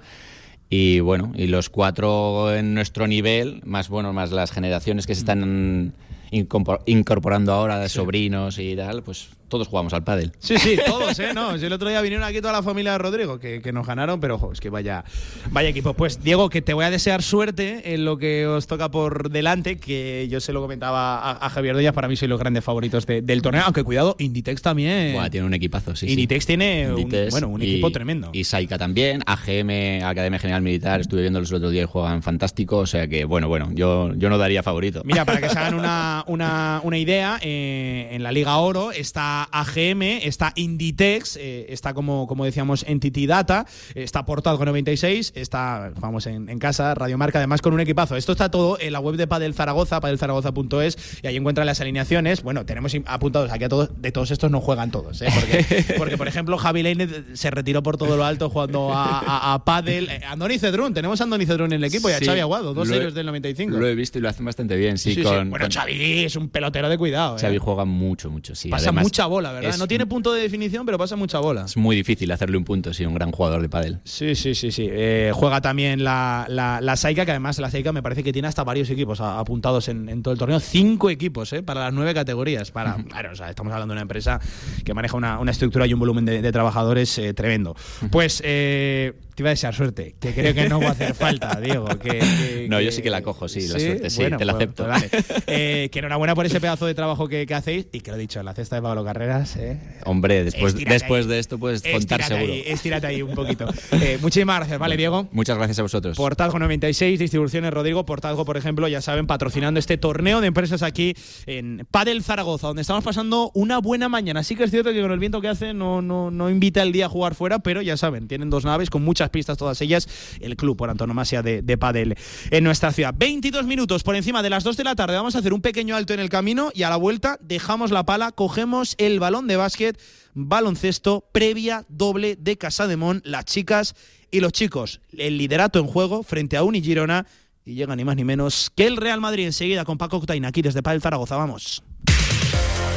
Y 0.70 1.01
bueno, 1.01 1.32
y 1.35 1.47
los 1.47 1.70
cuatro 1.70 2.55
en 2.55 2.74
nuestro 2.74 3.07
nivel, 3.07 3.62
más 3.65 3.89
bueno, 3.89 4.12
más 4.12 4.32
las 4.32 4.51
generaciones 4.53 5.07
que 5.07 5.15
se 5.15 5.20
están 5.20 5.95
incorpor- 6.31 6.82
incorporando 6.85 7.53
ahora, 7.53 7.78
de 7.78 7.89
sobrinos 7.89 8.59
y 8.59 8.77
tal, 8.77 9.03
pues 9.03 9.31
todos 9.49 9.69
jugamos 9.69 9.93
al 9.93 10.05
pádel. 10.05 10.33
Sí, 10.39 10.59
sí, 10.59 10.79
todos, 10.87 11.19
¿eh? 11.19 11.33
No, 11.35 11.55
el 11.55 11.73
otro 11.73 11.89
día 11.89 12.01
vinieron 12.01 12.27
aquí 12.27 12.41
toda 12.41 12.53
la 12.53 12.62
familia 12.62 12.93
de 12.93 12.99
Rodrigo, 12.99 13.39
que, 13.39 13.61
que 13.62 13.73
nos 13.73 13.87
ganaron, 13.87 14.20
pero 14.20 14.37
ojo, 14.37 14.53
es 14.53 14.61
que 14.61 14.70
vaya, 14.70 15.05
vaya 15.51 15.69
equipo. 15.69 15.95
Pues, 15.95 16.23
Diego, 16.23 16.49
que 16.51 16.62
te 16.62 16.75
voy 16.75 16.85
a 16.85 16.91
desear 16.91 17.23
suerte 17.23 17.95
en 17.95 18.05
lo 18.05 18.19
que 18.19 18.47
os 18.47 18.66
toca 18.66 18.91
por 18.91 19.31
delante, 19.31 19.79
que 19.79 20.29
yo 20.31 20.41
se 20.41 20.53
lo 20.53 20.61
comentaba 20.61 21.19
a, 21.19 21.47
a 21.47 21.51
Javier 21.51 21.75
Doya, 21.75 21.93
para 21.93 22.09
mí 22.09 22.16
soy 22.16 22.29
los 22.29 22.39
grandes 22.39 22.62
favoritos 22.65 23.07
de- 23.07 23.23
del 23.23 23.43
torneo, 23.43 23.62
aunque 23.65 23.83
cuidado, 23.85 24.16
Inditex 24.19 24.62
también. 24.62 25.15
Buah, 25.15 25.31
tiene 25.31 25.47
un 25.47 25.55
equipazo, 25.55 25.97
sí. 25.97 26.07
sí. 26.07 26.12
Inditex 26.12 26.47
tiene 26.47 26.93
un- 26.93 26.99
Inditex 27.01 27.31
bueno, 27.31 27.49
un 27.49 27.62
y- 27.62 27.70
equipo 27.73 27.91
tremendo. 27.91 28.31
Y 28.33 28.45
Saika 28.45 28.79
también, 28.79 29.23
AGM, 29.27 30.05
Academia 30.05 30.39
General 30.39 30.62
Militar, 30.62 31.01
estuve 31.01 31.23
viéndolos 31.23 31.51
el 31.51 31.57
otro 31.57 31.70
día 31.70 31.83
y 31.83 31.87
juegan 31.87 32.23
fantástico, 32.23 32.79
o 32.79 32.87
sea 32.87 33.07
que, 33.09 33.25
bueno, 33.25 33.49
bueno, 33.49 33.70
yo, 33.73 34.12
yo 34.15 34.29
no 34.29 34.39
daría 34.39 34.62
favorito. 34.62 35.03
Mira, 35.05 35.25
para 35.25 35.41
que 35.41 35.49
se 35.49 35.59
hagan 35.59 35.75
una, 35.75 36.25
una, 36.27 36.81
una 36.85 36.99
idea, 36.99 37.39
eh, 37.43 38.09
en 38.12 38.23
la 38.23 38.33
Liga 38.33 38.57
Oro 38.59 38.93
está 38.93 39.38
está 39.44 39.59
AGM, 39.60 40.02
está 40.23 40.52
Inditex, 40.56 41.36
eh, 41.36 41.66
está 41.69 41.94
como, 41.94 42.27
como 42.27 42.44
decíamos 42.44 42.85
Entity 42.89 43.27
Data, 43.27 43.66
está 43.94 44.24
Portadgo 44.24 44.65
96, 44.65 45.32
está, 45.36 45.93
vamos, 46.01 46.27
en, 46.27 46.48
en 46.48 46.59
casa, 46.59 46.94
Radiomarca, 46.94 47.39
además 47.39 47.60
con 47.62 47.73
un 47.74 47.81
equipazo. 47.81 48.16
Esto 48.16 48.32
está 48.32 48.51
todo 48.51 48.78
en 48.81 48.93
la 48.93 49.01
web 49.01 49.16
de 49.16 49.27
Padel 49.27 49.55
Zaragoza, 49.55 50.01
padelzaragoza.es, 50.01 51.20
y 51.23 51.27
ahí 51.27 51.36
encuentran 51.36 51.66
las 51.66 51.81
alineaciones. 51.81 52.43
Bueno, 52.43 52.65
tenemos 52.66 52.93
apuntados 53.06 53.51
aquí 53.52 53.65
a 53.65 53.69
todos, 53.69 53.90
de 54.01 54.12
todos 54.12 54.31
estos 54.31 54.51
no 54.51 54.60
juegan 54.60 54.90
todos, 54.90 55.23
¿eh? 55.23 55.28
porque, 55.35 55.94
porque, 55.98 56.16
por 56.19 56.28
ejemplo, 56.28 56.59
Javi 56.59 56.82
Leine 56.82 57.09
se 57.35 57.51
retiró 57.51 57.82
por 57.82 57.97
todo 57.97 58.16
lo 58.16 58.24
alto 58.24 58.51
jugando 58.51 58.93
a, 58.93 59.19
a, 59.20 59.55
a 59.55 59.65
Padel. 59.65 60.09
Eh, 60.10 60.20
Andoni 60.27 60.59
Cedrún, 60.59 60.94
tenemos 60.94 61.20
a 61.20 61.24
Andoni 61.24 61.47
Cedrún 61.47 61.73
en 61.73 61.78
el 61.78 61.85
equipo 61.85 62.09
y 62.09 62.12
a 62.12 62.19
Xavi 62.19 62.40
Aguado, 62.40 62.74
dos 62.74 62.90
ellos 62.90 63.15
del 63.15 63.27
95. 63.27 63.77
Lo 63.77 63.86
he 63.86 63.94
visto 63.94 64.19
y 64.19 64.20
lo 64.23 64.28
hacen 64.28 64.44
bastante 64.44 64.77
bien, 64.77 64.98
sí. 64.98 65.10
Sí, 65.15 65.16
sí. 65.16 65.23
con, 65.23 65.51
Bueno, 65.51 65.66
con- 65.66 65.73
Xavi 65.73 66.24
es 66.24 66.36
un 66.36 66.48
pelotero 66.48 66.89
de 66.89 66.98
cuidado. 66.98 67.36
¿eh? 67.36 67.40
Xavi 67.40 67.59
juega 67.59 67.85
mucho, 67.85 68.31
mucho, 68.31 68.55
sí. 68.55 68.69
pasa 68.69 68.89
Además, 68.89 69.05
mucha 69.05 69.27
bola, 69.28 69.52
¿verdad? 69.52 69.70
es- 69.70 69.78
No 69.78 69.86
tiene 69.86 70.06
punto 70.06 70.32
de 70.32 70.42
definición, 70.42 70.84
pero 70.84 70.98
pasa 70.98 71.14
mucha 71.16 71.38
bola. 71.38 71.64
Es 71.66 71.76
muy 71.76 71.94
difícil 71.94 72.30
hacerle 72.32 72.56
un 72.56 72.64
punto, 72.64 72.92
sí, 72.92 73.05
un 73.06 73.14
gran 73.14 73.30
jugador 73.30 73.62
de 73.62 73.68
pádel. 73.68 73.98
Sí, 74.05 74.34
sí, 74.34 74.55
sí, 74.55 74.72
sí. 74.72 74.88
Eh, 74.90 75.30
juega 75.34 75.60
también 75.60 76.02
la, 76.02 76.46
la, 76.48 76.80
la 76.80 76.96
Saika, 76.96 77.24
que 77.24 77.30
además 77.30 77.59
la 77.59 77.70
Saika 77.70 77.92
me 77.92 78.02
parece 78.02 78.24
que 78.24 78.32
tiene 78.32 78.48
hasta 78.48 78.64
varios 78.64 78.90
equipos 78.90 79.20
apuntados 79.20 79.88
en, 79.88 80.09
en 80.09 80.22
todo 80.22 80.32
el 80.32 80.38
torneo. 80.38 80.59
Cinco 80.60 81.10
equipos, 81.10 81.52
¿eh? 81.52 81.62
Para 81.62 81.84
las 81.84 81.92
nueve 81.92 82.14
categorías. 82.14 82.70
Para, 82.70 82.96
claro, 83.09 83.32
o 83.32 83.36
sea, 83.36 83.48
estamos 83.50 83.72
hablando 83.72 83.92
de 83.92 83.96
una 83.98 84.02
empresa 84.02 84.40
que 84.84 84.94
maneja 84.94 85.16
una, 85.16 85.38
una 85.38 85.50
estructura 85.50 85.86
y 85.86 85.92
un 85.94 86.00
volumen 86.00 86.24
de, 86.24 86.42
de 86.42 86.52
trabajadores 86.52 87.16
eh, 87.18 87.34
tremendo. 87.34 87.76
Pues 88.10 88.42
eh, 88.44 89.12
te 89.39 89.43
iba 89.43 89.51
a 89.51 89.52
desear 89.52 89.73
suerte, 89.73 90.16
que 90.19 90.35
creo 90.35 90.52
que 90.52 90.69
no 90.69 90.81
va 90.81 90.89
a 90.89 90.90
hacer 90.90 91.15
falta, 91.15 91.60
Diego. 91.62 91.86
Que, 91.86 92.10
que- 92.19 92.66
No, 92.69 92.78
que- 92.78 92.85
yo 92.86 92.90
sí 92.90 93.02
que 93.02 93.09
la 93.10 93.23
cojo, 93.23 93.47
sí, 93.47 93.60
la 93.69 93.78
suerte, 93.78 94.10
sí, 94.10 94.20
Bueno, 94.23 94.36
te 94.36 94.44
la 94.44 94.55
pues- 94.55 94.65
acepto. 94.65 94.85
pues 94.85 95.10
vale. 95.12 95.44
Eh, 95.47 95.89
que 95.93 96.01
enhorabuena 96.01 96.35
por 96.35 96.44
ese 96.44 96.60
pedazo 96.60 96.86
de 96.86 96.94
trabajo 96.97 97.28
que, 97.28 97.47
hacéis 97.55 97.86
y 97.93 98.01
que 98.01 98.10
lo 98.10 98.16
he 98.16 98.20
dicho, 98.20 98.43
la 98.43 98.52
cesta 98.52 98.74
de 98.74 98.82
Pablo 98.82 99.05
Carreras, 99.05 99.56
¿eh? 99.56 99.78
Hombre, 100.06 100.43
después, 100.43 100.73
Estírate 100.74 100.94
después 100.94 101.24
ahí. 101.27 101.31
de 101.31 101.39
esto 101.39 101.56
puedes 101.59 101.82
contar 101.82 102.20
seguro. 102.24 102.52
ahí, 102.52 102.65
estírate 102.66 103.06
ahí 103.06 103.23
un 103.23 103.35
poquito. 103.36 103.69
Eh, 103.93 104.19
muchísimas 104.20 104.56
gracias, 104.56 104.78
vale, 104.81 104.97
Diego. 104.97 105.28
Muchas 105.31 105.56
gracias 105.56 105.78
a 105.78 105.82
vosotros. 105.82 106.16
Portazgo 106.16 106.59
96, 106.59 107.20
distribuciones 107.20 107.73
Rodrigo. 107.73 108.05
Portazgo, 108.05 108.44
por 108.44 108.56
ejemplo, 108.56 108.89
ya 108.89 109.01
saben, 109.01 109.28
patrocinando 109.28 109.78
este 109.78 109.98
torneo 109.98 110.40
de 110.40 110.48
empresas 110.48 110.82
aquí 110.82 111.15
en 111.47 111.86
Padel 111.93 112.24
Zaragoza, 112.24 112.66
donde 112.66 112.82
estamos 112.82 113.05
pasando 113.05 113.52
una 113.55 113.78
buena 113.78 114.09
mañana. 114.09 114.43
Sí 114.43 114.56
que 114.56 114.65
es 114.65 114.70
cierto 114.73 114.93
que 114.93 115.01
con 115.01 115.12
el 115.12 115.19
viento 115.20 115.40
que 115.40 115.47
hace 115.48 115.74
no, 115.74 116.02
no, 116.02 116.31
no 116.32 116.51
invita 116.51 116.82
el 116.82 116.90
día 116.90 117.06
a 117.06 117.09
jugar 117.09 117.35
fuera, 117.36 117.60
pero 117.60 117.82
ya 117.82 117.97
saben, 117.97 118.27
tienen 118.27 118.51
dos 118.51 118.65
naves 118.65 118.90
con 118.90 119.02
muchas 119.05 119.27
pistas, 119.30 119.59
todas 119.59 119.80
ellas. 119.80 120.09
El 120.40 120.56
club 120.56 120.76
por 120.76 120.90
antonomasia 120.90 121.42
de, 121.42 121.62
de 121.62 121.78
Padel 121.78 122.16
en 122.50 122.64
nuestra 122.64 122.92
ciudad. 122.92 123.14
22 123.16 123.64
minutos 123.64 124.02
por 124.02 124.16
encima 124.16 124.42
de 124.42 124.50
las 124.50 124.64
2 124.64 124.76
de 124.76 124.84
la 124.84 124.94
tarde. 124.94 125.16
Vamos 125.16 125.36
a 125.36 125.38
hacer 125.38 125.52
un 125.52 125.60
pequeño 125.60 125.96
alto 125.96 126.14
en 126.14 126.20
el 126.20 126.28
camino 126.28 126.70
y 126.74 126.82
a 126.82 126.90
la 126.90 126.96
vuelta 126.96 127.38
dejamos 127.40 127.90
la 127.90 128.05
pala, 128.05 128.32
cogemos 128.32 128.94
el 128.98 129.20
balón 129.20 129.46
de 129.46 129.56
básquet, 129.56 130.00
baloncesto, 130.34 131.24
previa 131.32 131.84
doble 131.88 132.36
de 132.36 132.56
Casademón, 132.56 133.22
las 133.24 133.44
chicas 133.44 133.94
y 134.30 134.40
los 134.40 134.52
chicos. 134.52 135.00
El 135.16 135.38
liderato 135.38 135.78
en 135.78 135.86
juego 135.86 136.22
frente 136.22 136.56
a 136.56 136.62
Uni 136.62 136.82
Girona 136.82 137.26
y 137.64 137.74
llega 137.74 137.94
ni 137.96 138.05
más 138.05 138.16
ni 138.16 138.24
menos 138.24 138.70
que 138.74 138.86
el 138.86 138.96
Real 138.96 139.20
Madrid 139.20 139.46
enseguida 139.46 139.84
con 139.84 139.98
Paco 139.98 140.16
Octaina 140.16 140.48
aquí 140.48 140.62
desde 140.62 140.82
Padel 140.82 141.02
Zaragoza. 141.02 141.36
Vamos. 141.36 141.82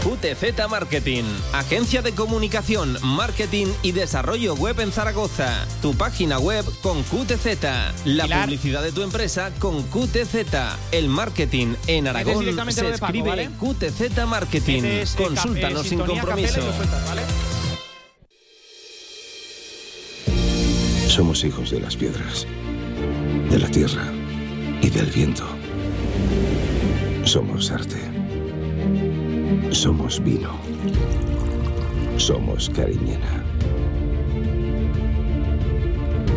QTZ 0.04 0.68
Marketing, 0.68 1.24
agencia 1.54 2.02
de 2.02 2.14
comunicación, 2.14 2.98
marketing 3.04 3.68
y 3.84 3.92
desarrollo 3.92 4.56
web 4.56 4.80
en 4.80 4.92
Zaragoza. 4.92 5.68
Tu 5.84 5.94
página 5.94 6.40
web 6.40 6.66
con 6.82 7.04
QTZ. 7.04 7.46
La 8.06 8.24
Pilar. 8.24 8.46
publicidad 8.46 8.82
de 8.82 8.92
tu 8.92 9.04
empresa 9.04 9.52
con 9.60 9.84
QTZ. 9.84 10.36
El 10.92 11.08
marketing 11.08 11.76
en 11.86 12.08
Aragón 12.08 12.44
se 12.44 12.84
Paco, 12.84 13.06
escribe 13.06 13.30
¿vale? 13.30 13.50
QTZ 13.60 14.26
Marketing. 14.28 14.82
Eh, 14.84 15.06
Consúltanos 15.16 15.84
café, 15.84 15.90
sin 15.90 16.00
sintonía, 16.00 16.22
compromiso. 16.22 16.62
Somos 21.08 21.44
hijos 21.44 21.70
de 21.70 21.80
las 21.80 21.96
piedras, 21.96 22.48
de 23.52 23.60
la 23.60 23.68
tierra 23.70 24.12
y 24.82 24.90
del 24.90 25.08
viento. 25.12 25.46
Somos 27.24 27.70
arte. 27.70 28.00
Somos 29.72 30.24
vino. 30.24 30.56
Somos 32.18 32.70
cariñena. 32.70 33.44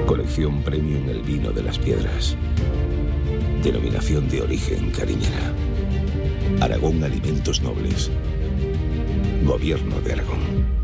Colección 0.07 0.63
Premium 0.63 1.09
El 1.09 1.23
Vino 1.23 1.53
de 1.53 1.63
las 1.63 1.79
Piedras. 1.79 2.37
Denominación 3.63 4.29
de 4.29 4.43
origen 4.43 4.91
cariñena. 4.91 5.53
Aragón 6.61 7.05
Alimentos 7.05 7.63
Nobles. 7.63 8.11
Gobierno 9.45 10.01
de 10.01 10.13
Aragón. 10.15 10.84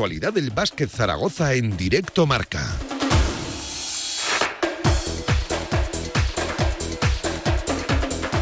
actualidad 0.00 0.32
del 0.32 0.50
básquet 0.50 0.88
Zaragoza 0.88 1.52
en 1.52 1.76
directo 1.76 2.26
marca. 2.26 2.66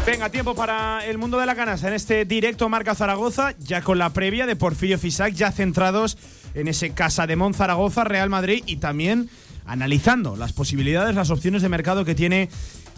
Venga, 0.05 0.29
tiempo 0.29 0.55
para 0.55 1.05
el 1.05 1.17
mundo 1.17 1.37
de 1.37 1.45
la 1.45 1.55
canasta 1.55 1.89
en 1.89 1.95
este 1.95 2.23
directo 2.23 2.69
Marca 2.69 2.95
Zaragoza, 2.95 3.55
ya 3.59 3.81
con 3.81 3.97
la 3.97 4.11
previa 4.11 4.45
de 4.45 4.55
Porfirio 4.55 4.97
Fisac, 4.97 5.33
ya 5.33 5.51
centrados 5.51 6.17
en 6.53 6.69
ese 6.69 6.91
Casa 6.91 7.27
de 7.27 7.35
Mon 7.35 7.53
Zaragoza, 7.53 8.05
Real 8.05 8.29
Madrid 8.29 8.63
y 8.65 8.77
también 8.77 9.29
analizando 9.65 10.37
las 10.37 10.53
posibilidades, 10.53 11.13
las 11.13 11.29
opciones 11.29 11.61
de 11.61 11.67
mercado 11.67 12.05
que 12.05 12.15
tiene 12.15 12.47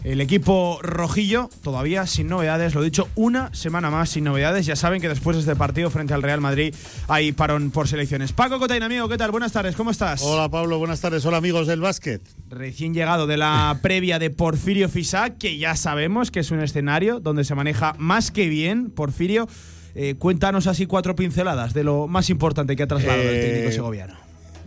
el 0.04 0.20
equipo 0.20 0.80
rojillo, 0.82 1.48
todavía 1.62 2.06
sin 2.06 2.26
novedades, 2.26 2.74
lo 2.74 2.82
he 2.82 2.84
dicho, 2.84 3.08
una 3.14 3.54
semana 3.54 3.88
más 3.90 4.10
sin 4.10 4.24
novedades. 4.24 4.66
Ya 4.66 4.74
saben 4.74 5.00
que 5.00 5.08
después 5.08 5.36
de 5.36 5.40
este 5.42 5.54
partido 5.54 5.90
frente 5.90 6.12
al 6.12 6.22
Real 6.22 6.40
Madrid 6.40 6.74
hay 7.08 7.30
parón 7.32 7.70
por 7.70 7.86
selecciones. 7.86 8.32
Paco 8.32 8.58
Cotain, 8.58 8.82
amigo, 8.82 9.08
¿qué 9.08 9.16
tal? 9.16 9.30
Buenas 9.30 9.52
tardes, 9.52 9.76
¿cómo 9.76 9.92
estás? 9.92 10.22
Hola 10.22 10.48
Pablo, 10.48 10.78
buenas 10.78 11.00
tardes. 11.00 11.24
Hola 11.24 11.36
amigos 11.36 11.68
del 11.68 11.80
básquet. 11.80 12.20
Recién 12.50 12.94
llegado 12.94 13.26
de 13.28 13.36
la 13.36 13.78
previa 13.82 14.18
de 14.18 14.30
Porfirio 14.30 14.88
Fisac, 14.88 15.38
que 15.38 15.56
ya 15.58 15.76
sabemos 15.76 16.30
que 16.32 16.40
es 16.40 16.50
un 16.50 16.60
escenario 16.60 17.20
donde 17.20 17.44
se 17.44 17.54
maneja 17.54 17.94
más 17.98 18.32
que 18.32 18.48
bien. 18.48 18.90
Porfirio, 18.90 19.46
eh, 19.94 20.16
cuéntanos 20.18 20.66
así 20.66 20.86
cuatro 20.86 21.14
pinceladas 21.14 21.74
de 21.74 21.84
lo 21.84 22.08
más 22.08 22.28
importante 22.28 22.74
que 22.74 22.82
ha 22.82 22.86
trasladado 22.88 23.22
el 23.22 23.28
Eh, 23.36 23.40
técnico 23.52 23.72
segoviano. 23.72 24.14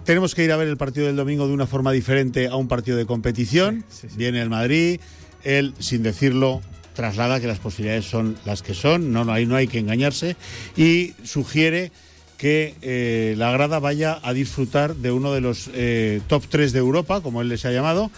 Tenemos 0.05 0.35
que 0.35 0.43
ir 0.43 0.51
a 0.51 0.55
ver 0.55 0.67
el 0.67 0.77
partido 0.77 1.07
del 1.07 1.15
domingo 1.15 1.47
de 1.47 1.53
una 1.53 1.65
forma 1.65 1.91
diferente 1.91 2.47
a 2.47 2.55
un 2.55 2.67
partido 2.67 2.95
de 2.95 3.07
competición. 3.07 3.83
Viene 4.15 4.39
el 4.39 4.51
Madrid, 4.51 4.99
él, 5.45 5.73
sin 5.79 6.03
decirlo, 6.03 6.61
traslada 6.93 7.39
que 7.39 7.47
las 7.47 7.59
posibilidades 7.59 8.05
son 8.05 8.35
las 8.45 8.61
que 8.61 8.73
son, 8.73 9.11
no, 9.11 9.23
no, 9.25 9.33
ahí 9.33 9.45
no 9.45 9.55
hay 9.55 9.67
que 9.67 9.79
engañarse, 9.79 10.35
y 10.75 11.13
sugiere 11.23 11.91
que 12.37 12.75
eh, 12.81 13.35
la 13.37 13.51
grada 13.51 13.79
vaya 13.79 14.19
a 14.21 14.33
disfrutar 14.33 14.95
de 14.95 15.11
uno 15.11 15.31
de 15.33 15.41
los 15.41 15.69
eh, 15.73 16.21
top 16.27 16.43
3 16.49 16.73
de 16.73 16.79
Europa, 16.79 17.21
como 17.21 17.41
él 17.41 17.49
les 17.49 17.65
ha 17.65 17.71
llamado, 17.71 18.11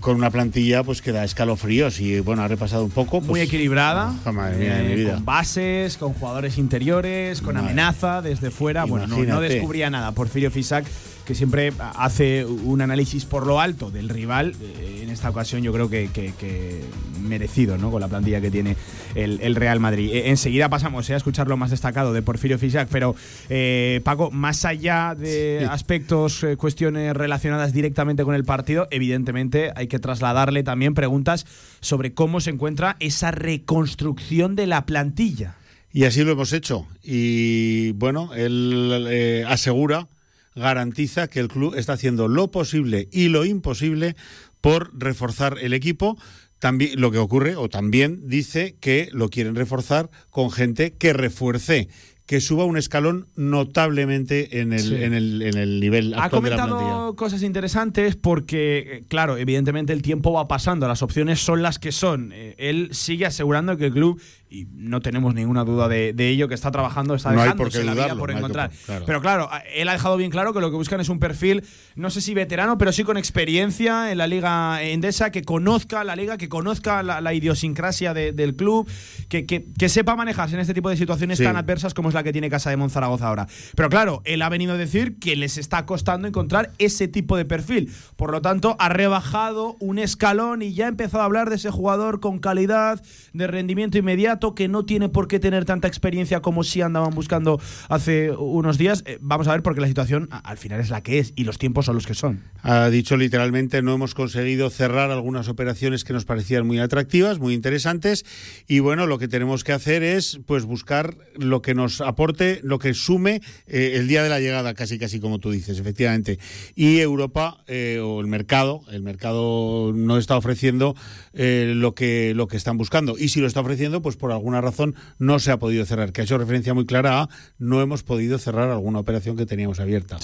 con 0.00 0.16
una 0.16 0.30
plantilla 0.30 0.82
pues 0.82 1.02
que 1.02 1.12
da 1.12 1.24
escalofríos 1.24 2.00
y 2.00 2.20
bueno, 2.20 2.42
ha 2.42 2.48
repasado 2.48 2.84
un 2.84 2.90
poco. 2.90 3.20
Muy 3.20 3.28
pues, 3.28 3.42
equilibrada, 3.42 4.14
madre 4.32 4.56
mía 4.56 4.76
de 4.76 4.82
mi 4.84 4.92
eh, 4.92 4.96
vida. 4.96 5.14
con 5.14 5.24
bases, 5.24 5.96
con 5.96 6.14
jugadores 6.14 6.56
interiores, 6.56 7.42
con 7.42 7.54
Madre. 7.54 7.68
amenaza 7.68 8.22
desde 8.22 8.50
fuera. 8.50 8.84
Bueno, 8.84 9.06
no, 9.06 9.22
no 9.22 9.40
descubría 9.40 9.90
nada. 9.90 10.12
Porfirio 10.12 10.50
Fisac, 10.50 10.86
que 11.26 11.34
siempre 11.34 11.72
hace 11.78 12.44
un 12.44 12.80
análisis 12.80 13.24
por 13.24 13.46
lo 13.46 13.60
alto 13.60 13.90
del 13.90 14.08
rival, 14.08 14.54
eh, 14.60 15.00
en 15.02 15.10
esta 15.10 15.30
ocasión 15.30 15.62
yo 15.62 15.72
creo 15.72 15.88
que, 15.88 16.08
que- 16.12 16.32
que 16.38 16.80
merecido, 17.22 17.78
¿no? 17.78 17.90
Con 17.92 18.00
la 18.00 18.08
plantilla 18.08 18.40
que 18.40 18.50
tiene 18.50 18.76
el, 19.14 19.38
el 19.42 19.54
Real 19.54 19.78
Madrid. 19.78 20.10
Eh, 20.12 20.30
enseguida 20.30 20.68
pasamos 20.68 21.08
eh, 21.08 21.14
a 21.14 21.16
escuchar 21.16 21.46
lo 21.46 21.56
más 21.56 21.70
destacado 21.70 22.12
de 22.12 22.22
Porfirio 22.22 22.58
Fisac, 22.58 22.88
pero 22.90 23.14
eh, 23.48 24.00
Paco, 24.04 24.30
más 24.30 24.64
allá 24.64 25.14
de 25.16 25.58
Sí. 25.60 25.66
aspectos, 25.70 26.44
cuestiones 26.56 27.14
relacionadas 27.16 27.72
directamente 27.72 28.24
con 28.24 28.34
el 28.34 28.44
partido, 28.44 28.88
evidentemente 28.90 29.70
hay 29.76 29.86
que 29.86 29.98
trasladarle 29.98 30.62
también 30.62 30.94
preguntas 30.94 31.46
sobre 31.80 32.12
cómo 32.14 32.40
se 32.40 32.50
encuentra 32.50 32.96
esa 33.00 33.30
reconstrucción 33.30 34.56
de 34.56 34.66
la 34.66 34.84
plantilla. 34.86 35.54
Y 35.92 36.04
así 36.04 36.24
lo 36.24 36.32
hemos 36.32 36.52
hecho. 36.52 36.86
Y 37.02 37.92
bueno, 37.92 38.30
él 38.34 39.44
asegura, 39.46 40.08
garantiza 40.54 41.28
que 41.28 41.40
el 41.40 41.48
club 41.48 41.74
está 41.76 41.94
haciendo 41.94 42.28
lo 42.28 42.50
posible 42.50 43.08
y 43.12 43.28
lo 43.28 43.44
imposible 43.44 44.16
por 44.60 44.90
reforzar 44.98 45.58
el 45.60 45.72
equipo. 45.72 46.16
También 46.58 47.00
lo 47.00 47.10
que 47.10 47.18
ocurre, 47.18 47.56
o 47.56 47.68
también 47.68 48.28
dice 48.28 48.76
que 48.80 49.08
lo 49.12 49.28
quieren 49.30 49.56
reforzar 49.56 50.10
con 50.30 50.50
gente 50.52 50.92
que 50.92 51.12
refuerce, 51.12 51.88
que 52.24 52.40
suba 52.40 52.64
un 52.64 52.76
escalón 52.76 53.26
notablemente 53.34 54.60
en 54.60 54.72
el, 54.72 54.78
Sí. 54.80 54.94
en 54.94 55.12
el, 55.14 55.42
en 55.42 55.56
el 55.58 55.80
nivel 55.80 56.14
Ha 56.14 56.24
actual 56.24 56.44
de 56.44 56.50
la 56.50 56.56
plantilla. 56.56 56.78
comentado 56.78 57.16
cosas 57.16 57.42
interesantes 57.42 58.14
porque, 58.14 58.78
eh, 58.78 59.04
claro, 59.08 59.36
evidentemente 59.38 59.92
el 59.92 60.02
tiempo 60.02 60.32
va 60.32 60.46
pasando, 60.46 60.86
las 60.86 61.02
opciones 61.02 61.40
son 61.40 61.62
las 61.62 61.78
que 61.80 61.90
son. 61.90 62.30
Eh, 62.32 62.54
Él 62.58 62.90
sigue 62.92 63.26
asegurando 63.26 63.76
que 63.76 63.86
el 63.86 63.92
club, 63.92 64.20
y 64.52 64.66
no 64.74 65.00
tenemos 65.00 65.34
ninguna 65.34 65.64
duda 65.64 65.88
de, 65.88 66.12
de 66.12 66.28
ello, 66.28 66.46
que 66.48 66.54
está 66.54 66.70
trabajando, 66.70 67.14
está 67.14 67.32
No 67.32 67.40
dejándose 67.42 67.84
la 67.84 67.94
vida 67.94 68.08
por 68.14 68.16
no 68.18 68.24
hay 68.24 68.32
que 68.34 68.38
encontrar. 68.38 68.70
claro. 68.86 69.04
Pero 69.06 69.20
claro, 69.22 69.48
él 69.74 69.88
ha 69.88 69.92
dejado 69.92 70.16
bien 70.18 70.30
claro 70.30 70.52
que 70.52 70.60
lo 70.60 70.70
que 70.70 70.76
buscan 70.76 71.00
es 71.00 71.08
un 71.08 71.18
perfil, 71.18 71.64
no 71.96 72.10
sé 72.10 72.20
si 72.20 72.34
veterano, 72.34 72.76
pero 72.76 72.92
sí 72.92 73.02
con 73.04 73.16
experiencia 73.16 74.12
en 74.12 74.18
la 74.18 74.26
liga 74.26 74.82
endesa, 74.82 75.30
que 75.30 75.42
conozca 75.42 76.04
la 76.04 76.16
liga, 76.16 76.36
que 76.36 76.48
conozca 76.48 77.02
la, 77.02 77.20
la 77.20 77.32
idiosincrasia 77.34 78.12
de- 78.14 78.32
del 78.32 78.54
club, 78.56 78.88
que, 79.28 79.46
que- 79.46 79.64
que 79.78 79.88
sepa 79.88 80.16
manejarse 80.16 80.54
en 80.54 80.60
este 80.60 80.74
tipo 80.74 80.90
de 80.90 80.96
situaciones 80.96 81.38
Sí. 81.38 81.44
tan 81.44 81.56
adversas 81.56 81.94
como 81.94 82.08
es 82.08 82.14
la 82.14 82.22
que 82.22 82.32
tiene 82.32 82.50
Casa 82.50 82.68
de 82.70 82.76
Monzaragoza 82.76 83.28
ahora. 83.28 83.46
Pero 83.74 83.88
claro, 83.88 84.20
él 84.24 84.42
ha 84.42 84.48
venido 84.48 84.74
a 84.74 84.76
decir 84.76 85.18
que 85.18 85.36
les 85.36 85.56
está 85.56 85.86
costando 85.86 86.28
encontrar 86.28 86.72
ese 86.78 87.08
tipo 87.08 87.36
de 87.36 87.44
perfil. 87.44 87.90
Por 88.16 88.32
lo 88.32 88.42
tanto, 88.42 88.76
ha 88.78 88.88
rebajado 88.90 89.76
un 89.80 89.98
escalón 89.98 90.62
y 90.62 90.74
ya 90.74 90.86
ha 90.86 90.88
empezado 90.88 91.22
a 91.22 91.26
hablar 91.26 91.48
de 91.48 91.56
ese 91.56 91.70
jugador 91.70 92.20
con 92.20 92.38
calidad, 92.38 93.00
de 93.32 93.46
rendimiento 93.46 93.96
inmediato, 93.98 94.41
que 94.50 94.68
no 94.68 94.84
tiene 94.84 95.08
por 95.08 95.28
qué 95.28 95.38
tener 95.38 95.64
tanta 95.64 95.88
experiencia 95.88 96.40
como 96.40 96.64
si 96.64 96.82
andaban 96.82 97.14
buscando 97.14 97.60
hace 97.88 98.32
unos 98.32 98.76
días. 98.76 99.04
Eh, 99.06 99.18
vamos 99.20 99.48
a 99.48 99.52
ver, 99.52 99.62
porque 99.62 99.80
la 99.80 99.86
situación 99.86 100.28
al 100.30 100.58
final 100.58 100.80
es 100.80 100.90
la 100.90 101.02
que 101.02 101.18
es 101.20 101.32
y 101.36 101.44
los 101.44 101.58
tiempos 101.58 101.86
son 101.86 101.94
los 101.94 102.06
que 102.06 102.14
son. 102.14 102.42
Ha 102.62 102.90
dicho 102.90 103.16
literalmente, 103.16 103.80
no 103.82 103.94
hemos 103.94 104.14
conseguido 104.14 104.68
cerrar 104.70 105.10
algunas 105.10 105.48
operaciones 105.48 106.04
que 106.04 106.12
nos 106.12 106.24
parecían 106.24 106.66
muy 106.66 106.78
atractivas, 106.80 107.38
muy 107.38 107.54
interesantes, 107.54 108.24
y 108.66 108.80
bueno, 108.80 109.06
lo 109.06 109.18
que 109.18 109.28
tenemos 109.28 109.64
que 109.64 109.72
hacer 109.72 110.02
es 110.02 110.40
pues 110.46 110.64
buscar 110.64 111.16
lo 111.36 111.62
que 111.62 111.74
nos 111.74 112.00
aporte, 112.00 112.60
lo 112.62 112.78
que 112.78 112.94
sume 112.94 113.40
eh, 113.66 113.92
el 113.94 114.08
día 114.08 114.22
de 114.22 114.28
la 114.28 114.40
llegada, 114.40 114.74
casi 114.74 114.98
casi 114.98 115.20
como 115.20 115.38
tú 115.38 115.50
dices, 115.52 115.78
efectivamente. 115.78 116.38
Y 116.74 116.98
Europa 116.98 117.62
eh, 117.68 118.00
o 118.02 118.20
el 118.20 118.26
mercado, 118.26 118.82
el 118.90 119.02
mercado 119.02 119.92
no 119.94 120.18
está 120.18 120.36
ofreciendo 120.36 120.96
lo 121.32 121.94
que 121.94 122.32
lo 122.34 122.48
que 122.48 122.56
están 122.56 122.76
buscando, 122.76 123.16
y 123.18 123.28
si 123.28 123.40
lo 123.40 123.46
está 123.46 123.60
ofreciendo, 123.60 124.02
pues 124.02 124.16
por 124.16 124.31
alguna 124.32 124.60
razón 124.60 124.94
no 125.18 125.38
se 125.38 125.50
ha 125.50 125.58
podido 125.58 125.84
cerrar, 125.84 126.12
que 126.12 126.20
ha 126.20 126.24
hecho 126.24 126.38
referencia 126.38 126.74
muy 126.74 126.86
clara 126.86 127.22
a 127.22 127.28
no 127.58 127.80
hemos 127.80 128.02
podido 128.02 128.38
cerrar 128.38 128.70
alguna 128.70 128.98
operación 128.98 129.36
que 129.36 129.46
teníamos 129.46 129.80
abierta. 129.80 130.18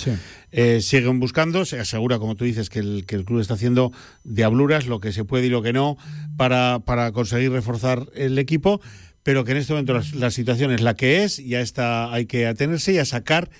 Eh, 0.52 0.80
siguen 0.80 1.20
buscando, 1.20 1.64
se 1.64 1.78
asegura, 1.78 2.18
como 2.18 2.34
tú 2.34 2.44
dices, 2.44 2.70
que 2.70 2.80
el, 2.80 3.04
que 3.06 3.16
el 3.16 3.24
club 3.24 3.40
está 3.40 3.54
haciendo 3.54 3.92
diabluras, 4.24 4.86
lo 4.86 5.00
que 5.00 5.12
se 5.12 5.24
puede 5.24 5.46
y 5.46 5.50
lo 5.50 5.62
que 5.62 5.72
no, 5.72 5.96
para, 6.36 6.80
para 6.80 7.12
conseguir 7.12 7.52
reforzar 7.52 8.06
el 8.14 8.38
equipo, 8.38 8.80
pero 9.22 9.44
que 9.44 9.52
en 9.52 9.58
este 9.58 9.72
momento 9.72 9.94
la, 9.94 10.02
la 10.14 10.30
situación 10.30 10.72
es 10.72 10.80
la 10.80 10.94
que 10.94 11.24
es, 11.24 11.38
ya 11.38 11.60
está, 11.60 12.12
hay 12.12 12.26
que 12.26 12.46
atenerse 12.46 12.92
y 12.92 12.98
a 12.98 13.04
sacar 13.04 13.50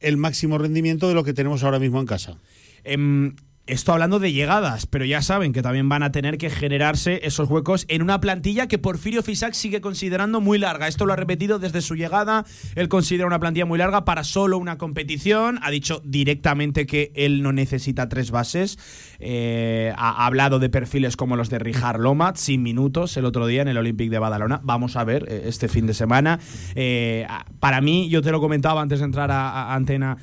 el 0.00 0.16
máximo 0.16 0.58
rendimiento 0.58 1.08
de 1.08 1.14
lo 1.14 1.24
que 1.24 1.34
tenemos 1.34 1.62
ahora 1.64 1.78
mismo 1.78 2.00
en 2.00 2.06
casa. 2.06 2.38
Em, 2.84 3.34
esto 3.68 3.92
hablando 3.92 4.18
de 4.18 4.32
llegadas, 4.32 4.86
pero 4.86 5.04
ya 5.04 5.20
saben 5.20 5.52
que 5.52 5.60
también 5.60 5.88
van 5.88 6.02
a 6.02 6.10
tener 6.10 6.38
que 6.38 6.48
generarse 6.48 7.20
esos 7.22 7.50
huecos 7.50 7.84
en 7.88 8.00
una 8.02 8.18
plantilla 8.18 8.66
que 8.66 8.78
Porfirio 8.78 9.22
Fisac 9.22 9.52
sigue 9.52 9.82
considerando 9.82 10.40
muy 10.40 10.58
larga. 10.58 10.88
Esto 10.88 11.04
lo 11.04 11.12
ha 11.12 11.16
repetido 11.16 11.58
desde 11.58 11.82
su 11.82 11.94
llegada. 11.94 12.46
Él 12.74 12.88
considera 12.88 13.26
una 13.26 13.38
plantilla 13.38 13.66
muy 13.66 13.78
larga 13.78 14.06
para 14.06 14.24
solo 14.24 14.56
una 14.56 14.78
competición. 14.78 15.60
Ha 15.62 15.70
dicho 15.70 16.00
directamente 16.04 16.86
que 16.86 17.12
él 17.14 17.42
no 17.42 17.52
necesita 17.52 18.08
tres 18.08 18.30
bases. 18.30 18.78
Eh, 19.18 19.92
ha 19.96 20.24
hablado 20.24 20.58
de 20.58 20.70
perfiles 20.70 21.16
como 21.16 21.36
los 21.36 21.50
de 21.50 21.58
Rijar 21.58 22.00
Lomat, 22.00 22.36
sin 22.36 22.62
minutos 22.62 23.16
el 23.18 23.26
otro 23.26 23.46
día 23.46 23.62
en 23.62 23.68
el 23.68 23.76
Olympic 23.76 24.10
de 24.10 24.18
Badalona. 24.18 24.60
Vamos 24.62 24.96
a 24.96 25.04
ver 25.04 25.26
eh, 25.28 25.42
este 25.44 25.68
fin 25.68 25.86
de 25.86 25.92
semana. 25.92 26.40
Eh, 26.74 27.26
para 27.60 27.82
mí, 27.82 28.08
yo 28.08 28.22
te 28.22 28.32
lo 28.32 28.40
comentaba 28.40 28.80
antes 28.80 29.00
de 29.00 29.04
entrar 29.04 29.30
a 29.30 29.74
Antena 29.74 30.16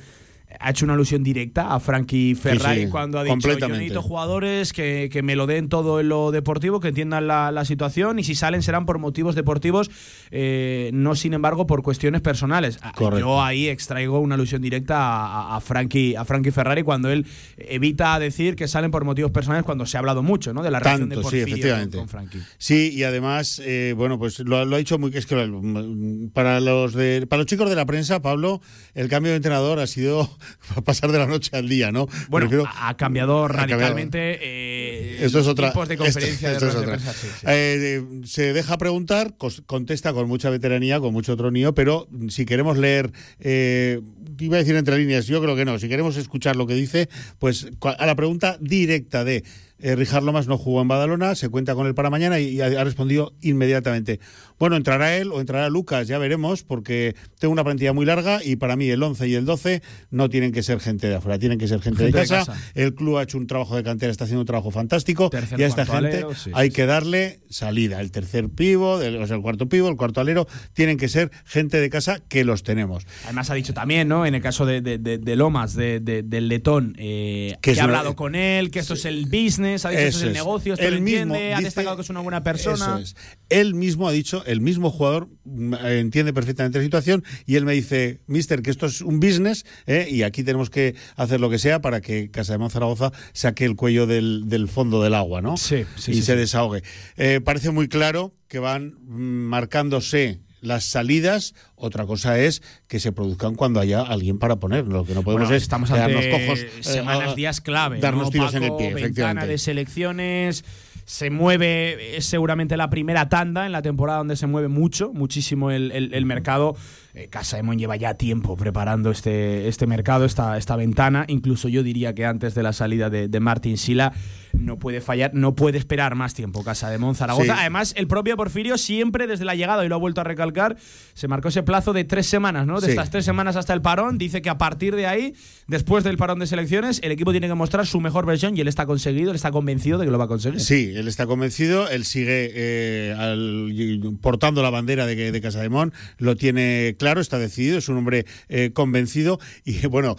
ha 0.60 0.70
hecho 0.70 0.84
una 0.84 0.94
alusión 0.94 1.22
directa 1.22 1.74
a 1.74 1.80
Frankie 1.80 2.34
Ferrari 2.34 2.84
sí, 2.84 2.88
cuando 2.88 3.18
ha 3.18 3.24
dicho 3.24 3.58
yo 3.58 3.68
necesito 3.68 4.02
jugadores 4.02 4.72
que, 4.72 5.08
que 5.12 5.22
me 5.22 5.36
lo 5.36 5.46
den 5.46 5.68
todo 5.68 6.00
en 6.00 6.08
lo 6.08 6.30
deportivo, 6.30 6.80
que 6.80 6.88
entiendan 6.88 7.26
la, 7.26 7.50
la 7.50 7.64
situación 7.64 8.18
y 8.18 8.24
si 8.24 8.34
salen 8.34 8.62
serán 8.62 8.86
por 8.86 8.98
motivos 8.98 9.34
deportivos, 9.34 9.90
eh, 10.30 10.90
no 10.92 11.14
sin 11.14 11.34
embargo 11.34 11.66
por 11.66 11.82
cuestiones 11.82 12.20
personales. 12.20 12.78
Ah, 12.82 12.92
Correcto. 12.94 13.26
Yo 13.26 13.42
ahí 13.42 13.68
extraigo 13.68 14.20
una 14.20 14.34
alusión 14.34 14.62
directa 14.62 14.96
a, 14.98 15.56
a, 15.56 15.60
Frankie, 15.60 16.14
a 16.16 16.24
Frankie 16.24 16.50
Ferrari 16.50 16.82
cuando 16.82 17.10
él 17.10 17.26
evita 17.56 18.18
decir 18.18 18.56
que 18.56 18.68
salen 18.68 18.90
por 18.90 19.04
motivos 19.04 19.30
personales 19.30 19.64
cuando 19.64 19.86
se 19.86 19.96
ha 19.96 20.00
hablado 20.00 20.22
mucho 20.22 20.52
¿no? 20.52 20.62
de 20.62 20.70
la 20.70 20.80
relación 20.80 21.08
de 21.08 21.16
Tanto, 21.16 21.30
sí, 21.30 21.38
efectivamente. 21.38 21.98
con 21.98 22.08
Frankie. 22.08 22.40
Sí, 22.58 22.92
y 22.92 23.02
además, 23.04 23.60
eh, 23.64 23.94
bueno, 23.96 24.18
pues 24.18 24.40
lo, 24.40 24.64
lo 24.64 24.76
ha 24.76 24.78
dicho 24.78 24.98
muy. 24.98 25.10
Es 25.14 25.26
que 25.26 25.36
mm, 25.36 26.28
para 26.30 26.60
los 26.60 26.94
de, 26.94 27.26
para 27.26 27.38
los 27.38 27.46
chicos 27.46 27.68
de 27.68 27.76
la 27.76 27.86
prensa, 27.86 28.20
Pablo, 28.20 28.60
el 28.94 29.08
cambio 29.08 29.32
de 29.32 29.36
entrenador 29.36 29.78
ha 29.78 29.86
sido 29.86 30.28
pasar 30.84 31.12
de 31.12 31.18
la 31.18 31.26
noche 31.26 31.56
al 31.56 31.68
día, 31.68 31.92
¿no? 31.92 32.08
Bueno, 32.28 32.46
ha 32.46 32.50
cambiado 32.50 32.66
ha 32.86 32.96
cambiado. 32.96 33.48
radicalmente 33.48 34.38
eh, 34.40 35.14
Esto 35.16 35.40
es 35.40 35.46
los 35.46 35.48
otra. 35.48 35.70
tipos 35.70 35.88
de 35.88 35.96
conferencia 35.96 36.52
esto 36.52 36.66
de 36.66 36.68
es 36.70 36.74
de 36.74 36.80
otra. 36.80 36.92
prensa, 36.96 37.12
sí, 37.12 37.26
sí. 37.40 37.46
Eh, 37.48 38.02
se 38.24 38.52
deja 38.52 38.78
preguntar, 38.78 39.34
contesta 39.66 40.12
con 40.12 40.28
mucha 40.28 40.50
veteranía, 40.50 41.00
con 41.00 41.12
mucho 41.12 41.36
tronío, 41.36 41.74
pero 41.74 42.08
si 42.28 42.46
queremos 42.46 42.78
leer, 42.78 43.12
eh, 43.40 44.00
iba 44.38 44.56
a 44.56 44.58
decir 44.58 44.76
entre 44.76 44.98
líneas, 44.98 45.26
yo 45.26 45.40
creo 45.42 45.56
que 45.56 45.64
no. 45.64 45.78
Si 45.78 45.88
queremos 45.88 46.16
escuchar 46.16 46.56
lo 46.56 46.66
que 46.66 46.74
dice, 46.74 47.08
pues 47.38 47.68
a 47.98 48.06
la 48.06 48.14
pregunta 48.14 48.58
directa 48.60 49.24
de 49.24 49.44
eh, 49.78 49.94
Rijar 49.96 50.22
Lomas 50.22 50.46
no 50.46 50.56
jugó 50.58 50.80
en 50.82 50.88
Badalona, 50.88 51.34
se 51.34 51.48
cuenta 51.48 51.74
con 51.74 51.86
él 51.86 51.94
para 51.94 52.10
mañana 52.10 52.40
y, 52.40 52.48
y 52.56 52.60
ha, 52.60 52.66
ha 52.66 52.84
respondido 52.84 53.34
inmediatamente. 53.42 54.20
Bueno, 54.58 54.76
entrará 54.76 55.16
él 55.16 55.32
o 55.32 55.40
entrará 55.40 55.68
Lucas, 55.68 56.08
ya 56.08 56.16
veremos, 56.18 56.62
porque 56.62 57.14
tengo 57.38 57.52
una 57.52 57.62
plantilla 57.64 57.92
muy 57.92 58.06
larga 58.06 58.40
y 58.42 58.56
para 58.56 58.74
mí 58.76 58.88
el 58.88 59.02
11 59.02 59.28
y 59.28 59.34
el 59.34 59.44
12 59.44 59.82
no 60.10 60.30
tienen 60.30 60.52
que 60.52 60.62
ser 60.62 60.80
gente 60.80 61.08
de 61.08 61.16
afuera, 61.16 61.38
tienen 61.38 61.58
que 61.58 61.68
ser 61.68 61.80
gente, 61.82 62.04
Gente 62.04 62.16
de, 62.18 62.22
de 62.24 62.28
casa. 62.28 62.54
El 62.74 62.94
club 62.94 63.18
ha 63.18 63.22
hecho 63.24 63.36
un 63.38 63.46
trabajo 63.46 63.76
de 63.76 63.82
cantera, 63.82 64.10
está 64.10 64.24
haciendo 64.24 64.40
un 64.40 64.46
trabajo 64.46 64.70
fantástico 64.70 65.28
Tercer, 65.30 65.60
y 65.60 65.62
a 65.64 65.66
esta 65.66 65.84
gente 65.84 65.96
alero, 66.08 66.34
sí, 66.34 66.50
hay 66.54 66.68
sí, 66.70 66.74
que 66.74 66.86
darle 66.86 67.40
salida. 67.50 68.00
El 68.00 68.10
tercer 68.12 68.48
pivo, 68.48 68.98
del- 68.98 69.16
o 69.22 69.26
sea, 69.26 69.36
el 69.36 69.42
cuarto 69.42 69.68
pivo, 69.68 69.88
el 69.90 69.96
cuarto 69.96 70.20
alero, 70.22 70.46
tienen 70.72 70.96
que 70.96 71.08
ser 71.08 71.30
gente 71.44 71.78
de 71.80 71.90
casa 71.90 72.20
que 72.26 72.44
los 72.44 72.62
tenemos. 72.62 73.06
Además 73.24 73.50
ha 73.50 73.54
dicho 73.54 73.74
también, 73.74 74.08
¿no? 74.08 74.24
En 74.24 74.34
el 74.34 74.40
caso 74.40 74.64
de, 74.64 74.80
de- 74.80 74.96
de- 74.98 75.36
Lomas, 75.36 75.74
de- 75.74 76.00
de- 76.00 76.22
del 76.22 76.48
letón, 76.48 76.94
eh, 76.98 77.56
Que 77.60 77.74
que, 77.74 77.80
ha 77.80 77.84
una- 77.84 77.98
hablado 77.98 78.16
con 78.16 78.34
él, 78.34 78.70
que 78.70 78.78
esto 78.78 78.94
es 78.94 79.04
el 79.04 79.26
business, 79.26 79.65
ha 79.74 79.90
dicho 79.90 79.90
es 79.90 80.14
Eso 80.14 80.24
el 80.24 80.28
es. 80.30 80.34
negocio, 80.34 80.74
esto 80.74 80.84
Él 80.86 80.92
lo 80.94 80.98
entiende, 80.98 81.34
mismo 81.34 81.34
ha 81.54 81.58
dice- 81.58 81.62
destacado 81.64 81.96
que 81.96 82.02
es 82.02 82.10
una 82.10 82.20
buena 82.20 82.42
persona. 82.42 82.84
Eso 82.84 82.98
es. 82.98 83.16
Él 83.48 83.74
mismo 83.74 84.08
ha 84.08 84.12
dicho, 84.12 84.44
el 84.46 84.60
mismo 84.60 84.90
jugador 84.90 85.28
mm, 85.44 85.74
entiende 85.84 86.32
perfectamente 86.32 86.78
la 86.78 86.84
situación 86.84 87.24
y 87.46 87.56
él 87.56 87.64
me 87.64 87.72
dice, 87.74 88.20
mister, 88.26 88.62
que 88.62 88.70
esto 88.70 88.86
es 88.86 89.00
un 89.02 89.20
business 89.20 89.64
eh, 89.86 90.06
y 90.10 90.22
aquí 90.22 90.42
tenemos 90.44 90.70
que 90.70 90.94
hacer 91.16 91.40
lo 91.40 91.50
que 91.50 91.58
sea 91.58 91.80
para 91.80 92.00
que 92.00 92.30
Casa 92.30 92.56
de 92.56 92.70
Zaragoza 92.70 93.12
saque 93.32 93.64
el 93.64 93.76
cuello 93.76 94.06
del, 94.06 94.48
del 94.48 94.68
fondo 94.68 95.02
del 95.02 95.14
agua, 95.14 95.42
¿no? 95.42 95.56
Sí, 95.56 95.84
sí, 95.96 96.12
y 96.12 96.14
sí, 96.14 96.22
se 96.22 96.36
desahogue. 96.36 96.82
Eh, 97.16 97.40
parece 97.44 97.70
muy 97.70 97.88
claro 97.88 98.34
que 98.48 98.58
van 98.58 98.94
marcándose 99.00 100.40
las 100.66 100.84
salidas, 100.84 101.54
otra 101.74 102.04
cosa 102.06 102.38
es 102.38 102.62
que 102.88 103.00
se 103.00 103.12
produzcan 103.12 103.54
cuando 103.54 103.80
haya 103.80 104.02
alguien 104.02 104.38
para 104.38 104.56
poner. 104.56 104.86
Lo 104.86 105.04
que 105.04 105.14
no 105.14 105.22
podemos 105.22 105.48
Bueno, 105.48 105.56
es 105.56 105.62
estamos 105.62 105.90
quedarnos 105.90 106.26
cojos, 106.26 106.58
eh, 106.60 106.70
semanas, 106.82 107.34
días 107.36 107.60
clave. 107.60 108.00
darnos 108.00 108.24
¿no, 108.26 108.30
tiros 108.30 108.54
en 108.54 108.62
el 108.64 108.68
Paco? 108.70 108.78
pie, 108.78 108.86
Ventana 108.88 109.00
efectivamente. 109.06 109.46
de 109.48 109.58
selecciones. 109.58 110.64
Se 111.04 111.30
mueve, 111.30 112.16
es 112.16 112.24
seguramente 112.26 112.76
la 112.76 112.90
primera 112.90 113.28
tanda 113.28 113.64
en 113.64 113.70
la 113.70 113.80
temporada 113.80 114.18
donde 114.18 114.34
se 114.34 114.48
mueve 114.48 114.66
mucho, 114.66 115.12
muchísimo 115.14 115.70
el, 115.70 115.92
el- 115.92 116.12
el 116.12 116.24
mercado. 116.26 116.74
Eh, 117.14 117.28
Casa 117.28 117.60
Emon 117.60 117.78
lleva 117.78 117.94
ya 117.94 118.14
tiempo 118.14 118.56
preparando 118.56 119.12
este, 119.12 119.68
este 119.68 119.86
mercado, 119.86 120.24
esta, 120.24 120.58
esta 120.58 120.74
ventana. 120.74 121.24
Incluso 121.28 121.68
yo 121.68 121.84
diría 121.84 122.12
que 122.12 122.26
antes 122.26 122.56
de 122.56 122.64
la 122.64 122.72
salida 122.72 123.08
de, 123.08 123.28
de 123.28 123.38
Martín 123.40 123.78
Sila 123.78 124.12
no 124.58 124.78
puede 124.78 125.00
fallar, 125.00 125.32
no 125.34 125.54
puede 125.54 125.78
esperar 125.78 126.14
más 126.14 126.34
tiempo 126.34 126.64
Casa 126.64 126.90
de 126.90 126.98
Mon 126.98 127.14
Zaragoza. 127.14 127.54
Sí. 127.54 127.58
Además, 127.60 127.94
el 127.96 128.06
propio 128.06 128.36
Porfirio 128.36 128.78
siempre 128.78 129.26
desde 129.26 129.44
la 129.44 129.54
llegada, 129.54 129.84
y 129.84 129.88
lo 129.88 129.94
ha 129.94 129.98
vuelto 129.98 130.20
a 130.20 130.24
recalcar, 130.24 130.76
se 131.14 131.28
marcó 131.28 131.48
ese 131.48 131.62
plazo 131.62 131.92
de 131.92 132.04
tres 132.04 132.26
semanas, 132.26 132.66
¿no? 132.66 132.80
De 132.80 132.86
Sí. 132.86 132.90
estas 132.92 133.10
tres 133.10 133.24
semanas 133.24 133.56
hasta 133.56 133.72
el 133.74 133.82
parón. 133.82 134.18
Dice 134.18 134.42
que 134.42 134.50
a 134.50 134.58
partir 134.58 134.94
de 134.96 135.06
ahí, 135.06 135.34
después 135.68 136.04
del 136.04 136.16
parón 136.16 136.38
de 136.38 136.46
selecciones, 136.46 137.00
el 137.02 137.12
equipo 137.12 137.30
tiene 137.32 137.48
que 137.48 137.54
mostrar 137.54 137.86
su 137.86 138.00
mejor 138.00 138.26
versión 138.26 138.56
y 138.56 138.60
él 138.60 138.68
está 138.68 138.86
conseguido, 138.86 139.30
él 139.30 139.36
está 139.36 139.50
convencido 139.50 139.98
de 139.98 140.04
que 140.06 140.10
lo 140.10 140.18
va 140.18 140.24
a 140.24 140.28
conseguir. 140.28 140.60
Sí, 140.60 140.92
él 140.94 141.08
está 141.08 141.26
convencido, 141.26 141.88
él 141.88 142.04
sigue 142.04 142.50
eh, 142.54 143.14
al- 143.18 144.16
portando 144.20 144.62
la 144.62 144.70
bandera 144.70 145.06
de, 145.06 145.32
de 145.32 145.40
Casa 145.40 145.60
de 145.60 145.68
Mon, 145.68 145.92
lo 146.18 146.36
tiene 146.36 146.96
claro, 146.98 147.20
está 147.20 147.38
decidido, 147.38 147.78
es 147.78 147.88
un 147.88 147.96
hombre 147.98 148.26
eh, 148.48 148.70
convencido 148.72 149.38
y 149.64 149.86
bueno, 149.86 150.16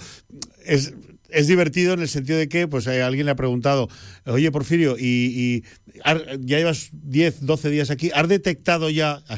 es, 0.66 0.94
es 1.30 1.48
divertido 1.48 1.94
en 1.94 2.02
el 2.02 2.08
sentido 2.08 2.38
de 2.38 2.48
que 2.50 2.68
pues 2.68 2.88
eh, 2.88 3.02
alguien 3.02 3.26
le 3.26 3.32
ha 3.32 3.36
preguntado, 3.36 3.90
oye 4.26 4.52
Porfirio, 4.52 4.96
y, 5.00 5.64
ya 6.42 6.58
llevas 6.58 6.90
10, 6.92 7.46
12 7.46 7.70
días 7.70 7.90
aquí, 7.90 8.12
¿has 8.14 8.28
detectado 8.28 8.90
ya... 8.90 9.24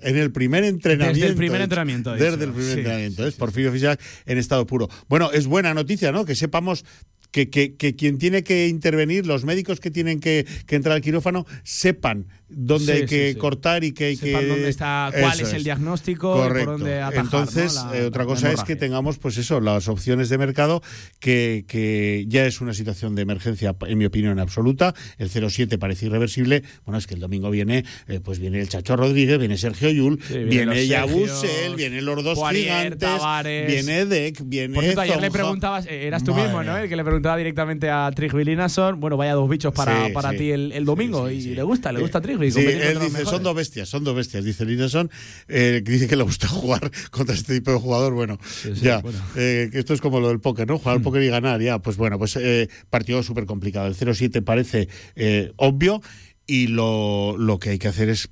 En 0.00 0.16
el 0.16 0.32
primer 0.32 0.64
entrenamiento. 0.64 1.20
Desde 1.20 1.28
el 1.28 1.36
primer 1.36 1.60
entrenamiento, 1.60 2.12
de 2.14 2.24
Desde 2.24 2.44
el 2.44 2.50
primer 2.50 2.72
Sí, 2.72 2.78
entrenamiento. 2.78 3.26
Es 3.26 3.34
Porfirio 3.34 3.70
Fisac 3.70 4.00
en 4.24 4.38
estado 4.38 4.66
puro. 4.66 4.88
Bueno, 5.06 5.30
es 5.32 5.46
buena 5.46 5.74
noticia, 5.74 6.12
¿no? 6.12 6.24
Que 6.24 6.34
sepamos 6.34 6.86
que, 7.30 7.50
que- 7.50 7.74
que 7.76 7.94
quien 7.94 8.16
tiene 8.16 8.42
que 8.42 8.68
intervenir, 8.68 9.26
los 9.26 9.44
médicos 9.44 9.78
que 9.78 9.90
tienen 9.90 10.18
que, 10.20 10.46
que 10.66 10.76
entrar 10.76 10.94
al 10.94 11.02
quirófano, 11.02 11.44
sepan 11.62 12.26
dónde 12.48 12.84
Sí, 12.84 12.92
hay 12.92 13.06
que 13.06 13.26
sí, 13.28 13.32
sí. 13.34 13.38
cortar 13.38 13.82
y 13.84 13.92
que 13.92 14.04
hay 14.06 14.16
Sepan 14.16 14.42
que. 14.42 14.46
dónde 14.48 14.68
está, 14.68 15.10
cuál 15.12 15.32
Eso 15.34 15.46
es 15.46 15.52
el 15.52 15.64
diagnóstico 15.64 16.36
y 16.36 16.40
Correcto. 16.42 16.70
por 16.70 16.78
dónde 16.80 17.00
atajar. 17.02 17.24
Entonces, 17.24 17.74
¿no? 17.74 17.90
La- 17.92 17.98
eh, 17.98 18.04
otra 18.06 18.22
la 18.22 18.26
cosa 18.26 18.46
es 18.48 18.52
hemorragia. 18.54 18.66
que 18.74 18.76
tengamos, 18.80 19.18
pues 19.18 19.36
eso, 19.38 19.60
las 19.60 19.88
opciones 19.88 20.28
de 20.28 20.38
mercado, 20.38 20.82
que, 21.20 21.64
que 21.66 22.24
ya 22.28 22.46
es 22.46 22.60
una 22.60 22.74
situación 22.74 23.14
de 23.14 23.22
emergencia, 23.22 23.74
en 23.86 23.98
mi 23.98 24.04
opinión, 24.04 24.38
absoluta. 24.38 24.94
El 25.18 25.30
0-7 25.30 25.78
parece 25.78 26.06
irreversible. 26.06 26.62
Bueno, 26.84 26.98
es 26.98 27.06
que 27.06 27.14
el 27.14 27.20
domingo 27.20 27.50
viene, 27.50 27.84
eh, 28.08 28.20
pues 28.22 28.38
viene 28.38 28.60
el 28.60 28.68
Chacho 28.68 28.96
Rodríguez, 28.96 29.38
viene 29.38 29.58
Sergio 29.58 29.90
Yul, 29.90 30.18
viene 30.48 30.86
Yabusel, 30.86 31.74
viene 31.76 32.00
los 32.02 32.22
dos 32.22 32.38
Poirier, 32.38 32.64
gigantes, 32.64 32.98
Tavares. 32.98 33.66
viene 33.72 34.06
Deck, 34.06 34.42
viene. 34.44 34.74
Por 34.74 34.84
cierto, 34.84 35.00
ayer 35.00 35.20
le 35.20 35.30
preguntabas, 35.30 35.86
eh, 35.86 36.06
eras 36.06 36.22
tú 36.24 36.32
Madre 36.32 36.44
mismo, 36.44 36.62
¿no? 36.62 36.76
El 36.76 36.88
que 36.88 36.96
le 36.96 37.04
preguntaba 37.04 37.36
directamente 37.36 37.90
a 37.90 38.10
Trigby 38.14 38.44
Linason. 38.44 39.00
Bueno, 39.00 39.16
vaya 39.16 39.34
dos 39.34 39.48
bichos 39.48 39.72
para, 39.74 40.08
para 40.12 40.30
ti 40.32 40.50
el, 40.50 40.72
el 40.72 40.84
domingo. 40.84 41.28
y 41.30 41.40
le 41.54 41.62
gusta, 41.62 41.92
le 41.92 42.00
gusta 42.00 42.18
a 42.18 42.20
Sí, 42.60 42.66
él 42.82 42.98
dice, 43.00 43.24
son 43.24 43.42
dos 43.42 43.54
bestias, 43.54 43.88
son 43.88 44.04
dos 44.04 44.14
bestias, 44.16 44.44
dice 44.44 44.64
Lineson, 44.64 45.10
eh, 45.48 45.82
que 45.84 45.92
dice 45.92 46.06
que 46.08 46.16
le 46.16 46.22
gusta 46.24 46.48
jugar 46.48 46.90
contra 47.10 47.34
este 47.34 47.54
tipo 47.54 47.72
de 47.72 47.78
jugador. 47.78 48.14
Bueno, 48.14 48.38
sí, 48.46 48.72
ya, 48.74 48.98
bueno. 48.98 49.18
eh, 49.36 49.70
esto 49.72 49.94
es 49.94 50.00
como 50.00 50.20
lo 50.20 50.28
del 50.28 50.40
póker, 50.40 50.66
¿no? 50.68 50.78
Jugar 50.78 50.96
al 50.96 51.02
póker 51.02 51.22
y 51.22 51.28
ganar, 51.28 51.60
ya. 51.60 51.78
Pues 51.80 51.96
bueno, 51.96 52.18
pues 52.18 52.36
eh, 52.36 52.68
partido 52.90 53.22
súper 53.22 53.46
complicado. 53.46 53.86
El 53.86 53.94
0-7 53.96 54.42
parece 54.44 54.88
eh, 55.14 55.52
obvio 55.56 56.00
y 56.46 56.68
lo, 56.68 57.36
lo 57.38 57.58
que 57.58 57.70
hay 57.70 57.78
que 57.78 57.88
hacer 57.88 58.08
es 58.08 58.28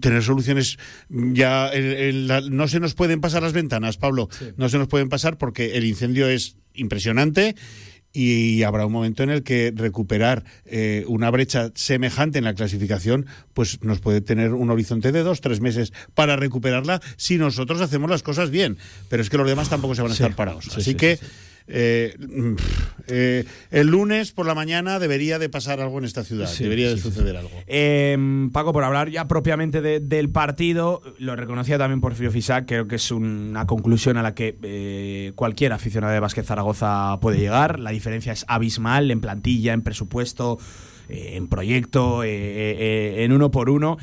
tener 0.00 0.22
soluciones 0.22 0.76
ya 1.08 1.70
en- 1.72 1.84
en 1.92 2.28
la- 2.28 2.42
no 2.42 2.68
se 2.68 2.78
nos 2.78 2.92
pueden 2.92 3.22
pasar 3.22 3.42
las 3.42 3.54
ventanas 3.54 3.96
Pablo 3.96 4.28
no 4.58 4.68
se 4.68 4.76
nos 4.76 4.86
pueden 4.86 5.08
pasar 5.08 5.38
porque 5.38 5.76
el 5.78 5.84
incendio 5.86 6.28
es 6.28 6.56
impresionante 6.74 7.56
y 8.12 8.62
habrá 8.62 8.86
un 8.86 8.92
momento 8.92 9.22
en 9.22 9.30
el 9.30 9.42
que 9.42 9.72
recuperar 9.74 10.44
eh, 10.66 11.04
una 11.08 11.30
brecha 11.30 11.70
semejante 11.74 12.38
en 12.38 12.44
la 12.44 12.54
clasificación, 12.54 13.26
pues 13.54 13.82
nos 13.82 14.00
puede 14.00 14.20
tener 14.20 14.52
un 14.52 14.70
horizonte 14.70 15.12
de 15.12 15.22
dos, 15.22 15.40
tres 15.40 15.60
meses 15.60 15.92
para 16.14 16.36
recuperarla 16.36 17.00
si 17.16 17.38
nosotros 17.38 17.80
hacemos 17.80 18.10
las 18.10 18.22
cosas 18.22 18.50
bien. 18.50 18.76
Pero 19.08 19.22
es 19.22 19.30
que 19.30 19.38
los 19.38 19.46
demás 19.48 19.68
tampoco 19.70 19.94
se 19.94 20.02
van 20.02 20.12
a 20.12 20.14
Sí, 20.14 20.22
estar 20.22 20.36
parados. 20.36 20.64
sí, 20.64 20.70
Así 20.74 20.82
sí, 20.90 20.94
que 20.96 21.18
eh, 21.66 22.14
mm, 22.18 22.54
eh, 23.08 23.44
el 23.70 23.86
lunes 23.88 24.32
por 24.32 24.46
la 24.46 24.54
mañana 24.54 24.98
debería 24.98 25.38
de 25.38 25.48
pasar 25.48 25.80
algo 25.80 25.98
en 25.98 26.04
esta 26.04 26.24
ciudad, 26.24 26.46
Sí, 26.48 26.64
debería 26.64 26.88
de 26.90 26.96
sí, 26.96 27.02
sí, 27.02 27.08
suceder 27.08 27.36
algo. 27.36 27.50
Eh, 27.66 28.48
Paco, 28.52 28.72
por 28.72 28.84
hablar 28.84 29.10
ya 29.10 29.26
propiamente 29.28 29.80
de- 29.80 30.00
del 30.00 30.30
partido, 30.30 31.02
lo 31.18 31.34
reconocía 31.36 31.78
también 31.78 32.00
Porfirio 32.00 32.30
Fisac, 32.30 32.66
creo 32.66 32.86
que 32.88 32.96
es 32.96 33.10
una 33.10 33.66
conclusión 33.66 34.16
a 34.16 34.22
la 34.22 34.34
que 34.34 34.56
eh, 34.62 35.32
cualquier 35.34 35.72
aficionado 35.72 36.12
de 36.12 36.20
Básquet 36.20 36.44
Zaragoza 36.44 37.18
puede 37.20 37.38
llegar. 37.38 37.78
La 37.80 37.90
diferencia 37.90 38.32
es 38.32 38.44
abismal 38.48 39.10
en 39.10 39.20
plantilla, 39.20 39.72
en 39.72 39.82
presupuesto, 39.82 40.58
eh, 41.08 41.32
en 41.36 41.48
proyecto, 41.48 42.22
en 42.24 43.32
uno 43.32 43.50
por 43.50 43.70
uno. 43.70 43.98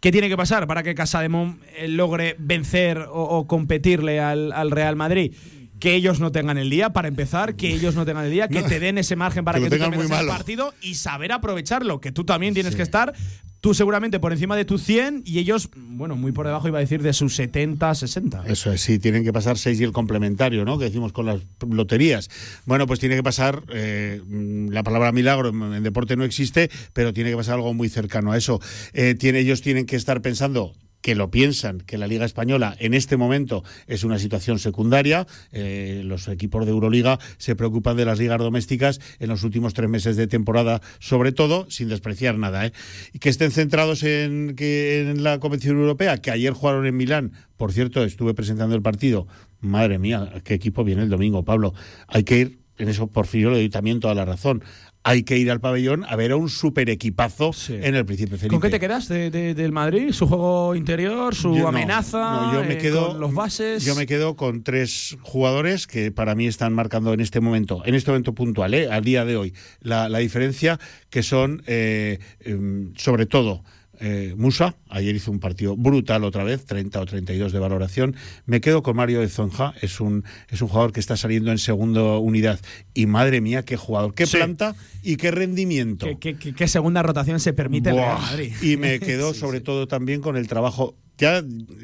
¿Qué 0.00 0.12
tiene 0.12 0.28
que 0.28 0.36
pasar 0.36 0.66
para 0.66 0.82
que 0.82 0.94
Casademón 0.94 1.60
eh, 1.78 1.88
logre 1.88 2.36
vencer 2.38 2.98
o, 2.98 3.22
o 3.22 3.46
competirle 3.48 4.20
al, 4.20 4.52
al 4.52 4.70
Real 4.70 4.94
Madrid? 4.94 5.32
Que 5.78 5.94
ellos 5.94 6.20
no 6.20 6.32
tengan 6.32 6.58
el 6.58 6.70
día, 6.70 6.90
para 6.90 7.08
empezar, 7.08 7.54
que 7.54 7.72
ellos 7.72 7.94
no 7.94 8.04
tengan 8.04 8.24
el 8.24 8.30
día, 8.30 8.48
que 8.48 8.62
No, 8.62 8.68
te 8.68 8.80
den 8.80 8.98
ese 8.98 9.16
margen 9.16 9.44
para 9.44 9.58
que 9.58 9.64
que, 9.64 9.70
tú 9.70 9.76
te 9.76 9.76
tengan 9.76 9.98
muy 9.98 10.04
metas 10.04 10.20
en 10.20 10.28
el 10.28 10.32
partido 10.32 10.74
y 10.80 10.94
saber 10.94 11.32
aprovecharlo, 11.32 12.00
que 12.00 12.12
tú 12.12 12.24
también 12.24 12.54
tienes 12.54 12.74
que 12.76 12.82
estar, 12.82 13.12
tú 13.60 13.74
seguramente 13.74 14.20
por 14.20 14.32
encima 14.32 14.56
de 14.56 14.64
tu 14.64 14.78
100 14.78 15.22
y 15.24 15.38
ellos, 15.38 15.70
bueno, 15.74 16.16
muy 16.16 16.32
por 16.32 16.46
debajo 16.46 16.68
iba 16.68 16.78
a 16.78 16.80
decir 16.80 17.02
de 17.02 17.12
sus 17.12 17.34
70, 17.34 17.94
60. 17.94 18.44
Eso 18.46 18.72
es, 18.72 18.80
sí, 18.80 18.98
tienen 18.98 19.24
que 19.24 19.32
pasar 19.32 19.58
seis 19.58 19.80
y 19.80 19.84
el 19.84 19.92
complementario, 19.92 20.64
¿no? 20.64 20.78
Que 20.78 20.84
decimos 20.84 21.12
con 21.12 21.26
las 21.26 21.40
loterías. 21.68 22.30
Bueno, 22.64 22.86
pues 22.86 23.00
tiene 23.00 23.16
que 23.16 23.22
pasar, 23.22 23.64
eh, 23.70 24.22
la 24.70 24.82
palabra 24.82 25.12
milagro 25.12 25.48
en, 25.48 25.74
en 25.74 25.82
deporte 25.82 26.16
no 26.16 26.24
existe, 26.24 26.70
pero 26.92 27.12
tiene 27.12 27.30
que 27.30 27.36
pasar 27.36 27.56
algo 27.56 27.74
muy 27.74 27.88
cercano 27.88 28.32
a 28.32 28.36
eso. 28.36 28.60
Eh, 28.92 29.14
tiene, 29.14 29.40
ellos 29.40 29.62
tienen 29.62 29.86
que 29.86 29.96
estar 29.96 30.22
pensando 30.22 30.72
que 31.06 31.14
lo 31.14 31.30
piensan, 31.30 31.82
que 31.82 31.98
la 31.98 32.08
Liga 32.08 32.24
Española 32.24 32.76
en 32.80 32.92
este 32.92 33.16
momento 33.16 33.62
es 33.86 34.02
una 34.02 34.18
situación 34.18 34.58
secundaria. 34.58 35.28
Eh, 35.52 36.02
los 36.04 36.26
equipos 36.26 36.66
de 36.66 36.72
Euroliga 36.72 37.20
se 37.38 37.54
preocupan 37.54 37.96
de 37.96 38.04
las 38.04 38.18
ligas 38.18 38.40
domésticas 38.40 39.00
en 39.20 39.28
los 39.28 39.44
últimos 39.44 39.72
tres 39.72 39.88
meses 39.88 40.16
de 40.16 40.26
temporada, 40.26 40.82
sobre 40.98 41.30
todo, 41.30 41.70
sin 41.70 41.88
despreciar 41.88 42.38
nada. 42.38 42.66
¿eh? 42.66 42.72
Y 43.12 43.20
que 43.20 43.28
estén 43.28 43.52
centrados 43.52 44.02
en, 44.02 44.56
que, 44.56 45.08
en 45.08 45.22
la 45.22 45.38
competición 45.38 45.76
europea, 45.76 46.16
que 46.16 46.32
ayer 46.32 46.52
jugaron 46.52 46.84
en 46.86 46.96
Milán. 46.96 47.34
Por 47.56 47.72
cierto, 47.72 48.02
estuve 48.02 48.34
presentando 48.34 48.74
el 48.74 48.82
partido. 48.82 49.28
Madre 49.60 50.00
mía, 50.00 50.42
qué 50.42 50.54
equipo 50.54 50.82
viene 50.82 51.04
el 51.04 51.08
domingo, 51.08 51.44
Pablo. 51.44 51.72
Hay 52.08 52.24
que 52.24 52.36
ir, 52.36 52.58
en 52.78 52.88
eso 52.88 53.06
Porfirio 53.06 53.50
le 53.50 53.58
doy 53.58 53.68
también 53.68 54.00
toda 54.00 54.16
la 54.16 54.24
razón. 54.24 54.64
Hay 55.08 55.22
que 55.22 55.38
ir 55.38 55.52
al 55.52 55.60
pabellón 55.60 56.04
a 56.08 56.16
ver 56.16 56.32
a 56.32 56.36
un 56.36 56.48
super 56.48 56.90
equipazo 56.90 57.52
en 57.68 57.94
el 57.94 58.04
Príncipe 58.04 58.38
Felipe. 58.38 58.48
¿Con 58.48 58.60
qué 58.60 58.70
te 58.70 58.80
quedas 58.80 59.06
de- 59.06 59.30
de- 59.30 59.54
del 59.54 59.70
Madrid? 59.70 60.10
¿Su 60.10 60.26
juego 60.26 60.74
interior? 60.74 61.32
¿Su 61.32 61.54
Yo 61.56 61.68
amenaza? 61.68 62.18
no, 62.18 62.54
yo 62.54 62.64
me 62.64 62.74
eh, 62.74 62.78
quedo- 62.78 63.08
con 63.10 63.20
los 63.20 63.32
bases? 63.32 63.84
Yo 63.84 63.94
me 63.94 64.04
quedo 64.06 64.34
con 64.34 64.64
tres 64.64 65.16
jugadores 65.22 65.86
que 65.86 66.10
para 66.10 66.34
mí 66.34 66.48
están 66.48 66.72
marcando 66.72 67.12
en 67.12 67.20
este 67.20 67.38
momento, 67.40 67.82
en 67.86 67.94
este 67.94 68.10
momento 68.10 68.34
puntual, 68.34 68.74
¿eh? 68.74 68.88
al 68.90 69.04
día 69.04 69.24
de 69.24 69.36
hoy, 69.36 69.54
la, 69.80 70.08
la 70.08 70.18
diferencia, 70.18 70.80
que 71.08 71.22
son 71.22 71.62
eh, 71.68 72.18
em, 72.40 72.92
sobre 72.96 73.26
todo. 73.26 73.62
Eh, 74.00 74.34
Musa, 74.36 74.76
ayer 74.88 75.14
hizo 75.14 75.30
un 75.30 75.40
partido 75.40 75.76
brutal 75.76 76.24
otra 76.24 76.44
vez, 76.44 76.64
30 76.66 77.00
o 77.00 77.06
32 77.06 77.52
de 77.52 77.58
valoración. 77.58 78.16
Me 78.46 78.60
quedo 78.60 78.82
con 78.82 78.96
Mario 78.96 79.20
de 79.20 79.28
Zonja, 79.28 79.74
es 79.80 80.00
un, 80.00 80.24
es 80.48 80.60
un 80.62 80.68
jugador 80.68 80.92
que 80.92 81.00
está 81.00 81.16
saliendo 81.16 81.50
en 81.50 81.58
segunda 81.58 82.02
unidad. 82.18 82.60
Y 82.94 83.06
madre 83.06 83.40
mía, 83.40 83.64
qué 83.64 83.76
jugador, 83.76 84.14
qué 84.14 84.26
Sí. 84.26 84.36
planta 84.36 84.74
y 85.02 85.16
qué 85.16 85.30
rendimiento. 85.30 86.06
¿Qué, 86.06 86.18
qué- 86.18 86.36
qué- 86.38 86.54
qué 86.54 86.68
segunda 86.68 87.02
rotación 87.02 87.40
se 87.40 87.52
permite 87.52 87.90
el 87.90 87.96
Real 87.96 88.16
Buah, 88.16 88.20
Madrid? 88.30 88.52
Y 88.62 88.76
me 88.76 88.98
quedó 89.00 89.34
sobre 89.34 89.60
todo 89.60 89.86
también 89.88 90.20
con 90.20 90.36
el 90.36 90.48
trabajo. 90.48 90.96
Ya, 91.18 91.42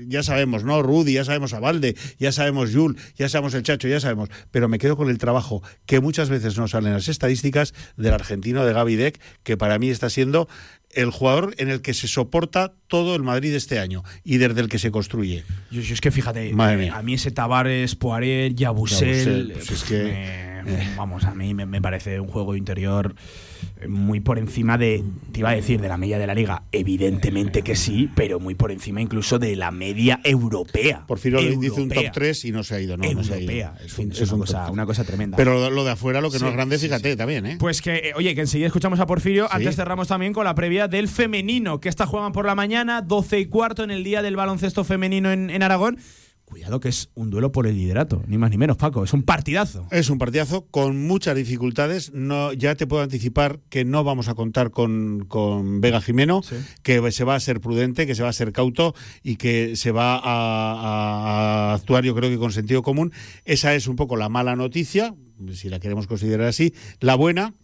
ya 0.08 0.22
sabemos, 0.22 0.62
¿no? 0.62 0.82
Rudy, 0.82 1.14
ya 1.14 1.24
sabemos 1.24 1.54
a 1.54 1.58
Valde, 1.60 1.96
ya 2.18 2.32
sabemos 2.32 2.70
Jul, 2.74 2.98
ya 3.16 3.30
sabemos 3.30 3.54
el 3.54 3.62
Chacho, 3.62 3.88
ya 3.88 3.98
sabemos. 3.98 4.28
Pero 4.50 4.68
me 4.68 4.78
quedo 4.78 4.94
con 4.94 5.08
el 5.08 5.16
trabajo 5.16 5.62
que 5.86 6.00
muchas 6.00 6.28
veces 6.28 6.58
no 6.58 6.68
salen 6.68 6.92
las 6.92 7.08
estadísticas 7.08 7.72
del 7.96 8.12
argentino 8.12 8.66
de 8.66 8.74
Gaby 8.74 8.94
Deck, 8.96 9.18
que 9.42 9.56
para 9.56 9.78
mí 9.78 9.88
está 9.88 10.10
siendo 10.10 10.48
el 10.94 11.10
jugador 11.10 11.54
en 11.58 11.68
el 11.68 11.80
que 11.82 11.94
se 11.94 12.08
soporta 12.08 12.74
todo 12.86 13.14
el 13.16 13.22
Madrid 13.22 13.54
este 13.54 13.78
año 13.78 14.02
y 14.24 14.38
desde 14.38 14.60
el 14.60 14.68
que 14.68 14.78
se 14.78 14.90
construye. 14.90 15.44
Yo, 15.70 15.80
yo 15.80 15.94
es 15.94 16.00
que 16.00 16.10
fíjate, 16.10 16.52
Madre 16.52 16.74
eh, 16.74 16.78
mía. 16.78 16.96
a 16.96 17.02
mí 17.02 17.14
ese 17.14 17.30
Tavares, 17.30 17.94
Poirier, 17.94 18.54
Yabusel, 18.54 19.08
Yabusel, 19.48 19.52
pues 19.54 19.70
es 19.70 19.84
que, 19.84 20.02
me- 20.02 20.51
vamos, 20.96 21.24
a 21.24 21.34
mí 21.34 21.54
me, 21.54 21.66
me 21.66 21.80
parece 21.82 22.20
un 22.20 22.28
juego 22.28 22.56
interior 22.56 23.14
eh, 23.80 23.88
muy 23.88 24.20
por 24.20 24.38
encima 24.38 24.78
de, 24.78 25.02
te 25.32 25.40
iba 25.40 25.50
a 25.50 25.54
decir, 25.54 25.80
de 25.80 25.88
la 25.88 25.96
media 25.96 26.18
de 26.18 26.26
la 26.26 26.34
liga. 26.34 26.62
Evidentemente 26.72 27.62
que 27.62 27.74
sí, 27.76 28.10
pero 28.14 28.38
muy 28.40 28.54
por 28.54 28.70
encima 28.72 29.00
incluso 29.00 29.38
de 29.38 29.56
la 29.56 29.70
media 29.70 30.20
europea. 30.24 31.04
Porfirio 31.06 31.40
le 31.40 31.56
dice 31.56 31.80
un 31.80 31.88
top 31.88 32.04
3 32.12 32.44
y 32.44 32.52
no 32.52 32.62
se 32.62 32.74
ha 32.76 32.80
ido, 32.80 32.96
¿no? 32.96 33.10
no 33.12 33.24
se 33.24 33.34
ha 33.34 33.38
ido. 33.40 33.50
Europea. 33.52 33.74
Es 33.84 33.98
un- 33.98 34.12
es 34.12 34.20
es 34.20 34.28
una 34.28 34.34
un 34.34 34.40
cosa- 34.40 34.70
una 34.70 34.86
cosa 34.86 35.04
tremenda. 35.04 35.36
Pero 35.36 35.70
lo, 35.70 35.84
de 35.84 35.90
afuera, 35.90 36.20
lo 36.20 36.30
que 36.30 36.38
Sí, 36.38 36.44
no 36.44 36.50
es 36.50 36.54
grande, 36.56 36.78
sí, 36.78 36.86
fíjate 36.86 37.12
sí. 37.12 37.16
también, 37.16 37.46
¿eh? 37.46 37.56
Pues 37.58 37.82
que, 37.82 37.94
eh, 37.96 38.12
oye, 38.16 38.34
que 38.34 38.42
enseguida 38.42 38.66
escuchamos 38.68 39.00
a 39.00 39.06
Porfirio. 39.06 39.46
Sí. 39.46 39.56
Antes 39.56 39.76
cerramos 39.76 40.08
también 40.08 40.32
con 40.32 40.44
la 40.44 40.54
previa 40.54 40.88
del 40.88 41.08
femenino, 41.08 41.80
que 41.80 41.88
esta 41.88 42.06
juegan 42.06 42.32
por 42.32 42.46
la 42.46 42.54
mañana, 42.54 43.02
12 43.02 43.40
y 43.40 43.46
cuarto 43.46 43.84
en 43.84 43.90
el 43.90 44.04
día 44.04 44.22
del 44.22 44.36
baloncesto 44.36 44.84
femenino 44.84 45.30
en, 45.32 45.50
en 45.50 45.62
Aragón. 45.62 45.98
Cuidado 46.52 46.80
que 46.80 46.90
es 46.90 47.08
un 47.14 47.30
duelo 47.30 47.50
por 47.50 47.66
el 47.66 47.76
liderato, 47.76 48.22
ni 48.26 48.36
más 48.36 48.50
ni 48.50 48.58
menos, 48.58 48.76
Paco. 48.76 49.02
Es 49.02 49.14
un 49.14 49.22
partidazo. 49.22 49.86
Es 49.90 50.10
un 50.10 50.18
partidazo 50.18 50.66
con 50.66 51.06
muchas 51.06 51.34
dificultades. 51.34 52.12
No, 52.12 52.52
ya 52.52 52.74
te 52.74 52.86
puedo 52.86 53.02
anticipar 53.02 53.60
que 53.70 53.86
no 53.86 54.04
vamos 54.04 54.28
a 54.28 54.34
contar 54.34 54.70
con, 54.70 55.24
con 55.28 55.80
Vega 55.80 56.02
Jimeno, 56.02 56.42
que 56.82 57.10
se 57.10 57.24
va 57.24 57.36
a 57.36 57.40
ser 57.40 57.62
prudente, 57.62 58.06
que 58.06 58.14
se 58.14 58.22
va 58.22 58.28
a 58.28 58.34
ser 58.34 58.52
cauto 58.52 58.94
y 59.22 59.36
que 59.36 59.76
se 59.76 59.92
va 59.92 60.16
a, 60.16 61.70
a 61.70 61.74
actuar, 61.74 62.04
yo 62.04 62.14
creo 62.14 62.28
que 62.28 62.36
con 62.36 62.52
sentido 62.52 62.82
común. 62.82 63.14
Esa 63.46 63.74
es 63.74 63.86
un 63.86 63.96
poco 63.96 64.16
la 64.16 64.28
mala 64.28 64.54
noticia, 64.54 65.14
si 65.54 65.70
la 65.70 65.80
queremos 65.80 66.06
considerar 66.06 66.48
así. 66.48 66.74
La 67.00 67.14
buena, 67.14 67.54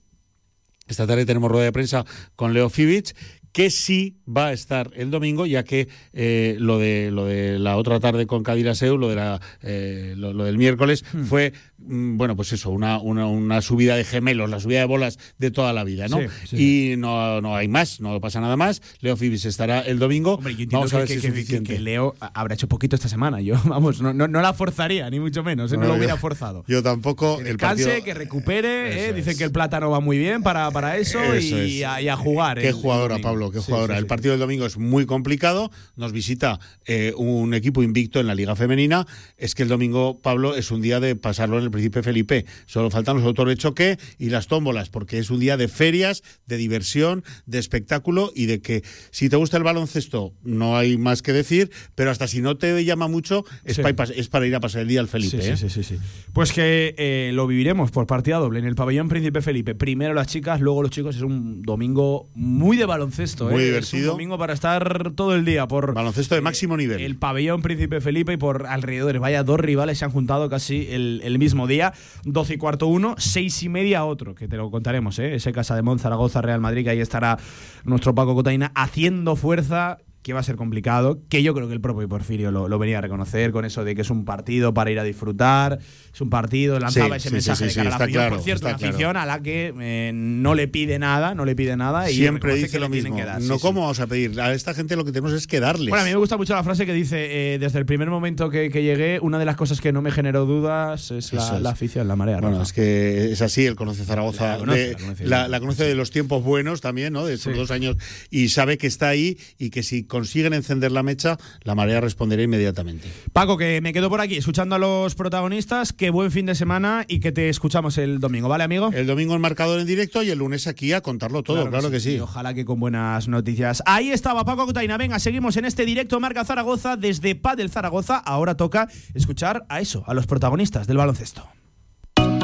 esta 0.88 1.06
tarde 1.06 1.26
tenemos 1.26 1.50
rueda 1.50 1.66
de 1.66 1.72
prensa 1.72 2.06
con 2.34 2.54
Leo 2.54 2.70
Fibic, 2.70 3.14
que 3.52 3.70
sí 3.70 4.18
va 4.28 4.48
a 4.48 4.52
estar 4.52 4.90
el 4.94 5.10
domingo, 5.10 5.46
ya 5.46 5.64
que 5.64 5.88
eh, 6.12 6.56
lo 6.58 6.78
de 6.78 7.10
lo 7.10 7.24
de 7.26 7.58
la 7.58 7.76
otra 7.76 7.98
tarde 8.00 8.26
con 8.26 8.42
Cadilaseu, 8.42 8.96
lo 8.98 9.08
de 9.08 9.16
la 9.16 9.40
eh, 9.62 10.14
lo, 10.16 10.32
lo 10.32 10.44
del 10.44 10.58
miércoles 10.58 11.04
Hmm. 11.12 11.24
fue 11.24 11.52
mm, 11.78 12.16
bueno 12.16 12.36
pues 12.36 12.52
eso, 12.52 12.70
una, 12.70 12.98
una, 12.98 13.26
una 13.26 13.60
subida 13.62 13.96
de 13.96 14.04
gemelos, 14.04 14.50
la 14.50 14.60
subida 14.60 14.80
de 14.80 14.84
bolas 14.86 15.18
de 15.38 15.50
toda 15.50 15.72
la 15.72 15.84
vida, 15.84 16.08
¿no? 16.08 16.18
Sí, 16.20 16.26
sí, 16.46 16.92
y 16.92 16.96
no, 16.96 17.40
no 17.40 17.56
hay 17.56 17.68
más, 17.68 18.00
no 18.00 18.20
pasa 18.20 18.40
nada 18.40 18.56
más. 18.56 18.82
Leo 19.00 19.16
Fibic 19.16 19.44
estará 19.44 19.80
el 19.80 19.98
domingo. 19.98 20.34
Hombre, 20.34 20.52
yo 20.54 20.62
entiendo 20.64 20.78
Vamos 20.78 20.94
a 20.94 20.98
ver 20.98 21.06
que, 21.08 21.14
si 21.14 21.20
que- 21.20 21.26
es 21.28 21.32
que- 21.32 21.38
suficiente. 21.40 21.72
que 21.74 21.78
Leo 21.80 22.14
habrá 22.20 22.54
hecho 22.54 22.68
poquito 22.68 22.96
esta 22.96 23.08
semana. 23.08 23.40
Yo, 23.40 23.54
vamos, 23.64 24.00
no, 24.02 24.12
no, 24.12 24.28
no 24.28 24.40
la 24.40 24.52
forzaría, 24.52 25.08
ni 25.10 25.20
mucho 25.20 25.42
menos. 25.42 25.72
eh, 25.72 25.76
No, 25.76 25.82
No, 25.82 25.88
lo 25.88 25.94
yo- 25.94 25.98
hubiera 25.98 26.16
forzado. 26.16 26.64
Yo 26.68 26.82
tampoco. 26.82 27.38
Que 27.38 27.50
el 27.50 27.56
partido- 27.56 27.88
que 28.04 28.14
recupere. 28.14 29.08
eh, 29.08 29.12
Dicen 29.12 29.32
es. 29.32 29.38
que 29.38 29.44
el 29.44 29.52
plátano 29.52 29.90
va 29.90 30.00
muy 30.00 30.18
bien 30.18 30.42
para, 30.42 30.70
para 30.70 30.96
eso, 30.98 31.20
Eso 31.32 31.62
y, 31.62 31.80
es. 31.82 31.86
a, 31.88 32.00
y 32.02 32.08
a 32.08 32.16
jugar. 32.16 32.60
Qué 32.60 32.72
jugadora, 32.72 33.14
domingo. 33.14 33.28
Pablo, 33.38 33.50
qué 33.52 33.60
jugadora. 33.60 33.94
sí, 33.94 33.98
El 34.00 34.06
partido 34.06 34.32
del 34.32 34.40
domingo 34.40 34.66
es 34.66 34.76
muy 34.78 35.06
complicado. 35.06 35.70
Nos 35.96 36.12
visita 36.12 36.58
eh, 36.86 37.12
un 37.16 37.54
equipo 37.54 37.82
invicto 37.82 38.20
en 38.20 38.26
la 38.26 38.34
Liga 38.34 38.56
Femenina. 38.56 39.06
Es 39.36 39.54
que 39.54 39.62
el 39.62 39.68
domingo, 39.68 40.18
Pablo, 40.20 40.56
es 40.56 40.70
un 40.70 40.82
día 40.82 41.00
de 41.00 41.16
pasarlo 41.16 41.58
en 41.58 41.64
el 41.64 41.70
Príncipe 41.70 42.02
Felipe. 42.02 42.44
Solo 42.66 42.90
faltan 42.90 43.16
los 43.16 43.24
autores 43.24 43.56
de 43.56 43.60
choque 43.62 43.98
y 44.18 44.30
las 44.30 44.46
tómbolas, 44.48 44.88
porque 44.90 45.18
es 45.18 45.30
un 45.30 45.38
día 45.40 45.56
de 45.56 45.68
ferias, 45.68 46.22
de 46.46 46.56
diversión, 46.56 47.24
de 47.46 47.58
espectáculo 47.58 48.32
y 48.34 48.46
de 48.46 48.60
que 48.60 48.82
si 49.10 49.28
te 49.28 49.36
gusta 49.36 49.56
el 49.56 49.62
baloncesto, 49.62 50.32
no 50.42 50.76
hay 50.76 50.96
más 50.96 51.22
que 51.22 51.32
decir, 51.32 51.70
pero 51.94 52.10
hasta 52.10 52.26
si 52.26 52.40
no 52.40 52.56
te 52.56 52.84
llama 52.84 53.08
mucho, 53.08 53.44
es, 53.64 53.76
Sí. 53.76 53.82
pa- 53.82 54.04
es 54.04 54.28
para 54.28 54.46
ir 54.46 54.54
a 54.54 54.60
pasar 54.60 54.82
el 54.82 54.88
día 54.88 55.00
al 55.00 55.08
Felipe. 55.08 55.40
Sí, 55.42 55.48
¿eh? 55.50 55.56
sí, 55.56 55.68
sí, 55.68 55.82
sí, 55.84 55.96
sí. 55.96 56.00
Pues 56.32 56.52
que 56.52 56.94
eh, 56.98 57.30
lo 57.34 57.46
viviremos 57.46 57.90
por 57.90 58.06
partida 58.06 58.36
doble 58.38 58.58
en 58.58 58.64
el 58.64 58.74
pabellón 58.74 59.08
Príncipe 59.08 59.42
Felipe. 59.42 59.74
Primero 59.74 60.14
las 60.14 60.26
chicas, 60.26 60.60
luego 60.60 60.82
los 60.82 60.90
chicos. 60.90 61.16
Es 61.16 61.22
un 61.22 61.62
domingo 61.62 62.28
muy 62.34 62.76
de 62.76 62.86
baloncesto. 62.86 63.08
Muy 63.38 63.62
¿eh? 63.62 63.66
divertido. 63.66 64.02
Es 64.02 64.06
un 64.06 64.12
domingo 64.12 64.38
para 64.38 64.52
estar 64.52 65.12
todo 65.12 65.34
el 65.34 65.44
día 65.44 65.66
por 65.68 65.94
baloncesto 65.94 66.34
de 66.34 66.40
máximo 66.40 66.76
nivel. 66.76 67.00
El 67.00 67.16
pabellón 67.16 67.62
Príncipe 67.62 68.00
Felipe 68.00 68.32
y 68.32 68.36
por 68.36 68.66
alrededores. 68.66 69.20
Vaya, 69.20 69.42
dos 69.42 69.60
rivales 69.60 69.98
se 69.98 70.04
han 70.04 70.10
juntado 70.10 70.48
casi 70.48 70.88
el, 70.90 71.20
el 71.24 71.38
mismo 71.38 71.66
día. 71.66 71.92
12 72.24 72.54
y 72.54 72.56
cuarto 72.58 72.86
uno, 72.86 73.14
seis 73.18 73.62
y 73.62 73.68
media 73.68 74.04
otro, 74.04 74.34
que 74.34 74.48
te 74.48 74.56
lo 74.56 74.70
contaremos, 74.70 75.18
¿eh? 75.18 75.34
Ese 75.34 75.52
Casa 75.52 75.74
de 75.76 75.82
Mon, 75.82 75.98
Zaragoza, 75.98 76.42
Real 76.42 76.60
Madrid, 76.60 76.84
que 76.84 76.90
ahí 76.90 77.00
estará 77.00 77.38
nuestro 77.84 78.14
Paco 78.14 78.34
Cotaina 78.34 78.72
haciendo 78.74 79.36
fuerza 79.36 79.98
que 80.22 80.32
va 80.34 80.40
a 80.40 80.42
ser 80.42 80.56
complicado, 80.56 81.20
que 81.30 81.42
yo 81.42 81.54
creo 81.54 81.68
que 81.68 81.74
el 81.74 81.80
propio 81.80 82.08
Porfirio 82.08 82.50
lo, 82.50 82.68
lo 82.68 82.78
venía 82.78 82.98
a 82.98 83.00
reconocer 83.00 83.50
con 83.52 83.64
eso 83.64 83.84
de 83.84 83.94
que 83.94 84.02
es 84.02 84.10
un 84.10 84.24
partido 84.24 84.74
para 84.74 84.90
ir 84.90 84.98
a 84.98 85.04
disfrutar, 85.04 85.78
es 86.12 86.20
un 86.20 86.28
partido, 86.28 86.78
lanzaba 86.78 87.18
Sí, 87.18 87.28
ese 87.28 87.28
sí, 87.28 87.34
mensaje 87.34 87.70
sí, 87.70 87.76
de 87.80 87.84
cara 87.84 87.88
a 87.88 87.98
la 87.98 88.04
afición, 88.04 88.22
claro, 88.22 88.34
por 88.36 88.44
cierto, 88.44 88.66
una 88.66 88.76
claro. 88.76 88.90
afición 88.94 89.16
a 89.16 89.26
la 89.26 89.40
que 89.42 89.72
eh, 89.80 90.10
no 90.14 90.54
le 90.54 90.68
pide 90.68 90.98
nada, 90.98 91.34
no 91.34 91.44
le 91.44 91.54
pide 91.56 91.76
nada 91.76 92.10
y 92.10 92.14
Siempre 92.16 92.54
dice 92.56 92.68
que 92.70 92.78
lo 92.80 92.88
mismo. 92.88 93.16
que 93.16 93.24
dar, 93.24 93.40
no. 93.40 93.58
¿cómo 93.58 93.82
vamos 93.82 94.00
a 94.00 94.06
pedir? 94.06 94.38
A 94.40 94.52
esta 94.52 94.74
gente 94.74 94.96
lo 94.96 95.04
que 95.04 95.12
tenemos 95.12 95.32
es 95.32 95.46
que 95.46 95.60
darles. 95.60 95.88
Bueno, 95.88 96.02
a 96.02 96.04
mí 96.04 96.10
me 96.10 96.16
gusta 96.18 96.36
mucho 96.36 96.54
la 96.54 96.64
frase 96.64 96.84
que 96.84 96.92
dice, 96.92 97.54
eh, 97.54 97.58
desde 97.58 97.78
el 97.78 97.86
primer 97.86 98.10
momento 98.10 98.50
que, 98.50 98.70
que 98.70 98.82
llegué, 98.82 99.20
una 99.22 99.38
de 99.38 99.44
las 99.44 99.56
cosas 99.56 99.80
que 99.80 99.92
no 99.92 100.02
me 100.02 100.10
generó 100.10 100.44
dudas 100.46 101.10
es 101.10 101.32
la, 101.32 101.56
es. 101.56 101.62
la 101.62 101.70
afición, 101.70 102.06
la 102.08 102.16
marea 102.16 102.36
Bueno, 102.40 102.50
roja. 102.56 102.62
es 102.64 102.72
que 102.72 103.32
es 103.32 103.40
así, 103.40 103.64
él 103.64 103.76
conoce 103.76 104.04
Zaragoza, 104.04 104.52
La 104.54 104.58
conoce, 104.58 104.78
de- 104.78 104.92
la 104.92 104.98
conoce 104.98 105.26
la, 105.26 105.60
conoce 105.60 105.84
de 105.84 105.94
los 105.94 106.10
tiempos 106.10 106.42
buenos 106.42 106.80
también, 106.80 107.12
¿no? 107.12 107.24
De 107.24 107.38
Sí. 107.38 107.50
dos 107.52 107.70
años, 107.70 107.96
y 108.30 108.48
sabe 108.48 108.78
que 108.78 108.86
está 108.88 109.08
ahí 109.08 109.38
y 109.58 109.70
que 109.70 109.82
si 109.82 110.02
consiguen 110.08 110.54
encender 110.54 110.90
la 110.90 111.02
mecha, 111.02 111.38
la 111.62 111.74
marea 111.74 112.00
responderá 112.00 112.42
inmediatamente. 112.42 113.08
Paco, 113.32 113.56
que 113.56 113.80
me 113.80 113.92
quedo 113.92 114.10
por 114.10 114.20
aquí 114.20 114.36
escuchando 114.36 114.74
a 114.74 114.78
los 114.78 115.14
protagonistas, 115.14 115.92
que 115.92 116.10
buen 116.10 116.30
fin 116.30 116.46
de 116.46 116.54
semana 116.54 117.04
y 117.06 117.20
que 117.20 117.32
te 117.32 117.48
escuchamos 117.48 117.98
el 117.98 118.18
domingo, 118.18 118.48
¿vale, 118.48 118.64
amigo? 118.64 118.90
El 118.92 119.06
domingo 119.06 119.34
el 119.34 119.40
marcador 119.40 119.80
en 119.80 119.86
directo 119.86 120.22
y 120.22 120.30
el 120.30 120.38
lunes 120.38 120.66
aquí 120.66 120.92
a 120.92 121.00
contarlo 121.00 121.42
todo, 121.42 121.68
claro, 121.70 121.90
que 121.90 122.00
sí. 122.00 122.14
Y 122.14 122.20
ojalá 122.20 122.54
que 122.54 122.64
con 122.64 122.80
buenas 122.80 123.28
noticias. 123.28 123.82
Ahí 123.86 124.10
estaba 124.10 124.44
Paco 124.44 124.66
Cutaina. 124.66 124.96
Venga, 124.96 125.18
seguimos 125.18 125.56
en 125.56 125.64
este 125.64 125.84
directo 125.84 126.18
Marca 126.20 126.44
Zaragoza 126.44 126.96
desde 126.96 127.34
Padel 127.34 127.70
Zaragoza. 127.70 128.16
Ahora 128.16 128.56
toca 128.56 128.88
escuchar 129.14 129.64
a 129.68 129.80
eso, 129.80 130.04
a 130.06 130.14
los 130.14 130.26
protagonistas 130.26 130.86
del 130.86 130.96
baloncesto. 130.96 131.48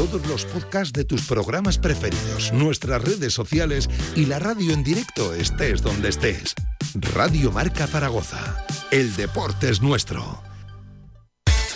Todos 0.00 0.26
los 0.28 0.46
podcasts 0.46 0.94
de 0.94 1.04
tus 1.04 1.26
programas 1.26 1.76
preferidos, 1.76 2.54
nuestras 2.54 3.04
redes 3.04 3.34
sociales 3.34 3.90
y 4.16 4.24
la 4.24 4.38
radio 4.38 4.72
en 4.72 4.82
directo 4.82 5.34
estés 5.34 5.82
donde 5.82 6.08
estés. 6.08 6.54
Radio 6.94 7.52
Marca 7.52 7.86
Zaragoza. 7.86 8.64
El 8.90 9.14
deporte 9.14 9.68
es 9.68 9.82
nuestro. 9.82 10.42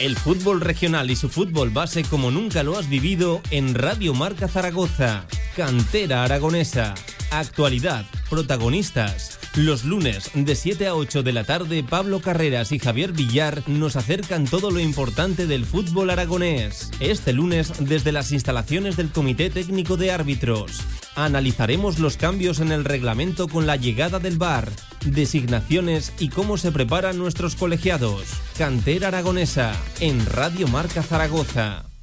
El 0.00 0.16
fútbol 0.16 0.62
regional 0.62 1.10
y 1.10 1.16
su 1.16 1.28
fútbol 1.28 1.68
base 1.68 2.02
como 2.02 2.30
nunca 2.30 2.62
lo 2.62 2.78
has 2.78 2.88
vivido 2.88 3.42
en 3.50 3.74
Radio 3.74 4.14
Marca 4.14 4.48
Zaragoza. 4.48 5.26
Cantera 5.54 6.24
aragonesa. 6.24 6.94
Actualidad. 7.38 8.06
Protagonistas. 8.30 9.40
Los 9.56 9.84
lunes 9.84 10.30
de 10.34 10.54
7 10.54 10.86
a 10.86 10.94
8 10.94 11.24
de 11.24 11.32
la 11.32 11.42
tarde 11.42 11.82
Pablo 11.82 12.20
Carreras 12.20 12.70
y 12.70 12.78
Javier 12.78 13.12
Villar 13.12 13.62
nos 13.66 13.96
acercan 13.96 14.44
todo 14.44 14.70
lo 14.70 14.78
importante 14.78 15.48
del 15.48 15.66
fútbol 15.66 16.10
aragonés. 16.10 16.92
Este 17.00 17.32
lunes 17.32 17.72
desde 17.80 18.12
las 18.12 18.30
instalaciones 18.30 18.96
del 18.96 19.10
Comité 19.10 19.50
Técnico 19.50 19.96
de 19.96 20.12
Árbitros. 20.12 20.80
Analizaremos 21.16 21.98
los 21.98 22.16
cambios 22.16 22.60
en 22.60 22.70
el 22.70 22.84
reglamento 22.84 23.48
con 23.48 23.66
la 23.66 23.76
llegada 23.76 24.20
del 24.20 24.38
VAR, 24.38 24.70
designaciones 25.04 26.12
y 26.20 26.28
cómo 26.28 26.56
se 26.56 26.70
preparan 26.70 27.18
nuestros 27.18 27.56
colegiados. 27.56 28.24
Cantera 28.56 29.08
Aragonesa 29.08 29.74
en 29.98 30.24
Radio 30.26 30.68
Marca 30.68 31.02
Zaragoza. 31.02 31.93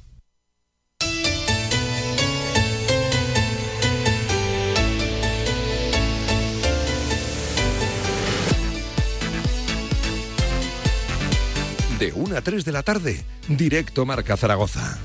De 12.02 12.12
1 12.12 12.36
a 12.36 12.40
3 12.40 12.64
de 12.64 12.72
la 12.72 12.82
tarde, 12.82 13.24
directo 13.46 14.04
Marca 14.04 14.36
Zaragoza. 14.36 14.98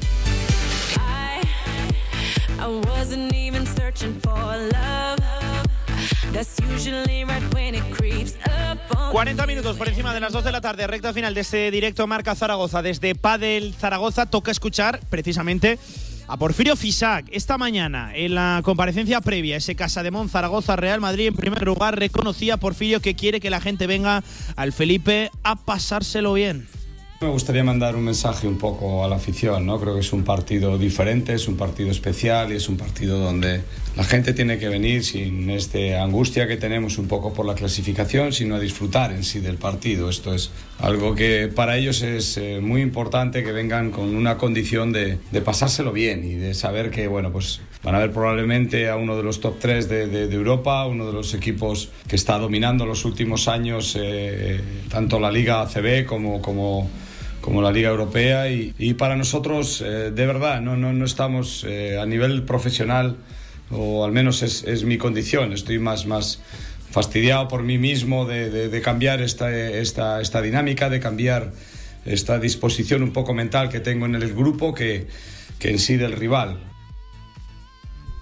I 2.60 2.65
wasn't 2.88 3.32
even 3.36 3.68
searching 3.68 4.19
for 4.19 4.34
love. 4.34 5.19
That's 6.34 6.57
usually 6.60 7.24
right 7.24 7.53
when 7.53 7.76
it 7.76 7.84
creeps 7.95 8.34
up 8.48 8.80
on 8.98 9.11
40 9.11 9.45
minutos 9.45 9.78
por 9.78 9.88
encima 9.88 10.11
de 10.11 10.22
las 10.22 10.34
2 10.34 10.44
de 10.44 10.52
la 10.52 10.60
tarde, 10.60 10.88
recta 10.88 11.14
final 11.14 11.36
de 11.36 11.41
este 11.41 11.69
directo 11.69 12.07
Marca 12.07 12.34
Zaragoza. 12.34 12.82
Desde 12.82 13.14
Padel 13.14 13.76
Zaragoza 13.80 14.26
toca 14.26 14.49
escuchar 14.49 14.99
precisamente 15.07 15.78
a 16.28 16.36
Porfirio 16.38 16.76
Fisac. 16.76 17.28
Esta 17.32 17.60
mañana, 17.60 18.10
en 18.15 18.34
la 18.34 18.61
comparecencia 18.64 19.22
previa, 19.22 19.57
ese 19.57 19.76
Casa 19.76 20.02
de 20.02 20.10
Mon 20.10 20.30
Zaragoza 20.30 20.76
Real 20.76 20.99
Madrid, 20.99 21.28
en 21.28 21.36
primer 21.36 21.64
lugar, 21.64 21.99
reconocía 21.99 22.56
a 22.56 22.57
Porfirio 22.57 23.02
que 23.02 23.14
quiere 23.14 23.40
que 23.40 23.52
la 23.52 23.61
gente 23.61 23.86
venga 23.86 24.24
al 24.56 24.74
Felipe 24.74 25.30
a 25.44 25.57
pasárselo 25.57 26.34
bien. 26.34 26.68
Me 27.19 27.30
gustaría 27.30 27.64
mandar 27.64 27.95
un 27.95 28.03
mensaje 28.03 28.48
un 28.48 28.60
poco 28.60 29.03
a 29.03 29.07
la 29.07 29.15
afición, 29.15 29.65
¿no? 29.65 29.80
Creo 29.80 29.95
que 29.95 30.02
es 30.02 30.14
un 30.14 30.23
partido 30.23 30.77
diferente, 30.77 31.34
es 31.34 31.48
un 31.48 31.57
partido 31.57 31.89
especial 31.89 32.53
y 32.53 32.57
es 32.57 32.69
un 32.69 32.77
partido 32.77 33.18
donde 33.18 33.61
la 33.95 34.03
gente 34.03 34.34
tiene 34.34 34.60
que 34.60 34.69
venir 34.69 35.03
sin 35.03 35.49
esta 35.49 36.03
angustia 36.03 36.48
que 36.48 36.57
tenemos 36.57 36.99
un 36.99 37.07
poco 37.07 37.34
por 37.34 37.48
la 37.48 37.56
clasificación, 37.56 38.34
sino 38.34 38.53
a 38.56 38.60
disfrutar 38.60 39.11
en 39.14 39.23
sí 39.23 39.39
del 39.39 39.56
partido. 39.57 40.11
Esto 40.11 40.31
es 40.35 40.52
algo 40.77 41.15
que 41.15 41.48
para 41.48 41.76
ellos 41.77 42.03
es 42.03 42.38
eh, 42.38 42.60
muy 42.61 42.81
importante 42.84 43.44
que 43.44 43.52
vengan 43.52 43.89
con 43.89 44.15
una 44.15 44.38
condición 44.38 44.91
de, 44.94 45.18
de 45.31 45.41
pasárselo 45.41 45.91
bien 45.94 46.23
y 46.23 46.35
de 46.35 46.53
saber 46.53 46.91
que, 46.91 47.07
bueno, 47.07 47.31
pues 47.31 47.61
van 47.81 47.95
a 47.95 47.99
ver 47.99 48.11
probablemente 48.11 48.89
a 48.89 48.95
uno 48.95 49.18
de 49.18 49.23
los 49.23 49.39
top 49.41 49.56
3 49.60 49.89
de, 49.89 50.06
de- 50.06 50.27
de 50.27 50.35
Europa, 50.35 50.85
uno 50.85 51.07
de 51.07 51.14
los 51.14 51.34
equipos 51.34 51.89
que 52.07 52.15
está 52.15 52.38
dominando 52.38 52.85
los 52.85 53.06
últimos 53.06 53.48
años 53.48 53.98
eh, 53.99 54.61
tanto 54.91 55.19
la 55.19 55.31
Liga 55.31 55.61
ACB 55.61 56.06
como, 56.06 56.44
como 56.44 56.88
como 57.48 57.61
la 57.61 57.72
Liga 57.72 57.88
Europea 57.90 58.52
y, 58.52 58.74
y 58.78 58.95
para 58.95 59.15
nosotros 59.15 59.82
eh, 59.82 60.11
de 60.11 60.26
verdad 60.26 60.60
no, 60.60 60.76
no, 60.76 60.91
no 60.91 61.06
estamos 61.06 61.64
eh, 61.65 61.98
a 61.98 62.06
nivel 62.06 62.44
profesional 62.44 63.15
o 63.72 64.03
al 64.03 64.11
menos 64.11 64.44
es, 64.44 64.65
es 64.65 64.84
mi 64.84 64.98
condición 64.98 65.53
estoy 65.53 65.80
más, 65.80 66.06
más 66.07 66.41
fastidiado 66.91 67.48
por 67.48 67.64
mí 67.64 67.78
mismo 67.78 68.26
de, 68.26 68.49
de- 68.49 68.68
de 68.68 68.82
cambiar 68.82 69.22
esta, 69.22 69.49
esta, 69.56 70.19
esta 70.19 70.41
dinámica 70.41 70.90
de 70.90 70.99
cambiar 70.99 71.53
esta 72.06 72.38
disposición 72.38 73.02
un 73.02 73.14
poco 73.14 73.34
mental 73.34 73.69
que 73.69 73.80
tengo 73.80 74.06
en 74.07 74.15
el 74.15 74.34
grupo 74.34 74.74
que, 74.74 75.07
que 75.57 75.69
en 75.69 75.80
sí 75.80 75.95
del 75.95 76.11
rival 76.11 76.57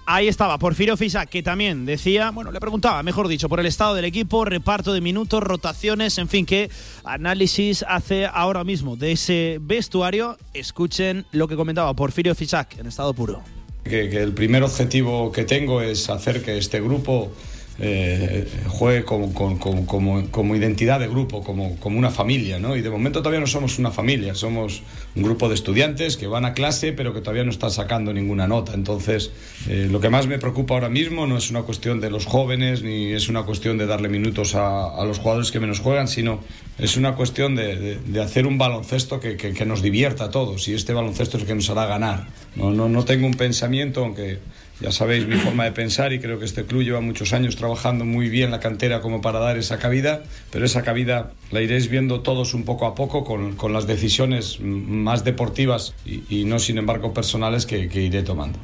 Ahí 0.08 0.28
estaba 0.28 0.56
Porfirio 0.58 0.96
Fisac, 0.96 1.28
que 1.28 1.42
también 1.42 1.84
decía, 1.84 2.30
bueno, 2.30 2.52
le 2.52 2.60
preguntaba, 2.60 3.02
mejor 3.02 3.26
dicho, 3.26 3.48
por 3.48 3.58
el 3.58 3.66
estado 3.66 3.96
del 3.96 4.04
equipo, 4.04 4.44
reparto 4.44 4.92
de 4.92 5.00
minutos, 5.00 5.42
rotaciones, 5.42 6.18
en 6.18 6.28
fin, 6.28 6.46
qué 6.46 6.70
análisis 7.02 7.84
hace 7.88 8.26
ahora 8.26 8.62
mismo 8.62 8.94
de 8.94 9.10
ese 9.10 9.58
vestuario. 9.60 10.38
Escuchen 10.54 11.26
lo 11.32 11.48
que 11.48 11.56
comentaba 11.56 11.92
Porfirio 11.94 12.36
Fisac 12.36 12.78
en 12.78 12.86
estado 12.86 13.14
puro. 13.14 13.42
que 13.82 14.22
el 14.22 14.32
primer 14.32 14.62
objetivo 14.62 15.32
que 15.32 15.42
tengo 15.42 15.82
es 15.82 16.08
hacer 16.08 16.40
que 16.40 16.56
este 16.56 16.80
grupo 16.80 17.32
eh, 17.78 18.46
juegue 18.68 19.04
como, 19.04 19.32
como, 19.34 19.58
como- 19.86 20.30
como- 20.30 20.56
identidad 20.56 20.98
de 21.00 21.08
grupo, 21.08 21.42
como, 21.44 21.76
como 21.76 21.98
una 21.98 22.10
familia, 22.10 22.58
¿no? 22.58 22.74
Y 22.76 22.80
de 22.82 22.88
momento 22.90 23.20
todavía 23.20 23.40
no 23.40 23.46
somos 23.46 23.78
una 23.78 23.90
familia, 23.90 24.34
somos 24.34 24.82
un 25.14 25.22
grupo 25.22 25.48
de 25.48 25.54
estudiantes 25.54 26.16
que 26.16 26.26
van 26.26 26.44
a 26.46 26.54
clase 26.54 26.92
pero 26.92 27.12
que 27.12 27.20
todavía 27.20 27.44
no 27.44 27.50
están 27.50 27.70
sacando 27.70 28.12
ninguna 28.14 28.46
nota. 28.48 28.72
Entonces, 28.74 29.30
eh, 29.68 29.88
lo 29.90 30.00
que 30.00 30.08
más 30.08 30.26
me 30.26 30.38
preocupa 30.38 30.74
ahora 30.74 30.88
mismo 30.88 31.26
no 31.26 31.36
es 31.36 31.50
una 31.50 31.62
cuestión 31.62 32.00
de 32.00 32.10
los 32.10 32.24
jóvenes 32.26 32.82
ni 32.82 33.12
es 33.12 33.28
una 33.28 33.42
cuestión 33.42 33.76
de 33.78 33.86
darle 33.86 34.08
minutos 34.08 34.54
a, 34.54 34.96
a 34.96 35.04
los 35.04 35.18
jugadores 35.18 35.50
que 35.50 35.60
menos 35.60 35.80
juegan, 35.80 36.08
sino 36.08 36.40
es 36.78 36.96
una 36.96 37.14
cuestión 37.14 37.54
de, 37.56 37.76
de- 37.76 37.98
de 37.98 38.22
hacer 38.22 38.46
un 38.46 38.56
baloncesto 38.58 39.20
que, 39.20 39.36
que- 39.36 39.52
que 39.52 39.66
nos 39.66 39.82
divierta 39.82 40.24
a 40.24 40.30
todos 40.30 40.68
y 40.68 40.74
este 40.74 40.92
baloncesto 40.94 41.36
es 41.36 41.42
el 41.42 41.46
que 41.48 41.54
nos 41.54 41.68
hará 41.70 41.86
ganar. 41.86 42.26
No, 42.54 42.70
no, 42.72 42.88
no 42.88 43.04
tengo 43.04 43.26
un 43.26 43.34
pensamiento, 43.34 44.02
aunque 44.04 44.38
ya 44.80 44.92
sabéis 44.92 45.26
mi 45.26 45.36
forma 45.36 45.64
de 45.64 45.72
pensar 45.72 46.12
y 46.12 46.18
creo 46.18 46.38
que 46.38 46.44
este 46.44 46.64
club 46.64 46.82
lleva 46.82 47.00
muchos 47.00 47.32
años 47.32 47.56
trabajando 47.56 48.04
muy 48.04 48.28
bien 48.28 48.50
la 48.50 48.60
cantera 48.60 49.00
como 49.00 49.20
para 49.20 49.38
dar 49.38 49.56
esa 49.56 49.78
cabida, 49.78 50.22
pero 50.50 50.64
esa 50.64 50.82
cabida 50.82 51.32
la 51.50 51.62
iréis 51.62 51.88
viendo 51.88 52.20
todos 52.20 52.54
un 52.54 52.64
poco 52.64 52.86
a 52.86 52.94
poco 52.94 53.24
con, 53.24 53.56
con 53.56 53.72
las 53.72 53.86
decisiones 53.86 54.60
más 54.60 55.24
deportivas 55.24 55.94
y, 56.04 56.44
no 56.44 56.58
sin 56.58 56.78
embargo 56.78 57.14
personales 57.14 57.66
que 57.66 58.02
iré 58.02 58.22
tomando. 58.22 58.58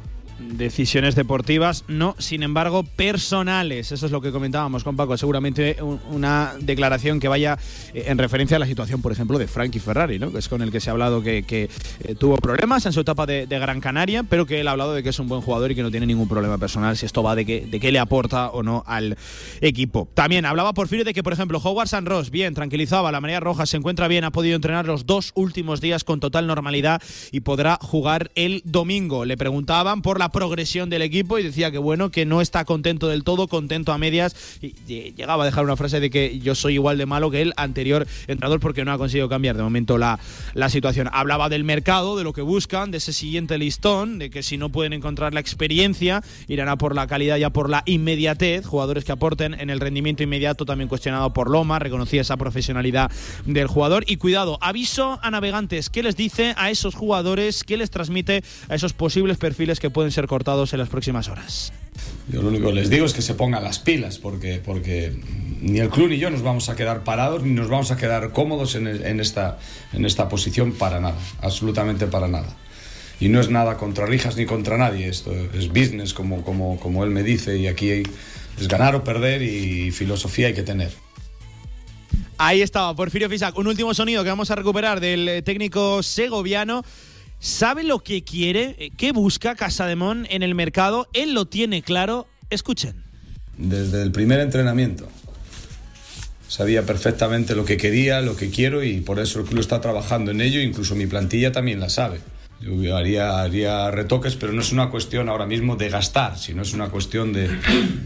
Decisiones 0.49 1.15
deportivas, 1.15 1.85
no, 1.89 2.15
sin 2.19 2.43
embargo, 2.43 2.83
personales. 2.83 3.93
Eso 3.93 4.07
es 4.07 4.13
lo 4.13 4.21
que 4.21 4.33
comentábamos 4.33 4.85
con 4.85 4.97
Paco. 4.97 5.17
Seguramente 5.17 5.77
un- 5.81 6.01
una 6.11 6.53
declaración 6.61 7.21
que 7.21 7.29
vaya 7.29 7.59
eh, 7.95 8.05
en 8.09 8.19
referencia 8.19 8.57
a 8.57 8.61
la 8.61 8.67
situación, 8.67 9.01
por 9.03 9.13
ejemplo, 9.13 9.39
de 9.39 9.47
Frankie 9.47 9.79
Ferrari, 9.79 10.19
¿no? 10.19 10.33
que 10.33 10.39
es 10.39 10.49
con 10.49 10.61
el 10.63 10.71
que 10.71 10.81
se 10.81 10.91
ha 10.91 10.93
hablado 10.93 11.23
que, 11.23 11.45
eh, 11.49 11.69
tuvo 12.19 12.37
problemas 12.39 12.85
en 12.87 12.93
su 12.93 13.01
etapa 13.01 13.25
de, 13.27 13.47
Gran 13.47 13.81
Canaria, 13.81 14.25
pero 14.25 14.45
que 14.45 14.61
él 14.61 14.67
ha 14.67 14.73
hablado 14.73 14.93
de 14.95 15.03
que 15.05 15.11
es 15.11 15.19
un 15.21 15.29
buen 15.29 15.41
jugador 15.41 15.71
y 15.71 15.75
que 15.77 15.83
no 15.83 15.91
tiene 15.91 16.07
ningún 16.07 16.27
problema 16.27 16.59
personal 16.59 16.97
si 16.97 17.07
esto 17.07 17.23
va 17.23 17.37
de, 17.37 17.47
que, 17.47 17.67
de 17.67 17.79
qué 17.79 17.93
le 17.93 18.01
aporta 18.01 18.49
o 18.51 18.63
no 18.65 18.83
al 18.87 19.17
equipo. 19.61 20.09
También 20.15 20.45
hablaba 20.47 20.73
Porfirio 20.73 21.05
de 21.05 21.15
que, 21.15 21.23
por 21.23 21.33
ejemplo, 21.33 21.61
Howard 21.63 21.87
San 21.89 22.07
Ross, 22.07 22.31
bien, 22.31 22.55
tranquilizaba, 22.55 23.13
la 23.13 23.21
marea 23.21 23.39
roja 23.41 23.67
se 23.67 23.77
encuentra 23.77 24.09
bien, 24.09 24.25
ha 24.25 24.33
podido 24.33 24.57
entrenar 24.57 24.87
los 24.87 25.07
dos 25.07 25.31
últimos 25.37 25.81
días 25.81 26.03
con 26.03 26.19
total 26.19 26.47
normalidad 26.49 27.01
y 27.31 27.41
podrá 27.41 27.79
jugar 27.81 28.31
el 28.35 28.63
domingo. 28.65 29.25
Le 29.25 29.37
preguntaban 29.37 30.03
por 30.03 30.19
la 30.19 30.31
progresión 30.33 30.91
del 30.91 31.03
equipo 31.03 31.39
y 31.39 31.43
decía 31.43 31.71
que 31.71 31.79
bueno, 31.79 32.11
que 32.11 32.27
no 32.27 32.41
está 32.41 32.65
contento 32.65 33.09
del 33.09 33.25
todo, 33.25 33.47
contento 33.49 33.93
a 33.93 33.99
medias 33.99 34.35
y 34.61 34.73
y 34.87 35.15
llegaba 35.15 35.43
a 35.43 35.47
dejar 35.47 35.65
una 35.65 35.77
frase 35.77 36.01
de 36.01 36.11
que 36.11 36.39
yo 36.41 36.55
soy 36.55 36.75
igual 36.75 36.99
de 36.99 37.07
malo 37.07 37.31
que 37.31 37.43
el 37.43 37.53
anterior 37.57 38.07
entrenador 38.27 38.61
porque 38.61 38.85
no 38.85 38.93
ha 38.93 38.99
conseguido 38.99 39.29
cambiar 39.29 39.57
de 39.57 39.63
momento 39.63 39.99
la, 39.99 40.19
la 40.55 40.69
situación. 40.69 41.09
Hablaba 41.13 41.49
del 41.49 41.65
mercado, 41.65 42.17
de 42.17 42.25
lo 42.25 42.33
que 42.33 42.43
buscan, 42.43 42.91
de 42.91 42.99
ese 42.99 43.13
siguiente 43.13 43.59
listón, 43.59 44.19
de 44.19 44.31
que 44.31 44.43
si 44.43 44.57
no 44.57 44.71
pueden 44.71 44.93
encontrar 44.93 45.35
la 45.35 45.41
experiencia, 45.41 46.23
irán 46.49 46.69
a 46.69 46.77
por 46.77 46.95
la 46.95 47.07
calidad 47.07 47.37
y 47.37 47.45
a 47.45 47.51
por 47.51 47.71
la 47.71 47.83
inmediatez, 47.87 48.67
jugadores 48.67 49.05
que 49.05 49.13
aporten 49.13 49.55
en 49.55 49.71
el 49.71 49.81
rendimiento 49.81 50.23
inmediato, 50.23 50.65
también 50.65 50.89
cuestionado 50.89 51.33
por 51.33 51.51
Loma, 51.51 51.79
reconocía 51.79 52.21
esa 52.21 52.37
profesionalidad 52.37 53.11
del 53.47 53.67
jugador. 53.67 54.05
Y 54.07 54.17
cuidado, 54.17 54.59
aviso 54.61 55.19
a 55.23 55.31
navegantes, 55.31 55.91
¿qué 55.91 56.03
les 56.03 56.17
dice 56.17 56.55
a 56.57 56.71
esos 56.71 56.95
jugadores, 56.95 57.65
qué 57.65 57.77
les 57.77 57.91
transmite 57.91 58.43
a 58.69 58.75
esos 58.75 58.93
posibles 58.93 59.39
perfiles 59.39 59.81
que 59.81 59.91
pueden 59.91 60.13
ser 60.13 60.22
cortados 60.27 60.73
en 60.73 60.79
las 60.79 60.89
próximas 60.89 61.29
horas? 61.29 61.73
Yo 62.29 62.43
lo 62.43 62.49
único 62.49 62.69
que 62.69 62.75
les 62.75 62.91
digo 62.91 63.05
es 63.07 63.13
que 63.13 63.23
se 63.23 63.35
pongan 63.35 63.63
las 63.65 63.79
pilas, 63.79 64.19
porque, 64.19 64.61
porque 64.65 65.13
ni 65.61 65.79
el 65.79 65.89
club 65.91 66.09
ni 66.09 66.19
yo 66.19 66.31
nos 66.31 66.43
vamos 66.43 66.69
a 66.69 66.77
quedar 66.77 67.05
parados, 67.05 67.43
ni 67.43 67.51
nos 67.51 67.69
vamos 67.69 67.91
a 67.91 67.97
quedar 67.97 68.33
cómodos 68.33 68.75
en, 68.75 68.87
en 68.87 69.21
esta, 69.21 69.59
en 69.93 70.05
esta 70.05 70.29
posición 70.29 70.73
para 70.73 71.01
nada, 71.01 71.19
absolutamente 71.41 72.07
para 72.07 72.29
nada. 72.29 72.57
Y 73.21 73.29
no 73.29 73.41
es 73.41 73.51
nada 73.51 73.77
contra 73.77 74.07
Rijas 74.07 74.37
ni 74.37 74.47
contra 74.47 74.77
nadie, 74.79 75.09
esto 75.09 75.33
es 75.55 75.69
business, 75.69 76.13
como, 76.15 76.43
como, 76.43 76.79
como 76.81 77.05
él 77.05 77.11
me 77.11 77.23
dice, 77.23 77.57
y 77.59 77.67
aquí 77.67 77.91
hay- 77.91 78.03
es 78.59 78.69
ganar 78.69 78.95
o 78.95 79.03
perder 79.05 79.43
y 79.43 79.91
filosofía 79.93 80.49
hay 80.49 80.55
que 80.55 80.63
tener. 80.63 80.91
Ahí 82.39 82.61
estaba 82.61 82.95
Porfirio 82.97 83.29
Fisac. 83.31 83.57
Un 83.57 83.69
último 83.69 83.95
sonido 83.95 84.25
que 84.25 84.29
vamos 84.31 84.51
a 84.51 84.57
recuperar 84.57 84.99
del 85.01 85.29
eh, 85.29 85.43
técnico 85.43 86.03
segoviano. 86.03 86.83
¿Sabe 87.45 87.83
lo 87.83 87.99
que 88.05 88.23
quiere? 88.23 88.77
Eh, 88.79 88.91
¿Qué 88.97 89.11
busca 89.11 89.57
Casademón 89.57 90.29
en 90.31 90.45
el 90.45 90.55
mercado? 90.55 91.09
Él 91.13 91.35
lo 91.35 91.47
tiene 91.47 91.83
claro. 91.83 92.29
Escuchen. 92.51 93.03
Desde 93.59 94.01
el 94.01 94.13
primer 94.13 94.39
entrenamiento. 94.39 95.09
Sabía 96.47 96.87
perfectamente 96.87 97.57
lo 97.57 97.65
que 97.65 97.77
quería, 97.77 98.21
lo 98.21 98.37
que 98.37 98.51
quiero 98.51 98.85
y 98.85 99.01
por 99.01 99.19
eso 99.19 99.41
el 99.41 99.47
club 99.47 99.59
está 99.59 99.81
trabajando 99.81 100.31
en 100.31 100.41
ello, 100.41 100.61
incluso 100.61 100.95
mi 100.95 101.07
plantilla 101.07 101.51
también 101.51 101.81
la 101.81 101.89
sabe. 101.89 102.21
Yo 102.61 102.97
haría, 102.97 103.41
haría 103.43 103.91
retoques, 103.91 104.37
pero 104.37 104.53
no 104.53 104.61
es 104.61 104.71
una 104.71 104.89
cuestión 104.89 105.29
ahora 105.29 105.47
mismo 105.47 105.75
de 105.75 105.89
gastar, 105.89 106.39
sino 106.39 106.63
es 106.63 106.73
una 106.75 106.91
cuestión 106.91 107.33
de, 107.33 107.49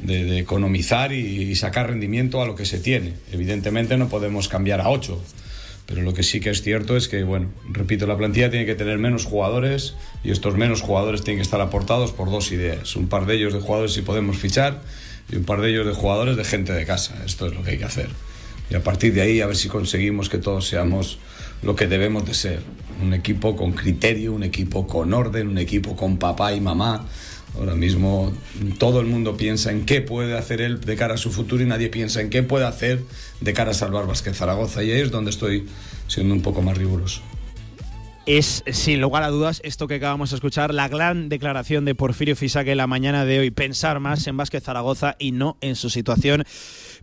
de- 0.02 0.38
economizar 0.38 1.12
y, 1.12 1.18
y 1.42 1.54
sacar 1.56 1.88
rendimiento 1.90 2.40
a 2.40 2.46
lo 2.46 2.54
que 2.54 2.64
se 2.64 2.78
tiene. 2.78 3.12
Evidentemente 3.32 3.98
no 3.98 4.08
podemos 4.08 4.48
cambiar 4.48 4.80
a 4.80 4.88
8, 4.88 5.22
pero 5.86 6.02
lo 6.02 6.12
que 6.14 6.24
sí 6.24 6.40
que 6.40 6.50
es 6.50 6.62
cierto 6.62 6.96
es 6.96 7.06
que, 7.06 7.22
bueno, 7.22 7.48
repito, 7.70 8.06
la 8.06 8.16
plantilla 8.16 8.50
tiene 8.50 8.66
que 8.66 8.74
tener 8.74 8.98
menos 8.98 9.24
jugadores 9.24 9.94
y 10.24 10.32
estos 10.32 10.56
menos 10.56 10.82
jugadores 10.82 11.22
tienen 11.22 11.38
que 11.38 11.44
estar 11.44 11.60
aportados 11.60 12.12
por 12.12 12.30
dos 12.30 12.50
ideas. 12.50 12.96
Un 12.96 13.06
par 13.06 13.26
de 13.26 13.36
ellos 13.36 13.54
de 13.54 13.60
jugadores 13.60 13.92
si 13.92 14.02
podemos 14.02 14.36
fichar 14.36 14.82
y 15.30 15.36
un 15.36 15.44
par 15.44 15.60
de 15.60 15.70
ellos 15.70 15.86
de 15.86 15.92
jugadores 15.92 16.36
de 16.36 16.44
gente 16.44 16.72
de 16.72 16.84
casa. 16.84 17.22
Esto 17.24 17.46
es 17.46 17.54
lo 17.54 17.62
que 17.62 17.70
hay 17.70 17.78
que 17.78 17.84
hacer. 17.84 18.08
Y 18.68 18.74
a 18.74 18.82
partir 18.82 19.14
de 19.14 19.22
ahí 19.22 19.40
a 19.40 19.46
ver 19.46 19.54
si 19.54 19.68
conseguimos 19.68 20.28
que 20.28 20.38
todos 20.38 20.66
seamos 20.66 21.18
lo 21.62 21.76
que 21.76 21.86
debemos 21.86 22.26
de 22.26 22.34
ser. 22.34 22.62
Un 23.00 23.14
equipo 23.14 23.54
con 23.54 23.72
criterio, 23.72 24.32
un 24.32 24.42
equipo 24.42 24.88
con 24.88 25.14
orden, 25.14 25.48
un 25.48 25.58
equipo 25.58 25.94
con 25.94 26.16
papá 26.18 26.52
y 26.52 26.60
mamá. 26.60 27.06
Ahora 27.58 27.74
mismo 27.74 28.32
todo 28.78 29.00
el 29.00 29.06
mundo 29.06 29.36
piensa 29.36 29.70
en 29.70 29.86
qué 29.86 30.00
puede 30.00 30.36
hacer 30.36 30.60
él 30.60 30.80
de 30.80 30.96
cara 30.96 31.14
a 31.14 31.16
su 31.16 31.30
futuro 31.30 31.62
y 31.62 31.66
nadie 31.66 31.88
piensa 31.88 32.20
en 32.20 32.30
qué 32.30 32.42
puede 32.42 32.66
hacer 32.66 33.02
de 33.40 33.52
cara 33.52 33.70
a 33.70 33.74
salvar 33.74 34.06
Vázquez 34.06 34.36
Zaragoza. 34.36 34.82
Y 34.82 34.90
ahí 34.90 35.00
es 35.00 35.10
donde 35.10 35.30
estoy 35.30 35.66
siendo 36.06 36.34
un 36.34 36.42
poco 36.42 36.62
más 36.62 36.76
riguroso. 36.76 37.22
Es, 38.26 38.64
sin 38.72 39.00
lugar 39.00 39.22
a 39.22 39.28
dudas, 39.28 39.60
esto 39.62 39.86
que 39.86 39.94
acabamos 39.94 40.30
de 40.30 40.36
escuchar, 40.36 40.74
la 40.74 40.88
gran 40.88 41.28
declaración 41.28 41.84
de 41.84 41.94
Porfirio 41.94 42.34
Fisac 42.34 42.66
en 42.66 42.76
la 42.76 42.88
mañana 42.88 43.24
de 43.24 43.38
hoy. 43.38 43.52
Pensar 43.52 44.00
más 44.00 44.26
en 44.26 44.36
Vázquez 44.36 44.64
Zaragoza 44.64 45.14
y 45.20 45.30
no 45.30 45.58
en 45.60 45.76
su 45.76 45.90
situación 45.90 46.42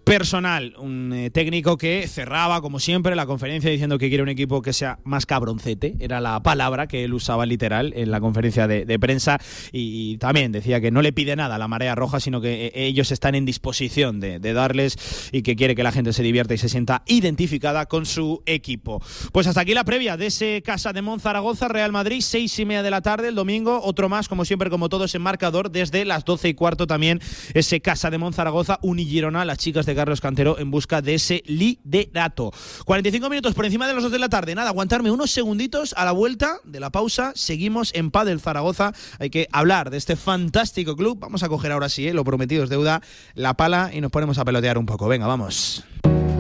personal. 0.04 0.76
Un 0.78 1.14
eh, 1.14 1.30
técnico 1.30 1.78
que 1.78 2.08
cerraba, 2.08 2.62
como 2.62 2.80
siempre, 2.80 3.16
la 3.16 3.26
conferencia 3.26 3.72
diciendo 3.72 3.98
que 3.98 4.10
quiere 4.10 4.24
un 4.24 4.30
equipo 4.30 4.62
que 4.62 4.74
sea 4.74 5.00
más 5.04 5.26
cabroncete. 5.26 5.96
Era 6.00 6.20
la 6.20 6.44
palabra 6.44 6.88
que 6.88 7.06
él 7.06 7.14
usaba 7.14 7.46
literal 7.46 7.94
en 7.96 8.12
la 8.12 8.20
conferencia 8.20 8.68
de, 8.68 9.00
prensa. 9.00 9.40
Y, 9.72 10.18
también 10.18 10.52
decía 10.52 10.82
que 10.82 10.92
no 10.92 11.02
le 11.02 11.14
pide 11.14 11.36
nada 11.36 11.56
a 11.56 11.58
la 11.58 11.70
marea 11.70 11.96
roja, 11.96 12.20
sino 12.20 12.42
que 12.42 12.68
eh, 12.68 12.72
ellos 12.76 13.12
están 13.12 13.36
en 13.36 13.46
disposición 13.46 14.20
de, 14.20 14.40
darles 14.40 15.30
y 15.32 15.42
que 15.42 15.56
quiere 15.56 15.74
que 15.74 15.84
la 15.84 15.92
gente 15.92 16.12
se 16.12 16.22
divierta 16.22 16.54
y 16.54 16.58
se 16.58 16.70
sienta 16.70 17.04
identificada 17.08 17.86
con 17.86 18.06
su 18.06 18.44
equipo. 18.46 19.02
Pues 19.32 19.48
hasta 19.48 19.62
aquí 19.62 19.74
la 19.74 19.86
previa 19.86 20.18
de 20.18 20.28
ese 20.28 20.62
Casa 20.64 20.92
de 20.94 21.02
Zaragoza, 21.20 21.68
Real 21.68 21.92
Madrid, 21.92 22.22
seis 22.22 22.58
y 22.60 22.66
media 22.66 22.84
de 22.84 22.92
la 22.92 23.02
tarde, 23.02 23.28
el 23.30 23.36
domingo, 23.36 23.82
otro 23.84 24.10
más, 24.10 24.28
como 24.28 24.46
siempre, 24.46 24.70
como 24.70 24.90
todos 24.90 25.14
en 25.16 25.22
marcador, 25.22 25.72
desde 25.72 26.06
las 26.06 26.26
doce 26.26 26.50
y 26.50 26.54
cuarto 26.54 26.88
también, 26.88 27.22
ese 27.54 27.82
Casa 27.82 28.10
de 28.10 28.18
Mon 28.18 28.34
Zaragoza, 28.34 28.80
Unigirona, 28.82 29.46
las 29.46 29.58
chicas 29.58 29.86
de 29.86 29.96
Carlos 29.96 30.22
Cantero 30.22 30.58
en 30.60 30.72
busca 30.72 31.02
de 31.02 31.16
ese 31.16 31.44
liderato. 31.46 32.52
45 32.86 33.30
minutos 33.30 33.54
por 33.54 33.66
encima 33.66 33.88
de 33.88 33.94
las 33.94 34.04
dos 34.04 34.12
de 34.12 34.20
la 34.20 34.30
tarde, 34.30 34.56
nada, 34.56 34.70
aguantarme 34.70 35.12
unos 35.12 35.32
segunditos 35.32 35.94
a 35.98 36.06
la 36.06 36.12
vuelta 36.12 36.58
de 36.64 36.80
la 36.80 36.92
pausa, 36.92 37.32
seguimos 37.36 37.92
en 37.94 38.12
Padel 38.12 38.40
Zaragoza, 38.40 38.94
hay 39.20 39.30
que 39.30 39.48
hablar 39.52 39.90
de 39.90 39.98
este 39.98 40.16
fantástico 40.16 40.96
club, 40.96 41.20
vamos 41.20 41.44
a 41.44 41.50
coger 41.50 41.72
ahora 41.72 41.90
sí, 41.90 42.08
eh, 42.08 42.14
lo 42.14 42.24
prometido 42.24 42.64
es 42.64 42.70
deuda, 42.70 43.02
la 43.36 43.56
pala 43.56 43.92
y 43.94 44.02
nos 44.02 44.12
ponemos 44.12 44.38
a 44.38 44.46
pelotear 44.46 44.78
un 44.78 44.86
poco, 44.86 45.08
venga, 45.08 45.28
vamos. 45.28 45.84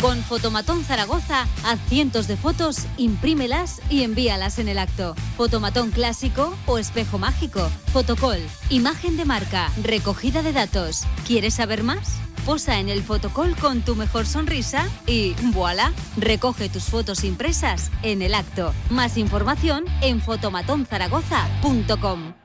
Con 0.00 0.22
Fotomatón 0.22 0.84
Zaragoza, 0.84 1.46
haz 1.64 1.80
cientos 1.88 2.28
de 2.28 2.36
fotos, 2.36 2.86
imprímelas 2.98 3.80
y 3.88 4.02
envíalas 4.02 4.58
en 4.58 4.68
el 4.68 4.78
acto. 4.78 5.14
Fotomatón 5.36 5.90
clásico 5.90 6.54
o 6.66 6.76
espejo 6.78 7.18
mágico. 7.18 7.70
Fotocall, 7.92 8.40
imagen 8.68 9.16
de 9.16 9.24
marca, 9.24 9.70
recogida 9.82 10.42
de 10.42 10.52
datos. 10.52 11.04
¿Quieres 11.26 11.54
saber 11.54 11.82
más? 11.82 12.18
Posa 12.44 12.78
en 12.78 12.90
el 12.90 13.02
fotocall 13.02 13.56
con 13.56 13.80
tu 13.80 13.96
mejor 13.96 14.26
sonrisa 14.26 14.86
y 15.06 15.32
voilà, 15.54 15.94
recoge 16.18 16.68
tus 16.68 16.84
fotos 16.84 17.24
impresas 17.24 17.90
en 18.02 18.20
el 18.20 18.34
acto. 18.34 18.74
Más 18.90 19.16
información 19.16 19.86
en 20.02 20.20
fotomatonzaragoza.com. 20.20 22.43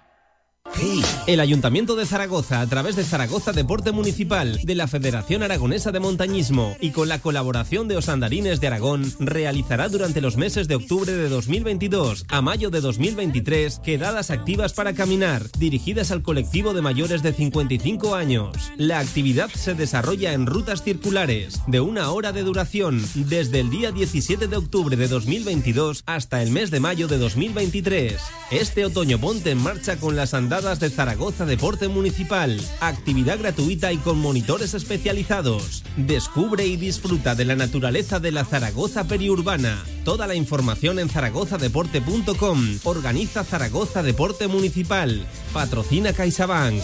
El 1.28 1.40
Ayuntamiento 1.40 1.96
de 1.96 2.06
Zaragoza, 2.06 2.62
a 2.62 2.68
través 2.68 2.96
de 2.96 3.04
Zaragoza 3.04 3.52
Deporte 3.52 3.92
Municipal, 3.92 4.60
de 4.64 4.76
la 4.76 4.88
Federación 4.88 5.44
Aragonesa 5.44 5.92
de 5.92 6.00
Montañismo 6.00 6.76
y 6.80 6.92
con 6.92 7.08
la 7.08 7.20
colaboración 7.20 7.88
de 7.88 7.98
Osandarines 7.98 8.60
de 8.60 8.68
Aragón, 8.68 9.14
realizará 9.20 9.90
durante 9.90 10.22
los 10.22 10.38
meses 10.38 10.68
de 10.68 10.76
octubre 10.76 11.12
de 11.12 11.30
2022 11.30 12.26
a 12.30 12.42
mayo 12.42 12.70
de 12.70 12.82
2023 12.82 13.80
quedadas 13.80 14.32
activas 14.32 14.74
para 14.74 14.94
caminar, 14.94 15.44
dirigidas 15.58 16.12
al 16.12 16.24
colectivo 16.24 16.74
de 16.74 16.82
mayores 16.82 17.24
de 17.24 17.34
55 17.34 18.16
años. 18.16 18.56
La 18.78 19.00
actividad 19.00 19.50
se 19.50 19.76
desarrolla 19.76 20.34
en 20.34 20.46
rutas 20.46 20.84
circulares 20.84 21.62
de 21.68 21.80
una 21.80 22.10
hora 22.12 22.32
de 22.32 22.44
duración 22.44 23.04
desde 23.16 23.60
el 23.60 23.70
día 23.70 23.92
17 23.92 24.48
de 24.48 24.58
octubre 24.58 24.96
de 24.96 25.08
2022 25.08 26.04
hasta 26.06 26.42
el 26.42 26.52
mes 26.52 26.72
de 26.72 26.80
mayo 26.80 27.08
de 27.08 27.18
2023. 27.18 28.16
Este 28.52 28.86
otoño 28.86 29.20
ponte 29.20 29.52
en 29.52 29.62
marcha 29.62 29.98
con 29.98 30.16
las 30.16 30.34
andadas 30.34 30.59
de 30.60 30.90
Zaragoza 30.90 31.46
Deporte 31.46 31.88
Municipal. 31.88 32.60
Actividad 32.82 33.40
gratuita 33.40 33.94
y 33.94 33.98
con 33.98 34.20
monitores 34.20 34.74
especializados. 34.74 35.86
Descubre 35.96 36.68
y 36.68 36.76
disfruta 36.76 37.34
de 37.34 37.46
la 37.46 37.56
naturaleza 37.56 38.20
de 38.20 38.34
la 38.34 38.44
Zaragoza 38.44 39.06
periurbana. 39.06 39.82
Toda 40.04 40.28
la 40.28 40.36
información 40.36 41.00
en 41.00 41.08
zaragozadeporte.com. 41.08 42.80
Organiza 42.84 43.46
Zaragoza 43.46 44.04
Deporte 44.04 44.50
Municipal. 44.50 45.26
Patrocina 45.54 46.12
CaixaBank. 46.12 46.82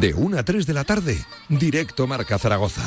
De 0.00 0.12
1 0.12 0.38
a 0.38 0.42
3 0.42 0.66
de 0.66 0.74
la 0.74 0.84
tarde, 0.84 1.24
directo 1.48 2.08
Marca 2.08 2.36
Zaragoza. 2.36 2.82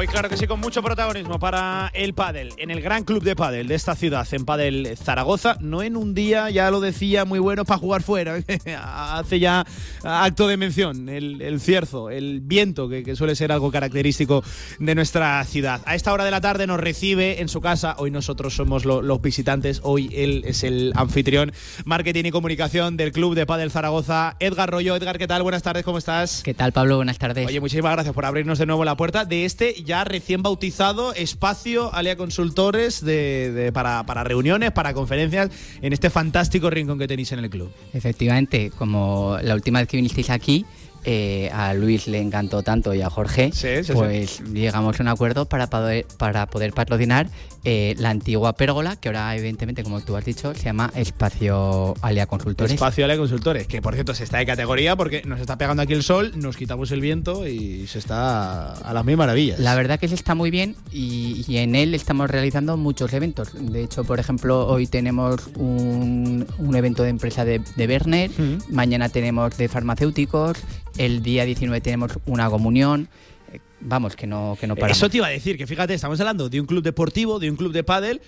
Hoy 0.00 0.06
claro 0.06 0.28
que 0.28 0.36
sí, 0.36 0.46
con 0.46 0.60
mucho 0.60 0.80
protagonismo 0.80 1.40
para 1.40 1.90
el 1.92 2.14
pádel, 2.14 2.52
en 2.58 2.70
el 2.70 2.80
gran 2.80 3.02
club 3.02 3.24
de 3.24 3.34
pádel 3.34 3.66
de 3.66 3.74
esta 3.74 3.96
ciudad, 3.96 4.24
en 4.30 4.44
Padel 4.44 4.96
Zaragoza, 4.96 5.56
no 5.58 5.82
en 5.82 5.96
un 5.96 6.14
día, 6.14 6.50
ya 6.50 6.70
lo 6.70 6.78
decía, 6.78 7.24
muy 7.24 7.40
bueno 7.40 7.64
para 7.64 7.80
jugar 7.80 8.04
fuera, 8.04 8.36
hace 9.16 9.40
ya 9.40 9.66
acto 10.04 10.46
de 10.46 10.56
mención, 10.56 11.08
el, 11.08 11.42
el 11.42 11.60
cierzo, 11.60 12.10
el 12.10 12.38
viento, 12.40 12.88
que, 12.88 13.02
que 13.02 13.16
suele 13.16 13.34
ser 13.34 13.50
algo 13.50 13.72
característico 13.72 14.44
de 14.78 14.94
nuestra 14.94 15.42
ciudad. 15.44 15.80
A 15.84 15.96
esta 15.96 16.12
hora 16.12 16.24
de 16.24 16.30
la 16.30 16.40
tarde 16.40 16.68
nos 16.68 16.78
recibe 16.78 17.40
en 17.40 17.48
su 17.48 17.60
casa, 17.60 17.96
hoy 17.98 18.12
nosotros 18.12 18.54
somos 18.54 18.84
lo- 18.84 19.02
los 19.02 19.20
visitantes, 19.20 19.80
hoy 19.82 20.10
él 20.14 20.44
es 20.46 20.62
el 20.62 20.92
anfitrión, 20.94 21.50
marketing 21.86 22.26
y 22.26 22.30
comunicación 22.30 22.96
del 22.96 23.10
club 23.10 23.34
de 23.34 23.46
pádel 23.46 23.72
Zaragoza, 23.72 24.36
Edgar 24.38 24.70
Rollo. 24.70 24.94
Edgar, 24.94 25.18
¿qué 25.18 25.26
tal? 25.26 25.42
Buenas 25.42 25.64
tardes, 25.64 25.82
¿cómo 25.84 25.98
estás? 25.98 26.44
¿Qué 26.44 26.54
tal, 26.54 26.70
Pablo? 26.70 26.94
Buenas 26.94 27.18
tardes. 27.18 27.44
Oye, 27.48 27.58
muchísimas 27.58 27.90
gracias 27.94 28.14
por 28.14 28.24
abrirnos 28.26 28.60
de 28.60 28.66
nuevo 28.66 28.84
la 28.84 28.96
puerta 28.96 29.24
de 29.24 29.44
este 29.44 29.74
ya 29.88 30.04
recién 30.04 30.42
bautizado 30.42 31.14
espacio 31.14 31.92
Alia 31.94 32.16
Consultores 32.16 33.02
de, 33.04 33.50
de- 33.52 33.72
para, 33.72 34.04
para 34.04 34.22
reuniones, 34.22 34.70
para 34.70 34.92
conferencias, 34.94 35.50
en 35.82 35.92
este 35.92 36.10
fantástico 36.10 36.68
rincón 36.70 36.98
que 36.98 37.08
tenéis 37.08 37.32
en 37.32 37.38
el 37.40 37.48
club. 37.50 37.72
Efectivamente, 37.94 38.70
como 38.78 39.38
la 39.42 39.54
última 39.54 39.80
vez 39.80 39.88
que 39.88 39.96
vinisteis 39.96 40.28
aquí, 40.30 40.64
eh, 41.10 41.48
a 41.54 41.72
Luis 41.72 42.06
le 42.06 42.20
encantó 42.20 42.62
tanto 42.62 42.92
y 42.92 43.00
a 43.00 43.08
Jorge, 43.08 43.50
sí, 43.54 43.68
pues 43.94 44.40
llegamos 44.52 45.00
a 45.00 45.02
un 45.02 45.08
acuerdo 45.08 45.48
para 45.48 45.70
poder, 45.70 46.04
para 46.18 46.44
poder 46.44 46.74
patrocinar 46.74 47.30
eh, 47.64 47.94
la 47.96 48.10
antigua 48.10 48.52
pérgola, 48.52 48.96
que 48.96 49.08
ahora 49.08 49.34
evidentemente, 49.34 49.82
como 49.82 50.02
tú 50.02 50.16
has 50.16 50.24
dicho, 50.26 50.54
se 50.54 50.64
llama 50.64 50.92
Espacio 50.94 51.94
Alia 52.02 52.26
Consultores. 52.26 52.74
Espacio 52.74 53.06
Alia 53.06 53.16
Consultores, 53.16 53.66
que 53.66 53.80
por 53.80 53.94
cierto 53.94 54.14
se 54.14 54.24
está 54.24 54.36
de 54.36 54.44
categoría 54.44 54.96
porque 54.96 55.22
nos 55.24 55.40
está 55.40 55.56
pegando 55.56 55.82
aquí 55.82 55.94
el 55.94 56.02
sol, 56.02 56.32
nos 56.36 56.58
quitamos 56.58 56.90
el 56.90 57.00
viento 57.00 57.46
y 57.48 57.86
se 57.86 57.98
está 57.98 58.72
a 58.72 58.92
las 58.92 59.04
mil 59.06 59.16
maravillas. 59.16 59.58
La 59.60 59.74
verdad 59.74 59.98
que 59.98 60.08
se 60.08 60.14
está 60.14 60.34
muy 60.34 60.50
bien 60.50 60.76
y, 60.92 61.42
y 61.48 61.56
en 61.56 61.74
él 61.74 61.94
estamos 61.94 62.30
realizando 62.30 62.76
muchos 62.76 63.14
eventos. 63.14 63.48
De 63.54 63.82
hecho, 63.82 64.04
por 64.04 64.20
ejemplo, 64.20 64.66
hoy 64.66 64.86
tenemos 64.86 65.48
un, 65.56 66.46
un 66.58 66.76
evento 66.76 67.02
de 67.02 67.08
empresa 67.08 67.46
de, 67.46 67.62
de 67.76 67.86
Werner, 67.86 68.30
mañana 68.68 69.08
tenemos 69.08 69.56
de 69.56 69.68
farmacéuticos, 69.68 70.58
el 70.98 71.22
día 71.22 71.44
19 71.44 71.80
tenemos 71.80 72.18
una 72.26 72.50
comunión. 72.50 73.08
Eh, 73.52 73.60
Vamos, 73.80 74.16
que 74.16 74.26
no, 74.26 74.56
que 74.60 74.66
no 74.66 74.74
paramos. 74.76 74.96
Eso 74.98 75.08
te 75.08 75.16
iba 75.18 75.26
a 75.26 75.30
decir, 75.30 75.56
que 75.56 75.66
fíjate, 75.66 75.94
estamos 75.94 76.18
hablando 76.20 76.48
de 76.48 76.60
un 76.60 76.66
club 76.66 76.82
deportivo, 76.82 77.38
de 77.38 77.50
un 77.50 77.56
club 77.56 77.72
de 77.72 77.84
pádel, 77.84 78.20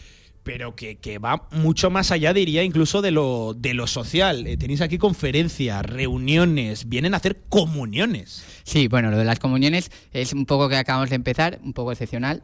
pero 0.42 0.74
que, 0.74 0.97
que 0.97 1.18
va 1.18 1.48
mucho 1.51 1.90
más 1.90 2.10
allá, 2.12 2.32
diría, 2.32 2.62
incluso 2.64 3.02
de 3.02 3.10
lo, 3.10 3.52
de 3.55 3.74
lo 3.74 3.86
social. 3.86 4.47
Eh, 4.47 4.56
tenéis 4.56 4.80
aquí 4.80 4.97
conferencias, 4.97 5.84
reuniones, 5.84 6.88
vienen 6.88 7.12
a 7.14 7.18
hacer 7.18 7.36
comuniones. 7.51 8.42
Sí, 8.64 8.88
bueno, 8.88 9.10
lo 9.10 9.18
de 9.18 9.24
las 9.24 9.38
comuniones 9.38 9.90
es 10.12 10.32
un 10.32 10.47
poco 10.47 10.68
que 10.68 10.76
acabamos 10.76 11.10
de 11.10 11.16
empezar, 11.16 11.59
un 11.62 11.72
poco 11.74 11.92
excepcional, 11.92 12.42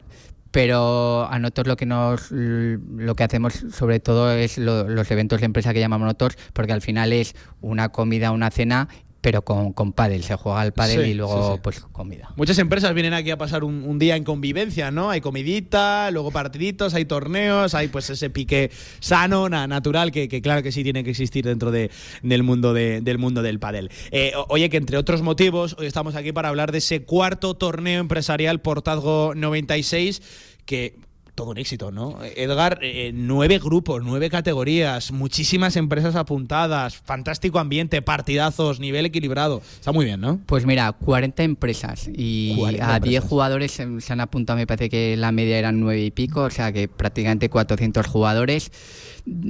pero 0.51 1.27
a 1.29 1.39
nosotros 1.39 1.67
lo 1.67 1.75
que 1.77 1.85
nos 1.85 2.31
lo 2.31 3.15
que 3.15 3.23
hacemos 3.23 3.53
sobre 3.73 3.99
todo 3.99 4.31
es 4.31 4.57
lo- 4.57 4.87
los 4.87 5.09
eventos 5.11 5.39
de 5.39 5.45
empresa 5.45 5.73
que 5.73 5.79
llamamos 5.79 6.05
nosotros, 6.05 6.37
porque 6.53 6.73
al 6.73 6.81
final 6.81 7.13
es 7.13 7.35
una 7.61 7.89
comida, 7.89 8.31
una 8.31 8.49
cena, 8.51 8.87
pero 9.21 9.41
con, 9.43 9.73
con 9.73 9.93
pádel, 9.93 10.23
se 10.23 10.35
juega 10.35 10.61
al 10.61 10.73
pádel 10.73 11.03
Sí, 11.03 11.09
y 11.11 11.13
luego 11.15 11.47
sí, 11.49 11.53
sí. 11.55 11.59
pues 11.63 11.79
comida. 11.91 12.29
Muchas 12.35 12.57
empresas 12.59 12.93
vienen 12.93 13.13
aquí 13.13 13.31
a 13.31 13.37
pasar 13.37 13.63
un, 13.63 13.83
un 13.83 13.99
día 13.99 14.15
en 14.15 14.23
convivencia, 14.23 14.91
¿no? 14.91 15.09
Hay 15.09 15.21
comidita, 15.21 16.09
luego 16.11 16.31
partiditos, 16.31 16.93
hay 16.93 17.05
torneos, 17.05 17.73
hay 17.73 17.87
pues 17.87 18.09
ese 18.09 18.29
pique 18.29 18.71
sano, 18.99 19.49
na- 19.49 19.67
natural, 19.67 20.11
que, 20.11 20.27
que 20.29 20.41
claro 20.41 20.61
que 20.63 20.71
sí 20.71 20.83
tiene 20.83 21.03
que 21.03 21.09
existir 21.09 21.43
dentro 21.45 21.71
de- 21.71 21.89
del, 22.21 22.43
mundo 22.43 22.73
de- 22.73 23.01
del 23.01 23.17
mundo 23.17 23.41
del 23.41 23.59
pádel. 23.59 23.89
Eh, 24.11 24.31
oye, 24.49 24.69
que 24.69 24.77
entre 24.77 24.97
otros 24.97 25.21
motivos, 25.21 25.75
hoy 25.79 25.87
estamos 25.87 26.15
aquí 26.15 26.31
para 26.31 26.49
hablar 26.49 26.71
de 26.71 26.77
ese 26.77 27.03
cuarto 27.03 27.55
torneo 27.55 27.99
empresarial 27.99 28.61
Portazgo 28.61 29.33
96, 29.35 30.21
que 30.65 30.99
todo 31.37 31.51
un 31.51 31.59
éxito, 31.59 31.91
¿no? 31.91 32.17
Edgar, 32.35 32.79
eh, 32.81 33.11
nueve 33.13 33.59
grupos, 33.59 34.01
nueve 34.03 34.31
categorías, 34.31 35.11
muchísimas 35.11 35.75
empresas 35.75 36.15
apuntadas, 36.15 36.97
fantástico 36.97 37.59
ambiente, 37.59 38.01
partidazos, 38.01 38.79
nivel 38.79 39.05
equilibrado. 39.05 39.61
Está 39.75 39.91
muy 39.91 40.03
bien, 40.03 40.19
¿no? 40.19 40.39
Pues 40.47 40.65
mira, 40.65 40.91
40 40.91 41.43
empresas 41.43 42.09
y 42.11 42.55
40 42.57 42.83
a 42.83 42.99
10 42.99 43.03
empresas. 43.03 43.29
jugadores 43.29 43.71
se, 43.71 44.01
se 44.01 44.13
han 44.13 44.19
apuntado, 44.19 44.57
me 44.57 44.65
parece 44.65 44.89
que 44.89 45.15
la 45.15 45.31
media 45.31 45.59
eran 45.59 45.79
9 45.79 46.05
y 46.05 46.11
pico, 46.11 46.41
o 46.41 46.49
sea 46.49 46.71
que 46.73 46.87
prácticamente 46.87 47.49
400 47.49 48.07
jugadores. 48.07 48.71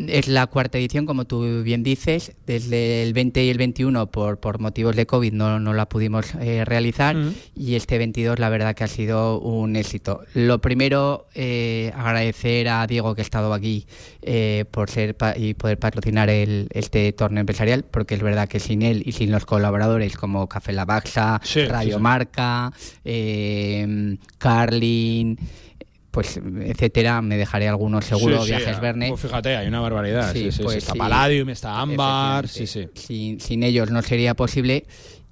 Es 0.07 0.27
la 0.27 0.47
cuarta 0.47 0.79
edición, 0.79 1.05
como 1.05 1.25
tú 1.25 1.61
bien 1.61 1.83
dices, 1.83 2.31
desde 2.47 3.03
el 3.03 3.13
20 3.13 3.43
y 3.43 3.49
el 3.49 3.57
21 3.59 4.07
por, 4.09 4.39
por 4.39 4.59
motivos 4.59 4.95
de 4.95 5.05
COVID 5.05 5.33
no, 5.33 5.59
no 5.59 5.73
la 5.73 5.87
pudimos 5.87 6.33
eh, 6.41 6.65
realizar 6.65 7.15
y 7.55 7.75
este 7.75 7.99
22 7.99 8.39
la 8.39 8.49
verdad 8.49 8.73
que 8.75 8.83
ha 8.85 8.87
sido 8.87 9.39
un 9.39 9.75
éxito. 9.75 10.21
Lo 10.33 10.59
primero, 10.61 11.27
eh, 11.35 11.91
agradecer 11.95 12.69
a 12.69 12.87
Diego 12.87 13.13
que 13.13 13.21
ha 13.21 13.23
estado 13.23 13.53
aquí 13.53 13.85
eh, 14.23 14.65
por 14.71 14.89
ser 14.89 15.15
pa- 15.15 15.37
y 15.37 15.53
poder 15.53 15.77
patrocinar 15.77 16.29
el, 16.31 16.67
este 16.71 17.13
torneo 17.13 17.41
empresarial, 17.41 17.83
porque 17.83 18.15
es 18.15 18.23
verdad 18.23 18.47
que 18.47 18.59
sin 18.59 18.81
él 18.81 19.03
y 19.05 19.11
sin 19.11 19.29
los 19.31 19.45
colaboradores 19.45 20.17
como 20.17 20.47
Café 20.49 20.73
La 20.73 20.85
Baxa, 20.85 21.39
Sí, 21.43 21.65
Radio 21.65 21.97
sí. 21.97 22.01
Marca, 22.01 22.71
Carlin, 24.37 25.37
pues 26.17 26.39
etcétera, 26.61 27.21
me 27.21 27.37
dejaré 27.37 27.67
algunos 27.67 28.03
seguro, 28.03 28.41
Sí, 28.41 28.49
Viajes 28.49 28.77
ah, 28.77 28.79
Verne. 28.79 29.09
pues 29.09 29.21
fíjate, 29.21 29.55
hay 29.55 29.67
una 29.67 29.81
barbaridad. 29.81 30.33
Sí, 30.33 30.49
pues 30.63 30.77
está. 30.77 30.95
Palladium, 30.95 31.47
está 31.49 31.79
Ámbar, 31.79 32.47
sí, 32.47 32.65
sí. 32.65 32.89
Sin, 32.95 33.39
sin 33.39 33.61
ellos 33.61 33.91
no 33.91 34.01
sería 34.01 34.33
posible. 34.33 34.87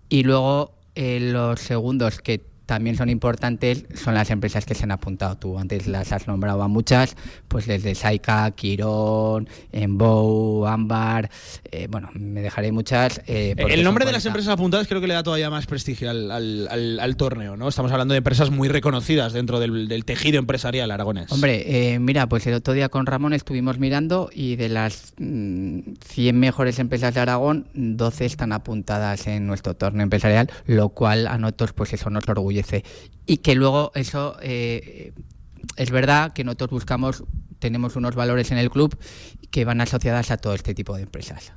Y 0.09 0.21
luego 0.21 0.77
eh, 0.93 1.19
los 1.19 1.59
segundos 1.59 2.19
que 2.19 2.45
también 2.65 2.95
son 2.95 3.09
importantes 3.09 3.85
son 3.95 4.13
las 4.13 4.29
empresas 4.31 4.65
que 4.65 4.75
se 4.75 4.83
han 4.83 4.91
apuntado. 4.91 5.37
Tú 5.37 5.57
antes 5.59 5.87
las 5.87 6.11
has 6.11 6.27
nombrado 6.27 6.61
a 6.63 6.67
muchas, 6.67 7.15
pues 7.47 7.65
desde 7.67 7.95
Saika, 7.95 8.49
Quirón, 8.51 9.47
Embow, 9.71 10.65
Ámbar, 10.67 11.29
eh, 11.71 11.87
bueno, 11.89 12.09
me 12.13 12.41
dejaré 12.41 12.71
muchas. 12.71 13.21
eh, 13.27 13.55
porque 13.57 13.73
El 13.73 13.83
nombre 13.83 14.05
de 14.05 14.11
las 14.11 14.23
40. 14.23 14.29
empresas 14.29 14.53
apuntadas 14.53 14.87
creo 14.87 15.01
que 15.01 15.07
le 15.07 15.13
da 15.13 15.23
todavía 15.23 15.49
más 15.49 15.65
prestigio 15.65 16.09
al, 16.09 16.31
al- 16.31 16.67
al- 16.69 16.99
al 16.99 17.15
torneo, 17.17 17.55
¿no? 17.57 17.67
Estamos 17.67 17.91
hablando 17.91 18.13
de 18.13 18.19
empresas 18.19 18.49
muy 18.51 18.67
reconocidas 18.67 19.33
dentro 19.33 19.59
del, 19.59 19.87
del 19.87 20.05
tejido 20.05 20.39
empresarial 20.39 20.91
aragonés. 20.91 21.31
Hombre, 21.31 21.93
eh, 21.93 21.99
mira, 21.99 22.27
pues 22.27 22.45
el 22.47 22.53
otro 22.55 22.73
día 22.73 22.89
con 22.89 23.05
Ramón 23.05 23.33
estuvimos 23.33 23.77
mirando 23.79 24.29
y 24.33 24.55
de 24.55 24.69
las 24.69 25.13
mm, 25.17 25.79
100 26.07 26.39
mejores 26.39 26.79
empresas 26.79 27.13
de 27.13 27.19
Aragón, 27.21 27.67
12 27.73 28.25
están 28.25 28.51
apuntadas 28.51 29.27
en 29.27 29.47
nuestro 29.47 29.75
torneo 29.75 30.03
empresarial, 30.03 30.49
lo 30.65 30.89
cual 30.89 31.27
a 31.27 31.37
nosotros 31.37 31.73
pues 31.73 31.93
eso 31.93 32.09
nos 32.09 32.25
Y 33.25 33.37
que 33.37 33.55
luego 33.55 33.91
eso 33.95 34.37
eh, 34.41 35.13
es 35.75 35.91
verdad 35.91 36.33
que 36.33 36.43
nosotros 36.43 36.69
buscamos, 36.69 37.23
tenemos 37.59 37.95
unos 37.95 38.15
valores 38.15 38.51
en 38.51 38.57
el 38.57 38.69
club 38.69 38.97
que 39.51 39.65
van 39.65 39.81
asociadas 39.81 40.31
a 40.31 40.37
todo 40.37 40.53
este 40.53 40.73
tipo 40.73 40.95
de 40.95 41.03
empresas. 41.03 41.53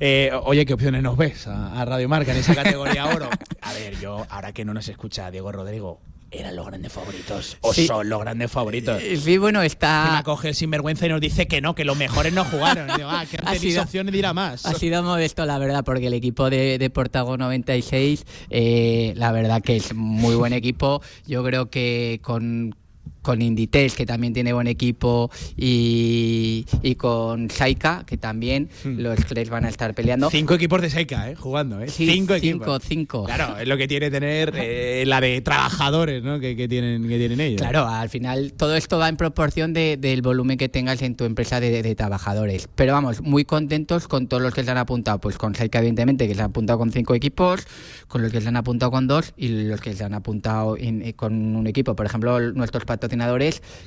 Eh, 0.00 0.30
oye, 0.44 0.64
¿qué 0.64 0.74
opciones 0.74 1.02
nos 1.02 1.16
ves 1.16 1.46
a, 1.46 1.80
a 1.80 1.84
Radio 1.84 2.08
Marca 2.08 2.32
en 2.32 2.38
esa 2.38 2.54
categoría 2.54 3.06
oro? 3.06 3.28
A 3.62 3.72
ver, 3.74 3.98
yo, 4.00 4.26
ahora 4.30 4.52
que 4.52 4.64
no 4.64 4.72
nos 4.72 4.88
escucha 4.88 5.30
Diego 5.30 5.52
Rodrigo, 5.52 6.00
eran 6.30 6.54
los 6.56 6.66
grandes 6.66 6.92
favoritos. 6.92 7.56
O 7.60 7.74
Sí. 7.74 7.86
son 7.86 8.08
los 8.08 8.20
grandes 8.20 8.50
favoritos. 8.50 9.02
Sí, 9.22 9.38
bueno, 9.38 9.62
está. 9.62 10.02
Encima 10.04 10.22
coge 10.22 10.48
el 10.48 10.54
sinvergüenza 10.54 11.06
y 11.06 11.08
nos 11.08 11.20
dice 11.20 11.46
que 11.48 11.60
no, 11.60 11.74
que 11.74 11.84
los 11.84 11.96
mejores 11.96 12.32
no 12.32 12.44
jugaron. 12.44 12.86
Digo, 12.96 13.08
ah, 13.10 13.24
que 13.30 13.36
Ha 13.44 13.54
sido- 13.56 13.82
opciones 13.82 14.12
dirá 14.12 14.32
más. 14.32 14.64
Ha 14.66 14.74
sido 14.74 15.02
modesto, 15.02 15.44
la 15.44 15.58
verdad, 15.58 15.84
porque 15.84 16.06
el 16.06 16.14
equipo 16.14 16.48
de, 16.50 16.78
de 16.78 16.90
Portago 16.90 17.36
96, 17.36 18.24
eh, 18.50 19.12
la 19.16 19.32
verdad 19.32 19.60
que 19.62 19.76
es 19.76 19.94
muy 19.94 20.34
buen 20.36 20.52
equipo. 20.52 21.02
Yo 21.26 21.42
creo 21.44 21.68
que 21.70 22.20
con, 22.22 22.76
con 23.22 23.42
Inditex, 23.42 23.94
que 23.94 24.06
también 24.06 24.32
tiene 24.32 24.52
buen 24.52 24.66
equipo, 24.66 25.30
y, 25.56 26.64
y 26.82 26.94
con 26.94 27.50
Saika, 27.50 28.04
que 28.06 28.16
también 28.16 28.68
los 28.84 29.18
tres 29.26 29.50
van 29.50 29.64
a 29.64 29.68
estar 29.68 29.94
peleando. 29.94 30.30
Cinco 30.30 30.54
equipos 30.54 30.80
de 30.80 30.90
Seika, 30.90 31.30
¿eh? 31.30 31.34
Jugando, 31.36 31.80
¿eh? 31.80 31.88
Sí, 31.88 32.06
cinco 32.06 32.34
cinco, 32.38 32.64
equipos. 32.64 32.82
cinco. 32.86 33.24
Claro, 33.24 33.58
es 33.58 33.68
lo 33.68 33.76
que 33.76 33.86
tiene 33.88 34.10
tener 34.10 34.52
eh, 34.56 35.04
la 35.06 35.20
de 35.20 35.40
trabajadores, 35.40 36.22
¿no? 36.22 36.40
Que, 36.40 36.56
que 36.56 36.68
tienen, 36.68 37.06
que 37.08 37.18
tienen 37.18 37.40
ellos. 37.40 37.60
Claro, 37.60 37.86
al 37.86 38.08
final 38.08 38.52
todo 38.54 38.74
esto 38.76 38.98
va 38.98 39.08
en 39.08 39.16
proporción 39.16 39.72
de- 39.72 39.96
del 39.96 40.22
volumen 40.22 40.56
que 40.58 40.68
tengas 40.68 41.02
en 41.02 41.14
tu 41.14 41.24
empresa 41.24 41.60
de, 41.60 41.82
de 41.82 41.94
trabajadores. 41.94 42.68
Pero 42.74 42.92
vamos, 42.92 43.20
muy 43.22 43.44
contentos 43.44 44.08
con 44.08 44.26
todos 44.28 44.42
los 44.42 44.54
que 44.54 44.64
se 44.64 44.70
han 44.70 44.78
apuntado. 44.78 45.18
Pues 45.20 45.36
con 45.36 45.54
Saika, 45.54 45.78
evidentemente, 45.80 46.26
que 46.26 46.34
se 46.34 46.40
han 46.40 46.50
apuntado 46.50 46.78
con 46.78 46.90
cinco 46.92 47.14
equipos, 47.14 47.66
con 48.08 48.22
los 48.22 48.32
que 48.32 48.40
se 48.40 48.48
han 48.48 48.56
apuntado 48.56 48.90
con 48.90 49.06
dos 49.06 49.32
y 49.36 49.48
los 49.48 49.80
que 49.80 49.92
se 49.94 50.04
han 50.04 50.14
apuntado 50.14 50.76
en- 50.76 51.02
eh, 51.02 51.12
con 51.14 51.56
un 51.56 51.66
equipo. 51.66 51.94
Por 51.94 52.06
ejemplo, 52.06 52.40
nuestros 52.52 52.84
patrocinadores, 52.84 53.09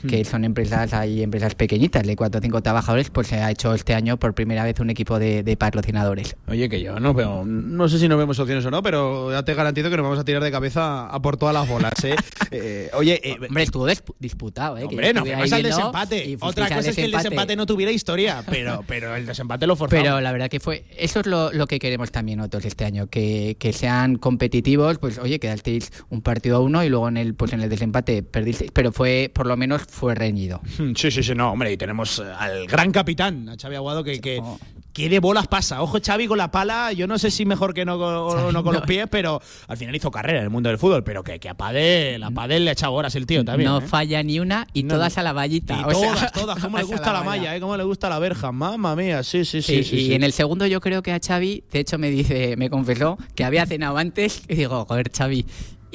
que 0.08 0.22
Mm. 0.22 0.26
son 0.26 0.44
empresas, 0.46 0.94
hay 0.94 1.24
empresas 1.24 1.56
pequeñitas 1.56 2.04
de 2.06 2.16
cuatro 2.16 2.40
o 2.40 2.42
cinco 2.42 2.62
trabajadores, 2.62 3.10
pues 3.10 3.28
se 3.28 3.36
ha 3.38 3.50
hecho 3.52 3.74
este 3.74 3.94
año 3.94 4.18
por 4.18 4.34
primera 4.34 4.64
vez 4.64 4.80
un 4.80 4.90
equipo 4.90 5.20
de, 5.20 5.44
de 5.44 5.58
patrocinadores. 5.58 6.36
Oye, 6.48 6.70
que 6.70 6.82
yo 6.82 7.00
no 7.00 7.14
veo, 7.14 7.44
no 7.46 7.88
sé 7.90 8.00
si 8.00 8.08
no 8.08 8.18
vemos 8.18 8.40
opciones 8.40 8.66
o 8.66 8.72
no, 8.72 8.82
pero 8.84 9.32
ya 9.32 9.44
te 9.44 9.54
garantizo 9.54 9.90
que 9.90 9.98
nos 9.98 10.04
vamos 10.04 10.20
a 10.20 10.26
tirar 10.26 10.44
de 10.44 10.52
cabeza 10.52 11.08
a 11.08 11.22
por 11.22 11.38
todas 11.38 11.54
las 11.54 11.68
bolas, 11.68 11.94
¿eh? 12.04 12.16
Eh, 12.56 12.92
oye, 12.94 13.20
eh, 13.24 13.36
Hombre, 13.48 13.64
estuvo 13.64 13.90
dispu- 13.90 14.14
disputado, 14.20 14.78
¿eh? 14.78 14.82
Que 14.82 14.86
hombre, 14.90 15.12
nos 15.14 15.24
estuve 15.28 15.34
fuimos 15.34 15.54
al 15.54 15.64
desempate. 15.64 16.38
Otra 16.40 16.68
cosa 16.70 16.90
es 16.92 16.96
que 16.96 17.06
el 17.06 17.12
desempate 17.12 17.56
no 17.56 17.66
tuviera 17.66 17.92
historia, 17.92 18.44
pero, 18.48 18.84
pero 18.88 19.16
el 19.16 19.26
desempate 19.26 19.66
lo 19.66 19.76
forzamos. 19.76 20.04
Pero 20.04 20.22
la 20.22 20.32
verdad 20.32 20.50
que 20.50 20.60
fue, 20.60 20.86
eso 20.96 21.22
es 21.22 21.26
lo, 21.26 21.52
lo 21.52 21.66
que 21.66 21.80
queremos 21.80 22.12
también 22.12 22.38
nosotros 22.38 22.66
este 22.66 22.86
año, 22.86 23.08
que, 23.08 23.58
que 23.60 23.74
sean 23.74 24.18
competitivos, 24.18 25.00
pues 25.00 25.18
oye, 25.18 25.40
quedasteis 25.40 25.92
un 26.10 26.22
partido 26.22 26.58
a 26.58 26.60
uno 26.60 26.84
y 26.84 26.90
luego 26.90 27.08
en 27.08 27.18
el, 27.18 27.34
pues 27.34 27.54
en 27.54 27.62
el 27.62 27.70
desempate 27.70 28.22
perdisteis, 28.22 28.70
pero 28.72 28.92
fue, 28.92 29.13
por 29.34 29.46
lo 29.48 29.56
menos 29.58 29.82
fue 29.88 30.16
reñido. 30.16 30.62
Sí, 30.96 31.12
sí, 31.12 31.24
sí, 31.24 31.34
no, 31.36 31.52
hombre, 31.52 31.72
y 31.72 31.78
tenemos 31.78 32.20
eh, 32.20 32.24
al 32.38 32.68
gran 32.68 32.92
capitán, 32.92 33.50
a 33.50 33.56
Xavi 33.60 33.76
Aguado, 33.76 34.04
que, 34.04 34.20
que, 34.22 35.10
de 35.10 35.20
bolas 35.20 35.48
pasa. 35.48 35.82
Ojo, 35.82 35.98
Xavi 36.04 36.28
con 36.28 36.38
la 36.38 36.52
pala, 36.52 36.94
yo 36.94 37.08
no 37.08 37.18
sé 37.18 37.32
si 37.32 37.46
mejor 37.46 37.74
que 37.74 37.84
no, 37.84 37.98
con- 37.98 38.14
o 38.14 38.52
no 38.52 38.64
con 38.64 38.74
los 38.74 38.84
pies, 38.88 39.08
pero 39.10 39.42
al 39.68 39.78
final 39.78 39.96
hizo 39.96 40.12
carrera 40.12 40.38
en 40.40 40.44
el 40.46 40.50
mundo 40.52 40.70
del 40.70 40.78
fútbol, 40.78 41.04
pero 41.04 41.24
que, 41.24 41.40
que 41.40 41.50
a 41.50 41.56
Padel, 41.56 42.22
a 42.24 42.30
Padel 42.32 42.64
le 42.66 42.70
ha 42.70 42.74
echado 42.74 42.94
horas 42.94 43.16
el 43.16 43.26
tío 43.26 43.44
también. 43.44 43.70
no 43.72 43.80
¿eh? 43.80 43.82
falla 43.82 44.22
ni 44.24 44.40
una 44.40 44.68
y 44.74 44.84
No, 44.84 44.96
todas 44.96 45.18
a 45.18 45.24
la 45.24 45.34
vallita. 45.34 45.80
Y 45.80 45.84
o 45.84 45.92
sea, 45.92 46.14
todas, 46.14 46.32
todas, 46.34 46.60
cómo 46.60 46.78
le 46.78 46.84
gusta 46.84 47.12
la, 47.12 47.24
malla, 47.24 47.56
¿eh? 47.56 47.60
cómo 47.60 47.76
le 47.76 47.84
gusta 47.84 48.08
la 48.10 48.20
verja, 48.20 48.52
mamma 48.52 48.96
mía, 48.96 49.24
sí, 49.24 49.46
sí, 49.46 49.62
sí. 49.62 49.76
Y 49.80 49.84
sí. 49.84 50.14
en 50.14 50.24
el 50.24 50.32
segundo 50.34 50.66
yo 50.68 50.80
creo 50.80 51.02
que 51.02 51.12
a 51.12 51.20
Xavi, 51.26 51.64
de 51.72 51.80
hecho 51.80 51.98
me 51.98 52.10
dice, 52.12 52.56
me 52.58 52.70
confesó 52.70 53.18
que 53.36 53.44
había 53.44 53.66
cenado 53.66 53.98
antes 53.98 54.44
y 54.48 54.56
digo, 54.56 54.86
joder, 54.86 55.12
Xavi. 55.12 55.46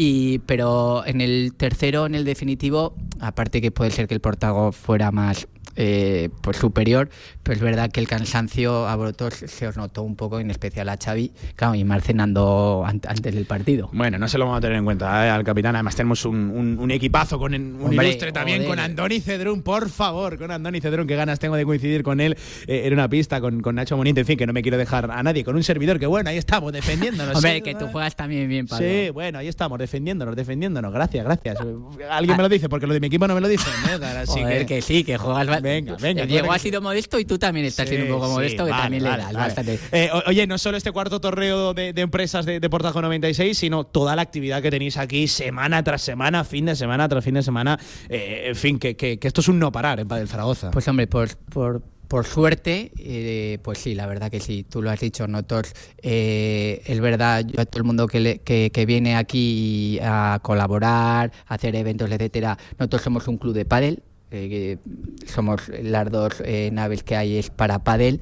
Y, 0.01 0.39
pero 0.47 1.05
en 1.07 1.21
el 1.21 1.55
tercero, 1.57 2.07
en 2.07 2.15
el 2.15 2.25
definitivo, 2.25 2.95
aparte 3.19 3.61
que 3.61 3.73
puede 3.73 3.91
ser 3.91 4.07
que 4.07 4.15
el 4.15 4.21
Portago 4.21 4.71
fuera 4.71 5.11
más 5.11 5.49
eh, 5.81 6.29
pues 6.43 6.57
superior, 6.57 7.09
pero 7.45 7.55
es 7.57 7.63
verdad 7.63 7.91
que 7.91 8.01
el 8.01 8.09
cansancio 8.09 8.89
a 8.89 8.97
vosotros 8.97 9.35
se 9.47 9.67
os 9.69 9.77
notó 9.77 10.03
un 10.03 10.17
poco, 10.17 10.41
en 10.41 10.51
especial 10.51 10.89
a 10.89 10.97
Xavi, 11.03 11.31
claro, 11.55 11.77
y 11.77 11.85
más 11.85 12.03
cenando 12.03 12.83
an- 12.85 13.01
antes 13.07 13.33
del 13.35 13.45
partido. 13.47 13.89
Bueno, 13.93 14.19
no 14.19 14.27
se 14.29 14.39
lo 14.39 14.45
vamos 14.45 14.59
a 14.59 14.61
tener 14.61 14.77
en 14.77 14.85
cuenta 14.85 15.25
¿eh? 15.27 15.31
al 15.31 15.45
capitán. 15.45 15.77
Además, 15.77 15.95
tenemos 15.95 16.25
un, 16.25 16.37
un- 16.51 16.79
un 16.81 16.91
equipazo 16.91 17.39
con 17.39 17.55
un 17.55 17.81
Hombre, 17.81 18.09
ilustre 18.09 18.33
también 18.33 18.59
joder. 18.59 18.69
con 18.71 18.79
Andoni 18.81 19.21
Cedrún, 19.21 19.63
por 19.63 19.89
favor, 19.89 20.37
con 20.37 20.51
Andoni 20.51 20.81
Cedrún. 20.81 21.07
Qué 21.07 21.15
ganas 21.17 21.39
tengo 21.39 21.55
de 21.55 21.65
coincidir 21.65 22.03
con 22.03 22.21
él 22.21 22.37
eh, 22.67 22.83
en 22.87 22.93
una 22.93 23.09
pista, 23.09 23.41
con, 23.41 23.61
con 23.61 23.77
Nacho 23.77 23.97
Monite. 23.97 24.21
En 24.21 24.27
fin, 24.27 24.37
que 24.37 24.47
no 24.47 24.53
me 24.53 24.63
quiero 24.63 24.77
dejar 24.79 25.09
a 25.11 25.23
nadie. 25.23 25.45
Con 25.45 25.55
un 25.55 25.63
servidor 25.63 25.99
que, 26.01 26.07
bueno, 26.07 26.29
ahí 26.31 26.39
estamos, 26.39 26.73
defendiéndonos. 26.73 27.37
Hombre, 27.37 27.55
¿sí? 27.57 27.63
que 27.63 27.75
tú 27.77 27.87
juegas 27.87 28.17
también 28.17 28.49
bien, 28.49 28.67
Pablo. 28.67 28.85
Sí, 28.87 29.11
bueno, 29.11 29.39
ahí 29.39 29.47
estamos, 29.49 29.79
defendiéndonos, 29.79 30.35
defendiéndonos. 30.35 30.93
Gracias, 30.93 31.25
gracias. 31.25 31.57
Alguien 32.11 32.37
me 32.37 32.43
lo 32.43 32.49
dice, 32.49 32.69
porque 32.69 32.87
lo 32.87 32.95
de 32.95 33.01
mi 33.01 33.07
equipo 33.07 33.29
no 33.29 33.35
me 33.37 33.41
lo 33.41 33.47
dicen. 33.49 33.73
Así 34.19 34.41
Joder, 34.41 34.67
que, 34.67 34.77
que 34.77 34.83
sí, 34.83 35.05
que 35.05 35.17
juegas. 35.19 35.47
Venga, 35.69 35.97
venga, 36.01 36.27
Diego 36.27 36.53
ha 36.53 36.59
sido 36.59 36.81
modesto 36.81 37.19
y 37.19 37.25
tú 37.25 37.39
también 37.39 37.67
estás 37.67 37.89
siendo 37.89 38.07
un 38.07 38.13
poco 38.21 38.27
Sí, 38.29 38.33
modesto, 38.35 38.65
que 38.65 38.71
también 38.71 39.03
vale, 39.03 39.17
le 39.19 39.23
das 39.25 39.33
vale. 39.35 39.47
bastante. 39.47 39.79
Eh, 39.93 40.11
oye, 40.27 40.47
no 40.47 40.59
solo 40.59 40.77
este 40.77 40.93
cuarto 40.93 41.21
torneo 41.21 41.75
de, 41.75 41.93
de 41.93 42.01
empresas 42.03 42.47
de, 42.47 42.61
de 42.61 42.71
Portajo 42.71 43.01
96, 43.03 43.57
sino 43.57 43.85
toda 43.85 44.17
la 44.17 44.23
actividad 44.23 44.63
que 44.63 44.71
tenéis 44.71 44.97
aquí 44.97 45.29
semana 45.29 45.83
tras 45.83 46.03
semana, 46.03 46.45
fin 46.45 46.67
de 46.67 46.77
semana 46.77 47.09
tras 47.09 47.25
fin 47.25 47.35
de 47.35 47.43
semana. 47.43 47.79
Eh, 48.09 48.47
en 48.49 48.57
fin, 48.57 48.79
que, 48.79 48.97
que- 48.97 49.19
que 49.19 49.29
esto 49.29 49.41
es 49.41 49.49
un 49.49 49.59
no 49.59 49.71
parar 49.73 50.01
en 50.01 50.09
Padel 50.09 50.29
Zaragoza. 50.29 50.71
Pues 50.71 50.87
hombre, 50.89 51.07
por, 51.07 51.37
por, 51.37 51.83
por 52.09 52.25
suerte, 52.25 52.91
eh, 52.99 53.59
pues 53.63 53.79
sí, 53.79 53.95
la 53.95 54.07
verdad 54.07 54.31
que 54.31 54.41
sí, 54.41 54.65
tú 54.69 54.81
lo 54.83 54.91
has 54.91 55.01
dicho, 55.01 55.27
nosotros, 55.29 55.73
eh, 56.03 56.83
es 56.87 57.01
verdad, 57.01 57.45
yo 57.47 57.61
a 57.61 57.67
todo 57.67 57.81
el 57.81 57.85
mundo 57.85 58.07
que, 58.07 58.21
le- 58.21 58.39
que, 58.39 58.71
que 58.73 58.87
viene 58.87 59.15
aquí 59.17 59.99
a 60.03 60.39
colaborar, 60.43 61.33
a 61.47 61.55
hacer 61.55 61.77
eventos, 61.77 62.11
etcétera, 62.11 62.57
nosotros 62.79 63.03
somos 63.03 63.29
un 63.29 63.37
club 63.37 63.53
de 63.55 63.65
pádel, 63.65 64.03
eh, 64.31 64.49
que 64.49 65.27
somos 65.27 65.63
las 65.83 66.11
dos 66.11 66.43
eh, 66.45 66.71
naves 66.73 67.03
que 67.03 67.17
hay 67.17 67.37
es 67.39 67.51
para 67.51 67.79
pádel. 67.85 68.21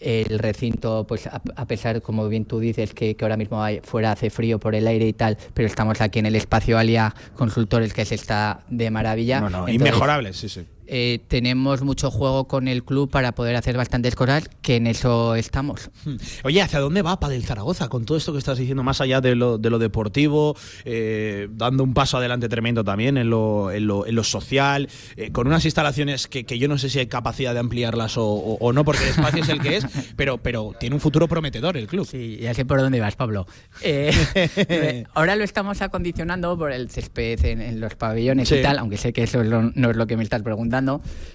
El 0.00 0.38
recinto, 0.38 1.06
pues 1.08 1.26
a, 1.26 1.42
a 1.56 1.66
pesar, 1.66 2.00
como 2.02 2.28
bien 2.28 2.44
tú 2.44 2.60
dices, 2.60 2.94
que, 2.94 3.16
que 3.16 3.24
ahora 3.24 3.36
mismo 3.36 3.62
hay- 3.64 3.80
fuera 3.82 4.12
hace 4.12 4.30
frío 4.30 4.60
por 4.60 4.76
el 4.76 4.86
aire 4.86 5.08
y 5.08 5.12
tal, 5.12 5.36
pero 5.54 5.66
estamos 5.66 6.00
aquí 6.00 6.20
en 6.20 6.26
el 6.26 6.36
espacio 6.36 6.78
Alia 6.78 7.12
Consultores, 7.34 7.92
que 7.92 8.04
se 8.04 8.14
está 8.14 8.60
de 8.68 8.90
maravilla. 8.92 9.40
No, 9.40 9.50
no, 9.50 9.66
Entonces, 9.68 10.36
sí, 10.36 10.48
sí. 10.48 10.66
Eh, 10.90 11.20
tenemos 11.28 11.82
mucho 11.82 12.10
juego 12.10 12.48
con 12.48 12.66
el 12.66 12.82
club 12.82 13.10
para 13.10 13.32
poder 13.32 13.54
hacer 13.56 13.76
bastantes 13.76 14.14
cosas, 14.14 14.48
que 14.62 14.76
en 14.76 14.86
eso 14.86 15.34
estamos. 15.34 15.90
Hmm. 16.04 16.16
Oye, 16.44 16.62
¿hacia 16.62 16.80
dónde 16.80 17.02
va 17.02 17.20
Padel 17.20 17.44
Zaragoza 17.44 17.88
con 17.88 18.04
todo 18.04 18.16
esto 18.18 18.32
que 18.32 18.38
estás 18.38 18.58
diciendo, 18.58 18.82
más 18.82 19.00
allá 19.00 19.20
de 19.20 19.34
lo, 19.34 19.58
de 19.58 19.70
lo 19.70 19.78
deportivo, 19.78 20.56
eh, 20.84 21.48
dando 21.52 21.84
un 21.84 21.94
paso 21.94 22.16
adelante 22.16 22.48
tremendo 22.48 22.82
también 22.84 23.18
en 23.18 23.30
lo, 23.30 23.70
en 23.70 23.86
lo, 23.86 24.06
en 24.06 24.14
lo 24.14 24.24
social, 24.24 24.88
eh, 25.16 25.30
con 25.30 25.46
unas 25.46 25.64
instalaciones 25.64 26.26
que, 26.26 26.44
que 26.44 26.58
yo 26.58 26.68
no 26.68 26.78
sé 26.78 26.88
si 26.90 26.98
hay 26.98 27.06
capacidad 27.06 27.52
de 27.54 27.60
ampliarlas 27.60 28.16
o, 28.16 28.24
o- 28.26 28.58
o 28.60 28.72
no, 28.72 28.84
porque 28.84 29.02
el 29.04 29.10
espacio 29.10 29.42
es 29.42 29.48
el 29.50 29.60
que 29.60 29.76
es, 29.76 29.86
pero, 30.16 30.38
pero 30.38 30.72
tiene 30.80 30.94
un 30.96 31.00
futuro 31.00 31.28
prometedor 31.28 31.76
el 31.76 31.86
club. 31.86 32.06
Sí, 32.06 32.38
ya 32.40 32.54
sé 32.54 32.64
por 32.64 32.80
dónde 32.80 33.00
vas, 33.00 33.14
Pablo. 33.16 33.46
Ahora 35.14 35.36
lo 35.36 35.44
estamos 35.44 35.82
acondicionando 35.82 36.56
por 36.56 36.72
el 36.72 36.90
césped 36.90 37.44
en, 37.44 37.60
en 37.60 37.80
los 37.80 37.94
pabellones 37.94 38.48
Sí. 38.48 38.56
y 38.56 38.62
tal, 38.62 38.78
aunque 38.78 38.96
sé 38.96 39.12
que 39.12 39.22
eso 39.24 39.40
es 39.42 39.48
lo- 39.48 39.62
no 39.74 39.90
es 39.90 39.96
lo 39.96 40.06
que 40.06 40.16
me 40.16 40.22
estás 40.22 40.42
preguntando, 40.42 40.77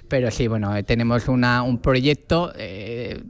pero 0.07 0.31
sí, 0.31 0.47
bueno, 0.47 0.75
eh, 0.75 0.83
tenemos 0.83 1.27
una, 1.27 1.63
un 1.63 1.79
proyecto, 1.79 2.53
eh, 2.57 3.21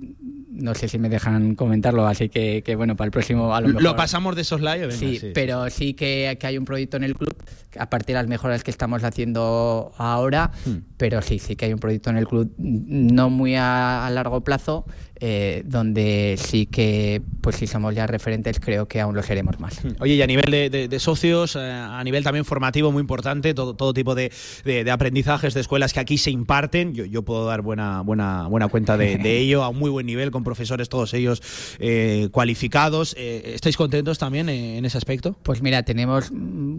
no 0.49 0.75
sé 0.75 0.87
si 0.87 0.97
me 0.99 1.09
dejan 1.09 1.55
comentarlo, 1.55 2.05
así 2.07 2.29
que, 2.29 2.61
que, 2.63 2.75
bueno, 2.75 2.95
para 2.95 3.07
el 3.07 3.11
próximo 3.11 3.55
a 3.55 3.61
lo 3.61 3.67
mejor... 3.67 3.83
Lo 3.83 3.95
pasamos 3.95 4.35
de 4.35 4.41
esos 4.43 4.61
live, 4.61 4.91
Sí, 4.91 5.17
sí. 5.19 5.31
pero 5.33 5.69
sí 5.69 5.93
que, 5.93 6.37
que 6.39 6.47
hay 6.47 6.57
un 6.57 6.65
proyecto 6.65 6.97
en 6.97 7.03
el 7.03 7.15
club, 7.15 7.35
aparte 7.79 8.13
de 8.13 8.19
las 8.19 8.27
mejoras 8.27 8.63
que 8.63 8.71
estamos 8.71 9.03
haciendo 9.03 9.91
ahora, 9.97 10.51
Hmm. 10.65 10.77
pero 10.97 11.21
sí, 11.21 11.39
sí 11.39 11.55
que 11.55 11.65
hay 11.65 11.73
un 11.73 11.79
proyecto 11.79 12.09
en 12.09 12.17
el 12.17 12.27
club, 12.27 12.53
no 12.57 13.29
muy 13.29 13.55
a, 13.55 14.05
a 14.05 14.09
largo 14.11 14.41
plazo, 14.41 14.85
eh, 15.25 15.63
donde 15.65 16.35
sí 16.37 16.65
que, 16.65 17.21
pues 17.41 17.55
si 17.55 17.67
somos 17.67 17.95
ya 17.95 18.05
referentes, 18.07 18.59
creo 18.59 18.87
que 18.87 18.99
aún 18.99 19.15
lo 19.15 19.23
seremos 19.23 19.59
más. 19.59 19.79
Oye, 19.99 20.15
y 20.15 20.21
a 20.21 20.27
nivel 20.27 20.51
de, 20.51 20.69
de- 20.69 20.87
de 20.89 20.99
socios, 20.99 21.55
eh, 21.55 21.59
a 21.71 22.03
nivel 22.03 22.23
también 22.23 22.43
formativo 22.43 22.91
muy 22.91 22.99
importante, 23.01 23.53
todo, 23.53 23.73
todo 23.73 23.93
tipo 23.93 24.15
de, 24.15 24.31
de- 24.65 24.89
aprendizajes 24.91 25.53
de 25.53 25.61
escuelas 25.61 25.93
que 25.93 25.99
aquí 26.01 26.17
se 26.17 26.29
imparten. 26.31 26.93
Yo, 26.93 27.05
yo 27.05 27.21
puedo 27.23 27.45
dar 27.45 27.61
buena, 27.61 28.01
buena, 28.01 28.47
buena 28.47 28.67
cuenta 28.67 28.97
de, 28.97 29.15
ello, 29.39 29.63
a 29.63 29.69
un 29.69 29.77
muy 29.79 29.89
buen 29.89 30.05
nivel, 30.05 30.29
con 30.31 30.43
profesores 30.43 30.89
todos 30.89 31.13
ellos 31.13 31.41
eh, 31.79 32.27
cualificados. 32.31 33.15
¿Estáis 33.17 33.77
contentos 33.77 34.17
también 34.19 34.49
en 34.49 34.83
ese 34.83 34.97
aspecto? 34.97 35.37
Pues 35.43 35.61
mira, 35.61 35.83
tenemos, 35.83 36.31
mm, 36.31 36.77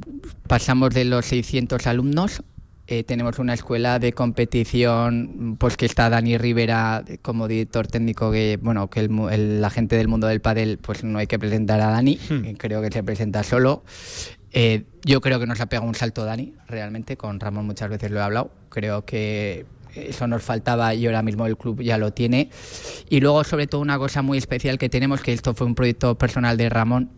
de 0.93 1.05
los 1.05 1.25
600 1.27 1.87
alumnos. 1.87 2.43
eh, 2.87 3.03
tenemos 3.03 3.39
una 3.39 3.55
escuela 3.55 3.99
de 3.99 4.13
competición, 4.13 5.57
pues 5.59 5.77
que 5.79 5.87
está 5.87 6.11
Dani 6.11 6.37
Rivera 6.37 7.03
como 7.23 7.49
director 7.49 7.87
técnico, 7.87 8.31
que 8.31 8.59
bueno, 8.61 8.91
que 8.91 9.01
el, 9.01 9.11
el- 9.33 9.61
la 9.63 9.71
gente 9.71 9.97
del 9.97 10.09
mundo 10.09 10.27
del 10.27 10.41
pádel, 10.43 10.79
pues 10.79 11.03
no 11.03 11.19
hay 11.19 11.27
que 11.27 11.39
presentar 11.39 11.81
a 11.81 11.87
Dani, 11.91 12.19
eh, 12.31 12.55
creo 12.59 12.83
que 12.83 12.91
se 12.91 13.03
presenta 13.03 13.43
solo. 13.43 13.85
Eh, 14.53 14.85
yo 15.05 15.21
creo 15.21 15.41
que 15.41 15.47
nos 15.47 15.61
ha 15.61 15.67
pegado 15.67 15.89
un 15.89 15.95
salto 15.95 16.25
Dani, 16.27 16.53
realmente, 16.69 17.17
con 17.17 17.41
Ramón 17.41 17.67
muchas 17.67 17.89
veces 17.89 18.11
lo 18.11 18.19
he 18.21 18.23
hablado. 18.23 18.51
Creo 18.69 19.05
que 19.05 19.65
eso 19.95 20.27
nos 20.27 20.43
faltaba 20.43 20.95
y 20.95 21.07
ahora 21.07 21.23
mismo 21.23 21.47
el 21.47 21.57
club 21.57 21.81
ya 21.81 21.99
lo 21.99 22.13
tiene. 22.13 22.51
Y 23.09 23.21
luego, 23.21 23.45
sobre 23.45 23.67
todo, 23.67 23.81
una 23.81 23.97
cosa 23.99 24.23
muy 24.23 24.39
especial 24.39 24.77
que 24.79 24.89
tenemos, 24.89 25.21
que 25.23 25.33
esto 25.33 25.55
fue 25.55 25.67
un 25.67 25.75
proyecto 25.75 26.17
personal 26.19 26.57
de 26.57 26.69
Ramón, 26.69 27.11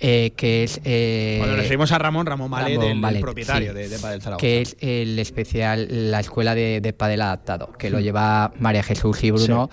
eh, 0.00 0.32
que 0.36 0.64
es... 0.64 0.80
eh, 0.84 1.36
Cuando 1.38 1.56
nos 1.56 1.62
referimos 1.62 1.92
a 1.92 1.98
Ramón, 1.98 2.26
Ramón 2.26 2.50
Malet, 2.50 2.76
Ramón 2.76 2.90
el, 2.92 2.98
Malet, 2.98 3.20
propietario 3.20 3.72
sí. 3.72 3.78
de, 3.78 3.88
de 3.88 3.98
Padel 3.98 4.22
Zaragoza. 4.22 4.40
que 4.40 4.60
es 4.60 4.76
el 4.80 5.18
especial, 5.18 6.10
la 6.10 6.20
escuela 6.20 6.54
de, 6.54 6.80
de 6.80 6.92
pádel 6.92 7.20
adaptado, 7.22 7.72
que 7.78 7.90
lo 7.90 8.00
lleva 8.00 8.52
María 8.58 8.82
Jesús 8.82 9.22
y 9.24 9.30
Bruno. 9.30 9.70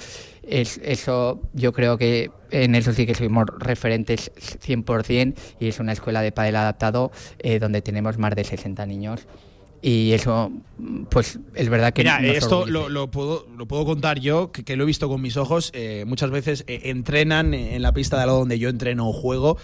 Es, 0.48 0.80
eso 0.84 1.42
yo 1.54 1.74
creo 1.74 1.98
que 1.98 2.30
en 2.52 2.76
eso 2.76 2.94
sí 2.94 3.08
que 3.08 3.16
somos 3.16 3.46
referentes 3.58 4.32
100% 4.36 5.34
y 5.60 5.68
es 5.70 5.80
una 5.80 5.92
escuela 5.92 6.22
de 6.22 6.32
pádel 6.32 6.56
adaptado 6.58 7.12
eh, 7.40 7.58
donde 7.58 7.82
tenemos 7.82 8.20
más 8.20 8.36
de 8.36 8.44
60 8.44 8.86
niños 8.86 9.26
y 9.82 10.14
eso 10.14 10.52
pues 11.10 11.38
es 11.54 11.70
verdad 11.70 11.94
que 11.94 12.02
Mira, 12.04 12.20
esto 12.26 12.66
lo, 12.66 12.90
lo 12.90 13.10
puedo, 13.12 13.46
lo 13.56 13.68
puedo 13.68 13.86
contar 13.86 14.20
yo, 14.20 14.52
que, 14.52 14.64
que 14.64 14.76
lo 14.76 14.84
he 14.84 14.88
visto 14.88 15.08
con 15.10 15.22
mis 15.22 15.36
ojos. 15.38 15.72
eh, 15.74 16.06
muchas 16.08 16.30
veces 16.32 16.64
eh, 16.68 16.82
entrenan 16.86 17.54
en 17.54 17.82
la 17.82 17.92
pista 17.92 18.16
de 18.18 18.24
al 18.24 18.28
lado 18.28 18.40
donde 18.40 18.58
yo 18.60 18.70
entreno 18.70 19.08
o 19.10 19.14
juego 19.14 19.58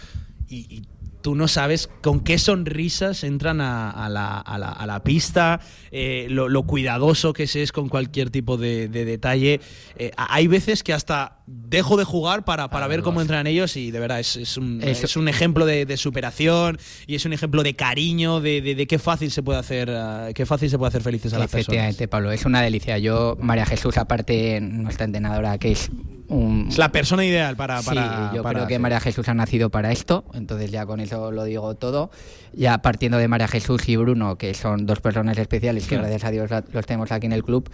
y, 0.52 0.68
y 0.69 0.82
tú 1.22 1.36
no 1.36 1.48
sabes 1.48 1.88
con 2.02 2.22
qué 2.22 2.40
sonrisas 2.40 3.23
entran 3.23 3.61
a, 3.61 3.91
a 3.91 4.10
la, 4.10 4.40
a 4.40 4.57
la- 4.57 4.72
a 4.72 4.88
la 4.88 5.03
pista, 5.03 5.60
eh, 5.91 6.26
lo, 6.32 6.49
lo 6.49 6.64
cuidadoso 6.64 7.32
que 7.34 7.45
se 7.45 7.61
es 7.61 7.72
con 7.72 7.90
cualquier 7.90 8.32
tipo 8.32 8.57
de, 8.57 8.88
de 8.88 9.06
detalle. 9.06 9.61
Eh, 9.98 10.10
hay 10.18 10.48
veces 10.48 10.82
que 10.82 10.94
hasta 10.94 11.38
dejo 11.45 11.95
de 11.98 12.06
jugar 12.06 12.44
para, 12.44 12.69
para 12.72 12.88
ver 12.88 13.03
cómo 13.03 13.22
entran 13.22 13.45
ellos 13.45 13.78
y 13.78 13.91
de 13.91 13.99
verdad 13.99 14.19
es, 14.19 14.36
es 14.36 14.57
un, 14.57 14.82
es 14.82 15.15
un 15.15 15.28
ejemplo 15.28 15.68
de, 15.68 15.86
de 15.86 15.95
superación 15.98 16.80
y 17.06 17.14
es 17.14 17.23
un 17.26 17.34
ejemplo 17.34 17.61
de 17.61 17.76
cariño, 17.76 18.41
de, 18.41 18.61
de- 18.61 18.88
qué 18.88 18.98
fácil 18.98 19.30
se 19.30 19.44
puede 19.44 19.60
hacer, 19.60 19.91
ah, 19.91 20.30
qué 20.34 20.48
fácil 20.48 20.72
se 20.72 20.78
puede 20.80 20.88
hacer 20.90 21.03
felices 21.03 21.34
a 21.34 21.38
las 21.38 21.52
personas. 21.52 21.68
Efectivamente, 21.68 22.07
Pablo, 22.07 22.32
es 22.32 22.45
una 22.45 22.61
delicia. 22.64 22.98
Yo, 22.98 23.38
María 23.40 23.68
Jesús, 23.68 23.98
aparte, 23.99 24.60
nuestra 24.60 25.06
entrenadora, 25.06 25.60
que 25.60 25.73
es 25.73 25.91
un... 26.32 26.68
Es 26.70 26.78
la 26.78 26.91
persona 26.91 27.26
ideal 27.26 27.56
para. 27.56 27.82
para 27.82 28.30
sí, 28.32 28.36
yo 28.38 28.44
para- 28.44 28.60
creo 28.60 28.68
que 28.68 28.76
sí. 28.76 28.80
María 28.80 28.99
Jesús 28.99 29.28
ha 29.30 29.34
nacido 29.34 29.70
para 29.70 29.91
esto, 29.91 30.24
entonces 30.34 30.72
ya 30.72 30.86
con 30.86 30.99
eso 30.99 31.32
lo 31.32 31.44
digo 31.44 31.76
todo. 31.76 32.10
Ya 32.53 32.80
partiendo 32.82 33.18
de 33.18 33.28
María 33.28 33.48
Jesús 33.48 33.88
y 33.88 33.95
Bruno, 33.95 34.38
que 34.38 34.53
son 34.53 34.86
dos 34.86 34.99
personas 34.99 35.38
especiales 35.38 35.88
que 35.88 35.98
gracias 35.98 36.24
a 36.24 36.32
Dios 36.32 36.49
los 36.74 36.86
tenemos 36.86 37.12
aquí 37.12 37.26
en 37.28 37.34
el 37.34 37.44
club. 37.44 37.70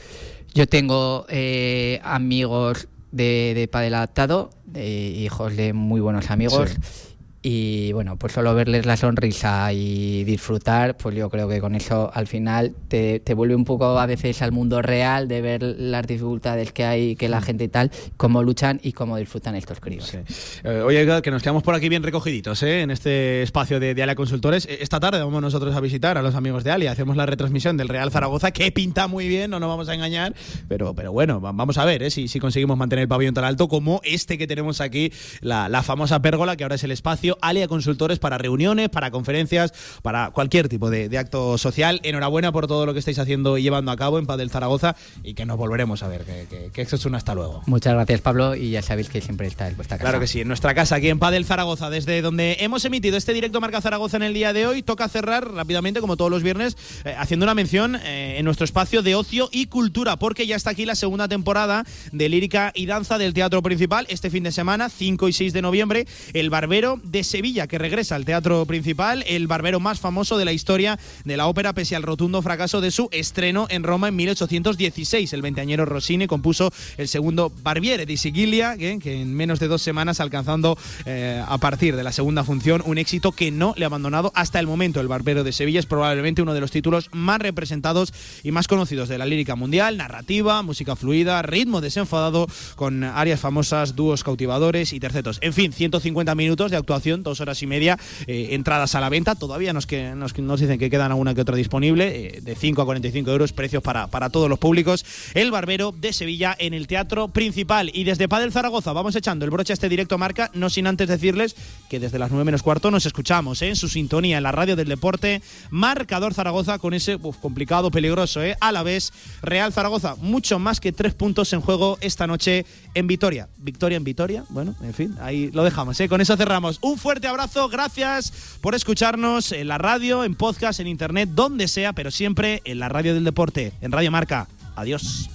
Yo 0.53 0.67
tengo 0.67 1.25
eh, 1.29 1.99
amigos 2.03 2.87
de, 3.11 3.53
de 3.55 3.67
Padel 3.67 3.93
Adaptado, 3.95 4.49
de 4.65 4.87
hijos 4.87 5.55
de 5.55 5.73
muy 5.73 6.01
buenos 6.01 6.29
amigos. 6.29 6.71
Sí. 6.71 7.06
Y 7.49 7.93
bueno, 7.93 8.17
pues 8.17 8.33
solo 8.33 8.53
verles 8.53 8.85
la 8.85 8.97
sonrisa 8.97 9.71
y 9.71 10.25
disfrutar, 10.25 10.97
pues 10.97 11.15
yo 11.15 11.29
creo 11.29 11.47
que 11.47 11.61
con 11.61 11.75
eso 11.75 12.11
al 12.13 12.27
final 12.27 12.73
te, 12.89 13.21
te 13.21 13.33
vuelve 13.33 13.55
un 13.55 13.63
poco 13.63 13.97
a 13.97 14.05
veces 14.05 14.41
al 14.41 14.51
mundo 14.51 14.81
real 14.81 15.29
de 15.29 15.39
ver 15.39 15.63
las 15.63 16.05
dificultades 16.05 16.73
que 16.73 16.83
hay, 16.83 17.15
que 17.15 17.29
la 17.29 17.39
gente 17.39 17.63
y 17.63 17.67
tal, 17.69 17.89
cómo 18.17 18.43
luchan 18.43 18.81
y 18.83 18.91
cómo 18.91 19.15
disfrutan 19.15 19.55
estos 19.55 19.79
críos. 19.79 20.13
Eh, 20.13 20.81
oye, 20.85 21.21
que 21.21 21.31
nos 21.31 21.41
quedamos 21.41 21.63
por 21.63 21.73
aquí 21.73 21.87
bien 21.87 22.03
recogiditos, 22.03 22.61
¿eh? 22.63 22.81
En 22.81 22.91
este 22.91 23.43
espacio 23.43 23.79
de, 23.79 23.95
de 23.95 24.03
Alia 24.03 24.15
Consultores. 24.15 24.65
Eh, 24.65 24.79
Esta 24.81 24.99
tarde 24.99 25.19
vamos 25.23 25.41
nosotros 25.41 25.73
a 25.73 25.79
visitar 25.79 26.17
a 26.17 26.21
los 26.21 26.35
amigos 26.35 26.65
de 26.65 26.71
Alia. 26.71 26.91
Hacemos 26.91 27.15
la 27.15 27.25
retransmisión 27.25 27.77
del 27.77 27.87
Real 27.87 28.11
Zaragoza, 28.11 28.51
que 28.51 28.73
pinta 28.73 29.07
muy 29.07 29.29
bien, 29.29 29.51
no 29.51 29.61
nos 29.61 29.69
vamos 29.69 29.87
a 29.87 29.93
engañar. 29.93 30.35
Pero, 30.67 30.93
pero 30.93 31.13
bueno, 31.13 31.39
va- 31.39 31.53
vamos 31.53 31.77
a 31.77 31.85
ver 31.85 32.03
¿eh? 32.03 32.09
si, 32.09 32.27
si 32.27 32.41
conseguimos 32.41 32.77
mantener 32.77 33.03
el 33.03 33.07
pabellón 33.07 33.33
tan 33.35 33.45
alto 33.45 33.69
como 33.69 34.01
este 34.03 34.37
que 34.37 34.47
tenemos 34.47 34.81
aquí, 34.81 35.13
la, 35.39 35.69
la 35.69 35.81
famosa 35.81 36.21
pérgola, 36.21 36.57
que 36.57 36.65
ahora 36.65 36.75
es 36.75 36.83
el 36.83 36.91
espacio 36.91 37.36
Alia 37.41 37.67
Consultores 37.67 38.19
para 38.19 38.37
reuniones, 38.37 38.89
para 38.89 39.11
conferencias, 39.11 39.73
para 40.01 40.31
cualquier 40.31 40.69
tipo 40.69 40.89
de, 40.89 41.09
de 41.09 41.17
acto 41.17 41.57
social. 41.57 41.99
Enhorabuena 42.03 42.51
por 42.51 42.67
todo 42.67 42.85
lo 42.85 42.93
que 42.93 42.99
estáis 42.99 43.19
haciendo 43.19 43.57
y 43.57 43.63
llevando 43.63 43.91
a 43.91 43.97
cabo 43.97 44.19
en 44.19 44.25
Padel 44.25 44.49
Zaragoza 44.49 44.95
y 45.23 45.33
que 45.33 45.45
nos 45.45 45.57
volveremos 45.57 46.03
a 46.03 46.07
ver. 46.07 46.23
Que, 46.23 46.47
que, 46.49 46.71
que 46.71 46.81
esto 46.81 46.95
es 46.95 47.05
un 47.05 47.15
hasta 47.15 47.35
luego. 47.35 47.61
Muchas 47.65 47.93
gracias 47.93 48.21
Pablo 48.21 48.55
y 48.55 48.71
ya 48.71 48.81
sabéis 48.81 49.09
que 49.09 49.21
siempre 49.21 49.47
está 49.47 49.67
en 49.67 49.75
vuestra 49.75 49.97
casa. 49.97 50.09
Claro 50.09 50.19
que 50.19 50.27
sí, 50.27 50.41
en 50.41 50.47
nuestra 50.47 50.73
casa, 50.73 50.95
aquí 50.95 51.09
en 51.09 51.19
Padel 51.19 51.45
Zaragoza, 51.45 51.89
desde 51.89 52.21
donde 52.21 52.57
hemos 52.59 52.85
emitido 52.85 53.17
este 53.17 53.33
directo 53.33 53.61
Marca 53.61 53.81
Zaragoza 53.81 54.17
en 54.17 54.23
el 54.23 54.33
día 54.33 54.53
de 54.53 54.67
hoy, 54.67 54.83
toca 54.83 55.07
cerrar 55.07 55.51
rápidamente, 55.53 56.01
como 56.01 56.17
todos 56.17 56.31
los 56.31 56.43
viernes, 56.43 56.77
eh, 57.05 57.15
haciendo 57.17 57.45
una 57.45 57.53
mención 57.53 57.95
eh, 57.95 58.35
en 58.37 58.45
nuestro 58.45 58.65
espacio 58.65 59.01
de 59.01 59.15
ocio 59.15 59.49
y 59.51 59.67
cultura, 59.67 60.17
porque 60.17 60.47
ya 60.47 60.55
está 60.55 60.71
aquí 60.71 60.85
la 60.85 60.95
segunda 60.95 61.27
temporada 61.27 61.83
de 62.11 62.29
lírica 62.29 62.71
y 62.75 62.85
danza 62.85 63.17
del 63.17 63.33
teatro 63.33 63.61
principal. 63.61 64.05
Este 64.09 64.29
fin 64.29 64.43
de 64.43 64.51
semana, 64.51 64.89
5 64.89 65.27
y 65.27 65.33
6 65.33 65.53
de 65.53 65.61
noviembre, 65.61 66.07
El 66.33 66.49
Barbero 66.49 66.99
de 67.03 67.23
Sevilla, 67.27 67.67
que 67.67 67.77
regresa 67.77 68.15
al 68.15 68.25
teatro 68.25 68.65
principal, 68.65 69.23
el 69.27 69.45
barbero 69.47 69.79
más 69.79 69.99
famoso 69.99 70.37
de 70.37 70.45
la 70.45 70.53
historia 70.53 70.97
de 71.25 71.37
la 71.37 71.47
ópera, 71.47 71.73
pese 71.73 71.95
al 71.95 72.03
rotundo 72.03 72.41
fracaso 72.41 72.81
de 72.81 72.91
su 72.91 73.09
estreno 73.11 73.67
en 73.69 73.83
Roma 73.83 74.07
en 74.07 74.15
1816. 74.15 75.31
El 75.33 75.41
veinteañero 75.41 75.85
Rossini 75.85 76.27
compuso 76.27 76.71
el 76.97 77.07
segundo 77.07 77.51
Barbiere 77.61 78.05
di 78.05 78.17
Sicilia, 78.17 78.75
que, 78.77 78.99
que 78.99 79.21
en 79.21 79.35
menos 79.35 79.59
de 79.59 79.67
dos 79.67 79.81
semanas 79.81 80.19
alcanzando 80.19 80.77
eh, 81.05 81.43
a 81.45 81.57
partir 81.57 81.95
de 81.95 82.03
la 82.03 82.11
segunda 82.11 82.43
función 82.43 82.81
un 82.85 82.97
éxito 82.97 83.31
que 83.31 83.51
no 83.51 83.73
le 83.77 83.85
ha 83.85 83.87
abandonado 83.87 84.31
hasta 84.35 84.59
el 84.59 84.67
momento. 84.67 84.99
El 84.99 85.07
Barbero 85.07 85.43
de 85.43 85.51
Sevilla 85.51 85.79
es 85.79 85.85
probablemente 85.85 86.41
uno 86.41 86.53
de 86.53 86.61
los 86.61 86.71
títulos 86.71 87.09
más 87.11 87.39
representados 87.39 88.13
y 88.43 88.51
más 88.51 88.67
conocidos 88.67 89.09
de 89.09 89.17
la 89.17 89.25
lírica 89.25 89.55
mundial, 89.55 89.97
narrativa, 89.97 90.61
música 90.63 90.95
fluida, 90.95 91.41
ritmo 91.41 91.81
desenfadado 91.81 92.47
con 92.75 93.03
áreas 93.03 93.39
famosas, 93.39 93.95
dúos 93.95 94.23
cautivadores 94.23 94.93
y 94.93 94.99
tercetos. 94.99 95.39
En 95.41 95.53
fin, 95.53 95.73
150 95.73 96.35
minutos 96.35 96.71
de 96.71 96.77
actuación, 96.77 97.06
dos 97.15 97.39
horas 97.41 97.61
y 97.63 97.67
media, 97.67 97.97
eh, 98.27 98.49
entradas 98.51 98.95
a 98.95 98.99
la 98.99 99.09
venta. 99.09 99.35
Todavía 99.35 99.73
nos, 99.73 99.87
que, 99.87 100.13
nos, 100.13 100.59
dicen 100.59 100.77
que 100.77 100.89
quedan 100.89 101.11
alguna 101.11 101.33
que 101.33 101.41
otra 101.41 101.55
disponible, 101.55 102.37
eh, 102.37 102.41
de 102.41 102.55
5 102.55 102.81
a 102.81 102.85
45 102.85 103.31
euros, 103.31 103.53
precios 103.53 103.81
para, 103.81 104.07
para 104.07 104.29
todos 104.29 104.49
los 104.49 104.59
públicos. 104.59 105.05
El 105.33 105.51
Barbero 105.51 105.91
de 105.91 106.13
Sevilla 106.13 106.55
en 106.59 106.73
el 106.73 106.87
teatro 106.87 107.29
principal. 107.29 107.91
Y 107.93 108.03
desde 108.03 108.27
Padel 108.27 108.51
Zaragoza 108.51 108.93
vamos 108.93 109.15
echando 109.15 109.45
el 109.45 109.51
broche 109.51 109.73
a 109.73 109.75
este 109.75 109.89
directo 109.89 110.17
marca, 110.17 110.51
no 110.53 110.69
sin 110.69 110.87
antes 110.87 111.07
decirles 111.07 111.55
que 111.89 111.99
desde 111.99 112.19
las 112.19 112.31
9 112.31 112.43
menos 112.43 112.63
cuarto 112.63 112.91
nos 112.91 113.05
escuchamos 113.05 113.61
¿eh? 113.61 113.69
en 113.69 113.75
su 113.75 113.87
sintonía 113.87 114.37
en 114.37 114.43
la 114.43 114.51
radio 114.51 114.75
del 114.75 114.87
deporte. 114.87 115.41
Marcador 115.69 116.33
Zaragoza 116.33 116.79
con 116.79 116.93
ese 116.93 117.15
uf, 117.15 117.37
complicado, 117.37 117.91
peligroso, 117.91 118.43
¿eh? 118.43 118.55
a 118.59 118.71
la 118.71 118.83
vez. 118.83 119.13
Real 119.41 119.73
Zaragoza, 119.73 120.15
mucho 120.15 120.59
más 120.59 120.79
que 120.79 120.91
tres 120.91 121.13
puntos 121.13 121.53
en 121.53 121.61
juego 121.61 121.97
esta 122.01 122.27
noche 122.27 122.65
en 122.93 123.07
Vitoria. 123.07 123.47
Victoria 123.57 123.97
en 123.97 124.03
Vitoria, 124.03 124.43
bueno, 124.49 124.75
en 124.81 124.93
fin, 124.93 125.15
ahí 125.21 125.51
lo 125.51 125.63
dejamos. 125.63 125.97
Con 126.09 126.21
eso 126.21 126.37
cerramos. 126.37 126.79
Fuerte 126.97 127.27
abrazo, 127.27 127.69
gracias 127.69 128.31
por 128.61 128.75
escucharnos 128.75 129.51
en 129.51 129.67
la 129.67 129.77
radio, 129.77 130.23
en 130.23 130.35
podcast, 130.35 130.79
en 130.79 130.87
internet, 130.87 131.29
donde 131.33 131.67
sea, 131.67 131.93
pero 131.93 132.11
siempre 132.11 132.61
en 132.65 132.79
la 132.79 132.89
radio 132.89 133.13
del 133.13 133.23
deporte, 133.23 133.73
en 133.81 133.91
Radio 133.91 134.11
Marca. 134.11 134.47
Adiós. 134.75 135.29